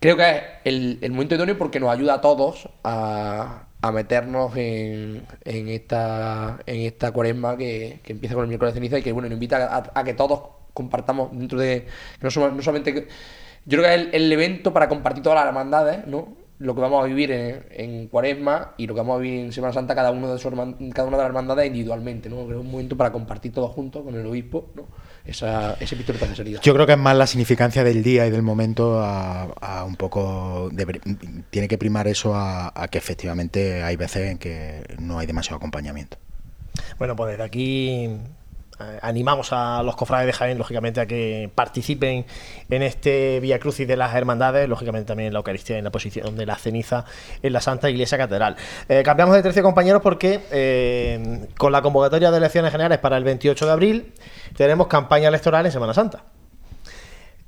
Creo 0.00 0.16
que 0.16 0.28
es 0.30 0.42
el, 0.64 0.98
el 1.00 1.10
momento 1.12 1.34
idóneo 1.34 1.58
porque 1.58 1.80
nos 1.80 1.90
ayuda 1.90 2.14
a 2.14 2.20
todos 2.20 2.68
a, 2.84 3.66
a 3.80 3.92
meternos 3.92 4.56
en, 4.56 5.26
en 5.44 5.68
esta 5.68 6.58
en 6.66 6.80
esta 6.82 7.12
cuaresma 7.12 7.56
que, 7.56 8.00
que 8.04 8.12
empieza 8.12 8.34
con 8.34 8.44
el 8.44 8.48
miércoles 8.48 8.74
de 8.74 8.78
ceniza 8.80 8.98
y 8.98 9.02
que 9.02 9.12
bueno 9.12 9.28
nos 9.28 9.34
invita 9.34 9.90
a, 9.94 10.04
que 10.04 10.14
todos 10.14 10.42
compartamos 10.72 11.30
dentro 11.32 11.58
de 11.58 11.86
no, 12.20 12.30
solamente 12.30 13.08
yo 13.66 13.78
creo 13.78 13.82
que 13.84 13.94
es 13.94 14.00
el, 14.00 14.14
el 14.14 14.32
evento 14.32 14.72
para 14.72 14.88
compartir 14.88 15.22
todas 15.22 15.36
las 15.38 15.46
hermandades 15.46 16.06
no 16.06 16.37
lo 16.60 16.74
que 16.74 16.80
vamos 16.80 17.04
a 17.04 17.06
vivir 17.06 17.30
en, 17.30 17.64
en 17.70 18.08
cuaresma 18.08 18.74
y 18.76 18.86
lo 18.86 18.94
que 18.94 19.00
vamos 19.00 19.16
a 19.16 19.20
vivir 19.20 19.40
en 19.44 19.52
Semana 19.52 19.72
Santa 19.72 19.94
cada 19.94 20.10
uno 20.10 20.32
de 20.32 20.38
sus 20.38 20.52
herman- 20.52 20.92
cada 20.92 21.06
una 21.06 21.16
de 21.16 21.22
las 21.22 21.28
hermandades 21.28 21.66
individualmente 21.68 22.28
no 22.28 22.36
creo 22.36 22.48
que 22.48 22.54
es 22.54 22.60
un 22.60 22.70
momento 22.70 22.96
para 22.96 23.12
compartir 23.12 23.52
todos 23.52 23.70
juntos 23.70 24.02
con 24.02 24.14
el 24.16 24.26
obispo 24.26 24.70
no 24.74 24.86
esa 25.24 25.74
ese 25.74 25.94
pistoletazo 25.94 26.30
de 26.32 26.36
salida 26.36 26.60
Yo 26.62 26.74
creo 26.74 26.86
que 26.86 26.92
es 26.92 26.98
más 26.98 27.16
la 27.16 27.26
significancia 27.26 27.84
del 27.84 28.02
día 28.02 28.26
y 28.26 28.30
del 28.30 28.42
momento 28.42 28.98
a, 29.00 29.42
a 29.60 29.84
un 29.84 29.94
poco... 29.96 30.70
tiene 31.50 31.68
que 31.68 31.78
primar 31.78 32.08
eso 32.08 32.34
a, 32.34 32.72
a 32.74 32.88
que 32.88 32.98
efectivamente 32.98 33.82
hay 33.82 33.96
veces 33.96 34.30
en 34.30 34.38
que 34.38 34.82
no 34.98 35.18
hay 35.18 35.26
demasiado 35.26 35.58
acompañamiento. 35.58 36.16
Bueno, 36.98 37.14
pues 37.14 37.30
desde 37.32 37.42
aquí 37.44 38.08
animamos 39.02 39.52
a 39.52 39.82
los 39.82 39.96
cofrades 39.96 40.26
de 40.26 40.32
Jaén, 40.32 40.58
lógicamente, 40.58 41.00
a 41.00 41.06
que 41.06 41.50
participen 41.54 42.26
en 42.70 42.82
este 42.82 43.40
Vía 43.40 43.58
Crucis 43.58 43.86
de 43.86 43.96
las 43.96 44.14
Hermandades, 44.14 44.68
lógicamente 44.68 45.06
también 45.08 45.28
en 45.28 45.32
la 45.32 45.40
Eucaristía 45.40 45.78
en 45.78 45.84
la 45.84 45.90
posición 45.90 46.36
de 46.36 46.46
la 46.46 46.56
ceniza 46.56 47.04
en 47.42 47.52
la 47.52 47.60
Santa 47.60 47.90
Iglesia 47.90 48.18
Catedral. 48.18 48.56
Eh, 48.88 49.02
cambiamos 49.04 49.34
de 49.34 49.42
tercio, 49.42 49.62
compañeros, 49.62 50.02
porque 50.02 50.40
eh, 50.50 51.46
con 51.56 51.72
la 51.72 51.82
convocatoria 51.82 52.30
de 52.30 52.38
elecciones 52.38 52.70
generales 52.70 52.98
para 52.98 53.16
el 53.16 53.24
28 53.24 53.66
de 53.66 53.72
abril 53.72 54.12
tenemos 54.56 54.86
campaña 54.86 55.28
electoral 55.28 55.66
en 55.66 55.72
Semana 55.72 55.94
Santa. 55.94 56.22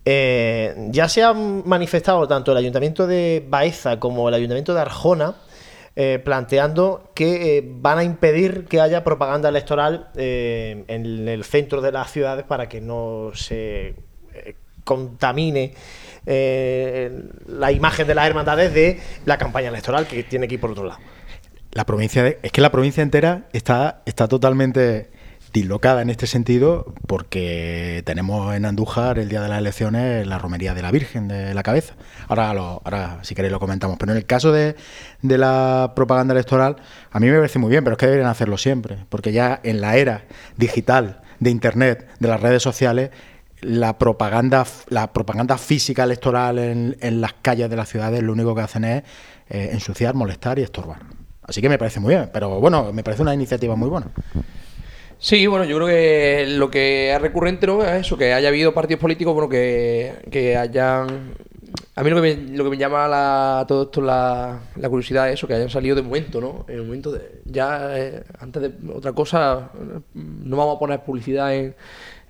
Eh, 0.04 0.88
ya 0.90 1.08
se 1.08 1.22
han 1.22 1.62
manifestado 1.68 2.26
tanto 2.26 2.52
el 2.52 2.58
Ayuntamiento 2.58 3.06
de 3.06 3.44
Baeza 3.48 4.00
como 4.00 4.28
el 4.28 4.34
Ayuntamiento 4.34 4.74
de 4.74 4.80
Arjona 4.80 5.34
eh, 5.96 6.20
planteando 6.24 7.10
que 7.14 7.58
eh, 7.58 7.64
van 7.66 7.98
a 7.98 8.04
impedir 8.04 8.66
que 8.66 8.80
haya 8.80 9.02
propaganda 9.02 9.48
electoral 9.48 10.08
eh, 10.14 10.84
en 10.86 11.26
el 11.28 11.42
centro 11.42 11.80
de 11.80 11.90
las 11.90 12.12
ciudades 12.12 12.44
para 12.44 12.68
que 12.68 12.80
no 12.80 13.32
se 13.34 13.96
contamine 14.84 15.74
la 16.24 17.72
imagen 17.72 18.06
de 18.06 18.14
las 18.14 18.26
hermandades 18.26 18.72
de 18.72 19.00
la 19.24 19.36
campaña 19.36 19.68
electoral 19.68 20.06
que 20.06 20.22
tiene 20.22 20.46
que 20.46 20.54
ir 20.54 20.60
por 20.60 20.70
otro 20.70 20.84
lado. 20.84 21.00
La 21.72 21.84
provincia 21.84 22.26
es 22.40 22.52
que 22.52 22.60
la 22.60 22.70
provincia 22.70 23.02
entera 23.02 23.48
está, 23.52 24.02
está 24.06 24.28
totalmente 24.28 25.10
dislocada 25.52 26.02
en 26.02 26.10
este 26.10 26.26
sentido 26.26 26.92
porque 27.06 28.02
tenemos 28.06 28.54
en 28.54 28.64
Andújar 28.64 29.18
el 29.18 29.28
día 29.28 29.42
de 29.42 29.48
las 29.48 29.58
elecciones 29.58 30.26
la 30.26 30.38
romería 30.38 30.74
de 30.74 30.82
la 30.82 30.90
Virgen 30.90 31.28
de 31.28 31.54
la 31.54 31.62
Cabeza. 31.62 31.94
Ahora, 32.28 32.54
lo, 32.54 32.82
ahora 32.84 33.18
si 33.22 33.34
queréis 33.34 33.52
lo 33.52 33.60
comentamos. 33.60 33.96
Pero 33.98 34.12
en 34.12 34.18
el 34.18 34.26
caso 34.26 34.52
de, 34.52 34.76
de 35.22 35.38
la 35.38 35.92
propaganda 35.96 36.32
electoral, 36.32 36.76
a 37.10 37.20
mí 37.20 37.28
me 37.28 37.36
parece 37.36 37.58
muy 37.58 37.70
bien, 37.70 37.84
pero 37.84 37.94
es 37.94 37.98
que 37.98 38.06
deberían 38.06 38.30
hacerlo 38.30 38.58
siempre, 38.58 38.98
porque 39.08 39.32
ya 39.32 39.60
en 39.62 39.80
la 39.80 39.96
era 39.96 40.24
digital, 40.56 41.20
de 41.40 41.50
Internet, 41.50 42.06
de 42.20 42.28
las 42.28 42.40
redes 42.40 42.62
sociales, 42.62 43.10
la 43.62 43.98
propaganda, 43.98 44.64
la 44.88 45.12
propaganda 45.12 45.58
física 45.58 46.04
electoral 46.04 46.58
en, 46.58 46.96
en 47.00 47.20
las 47.20 47.34
calles 47.42 47.68
de 47.68 47.76
las 47.76 47.88
ciudades 47.88 48.22
lo 48.22 48.32
único 48.32 48.54
que 48.54 48.60
hacen 48.60 48.84
es 48.84 49.02
eh, 49.48 49.70
ensuciar, 49.72 50.14
molestar 50.14 50.58
y 50.58 50.62
estorbar. 50.62 51.00
Así 51.42 51.60
que 51.60 51.68
me 51.68 51.78
parece 51.78 51.98
muy 51.98 52.14
bien, 52.14 52.30
pero 52.32 52.60
bueno, 52.60 52.92
me 52.92 53.02
parece 53.02 53.22
una 53.22 53.34
iniciativa 53.34 53.74
muy 53.74 53.88
buena. 53.88 54.06
Sí, 55.22 55.46
bueno, 55.46 55.66
yo 55.66 55.76
creo 55.76 55.86
que 55.86 56.46
lo 56.48 56.70
que 56.70 57.12
es 57.12 57.20
recurrente 57.20 57.66
¿no? 57.66 57.84
es 57.84 58.06
eso, 58.06 58.16
que 58.16 58.32
haya 58.32 58.48
habido 58.48 58.72
partidos 58.72 59.00
políticos 59.00 59.34
bueno, 59.34 59.48
que, 59.50 60.14
que 60.30 60.56
hayan... 60.56 61.34
A 61.94 62.02
mí 62.02 62.08
lo 62.08 62.16
que 62.16 62.22
me, 62.36 62.56
lo 62.56 62.64
que 62.64 62.70
me 62.70 62.78
llama 62.78 63.06
la, 63.06 63.64
todo 63.68 63.82
esto 63.82 64.00
la, 64.00 64.60
la 64.76 64.88
curiosidad 64.88 65.28
es 65.28 65.34
eso, 65.34 65.46
que 65.46 65.52
hayan 65.54 65.68
salido 65.68 65.94
de 65.94 66.00
momento, 66.02 66.40
¿no? 66.40 66.64
En 66.68 66.76
el 66.76 66.82
momento 66.84 67.12
de... 67.12 67.42
Ya, 67.44 67.90
eh, 67.98 68.22
antes 68.38 68.62
de 68.62 68.70
otra 68.94 69.12
cosa, 69.12 69.68
no 70.14 70.56
vamos 70.56 70.76
a 70.76 70.78
poner 70.78 71.00
publicidad 71.00 71.54
en... 71.54 71.74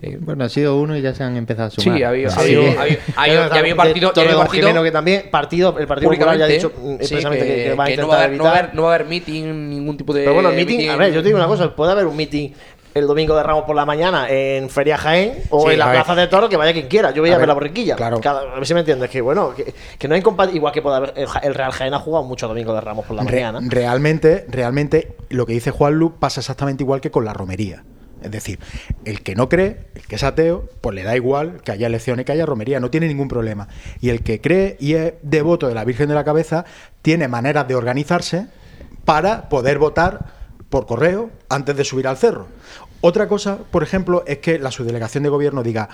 en- 0.03 0.25
Bueno, 0.25 0.43
ha 0.43 0.49
sido 0.49 0.77
uno 0.81 0.97
y 0.97 1.01
ya 1.03 1.15
se 1.15 1.23
han 1.23 1.37
empezado 1.37 1.69
a 1.69 1.71
sumar. 1.71 1.97
Sí, 1.97 2.03
ha 2.03 2.09
habido, 2.09 2.31
ha 2.31 2.33
Así 2.33 2.41
habido, 2.57 2.63
que- 2.63 2.79
ha 2.79 2.83
habido- 2.83 3.01
ha 3.15 3.23
habido- 3.23 3.77
partido, 3.77 4.13
partido- 4.13 4.83
que 4.83 4.91
también 4.91 5.23
partido, 5.31 5.79
el 5.79 5.87
Partido 5.87 6.11
Popular 6.11 6.37
ya 6.39 6.45
ha 6.47 6.49
dicho 6.49 6.73
mm, 6.77 6.87
sí, 6.89 6.95
expresamente 7.03 7.47
que, 7.47 7.55
que 7.65 7.75
va 7.75 7.85
a 7.85 7.91
intentar 7.91 8.05
no 8.07 8.09
va 8.09 8.15
a 8.21 8.25
haber, 8.25 8.37
no 8.37 8.45
va 8.45 8.51
a 8.51 8.55
evitar. 8.55 8.65
haber, 8.65 8.75
no 8.75 8.83
va 8.83 8.91
a 8.91 8.95
haber 8.97 9.07
meeting, 9.07 9.71
ningún 9.71 9.97
tipo 9.97 10.13
de... 10.13 10.23
Pero 10.23 10.35
bueno, 10.35 10.51
el 10.51 10.57
meeting, 10.57 10.89
a 10.89 10.97
ver, 10.97 11.13
yo 11.13 11.21
te 11.23 11.29
digo 11.29 11.39
una 11.39 11.47
cosa, 11.47 11.77
puede 11.77 11.93
haber 11.93 12.07
un 12.07 12.17
meeting 12.17 12.51
el 12.95 13.07
domingo 13.07 13.37
de 13.37 13.43
Ramos 13.43 13.65
por 13.65 13.77
la 13.77 13.85
mañana 13.87 14.27
en 14.29 14.69
Feria 14.69 14.99
Jaén 14.99 15.45
o 15.51 15.67
Sí, 15.67 15.73
en 15.75 15.79
la. 15.79 15.93
Plaza 15.93 16.15
de 16.15 16.27
Toro, 16.27 16.49
que 16.49 16.57
vaya 16.57 16.73
quien 16.73 16.89
quiera. 16.89 17.11
Yo 17.13 17.23
voy 17.23 17.31
a, 17.31 17.35
A 17.35 17.37
ver 17.37 17.43
ver, 17.43 17.49
la 17.49 17.55
borriquilla. 17.55 17.97
claro. 17.97 18.21
Cada- 18.21 18.41
a 18.43 18.55
ver 18.57 18.67
si 18.67 18.75
me 18.75 18.81
entiendes. 18.81 19.09
Que 19.11 19.21
bueno, 19.21 19.55
que, 19.55 19.73
que 19.99 20.09
no 20.09 20.15
hay 20.15 20.23
Igual 20.55 20.73
que 20.73 20.83
puede 20.83 20.97
haber. 20.97 21.15
El, 21.43 21.55
Real 21.55 21.73
Jaén 21.73 21.95
ha 21.95 21.99
jugado 21.99 22.25
mucho 22.25 22.49
domingo 22.49 22.75
de 22.75 22.81
Ramos 22.81 23.05
por 23.07 23.17
la 23.17 23.23
Re- 23.23 23.31
mañana. 23.45 23.61
realmente, 23.69 24.45
realmente, 24.49 25.17
lo 25.29 25.47
que 25.47 25.53
dice 25.53 25.71
Juan 25.71 25.95
Lu 25.95 26.15
pasa 26.19 26.41
exactamente 26.41 26.83
igual 26.83 27.01
que 27.01 27.11
con 27.11 27.25
la 27.25 27.33
romería. 27.33 27.85
Es 28.23 28.31
decir, 28.31 28.59
el 29.07 29.23
que 29.23 29.35
no 29.35 29.49
cree, 29.49 29.87
el 29.95 30.07
que 30.07 30.17
es 30.17 30.23
ateo, 30.25 30.69
pues 30.83 30.95
le 30.95 31.05
da 31.05 31.17
igual 31.17 31.63
que 31.65 31.73
haya 31.73 31.87
elecciones, 31.87 32.27
que 32.27 32.33
haya 32.33 32.45
romería, 32.45 32.79
no 32.79 32.91
tiene 32.91 33.09
ningún 33.09 33.29
problema. 33.29 33.69
Y 34.03 34.11
el 34.11 34.23
que 34.23 34.43
cree 34.43 34.77
y 34.79 34.93
es 34.95 35.15
devoto 35.23 35.69
de 35.69 35.75
la 35.75 35.85
Virgen 35.85 36.09
de 36.09 36.15
la 36.15 36.23
Cabeza, 36.25 36.67
tiene 37.01 37.29
maneras 37.29 37.67
de 37.67 37.77
organizarse 37.77 38.47
para 39.07 39.49
poder 39.49 39.79
votar 39.79 40.39
por 40.71 40.87
correo 40.87 41.31
antes 41.49 41.77
de 41.77 41.85
subir 41.85 42.07
al 42.09 42.17
cerro. 42.17 42.47
Otra 43.03 43.29
cosa, 43.29 43.59
por 43.71 43.83
ejemplo, 43.83 44.25
es 44.27 44.39
que 44.39 44.59
la 44.59 44.71
subdelegación 44.71 45.23
de 45.23 45.31
gobierno 45.31 45.63
diga, 45.63 45.89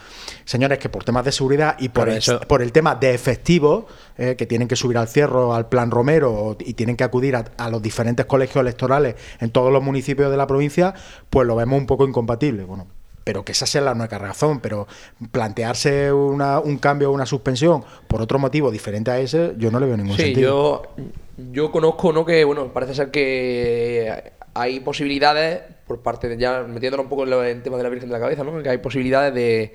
señores, 0.45 0.79
que 0.79 0.89
por 0.89 1.05
temas 1.05 1.25
de 1.25 1.31
seguridad 1.33 1.77
y 1.79 1.89
por, 1.89 2.09
el, 2.09 2.17
eso- 2.19 2.41
por 2.41 2.63
el 2.63 2.73
tema 2.73 2.97
de 2.97 3.15
efectivo, 3.15 3.87
eh, 4.19 4.35
que 4.37 4.45
tienen 4.45 4.67
que 4.67 4.75
subir 4.75 4.99
al 4.99 5.07
cierro, 5.07 5.55
al 5.55 5.69
plan 5.69 5.91
Romero, 5.93 6.57
y 6.59 6.75
tienen 6.75 6.97
que 6.97 7.05
acudir 7.05 7.37
a, 7.37 7.45
a 7.59 7.71
los 7.71 7.81
diferentes 7.81 8.27
colegios 8.27 8.61
electorales 8.61 9.15
en 9.41 9.51
todos 9.51 9.73
los 9.73 9.83
municipios 9.85 10.31
de 10.33 10.37
la 10.37 10.49
provincia, 10.49 10.95
pues 11.31 11.47
lo 11.47 11.55
vemos 11.55 11.79
un 11.79 11.87
poco 11.87 12.07
incompatible. 12.09 12.65
Bueno, 12.65 12.89
pero 13.23 13.45
que 13.45 13.53
esa 13.53 13.67
sea 13.67 13.83
la 13.83 13.93
única 13.93 14.19
razón, 14.19 14.59
pero 14.59 14.89
plantearse 15.31 16.13
una- 16.13 16.59
un 16.59 16.77
cambio 16.79 17.11
o 17.11 17.15
una 17.15 17.27
suspensión 17.27 17.85
por 18.09 18.21
otro 18.21 18.41
motivo 18.41 18.73
diferente 18.73 19.13
a 19.13 19.19
ese, 19.21 19.55
yo 19.59 19.71
no 19.71 19.79
le 19.79 19.87
veo 19.87 19.97
ningún 19.97 20.17
Sí, 20.17 20.23
sentido. 20.25 20.83
yo, 20.97 21.05
yo 21.53 21.71
conozco, 21.71 22.13
¿no? 22.13 22.25
Que, 22.25 22.43
bueno, 22.45 22.73
parece 22.73 22.95
ser 22.97 23.11
que 23.13 24.33
hay 24.61 24.81
posibilidades, 24.81 25.63
por 25.87 26.01
parte 26.03 26.29
de, 26.29 26.37
ya 26.37 26.63
metiéndonos 26.63 27.05
un 27.05 27.11
poco 27.11 27.25
en, 27.25 27.31
lo- 27.31 27.45
en 27.45 27.59
el 27.59 27.63
tema 27.63 27.77
de 27.77 27.83
la 27.83 27.89
Virgen 27.89 28.09
de 28.09 28.13
la 28.15 28.21
Cabeza, 28.21 28.45
¿no? 28.45 28.63
Que 28.63 28.69
hay 28.69 28.79
posibilidades 28.79 29.33
de, 29.35 29.75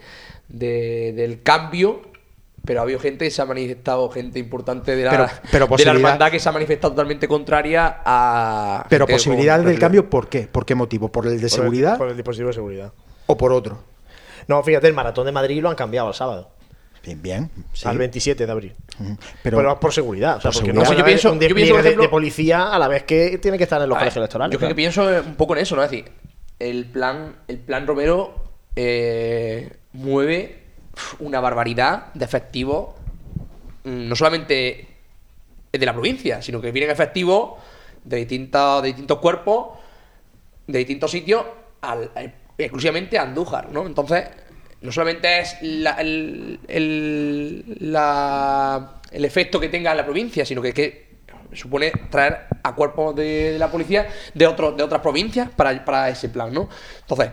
de- 0.49 1.13
del 1.15 1.41
cambio, 1.43 2.01
pero 2.65 2.79
ha 2.81 2.83
habido 2.83 2.99
gente 2.99 3.25
que 3.25 3.31
se 3.31 3.41
ha 3.41 3.45
manifestado, 3.45 4.09
gente 4.11 4.37
importante 4.39 4.95
de 4.95 5.03
la, 5.05 5.11
Pero- 5.11 5.27
pero 5.51 5.67
de 5.77 5.85
la 5.85 5.91
hermandad 5.93 6.29
que 6.31 6.39
se 6.39 6.47
ha 6.47 6.51
manifestado 6.51 6.93
totalmente 6.93 7.27
contraria 7.27 8.01
a... 8.05 8.85
Pero 8.89 9.07
posibilidades 9.07 9.65
del 9.65 9.79
cambio, 9.79 10.09
¿por 10.09 10.27
qué? 10.29 10.47
¿Por 10.47 10.65
qué 10.65 10.75
motivo? 10.75 11.11
¿Por 11.11 11.25
el 11.27 11.33
de 11.33 11.37
Por 11.37 11.43
el- 11.45 11.49
seguridad 11.49 11.97
por 11.97 12.09
el 12.09 12.15
dispositivo 12.17 12.47
de 12.49 12.53
seguridad. 12.53 12.93
o 13.27 13.37
por 13.37 13.51
otro? 13.53 13.79
No, 14.47 14.61
fíjate, 14.63 14.87
el 14.87 14.93
maratón 14.93 15.25
de 15.25 15.31
Madrid 15.31 15.61
lo 15.61 15.69
han 15.69 15.75
cambiado 15.75 16.07
al 16.09 16.13
sábado. 16.13 16.49
Bien, 17.03 17.21
bien. 17.21 17.49
sí. 17.73 17.87
Al 17.87 17.97
27 17.97 18.45
de 18.45 18.51
abril. 18.51 18.73
Pero, 19.41 19.57
Pero, 19.57 19.79
por 19.79 19.91
seguridad. 19.93 20.37
O 20.37 20.41
sea, 20.41 20.51
por 20.51 20.61
porque 20.61 20.71
seguridad. 20.71 20.91
no 20.91 20.97
Yo 20.99 21.05
pienso- 21.05 21.31
un 21.31 21.39
yo 21.39 21.55
pienso, 21.55 21.73
por 21.73 21.81
de- 21.83 21.87
ejemplo- 21.89 22.03
de, 22.03 22.09
policía 22.09 22.73
a 22.73 22.77
la 22.79 22.87
vez 22.87 23.03
que 23.03 23.37
tiene 23.39 23.57
que 23.57 23.63
estar 23.63 23.81
en 23.81 23.89
los 23.89 23.97
colegios 23.97 24.17
electorales. 24.17 24.53
Yo 24.53 24.59
creo 24.59 24.69
que 24.69 24.75
pienso 24.75 25.03
un 25.25 25.35
poco 25.35 25.55
en 25.55 25.61
eso, 25.63 25.75
¿no? 25.75 25.83
Es 25.83 25.89
decir, 25.91 26.11
el 26.59 26.85
plan, 26.85 27.35
el 27.47 27.57
plan 27.57 27.87
Romero 27.87 28.35
eh, 28.75 29.69
mueve 29.93 30.63
una 31.19 31.39
barbaridad 31.39 32.13
de 32.13 32.23
efectivos, 32.25 32.89
mm, 33.83 34.07
no 34.07 34.15
solamente 34.15 34.87
de 35.73 35.85
la 35.85 35.93
provincia, 35.93 36.41
sino 36.41 36.61
que 36.61 36.71
vienen 36.71 36.91
efectivos 36.91 37.53
de 38.03 38.17
distintos, 38.17 38.81
de 38.83 38.87
distintos 38.89 39.17
cuerpos, 39.19 39.79
de 40.67 40.77
distintos 40.79 41.09
sitios, 41.11 41.43
al- 41.81 42.11
eh, 42.15 42.31
exclusivamente 42.57 43.17
a 43.17 43.23
Andújar, 43.23 43.71
¿no? 43.71 43.85
Entonces, 43.87 44.25
no 44.81 44.91
solamente 44.91 45.39
es 45.39 45.57
la- 45.61 45.93
el, 46.01 46.59
el- 46.67 47.65
el 49.11 49.25
efecto 49.25 49.59
que 49.59 49.69
tenga 49.69 49.91
en 49.91 49.97
la 49.97 50.05
provincia, 50.05 50.45
sino 50.45 50.61
que, 50.61 50.73
que 50.73 51.11
supone 51.53 51.91
traer 52.09 52.37
a 52.63 52.75
cuerpos 52.75 53.15
de, 53.15 53.53
de 53.53 53.59
la 53.59 53.69
policía 53.69 54.07
de 54.33 54.47
otros 54.47 54.77
de 54.77 54.83
otras 54.83 55.01
provincias 55.01 55.49
para, 55.49 55.83
para 55.83 56.09
ese 56.09 56.29
plan, 56.29 56.53
¿no? 56.53 56.69
Entonces, 57.01 57.31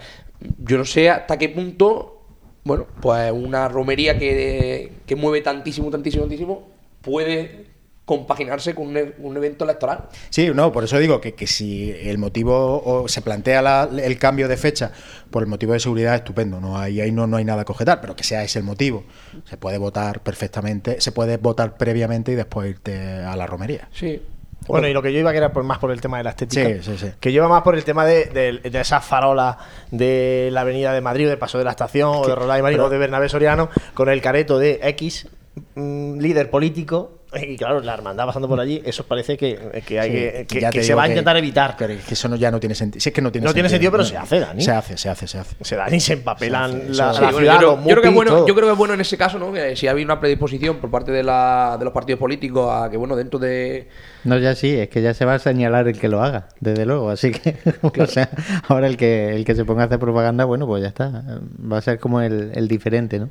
yo 0.58 0.78
no 0.78 0.84
sé 0.84 1.10
hasta 1.10 1.36
qué 1.38 1.48
punto, 1.48 2.22
bueno, 2.64 2.86
pues 3.00 3.30
una 3.32 3.68
romería 3.68 4.18
que, 4.18 4.92
que 5.06 5.16
mueve 5.16 5.40
tantísimo, 5.42 5.90
tantísimo, 5.90 6.24
tantísimo, 6.24 6.68
puede 7.00 7.66
compaginarse 8.08 8.74
con 8.74 8.88
un, 8.88 8.96
e- 8.96 9.14
un 9.18 9.36
evento 9.36 9.64
electoral. 9.64 10.06
Sí, 10.30 10.50
no, 10.54 10.72
por 10.72 10.82
eso 10.84 10.98
digo 10.98 11.20
que, 11.20 11.34
que 11.34 11.46
si 11.46 11.90
el 11.92 12.16
motivo 12.16 12.82
o 12.82 13.06
se 13.06 13.20
plantea 13.20 13.60
la- 13.60 13.88
el 14.02 14.18
cambio 14.18 14.48
de 14.48 14.56
fecha 14.56 14.90
por 15.30 15.42
el 15.42 15.48
motivo 15.48 15.74
de 15.74 15.80
seguridad, 15.80 16.14
estupendo, 16.14 16.58
no 16.58 16.78
hay, 16.78 17.02
ahí 17.02 17.12
no, 17.12 17.26
no 17.26 17.36
hay 17.36 17.44
nada 17.44 17.66
que 17.66 17.72
objetar, 17.72 18.00
pero 18.00 18.16
que 18.16 18.24
sea 18.24 18.42
ese 18.42 18.58
el 18.60 18.64
motivo. 18.64 19.04
Se 19.44 19.58
puede 19.58 19.76
votar 19.76 20.20
perfectamente, 20.22 21.02
se 21.02 21.12
puede 21.12 21.36
votar 21.36 21.76
previamente 21.76 22.32
y 22.32 22.34
después 22.34 22.70
irte 22.70 22.98
a 22.98 23.36
la 23.36 23.46
romería. 23.46 23.88
Sí. 23.92 24.22
Bueno, 24.66 24.88
y 24.88 24.92
lo 24.92 25.02
que 25.02 25.12
yo 25.12 25.20
iba 25.20 25.30
que 25.30 25.38
era 25.38 25.52
por, 25.52 25.62
más 25.64 25.78
por 25.78 25.90
el 25.92 26.00
tema 26.00 26.16
de 26.18 26.24
la 26.24 26.30
estética. 26.30 26.66
Sí, 26.66 26.78
sí, 26.82 26.98
sí. 26.98 27.12
Que 27.20 27.30
lleva 27.30 27.46
más 27.48 27.62
por 27.62 27.74
el 27.76 27.84
tema 27.84 28.04
de, 28.06 28.24
de, 28.26 28.70
de 28.70 28.80
esas 28.80 29.04
farolas 29.04 29.56
de 29.90 30.48
la 30.52 30.62
avenida 30.62 30.92
de 30.92 31.00
Madrid, 31.00 31.26
o 31.26 31.28
del 31.28 31.38
Paso 31.38 31.58
de 31.58 31.64
la 31.64 31.70
Estación, 31.70 32.10
o 32.14 32.26
de 32.26 32.34
Roldán 32.34 32.58
y 32.58 32.62
Marín, 32.62 32.76
pero- 32.78 32.86
o 32.86 32.90
de 32.90 32.98
Bernabé 32.98 33.28
Soriano, 33.28 33.68
con 33.94 34.08
el 34.08 34.20
careto 34.20 34.58
de 34.58 34.80
X 34.82 35.28
mm, 35.74 36.18
líder 36.18 36.50
político. 36.50 37.17
Y 37.34 37.56
claro, 37.58 37.80
la 37.80 37.92
hermandad 37.92 38.24
pasando 38.24 38.48
por 38.48 38.58
allí, 38.58 38.80
eso 38.86 39.04
parece 39.04 39.36
que, 39.36 39.82
que 39.86 40.00
hay 40.00 40.10
Sí, 40.10 40.16
que, 40.16 40.46
que- 40.48 40.60
ya 40.62 40.70
que 40.70 40.78
te 40.78 40.84
se 40.84 40.94
va 40.94 41.02
a 41.02 41.08
intentar 41.08 41.36
evitar. 41.36 41.74
Pero 41.78 41.92
es 41.92 42.04
que 42.04 42.14
eso 42.14 42.26
no, 42.28 42.36
ya 42.36 42.50
no 42.50 42.58
tiene 42.58 42.74
sentido. 42.74 43.00
Si 43.02 43.10
es 43.10 43.14
que 43.14 43.20
no 43.20 43.30
tiene 43.30 43.44
No 43.44 43.50
sentido. 43.50 43.54
tiene 43.54 43.68
sentido, 43.68 43.92
pero 43.92 44.02
No. 44.02 44.08
se 44.08 44.16
hace, 44.16 44.40
Dani. 44.40 44.62
Se 44.62 44.70
hace, 44.70 44.96
se 44.96 45.08
hace, 45.10 45.26
se 45.26 45.38
hace. 45.38 45.56
Se 45.62 45.76
dan 45.76 45.94
y 45.94 46.00
se 46.00 46.14
empapelan 46.14 46.70
Se 46.70 46.76
hace, 46.78 46.86
la, 46.86 46.90
eso- 46.90 47.02
la 47.02 47.12
Sí, 47.12 47.20
bueno, 47.20 47.38
ciudad, 47.38 47.52
yo, 47.54 47.58
creo, 47.58 47.70
los 47.76 47.84
yo 47.84 47.90
creo 47.90 48.02
que 48.02 48.08
bueno, 48.16 48.46
yo 48.46 48.54
creo 48.54 48.66
que 48.66 48.72
es 48.72 48.78
bueno 48.78 48.94
en 48.94 49.00
ese 49.02 49.18
caso, 49.18 49.38
¿no? 49.38 49.52
Que 49.52 49.76
si 49.76 49.86
había 49.88 50.04
una 50.06 50.18
predisposición 50.20 50.76
por 50.78 50.90
parte 50.90 51.12
de, 51.12 51.22
la, 51.22 51.76
de 51.78 51.84
los 51.84 51.92
partidos 51.92 52.18
políticos 52.18 52.72
a 52.72 52.88
que, 52.90 52.96
bueno, 52.96 53.14
dentro 53.14 53.38
de. 53.38 53.88
No, 54.24 54.38
ya 54.38 54.54
sí, 54.54 54.74
es 54.74 54.88
que 54.88 55.02
ya 55.02 55.12
se 55.12 55.24
va 55.26 55.34
a 55.34 55.38
señalar 55.38 55.86
el 55.86 55.98
que 55.98 56.08
lo 56.08 56.22
haga, 56.22 56.48
desde 56.60 56.86
luego. 56.86 57.10
Así 57.10 57.30
que, 57.32 57.56
o 57.82 58.06
sea, 58.06 58.30
ahora 58.68 58.86
el 58.86 58.96
que, 58.96 59.34
el 59.36 59.44
que 59.44 59.54
se 59.54 59.66
ponga 59.66 59.82
a 59.82 59.86
hacer 59.86 59.98
propaganda, 59.98 60.46
bueno, 60.46 60.66
pues 60.66 60.80
ya 60.82 60.88
está. 60.88 61.24
Va 61.70 61.76
a 61.76 61.82
ser 61.82 61.98
como 62.00 62.22
el, 62.22 62.52
el 62.54 62.68
diferente, 62.68 63.18
¿no? 63.18 63.28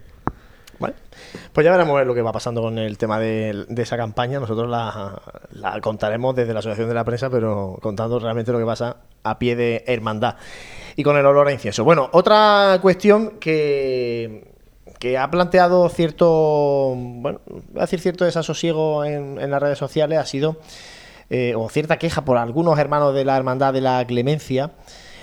Vale. 0.80 0.94
Pues 1.54 1.66
ya 1.66 1.72
veremos 1.72 2.06
lo 2.06 2.14
que 2.14 2.22
va 2.22 2.32
pasando 2.32 2.62
con 2.62 2.78
el 2.78 2.98
tema 2.98 3.20
de, 3.20 3.66
esa 3.78 3.98
campaña. 3.98 4.40
Nosotros 4.40 4.70
la, 4.70 5.80
contaremos 5.82 6.36
desde 6.36 6.54
la 6.54 6.60
Asociación 6.60 6.90
de 6.90 6.96
la 6.96 7.04
Prensa, 7.04 7.30
pero 7.30 7.78
contando 7.82 8.20
realmente 8.20 8.52
lo 8.52 8.60
que 8.60 8.66
pasa 8.66 8.98
a 9.24 9.40
pie 9.40 9.56
de 9.56 9.84
hermandad 9.88 10.36
y 10.96 11.04
con 11.04 11.18
el 11.18 11.26
olor 11.26 11.48
a 11.48 11.52
incienso. 11.52 11.84
Bueno, 11.84 12.10
otra 12.14 12.80
cuestión 12.82 13.40
que, 13.40 14.54
que 15.00 15.18
ha 15.18 15.30
planteado 15.30 15.90
cierto, 15.90 16.94
bueno, 16.96 17.40
voy 17.48 17.62
a 17.78 17.82
decir 17.82 18.00
cierto 18.00 18.26
desasosiego 18.26 19.04
en, 19.04 19.40
en 19.40 19.52
las 19.52 19.62
redes 19.62 19.78
sociales 19.78 20.20
ha 20.20 20.26
sido, 20.26 20.58
eh, 21.30 21.54
o 21.56 21.70
cierta 21.70 21.98
queja 21.98 22.24
por 22.24 22.38
algunos 22.38 22.80
hermanos 22.80 23.14
de 23.14 23.26
la 23.26 23.36
Hermandad 23.36 23.74
de 23.74 23.82
la 23.82 24.06
Clemencia. 24.06 24.72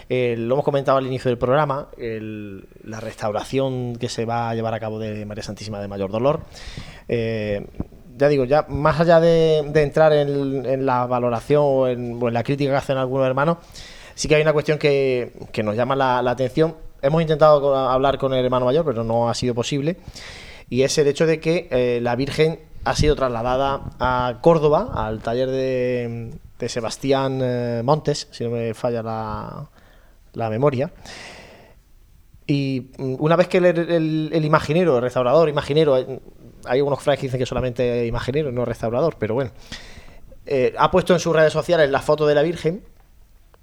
Eh, 0.09 0.35
lo 0.39 0.55
hemos 0.55 0.65
comentado 0.65 0.99
al 0.99 1.07
inicio 1.07 1.31
del 1.31 1.39
programa, 1.39 1.89
el- 1.97 2.67
la 2.85 3.01
restauración 3.01 3.97
que 3.97 4.09
se 4.09 4.25
va 4.25 4.51
a 4.51 4.55
llevar 4.55 4.75
a 4.75 4.81
cabo 4.81 4.99
de 4.99 5.25
María 5.25 5.43
Santísima 5.43 5.81
de 5.81 5.89
Mayor 5.89 6.11
Dolor. 6.11 6.41
Eh, 7.09 7.67
ya 8.17 8.29
digo, 8.29 8.45
ya 8.45 8.67
más 8.69 9.01
allá 9.01 9.21
de, 9.21 9.59
entrar 9.59 10.13
en, 10.13 10.87
la 10.87 11.07
valoración 11.07 11.63
o 11.65 11.89
en, 11.89 12.21
la 12.33 12.43
crítica 12.45 12.71
que 12.71 12.77
hacen 12.77 12.97
algunos 12.97 13.27
hermanos, 13.27 13.59
sí 14.15 14.29
que 14.29 14.37
hay 14.37 14.43
una 14.43 14.53
cuestión 14.53 14.79
que, 14.79 15.33
que 15.53 15.63
nos 15.63 15.75
llama 15.77 15.97
la, 15.97 16.19
atención. 16.19 16.77
Hemos 17.03 17.21
intentado 17.23 17.75
hablar 17.77 18.19
con 18.19 18.33
el 18.33 18.45
hermano 18.45 18.67
mayor, 18.67 18.85
pero 18.85 19.05
no 19.05 19.29
ha 19.29 19.35
sido 19.35 19.55
posible. 19.55 19.97
Y 20.71 20.83
es 20.83 20.97
el 20.99 21.09
hecho 21.09 21.27
de 21.27 21.41
que 21.41 21.69
eh, 21.71 21.99
la 22.01 22.17
Virgen 22.17 22.61
ha 22.85 22.95
sido 22.95 23.17
trasladada 23.17 23.91
a 23.99 24.39
Córdoba, 24.41 24.93
al 24.95 25.21
taller 25.21 25.51
de, 25.51 26.35
de 26.59 26.69
Sebastián 26.69 27.43
Montes, 27.85 28.29
si 28.31 28.45
no 28.45 28.51
me 28.51 28.75
falla 28.75 29.03
la, 29.03 29.69
la 30.35 30.51
memoria. 30.51 30.93
Y 32.47 32.91
mm, 32.99 33.17
una 33.19 33.37
vez 33.37 33.49
que 33.49 33.59
el, 33.59 34.45
imaginero, 34.45 34.97
el 34.97 35.03
restaurador, 35.03 35.49
imaginero, 35.49 35.95
hay 35.95 36.79
algunos 36.79 37.03
frases 37.03 37.21
que 37.21 37.27
dicen 37.27 37.41
que 37.41 37.47
solamente 37.47 38.07
imaginero, 38.07 38.53
no 38.53 38.65
restaurador, 38.65 39.17
pero 39.19 39.35
bueno, 39.35 39.51
eh, 40.47 40.75
ha 40.79 40.91
puesto 40.91 41.15
en 41.15 41.21
sus 41.21 41.35
redes 41.35 41.53
sociales 41.53 41.91
la 41.91 42.01
foto 42.01 42.27
de 42.27 42.35
la 42.35 42.43
Virgen. 42.43 42.83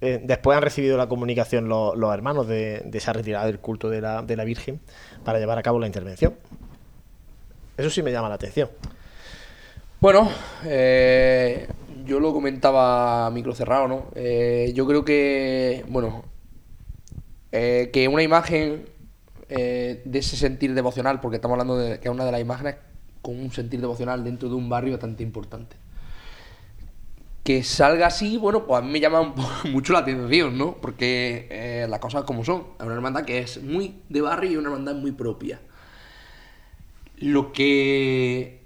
eh, 0.01 0.19
después 0.23 0.57
han 0.57 0.63
recibido 0.63 0.97
la 0.97 1.07
comunicación 1.07 1.69
los, 1.69 2.13
hermanos 2.13 2.47
de, 2.47 2.89
esa 2.93 3.13
retirada 3.13 3.45
del 3.45 3.59
culto 3.59 3.89
de 3.89 4.01
la, 4.01 4.23
de 4.23 4.35
la 4.35 4.45
Virgen 4.45 4.79
para 5.23 5.39
llevar 5.39 5.59
a 5.59 5.63
cabo 5.63 5.79
la 5.79 5.87
intervención. 5.87 6.35
Eso 7.77 7.89
sí 7.89 8.01
me 8.01 8.11
llama 8.11 8.29
la 8.29 8.35
atención. 8.35 8.69
Bueno, 9.99 10.31
eh, 10.65 11.67
yo 12.05 12.19
lo 12.19 12.33
comentaba 12.33 13.29
micro 13.29 13.53
cerrado, 13.53 13.87
¿no? 13.87 14.05
Yo 14.73 14.87
creo 14.87 15.05
que, 15.05 15.85
bueno, 15.87 16.23
eh, 17.51 17.89
que 17.91 18.07
una 18.07 18.23
imagen 18.23 18.85
eh, 19.49 20.01
de 20.05 20.19
ese 20.19 20.37
sentir 20.37 20.73
devocional, 20.73 21.19
porque 21.19 21.35
estamos 21.35 21.55
hablando 21.55 21.77
de 21.77 21.99
que 21.99 22.07
es 22.07 22.13
una 22.13 22.23
de 22.23 22.31
las 22.31 22.39
imágenes 22.39 22.75
con 23.21 23.37
un 23.37 23.51
sentir 23.51 23.81
devocional 23.81 24.23
dentro 24.23 24.47
de 24.47 24.55
un 24.55 24.69
barrio 24.69 24.93
bastante 24.93 25.23
importante. 25.23 25.75
Que 27.43 27.63
salga 27.63 28.07
así, 28.07 28.37
bueno, 28.37 28.65
pues 28.65 28.79
a 28.79 28.81
mí 28.81 28.91
me 28.91 28.99
llama 28.99 29.33
mucho 29.65 29.93
la 29.93 29.99
atención, 29.99 30.57
¿no? 30.57 30.75
Porque 30.75 31.47
eh, 31.51 31.87
las 31.89 31.99
cosas 31.99 32.23
como 32.23 32.45
son. 32.45 32.63
Es 32.79 32.85
una 32.85 32.95
hermandad 32.95 33.25
que 33.25 33.39
es 33.39 33.61
muy 33.61 34.01
de 34.07 34.21
barrio 34.21 34.51
y 34.51 34.57
una 34.57 34.69
hermandad 34.69 34.95
muy 34.95 35.11
propia. 35.11 35.59
Lo 37.17 37.51
que 37.51 38.60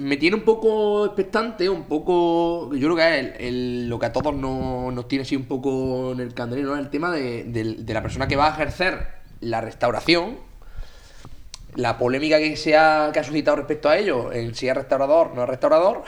me 0.00 0.16
tiene 0.16 0.36
un 0.36 0.42
poco 0.44 1.04
expectante, 1.06 1.68
un 1.68 1.84
poco. 1.84 2.74
Yo 2.74 2.86
creo 2.88 2.96
que 2.96 3.20
es 3.20 3.34
el- 3.40 3.88
lo 3.88 3.98
que 3.98 4.06
a 4.06 4.12
todos 4.12 4.34
nos, 4.34 4.92
nos 4.94 5.08
tiene 5.08 5.22
así 5.22 5.36
un 5.36 5.44
poco 5.44 6.12
en 6.12 6.20
el 6.20 6.32
candelero, 6.34 6.74
¿no? 6.74 6.80
el 6.80 6.88
tema 6.90 7.10
de, 7.12 7.44
de 7.44 7.94
la 7.94 8.02
persona 8.02 8.26
que 8.26 8.36
va 8.36 8.46
a 8.48 8.50
ejercer 8.54 9.08
la 9.40 9.60
restauración, 9.60 10.38
la 11.76 11.98
polémica 11.98 12.38
que, 12.38 12.56
se 12.56 12.76
ha, 12.76 13.10
que 13.12 13.20
ha 13.20 13.24
suscitado 13.24 13.56
respecto 13.58 13.88
a 13.88 13.96
ello, 13.98 14.32
en 14.32 14.54
si 14.54 14.68
es 14.68 14.74
restaurador, 14.74 15.34
no 15.34 15.42
es 15.44 15.48
restaurador, 15.48 16.02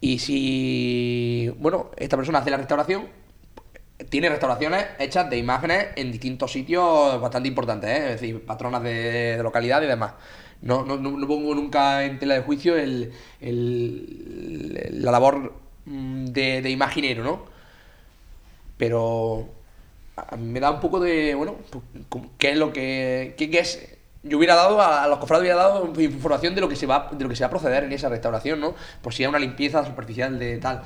y 0.00 0.18
si. 0.18 1.52
Bueno, 1.58 1.90
esta 1.96 2.16
persona 2.16 2.40
hace 2.40 2.50
la 2.50 2.58
restauración, 2.58 3.08
tiene 4.10 4.28
restauraciones 4.28 4.86
hechas 4.98 5.30
de 5.30 5.38
imágenes 5.38 5.88
en 5.96 6.10
distintos 6.12 6.52
sitios 6.52 7.20
bastante 7.20 7.48
importantes, 7.48 7.90
¿eh? 7.90 8.04
es 8.14 8.20
decir, 8.20 8.44
patronas 8.44 8.82
de, 8.82 9.36
de 9.36 9.42
localidad 9.42 9.82
y 9.82 9.86
demás. 9.86 10.12
No, 10.62 10.84
no, 10.84 10.96
no- 10.96 11.26
pongo 11.26 11.54
nunca 11.54 12.04
en 12.04 12.18
tela 12.18 12.34
de 12.34 12.40
juicio 12.42 12.76
el, 12.76 13.12
el- 13.40 15.02
la 15.02 15.10
labor 15.12 15.52
mm, 15.86 16.26
de, 16.26 16.62
de 16.62 16.70
imaginero, 16.70 17.22
¿no? 17.24 17.44
Pero 18.76 19.48
me 20.38 20.60
da 20.60 20.70
un 20.70 20.80
poco 20.80 21.00
de, 21.00 21.34
bueno, 21.34 21.56
pues, 21.70 22.24
¿qué 22.38 22.50
es 22.52 22.58
lo 22.58 22.72
que, 22.72 23.34
qué, 23.36 23.50
es? 23.58 23.88
Yo 24.22 24.38
hubiera 24.38 24.54
dado, 24.54 24.80
a, 24.80 25.06
los 25.08 25.18
cofrades 25.18 25.42
hubiera 25.42 25.56
dado 25.58 25.92
información 26.00 26.54
de 26.54 26.60
lo 26.60 26.68
que 26.68 26.76
se 26.76 26.86
va, 26.86 27.10
de 27.12 27.22
lo 27.22 27.28
que 27.28 27.36
se 27.36 27.42
va 27.44 27.48
a 27.48 27.50
proceder 27.50 27.84
en 27.84 27.92
esa 27.92 28.08
restauración, 28.08 28.60
¿no? 28.60 28.74
Por 29.02 29.12
si 29.14 29.22
hay 29.24 29.28
una 29.28 29.38
limpieza 29.38 29.84
superficial 29.84 30.38
de 30.38 30.58
tal. 30.58 30.82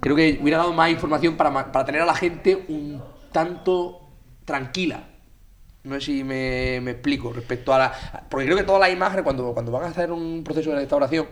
Creo 0.00 0.16
que 0.16 0.38
hubiera 0.42 0.58
dado 0.58 0.72
más 0.72 0.90
información 0.90 1.36
para, 1.36 1.72
para 1.72 1.84
tener 1.84 2.02
a 2.02 2.06
la 2.06 2.14
gente 2.14 2.64
un 2.68 3.02
tanto 3.32 4.00
tranquila. 4.44 5.04
No 5.84 5.94
sé 5.96 6.00
si 6.00 6.24
me, 6.24 6.80
me 6.82 6.92
explico 6.92 7.32
respecto 7.32 7.74
a 7.74 7.78
la... 7.78 7.92
Porque 8.28 8.46
creo 8.46 8.56
que 8.56 8.64
todas 8.64 8.80
las 8.80 8.90
imágenes, 8.90 9.22
cuando, 9.22 9.52
cuando 9.52 9.70
van 9.70 9.84
a 9.84 9.86
hacer 9.88 10.10
un 10.10 10.42
proceso 10.42 10.70
de 10.70 10.76
restauración, 10.76 11.26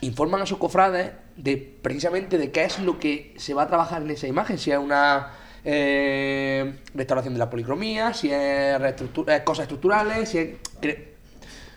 informan 0.00 0.42
a 0.42 0.46
sus 0.46 0.58
cofrades 0.58 1.12
de 1.36 1.56
precisamente 1.80 2.36
de 2.36 2.50
qué 2.50 2.64
es 2.64 2.80
lo 2.80 2.98
que 2.98 3.34
se 3.36 3.54
va 3.54 3.62
a 3.62 3.66
trabajar 3.68 4.02
en 4.02 4.10
esa 4.10 4.26
imagen, 4.26 4.58
si 4.58 4.72
es 4.72 4.78
una 4.78 5.30
eh, 5.64 6.80
restauración 6.94 7.34
de 7.34 7.38
la 7.38 7.48
policromía, 7.48 8.12
si 8.12 8.30
es 8.32 8.76
reestructu- 8.78 9.28
eh, 9.28 9.44
cosas 9.44 9.62
estructurales, 9.62 10.28
si 10.28 10.38
es... 10.38 10.48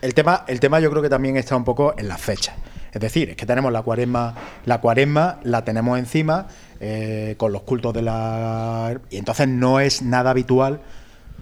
El 0.00 0.14
tema, 0.14 0.44
el 0.48 0.58
tema 0.58 0.80
yo 0.80 0.90
creo 0.90 1.00
que 1.00 1.08
también 1.08 1.36
está 1.36 1.54
un 1.54 1.64
poco 1.64 1.94
en 1.96 2.08
las 2.08 2.20
fechas. 2.20 2.56
Es 2.92 3.00
decir, 3.00 3.30
es 3.30 3.36
que 3.36 3.46
tenemos 3.46 3.72
la 3.72 3.82
cuaresma, 3.82 4.34
la 4.66 4.80
cuaresma 4.80 5.38
la 5.44 5.64
tenemos 5.64 5.96
encima 5.96 6.48
eh, 6.80 7.36
con 7.38 7.52
los 7.52 7.62
cultos 7.62 7.94
de 7.94 8.02
la. 8.02 9.00
Y 9.10 9.16
entonces 9.16 9.46
no 9.46 9.78
es 9.80 10.02
nada 10.02 10.30
habitual, 10.30 10.80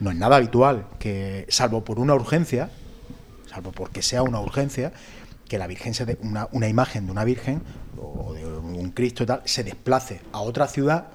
no 0.01 0.10
es 0.10 0.16
nada 0.16 0.36
habitual 0.36 0.86
que, 0.98 1.47
salvo 1.48 1.85
por 1.85 1.98
una 1.98 2.14
urgencia, 2.14 2.70
salvo 3.48 3.72
porque 3.72 4.02
sea 4.02 4.22
una 4.22 4.40
urgencia, 4.40 4.93
que 5.48 5.59
la 5.59 5.66
Virgen 5.66 5.94
se 5.94 6.05
de- 6.06 6.18
una, 6.22 6.48
una 6.52 6.68
imagen 6.68 7.06
de 7.06 7.12
una 7.12 7.24
Virgen 7.24 7.62
o 8.01 8.32
de 8.35 8.47
un 8.47 8.90
Cristo 8.93 9.22
y 9.22 9.27
tal, 9.27 9.43
se 9.44 9.62
desplace 9.64 10.20
a 10.32 10.40
otra 10.40 10.66
ciudad 10.68 11.09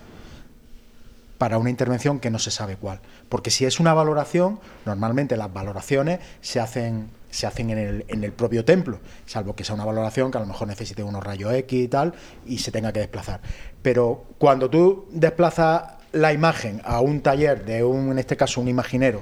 para 1.37 1.57
una 1.57 1.69
intervención 1.69 2.19
que 2.19 2.29
no 2.29 2.39
se 2.39 2.51
sabe 2.51 2.77
cuál. 2.77 2.99
Porque 3.27 3.51
si 3.51 3.65
es 3.65 3.79
una 3.79 3.93
valoración, 3.93 4.59
normalmente 4.85 5.35
las 5.35 5.51
valoraciones 5.51 6.19
se 6.41 6.59
hacen, 6.59 7.09
se 7.29 7.45
hacen 7.47 7.69
en, 7.71 7.77
el, 7.77 8.05
en 8.07 8.23
el 8.23 8.31
propio 8.31 8.63
templo, 8.63 8.99
salvo 9.25 9.55
que 9.55 9.63
sea 9.65 9.75
una 9.75 9.83
valoración 9.85 10.31
que 10.31 10.37
a 10.37 10.41
lo 10.41 10.47
mejor 10.47 10.67
necesite 10.67 11.03
unos 11.03 11.23
rayos 11.23 11.53
X 11.53 11.83
y 11.83 11.87
tal, 11.87 12.13
y 12.45 12.59
se 12.59 12.71
tenga 12.71 12.93
que 12.93 12.99
desplazar. 12.99 13.41
Pero 13.81 14.25
cuando 14.37 14.69
tú 14.69 15.07
desplazas 15.11 15.95
la 16.15 16.31
imagen 16.31 16.81
a 16.85 17.01
un 17.01 17.19
taller 17.21 17.65
de 17.65 17.83
un, 17.83 18.11
en 18.11 18.19
este 18.19 18.37
caso, 18.37 18.61
un 18.61 18.69
imaginero, 18.69 19.21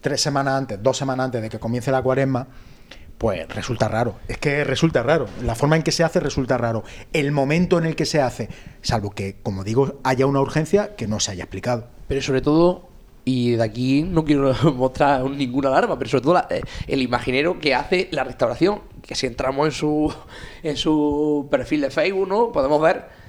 tres 0.00 0.20
semanas 0.20 0.54
antes, 0.54 0.82
dos 0.82 0.96
semanas 0.96 1.26
antes 1.26 1.42
de 1.42 1.50
que 1.50 1.58
comience 1.58 1.92
la 1.92 2.00
cuaresma, 2.00 2.48
pues 3.18 3.46
resulta 3.48 3.86
raro. 3.86 4.16
Es 4.28 4.38
que 4.38 4.64
resulta 4.64 5.02
raro. 5.02 5.26
La 5.42 5.54
forma 5.54 5.76
en 5.76 5.82
que 5.82 5.92
se 5.92 6.04
hace 6.04 6.20
resulta 6.20 6.56
raro. 6.56 6.84
El 7.12 7.32
momento 7.32 7.78
en 7.78 7.84
el 7.84 7.94
que 7.94 8.06
se 8.06 8.22
hace, 8.22 8.48
salvo 8.80 9.10
que, 9.10 9.36
como 9.42 9.62
digo, 9.62 10.00
haya 10.04 10.24
una 10.24 10.40
urgencia 10.40 10.96
que 10.96 11.06
no 11.06 11.20
se 11.20 11.32
haya 11.32 11.44
explicado. 11.44 11.88
Pero 12.08 12.22
sobre 12.22 12.40
todo, 12.40 12.88
y 13.26 13.52
de 13.52 13.62
aquí 13.62 14.02
no 14.02 14.24
quiero 14.24 14.54
mostrar 14.74 15.22
ninguna 15.28 15.68
alarma, 15.68 15.98
pero 15.98 16.10
sobre 16.10 16.22
todo 16.22 16.38
eh, 16.48 16.62
el 16.86 17.02
imaginero 17.02 17.60
que 17.60 17.74
hace 17.74 18.08
la 18.10 18.24
restauración, 18.24 18.80
que 19.02 19.14
si 19.14 19.26
entramos 19.26 19.66
en 19.66 19.72
su, 19.72 20.14
en 20.62 20.78
su 20.78 21.46
perfil 21.50 21.82
de 21.82 21.90
Facebook, 21.90 22.26
¿no? 22.26 22.52
Podemos 22.52 22.80
ver 22.80 23.21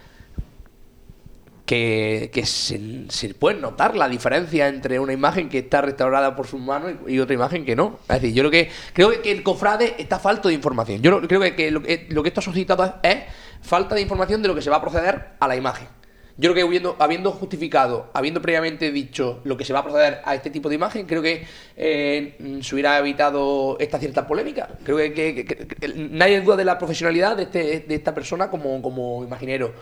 que, 1.74 2.30
que 2.32 2.46
se, 2.46 3.34
puede 3.34 3.60
notar 3.60 3.96
la 3.96 4.08
diferencia 4.08 4.68
entre 4.68 5.00
una 5.00 5.12
imagen 5.14 5.50
que 5.50 5.60
está 5.60 5.82
restaurada 5.82 6.36
por 6.36 6.46
sus 6.46 6.60
manos 6.62 6.94
y, 7.08 7.18
otra 7.20 7.34
imagen 7.34 7.66
que 7.66 7.76
no. 7.76 8.00
Es 8.10 8.22
decir, 8.22 8.34
yo 8.34 8.42
creo 8.44 8.52
que 8.52 8.70
creo 8.94 9.22
que 9.22 9.32
el 9.32 9.42
cofrade 9.44 9.96
está 9.98 10.20
falto 10.20 10.50
de 10.50 10.54
información. 10.54 11.02
Yo 11.02 11.10
lo- 11.20 11.28
creo 11.28 11.42
que, 11.42 11.56
que 11.56 11.72
lo, 11.72 11.82
que 11.82 12.06
lo 12.10 12.24
esto 12.24 12.40
ha 12.42 12.44
suscitado 12.44 13.00
es, 13.02 13.18
falta 13.62 13.96
de 13.96 14.02
información 14.02 14.42
de 14.42 14.48
lo 14.50 14.56
que 14.56 14.62
se 14.62 14.70
va 14.70 14.78
a 14.78 14.82
proceder 14.82 15.30
a 15.40 15.48
la 15.48 15.56
imagen. 15.56 15.88
Yo 16.36 16.52
creo 16.52 16.56
que 16.56 16.62
habiendo, 16.68 16.96
habiendo 17.00 17.32
justificado, 17.32 18.10
habiendo 18.14 18.42
previamente 18.42 18.92
dicho 18.92 19.42
lo 19.44 19.56
que 19.56 19.66
se 19.66 19.74
va 19.74 19.80
a 19.80 19.84
proceder 19.84 20.20
a 20.26 20.34
este 20.36 20.50
tipo 20.50 20.68
de 20.70 20.76
imagen, 20.76 21.06
creo 21.06 21.22
que 21.22 21.46
eh, 21.78 22.60
se 22.62 22.74
hubiera 22.76 22.98
evitado 22.98 23.78
esta 23.80 24.00
cierta 24.00 24.26
polémica. 24.28 24.68
Creo 24.84 24.98
que, 24.98 25.14
que- 25.14 25.46
que- 25.46 25.68
que 25.68 25.88
nadie 25.96 26.42
duda 26.42 26.56
de 26.56 26.66
la 26.66 26.78
profesionalidad 26.78 27.36
de, 27.38 27.44
este, 27.44 27.80
de 27.88 27.96
esta 27.96 28.14
persona 28.16 28.50
como, 28.50 28.82
como 28.82 29.24
imaginero. 29.24 29.74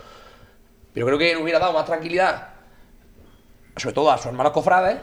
Pero 0.94 1.06
creo 1.06 1.18
que 1.18 1.32
nos 1.34 1.42
hubiera 1.42 1.58
dado 1.58 1.72
más 1.72 1.84
tranquilidad, 1.86 2.48
sobre 3.76 3.94
todo 3.94 4.10
a 4.10 4.18
sus 4.18 4.26
hermanos 4.26 4.52
cofrades, 4.52 4.98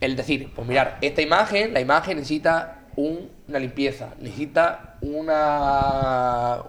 el 0.00 0.16
decir, 0.16 0.50
pues 0.54 0.66
mirar, 0.66 0.98
esta 1.00 1.22
imagen, 1.22 1.72
la 1.74 1.80
imagen 1.80 2.16
necesita 2.16 2.80
un- 2.96 3.30
una 3.48 3.58
limpieza, 3.58 4.10
necesita 4.20 4.96
una 5.02 6.62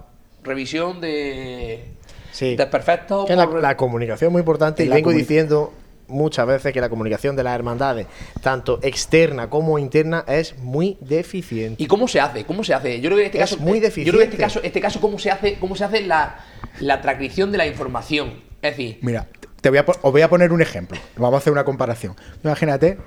revisión 0.43 1.01
de 1.01 1.85
Sí. 2.31 2.55
desperfectos. 2.55 3.25
Que 3.25 3.35
la, 3.35 3.47
por- 3.49 3.61
la 3.61 3.77
comunicación 3.77 4.29
es 4.29 4.31
muy 4.31 4.39
importante 4.41 4.83
y 4.85 4.89
vengo 4.89 5.11
diciendo 5.11 5.73
muchas 6.07 6.45
veces 6.45 6.71
que 6.71 6.79
la 6.81 6.89
comunicación 6.89 7.35
de 7.35 7.43
las 7.43 7.55
hermandades, 7.55 8.05
tanto 8.41 8.79
externa 8.83 9.49
como 9.49 9.79
interna, 9.79 10.23
es 10.27 10.57
muy 10.59 10.97
deficiente. 11.01 11.81
¿Y 11.81 11.87
cómo 11.87 12.07
se 12.07 12.19
hace? 12.19 12.45
¿Cómo 12.45 12.63
se 12.63 12.73
hace? 12.75 13.01
Yo 13.01 13.09
creo 13.09 13.17
que 13.17 13.21
en 13.23 13.25
este 13.27 13.41
Es 13.41 13.49
caso. 13.51 13.57
muy 13.63 13.79
Yo 13.79 13.89
creo 13.89 13.91
que 14.03 14.05
en 14.05 14.05
este 14.05 14.13
deficiente. 14.13 14.37
caso, 14.37 14.59
este 14.63 14.81
caso 14.81 15.01
cómo 15.01 15.17
se 15.17 15.31
hace, 15.31 15.55
cómo 15.55 15.75
se 15.75 15.83
hace 15.85 16.01
la, 16.01 16.35
la 16.79 17.01
transcripción 17.01 17.51
de 17.51 17.57
la 17.57 17.65
información. 17.65 18.43
Es 18.65 18.77
decir, 18.77 18.99
Mira, 19.01 19.27
te 19.61 19.69
voy 19.69 19.77
a, 19.79 19.85
os 19.87 20.11
voy 20.11 20.21
a 20.21 20.29
poner 20.29 20.51
un 20.51 20.61
ejemplo. 20.61 20.97
Vamos 21.17 21.35
a 21.35 21.37
hacer 21.37 21.53
una 21.53 21.63
comparación. 21.63 22.15
Imagínate 22.43 22.97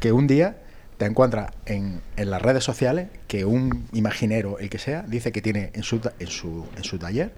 que 0.00 0.12
un 0.12 0.26
día 0.26 0.58
te 0.98 1.06
encuentras 1.06 1.50
en, 1.66 2.00
en 2.16 2.30
las 2.30 2.42
redes 2.42 2.64
sociales 2.64 3.08
que 3.26 3.44
un 3.44 3.86
imaginero, 3.92 4.58
el 4.58 4.68
que 4.68 4.78
sea, 4.78 5.02
dice 5.02 5.32
que 5.32 5.40
tiene 5.40 5.70
en 5.74 5.82
su, 5.82 6.00
en 6.18 6.26
su, 6.26 6.66
en 6.76 6.84
su 6.84 6.98
taller 6.98 7.32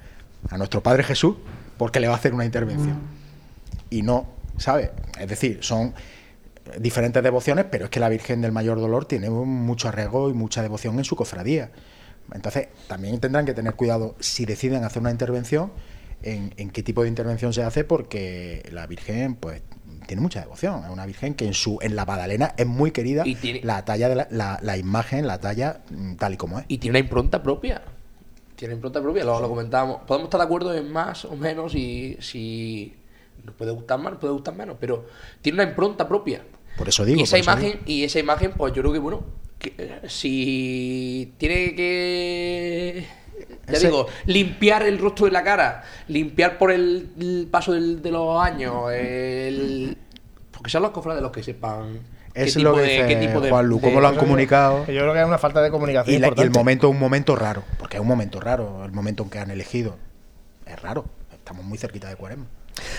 a 0.48 0.56
nuestro 0.56 0.82
Padre 0.82 1.04
Jesús 1.04 1.36
porque 1.76 2.00
le 2.00 2.08
va 2.08 2.14
a 2.14 2.16
hacer 2.16 2.34
una 2.34 2.44
intervención. 2.44 2.98
Y 3.90 4.02
no, 4.02 4.28
¿sabes? 4.56 4.90
Es 5.18 5.28
decir, 5.28 5.58
son 5.62 5.94
diferentes 6.78 7.22
devociones, 7.22 7.66
pero 7.70 7.84
es 7.84 7.90
que 7.90 8.00
la 8.00 8.08
Virgen 8.08 8.40
del 8.40 8.52
Mayor 8.52 8.80
Dolor 8.80 9.04
tiene 9.04 9.30
mucho 9.30 9.88
arraigo 9.88 10.30
y 10.30 10.32
mucha 10.32 10.62
devoción 10.62 10.98
en 10.98 11.04
su 11.04 11.16
cofradía. 11.16 11.70
Entonces, 12.32 12.68
también 12.86 13.18
tendrán 13.20 13.44
que 13.44 13.54
tener 13.54 13.74
cuidado 13.74 14.14
si 14.20 14.46
deciden 14.46 14.84
hacer 14.84 15.02
una 15.02 15.10
intervención, 15.10 15.72
en, 16.22 16.52
en 16.56 16.70
qué 16.70 16.82
tipo 16.82 17.02
de 17.02 17.08
intervención 17.08 17.52
se 17.52 17.62
hace, 17.62 17.84
porque 17.84 18.62
la 18.72 18.86
Virgen, 18.86 19.34
pues, 19.34 19.62
tiene 20.06 20.22
mucha 20.22 20.40
devoción. 20.40 20.84
Es 20.84 20.90
una 20.90 21.06
Virgen 21.06 21.34
que 21.34 21.46
en 21.46 21.54
su 21.54 21.78
en 21.82 21.94
la 21.96 22.04
Magdalena 22.04 22.54
es 22.56 22.66
muy 22.66 22.90
querida. 22.90 23.24
La 23.62 23.84
talla 23.84 24.08
de 24.08 24.14
la, 24.16 24.28
la- 24.30 24.58
la 24.62 24.76
imagen, 24.76 25.26
la 25.26 25.38
talla 25.38 25.80
mm, 25.90 26.14
tal 26.16 26.34
y 26.34 26.36
como 26.36 26.58
es. 26.58 26.64
y 26.68 26.78
tiene 26.78 26.92
una 26.92 26.98
impronta 27.00 27.42
propia. 27.42 27.82
Tiene 28.56 28.74
impronta 28.74 29.00
propia, 29.00 29.24
lo, 29.24 29.40
lo 29.40 29.48
comentábamos. 29.48 30.02
Podemos 30.06 30.26
estar 30.26 30.40
de 30.40 30.44
acuerdo 30.44 30.74
en 30.74 30.90
más 30.92 31.24
o 31.24 31.34
menos 31.36 31.74
y 31.74 32.16
si 32.20 32.92
nos 33.44 33.54
puede 33.54 33.70
gustar 33.70 33.98
más, 33.98 34.12
nos 34.12 34.20
puede 34.20 34.32
gustar 34.34 34.54
menos, 34.54 34.76
pero 34.78 35.06
tiene 35.40 35.56
una 35.62 35.70
impronta 35.70 36.06
propia. 36.06 36.42
Por 36.76 36.88
eso 36.88 37.04
digo. 37.04 37.18
y 37.18 37.22
esa 37.22 37.38
imagen, 37.38 37.72
digo. 37.72 37.82
y 37.86 38.04
esa 38.04 38.18
imagen, 38.18 38.52
pues 38.52 38.72
yo 38.74 38.82
creo 38.82 38.92
que 38.92 38.98
bueno, 38.98 39.22
que, 39.58 39.72
eh, 39.78 40.00
si 40.08 41.32
tiene 41.38 41.74
que 41.74 43.06
ya 43.70 43.78
Ese- 43.78 43.86
digo, 43.88 44.06
limpiar 44.26 44.82
el 44.82 44.98
rostro 44.98 45.26
de 45.26 45.32
la 45.32 45.42
cara, 45.42 45.82
limpiar 46.08 46.58
por 46.58 46.70
el, 46.70 47.10
el 47.18 47.48
paso 47.50 47.72
del- 47.72 48.02
de 48.02 48.10
los 48.10 48.40
años, 48.42 48.90
el, 48.92 49.96
porque 50.50 50.70
sean 50.70 50.82
los 50.82 50.92
cofrades 50.92 51.22
los 51.22 51.32
que 51.32 51.42
sepan 51.42 52.00
qué 52.34 52.42
Es 52.44 52.54
tipo 52.54 52.70
lo 52.70 52.74
que 52.76 52.80
de- 52.82 52.86
dice 52.88 53.02
de- 53.96 54.00
lo 54.00 54.08
han 54.08 54.16
comunicado. 54.16 54.78
Yo 54.86 55.00
creo 55.00 55.12
que 55.12 55.18
hay 55.18 55.24
una 55.24 55.38
falta 55.38 55.62
de 55.62 55.70
comunicación 55.70 56.14
Y, 56.14 56.18
la- 56.18 56.28
y 56.36 56.40
el 56.42 56.50
momento 56.50 56.86
es 56.88 56.92
un 56.94 57.00
momento 57.00 57.36
raro, 57.36 57.62
porque 57.78 57.96
es 57.96 58.00
un 58.00 58.08
momento 58.08 58.40
raro, 58.40 58.84
el 58.84 58.92
momento 58.92 59.22
en 59.24 59.30
que 59.30 59.38
han 59.38 59.50
elegido. 59.50 59.96
Es 60.66 60.80
raro, 60.80 61.06
estamos 61.32 61.64
muy 61.64 61.78
cerquita 61.78 62.08
de 62.08 62.16
Cuaresma. 62.16 62.46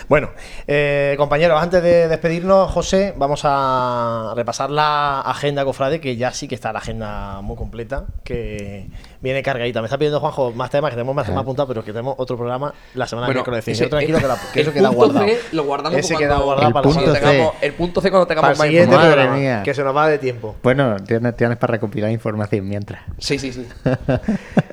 Bueno, 0.07 0.29
eh, 0.67 1.15
compañeros, 1.17 1.61
antes 1.61 1.81
de 1.81 2.07
despedirnos, 2.07 2.69
José, 2.71 3.13
vamos 3.17 3.41
a 3.45 4.33
repasar 4.35 4.69
la 4.69 5.21
agenda 5.21 5.63
cofrade, 5.65 5.99
que 5.99 6.17
ya 6.17 6.31
sí 6.33 6.47
que 6.47 6.55
está 6.55 6.71
la 6.73 6.79
agenda 6.79 7.41
muy 7.41 7.55
completa, 7.55 8.05
que 8.23 8.87
viene 9.21 9.41
cargadita. 9.41 9.81
Me 9.81 9.85
está 9.87 9.97
pidiendo 9.97 10.19
Juanjo 10.19 10.51
más 10.51 10.69
temas 10.69 10.89
que 10.91 10.95
tenemos 10.95 11.15
más 11.15 11.25
temas 11.25 11.41
apuntados, 11.41 11.67
pero 11.69 11.83
que 11.83 11.91
tenemos 11.93 12.15
otro 12.17 12.37
programa 12.37 12.73
la 12.93 13.07
semana 13.07 13.27
Bueno, 13.27 13.43
ese- 13.57 13.73
cine. 13.73 13.77
Yo 13.85 13.89
tranquilo 13.89 14.19
que, 14.19 14.27
la- 14.27 14.37
que 14.53 14.59
el 14.61 14.67
eso 14.67 14.73
queda 14.73 14.89
punto 14.89 15.05
guardado. 15.13 15.25
C 15.27 15.39
lo 15.53 15.63
guardamos 15.63 15.99
Ese 15.99 16.13
cuando- 16.13 16.27
queda 16.27 16.43
guardado 16.43 16.67
el 16.67 16.73
para 16.73 16.83
punto 16.83 17.13
tengamos- 17.13 17.53
El 17.61 17.73
punto 17.73 18.01
C 18.01 18.09
cuando 18.11 18.27
tengamos 18.27 18.41
para 18.43 18.53
el 18.53 18.57
más 18.59 18.67
siguiente 18.67 18.85
información. 18.95 19.13
programa, 19.13 19.31
Madre 19.31 19.41
mía. 19.55 19.63
que 19.63 19.73
se 19.73 19.83
nos 19.83 19.95
va 19.95 20.07
de 20.07 20.17
tiempo. 20.19 20.55
Bueno, 20.61 20.95
tienes, 21.07 21.35
tienes 21.37 21.57
para 21.57 21.71
recopilar 21.71 22.11
información 22.11 22.67
mientras. 22.67 23.01
Sí, 23.17 23.39
sí, 23.39 23.51
sí. 23.53 23.65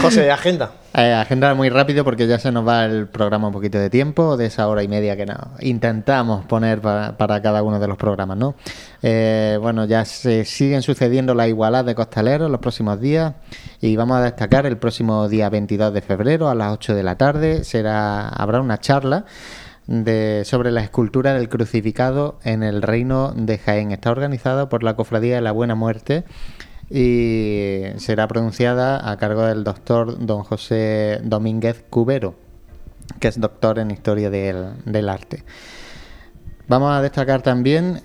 José, 0.00 0.30
agenda. 0.30 0.72
Eh, 0.94 1.12
agenda 1.12 1.54
muy 1.54 1.68
rápido 1.68 2.02
porque 2.02 2.26
ya 2.26 2.38
se 2.38 2.50
nos 2.50 2.66
va 2.66 2.86
el 2.86 3.06
programa 3.06 3.48
un 3.48 3.52
poquito 3.52 3.78
de 3.78 3.88
tiempo, 3.88 4.36
de 4.36 4.46
esa 4.46 4.66
hora 4.66 4.82
y 4.82 4.88
media 4.88 5.16
que 5.16 5.26
no, 5.26 5.36
intentamos 5.60 6.44
poner 6.46 6.80
para, 6.80 7.42
cada 7.42 7.62
uno 7.62 7.78
de 7.78 7.86
los 7.86 7.96
programas, 7.96 8.36
¿no? 8.36 8.56
Eh, 9.02 9.58
bueno, 9.60 9.84
ya 9.84 10.04
se 10.06 10.44
siguen 10.44 10.82
sucediendo 10.82 11.34
las 11.34 11.46
igualadas 11.46 11.86
de 11.86 11.94
costaleros 11.94 12.50
los 12.50 12.58
próximos 12.58 13.00
días 13.00 13.34
y 13.80 13.94
vamos 13.94 14.16
a 14.16 14.22
destacar 14.22 14.66
el 14.66 14.78
próximo 14.78 15.28
día 15.28 15.50
22 15.50 15.92
de 15.92 16.00
febrero 16.00 16.48
a 16.48 16.54
las 16.56 16.72
8 16.72 16.94
de 16.96 17.02
la 17.04 17.16
tarde 17.16 17.62
será 17.62 18.28
habrá 18.28 18.60
una 18.60 18.78
charla 18.78 19.24
de, 19.88 20.42
sobre 20.44 20.70
la 20.70 20.82
escultura 20.82 21.34
del 21.34 21.48
crucificado 21.48 22.38
en 22.44 22.62
el 22.62 22.82
reino 22.82 23.32
de 23.36 23.58
Jaén. 23.58 23.90
Está 23.90 24.10
organizado 24.10 24.68
por 24.68 24.82
la 24.82 24.94
Cofradía 24.94 25.36
de 25.36 25.42
la 25.42 25.52
Buena 25.52 25.74
Muerte 25.74 26.24
y 26.90 27.82
será 27.96 28.26
pronunciada 28.28 29.10
a 29.10 29.16
cargo 29.18 29.42
del 29.42 29.64
doctor 29.64 30.24
don 30.24 30.42
José 30.42 31.20
Domínguez 31.22 31.84
Cubero, 31.90 32.34
que 33.20 33.28
es 33.28 33.40
doctor 33.40 33.78
en 33.78 33.90
historia 33.90 34.30
del, 34.30 35.08
arte. 35.08 35.44
Vamos 36.66 36.92
a 36.92 37.00
destacar 37.00 37.40
también, 37.40 38.02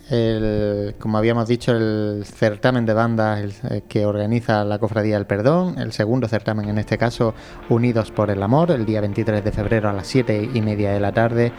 como 0.99 1.17
habíamos 1.17 1.47
dicho, 1.47 1.73
el 1.73 2.23
certamen 2.25 2.85
de 2.85 2.93
bandas 2.93 3.61
eh, 3.69 3.83
que 3.89 4.05
organiza 4.05 4.63
la 4.63 4.79
Cofradía 4.79 5.15
del 5.15 5.25
Perdón, 5.25 5.77
el 5.79 5.91
segundo 5.91 6.29
certamen 6.29 6.69
en 6.69 6.77
este 6.77 6.97
caso, 6.97 7.33
Unidos 7.67 8.11
por 8.11 8.31
el 8.31 8.41
Amor, 8.41 8.71
el 8.71 8.85
día 8.85 9.01
23 9.01 9.43
de 9.43 9.51
febrero 9.51 9.89
a 9.89 9.93
las 9.93 10.07
7 10.07 10.51
y 10.53 10.61
media 10.61 10.93
de 10.93 11.01
la 11.01 11.11
tarde, 11.11 11.51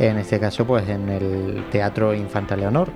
en 0.00 0.18
este 0.18 0.40
caso 0.40 0.66
pues 0.66 0.88
en 0.88 1.08
el 1.08 1.64
Teatro 1.70 2.12
Infanta 2.12 2.56
Leonor. 2.56 2.90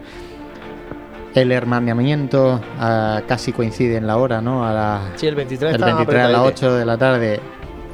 El 1.34 1.50
hermanamiento 1.50 2.60
ah, 2.78 3.22
casi 3.26 3.52
coincide 3.52 3.96
en 3.96 4.06
la 4.06 4.18
hora, 4.18 4.40
¿no? 4.40 4.66
A 4.66 4.72
las 4.72 5.20
Sí, 5.20 5.26
el 5.26 5.34
23 5.34 5.70
el 5.70 5.74
está 5.76 5.86
23 5.86 6.16
a 6.16 6.28
las 6.28 6.40
apretadete. 6.40 6.66
8 6.66 6.74
de 6.74 6.84
la 6.84 6.98
tarde 6.98 7.40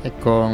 eh, 0.05 0.13
con 0.23 0.53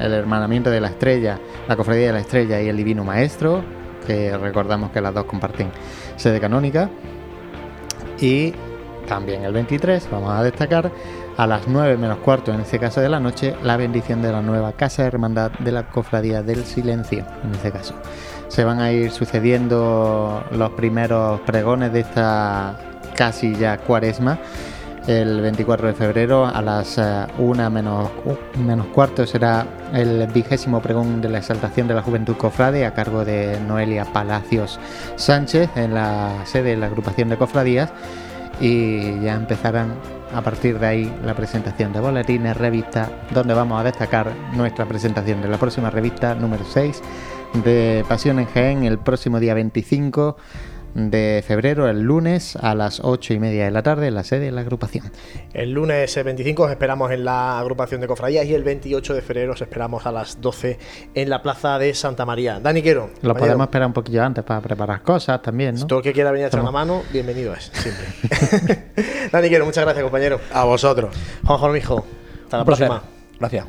el 0.00 0.12
hermanamiento 0.12 0.70
de 0.70 0.80
la 0.80 0.88
estrella, 0.88 1.38
la 1.68 1.76
cofradía 1.76 2.06
de 2.08 2.12
la 2.12 2.20
estrella 2.20 2.60
y 2.60 2.68
el 2.68 2.76
divino 2.76 3.04
maestro, 3.04 3.62
que 4.06 4.36
recordamos 4.36 4.90
que 4.90 5.00
las 5.00 5.14
dos 5.14 5.24
comparten 5.24 5.70
sede 6.16 6.40
canónica. 6.40 6.90
Y 8.20 8.54
también 9.06 9.44
el 9.44 9.52
23, 9.52 10.08
vamos 10.10 10.30
a 10.32 10.42
destacar, 10.42 10.90
a 11.36 11.46
las 11.46 11.66
9 11.66 11.96
menos 11.96 12.18
cuarto, 12.18 12.52
en 12.52 12.60
este 12.60 12.78
caso 12.78 13.00
de 13.00 13.08
la 13.08 13.20
noche, 13.20 13.54
la 13.62 13.76
bendición 13.76 14.22
de 14.22 14.32
la 14.32 14.42
nueva 14.42 14.72
Casa 14.72 15.02
de 15.02 15.08
Hermandad 15.08 15.50
de 15.58 15.72
la 15.72 15.88
Cofradía 15.88 16.42
del 16.42 16.64
Silencio, 16.64 17.24
en 17.42 17.54
este 17.54 17.72
caso. 17.72 17.94
Se 18.48 18.64
van 18.64 18.80
a 18.80 18.92
ir 18.92 19.10
sucediendo 19.10 20.44
los 20.52 20.70
primeros 20.70 21.40
pregones 21.40 21.92
de 21.92 22.00
esta 22.00 22.78
casi 23.16 23.54
ya 23.54 23.78
cuaresma. 23.78 24.38
El 25.06 25.42
24 25.42 25.88
de 25.88 25.92
febrero 25.94 26.46
a 26.46 26.62
las 26.62 26.98
1 27.36 27.70
menos, 27.70 28.10
uh, 28.24 28.58
menos 28.58 28.86
cuarto 28.86 29.26
será 29.26 29.66
el 29.92 30.26
vigésimo 30.28 30.80
pregón 30.80 31.20
de 31.20 31.28
la 31.28 31.38
exaltación 31.38 31.86
de 31.88 31.94
la 31.94 32.00
Juventud 32.00 32.36
Cofrade 32.36 32.86
a 32.86 32.94
cargo 32.94 33.22
de 33.22 33.60
Noelia 33.60 34.06
Palacios 34.06 34.80
Sánchez 35.16 35.68
en 35.76 35.92
la 35.92 36.46
sede 36.46 36.70
de 36.70 36.76
la 36.78 36.86
agrupación 36.86 37.28
de 37.28 37.36
cofradías 37.36 37.92
y 38.60 39.20
ya 39.20 39.34
empezarán 39.34 39.92
a 40.34 40.42
partir 40.42 40.78
de 40.78 40.86
ahí 40.86 41.18
la 41.24 41.34
presentación 41.34 41.92
de 41.92 42.00
boletines, 42.00 42.56
revistas, 42.56 43.08
donde 43.32 43.54
vamos 43.54 43.80
a 43.80 43.84
destacar 43.84 44.32
nuestra 44.54 44.84
presentación 44.84 45.40
de 45.40 45.48
la 45.48 45.58
próxima 45.58 45.90
revista 45.90 46.34
número 46.34 46.64
6 46.64 47.02
de 47.64 48.04
Pasión 48.08 48.40
en 48.40 48.46
Jaén 48.46 48.84
el 48.84 48.98
próximo 48.98 49.38
día 49.38 49.54
25 49.54 50.36
de 50.94 51.42
febrero, 51.46 51.88
el 51.88 52.02
lunes 52.02 52.56
a 52.56 52.74
las 52.74 53.00
8 53.02 53.34
y 53.34 53.38
media 53.40 53.64
de 53.64 53.70
la 53.72 53.82
tarde 53.82 54.06
en 54.08 54.14
la 54.14 54.22
sede 54.24 54.46
de 54.46 54.52
la 54.52 54.60
agrupación. 54.60 55.10
El 55.52 55.72
lunes 55.72 56.16
eh, 56.16 56.22
25 56.22 56.62
os 56.62 56.70
esperamos 56.70 57.10
en 57.10 57.24
la 57.24 57.58
agrupación 57.58 58.00
de 58.00 58.06
cofradías 58.06 58.46
y 58.46 58.54
el 58.54 58.62
28 58.62 59.14
de 59.14 59.22
febrero 59.22 59.52
os 59.54 59.60
esperamos 59.60 60.06
a 60.06 60.12
las 60.12 60.40
12 60.40 60.78
en 61.14 61.28
la 61.30 61.42
plaza 61.42 61.78
de 61.78 61.92
Santa 61.94 62.24
María. 62.24 62.60
Dani 62.60 62.80
Quero, 62.82 63.02
Lo 63.22 63.30
compañero, 63.30 63.38
podemos 63.38 63.64
esperar 63.66 63.86
un 63.88 63.92
poquillo 63.92 64.22
antes 64.22 64.44
para 64.44 64.60
preparar 64.60 65.02
cosas 65.02 65.42
también, 65.42 65.74
¿no? 65.74 65.86
todo 65.86 65.98
el 65.98 66.02
que 66.04 66.12
quiera 66.12 66.30
venir 66.30 66.44
a 66.44 66.48
echar 66.48 66.60
una 66.60 66.70
Estamos- 66.70 66.88
mano, 67.02 67.02
bienvenido 67.12 67.54
es, 67.54 67.72
siempre. 67.74 68.84
Dani 69.32 69.48
Quero, 69.48 69.64
muchas 69.64 69.84
gracias, 69.84 70.02
compañero. 70.04 70.40
A 70.52 70.64
vosotros. 70.64 71.14
Juanjo 71.44 71.68
Mijo, 71.70 72.06
hasta 72.44 72.58
la 72.58 72.64
placer. 72.64 72.86
próxima. 72.88 73.10
Gracias. 73.40 73.66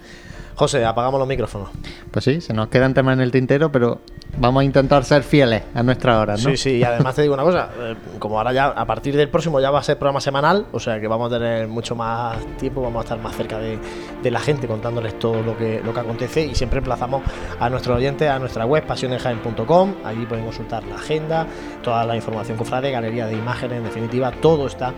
José, 0.56 0.86
apagamos 0.86 1.20
los 1.20 1.28
micrófonos. 1.28 1.70
Pues 2.12 2.24
sí, 2.24 2.40
se 2.40 2.54
nos 2.54 2.70
quedan 2.70 2.94
temas 2.94 3.14
en 3.14 3.22
el 3.22 3.32
tintero, 3.32 3.72
pero 3.72 4.00
vamos 4.38 4.62
a 4.62 4.64
intentar 4.64 5.04
ser 5.04 5.24
fieles 5.24 5.64
a 5.74 5.84
nuestra 5.84 6.20
hora, 6.20 6.34
¿no? 6.34 6.40
Sí, 6.40 6.58
sí, 6.58 6.72
y 6.78 6.84
además 6.84 7.16
te 7.16 7.22
digo 7.22 7.34
una 7.34 7.44
cosa, 7.44 7.70
eh, 7.78 7.96
como 8.20 8.38
ahora 8.38 8.54
ya 8.54 8.68
a 8.68 8.86
partir 8.86 9.16
del 9.16 9.30
próximo 9.30 9.60
ya 9.60 9.70
va 9.70 9.80
a 9.80 9.84
ser 9.84 9.98
programa 9.98 10.22
semanal, 10.22 10.66
o 10.72 10.80
sea 10.80 11.00
que 11.00 11.08
vamos 11.08 11.32
a 11.32 11.38
tener 11.38 11.68
mucho 11.68 11.96
más 11.96 12.38
tiempo, 12.58 12.82
vamos 12.82 13.02
a 13.02 13.04
estar 13.04 13.20
más 13.20 13.36
cerca 13.36 13.60
de, 13.60 13.78
de 14.24 14.32
la 14.32 14.40
gente 14.40 14.68
contándoles 14.68 15.20
todo 15.20 15.42
lo 15.42 15.58
que, 15.58 15.82
lo 15.84 15.94
que 15.94 16.00
acontece 16.00 16.46
y 16.46 16.56
siempre 16.56 16.80
emplazamos 16.80 17.24
a 17.60 17.70
nuestros 17.70 17.98
oyentes 17.98 18.30
a 18.30 18.40
nuestra 18.40 18.66
web 18.66 18.86
pasionenjaen.com, 18.86 19.96
allí 20.06 20.26
pueden 20.26 20.46
consultar 20.46 20.84
la 20.86 20.96
agenda, 20.96 21.48
toda 21.84 22.06
la 22.06 22.16
información 22.16 22.58
cofrade, 22.58 22.92
galería 22.92 23.28
de 23.28 23.34
imágenes, 23.34 23.80
en 23.80 23.84
definitiva, 23.84 24.32
todo 24.32 24.68
está 24.68 24.94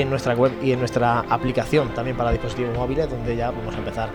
en 0.00 0.10
nuestra 0.10 0.34
web 0.34 0.52
y 0.62 0.72
en 0.72 0.78
nuestra 0.78 1.20
aplicación 1.20 1.88
también 1.94 2.16
para 2.16 2.30
dispositivos 2.30 2.76
móviles, 2.76 3.08
donde 3.10 3.36
ya 3.36 3.50
vamos 3.50 3.74
a 3.74 3.78
empezar 3.78 4.10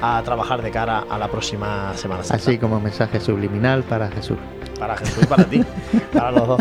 a 0.00 0.22
trabajar 0.24 0.62
de 0.62 0.70
cara 0.70 1.04
a 1.08 1.18
la 1.18 1.28
próxima 1.28 1.92
Semana 1.94 2.22
Santa. 2.22 2.42
Así 2.42 2.58
como 2.58 2.80
mensaje 2.80 3.20
subliminal 3.20 3.82
para 3.82 4.08
Jesús. 4.08 4.38
Para 4.78 4.96
Jesús 4.96 5.22
y 5.22 5.26
para 5.26 5.44
ti, 5.44 5.64
para 6.12 6.30
los 6.30 6.48
dos. 6.48 6.60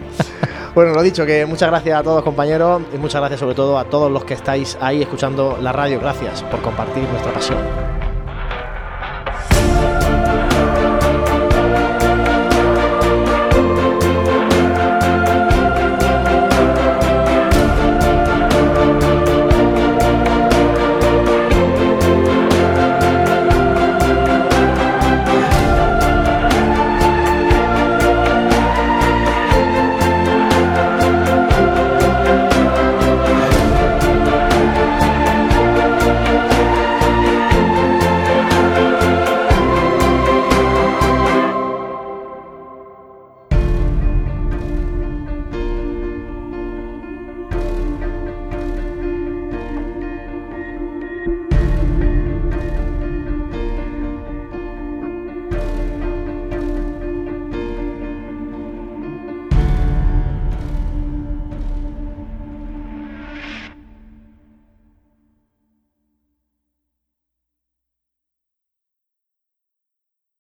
Bueno, 0.75 0.93
lo 0.93 1.03
dicho, 1.03 1.25
que 1.25 1.45
muchas 1.45 1.69
gracias 1.69 1.99
a 1.99 2.03
todos 2.03 2.23
compañeros 2.23 2.81
y 2.93 2.97
muchas 2.97 3.21
gracias 3.21 3.39
sobre 3.39 3.53
todo 3.53 3.77
a 3.77 3.85
todos 3.85 4.11
los 4.11 4.25
que 4.25 4.33
estáis 4.33 4.77
ahí 4.81 5.01
escuchando 5.01 5.57
la 5.61 5.71
radio. 5.71 5.99
Gracias 5.99 6.41
por 6.43 6.61
compartir 6.61 7.03
nuestra 7.09 7.31
pasión. 7.31 7.92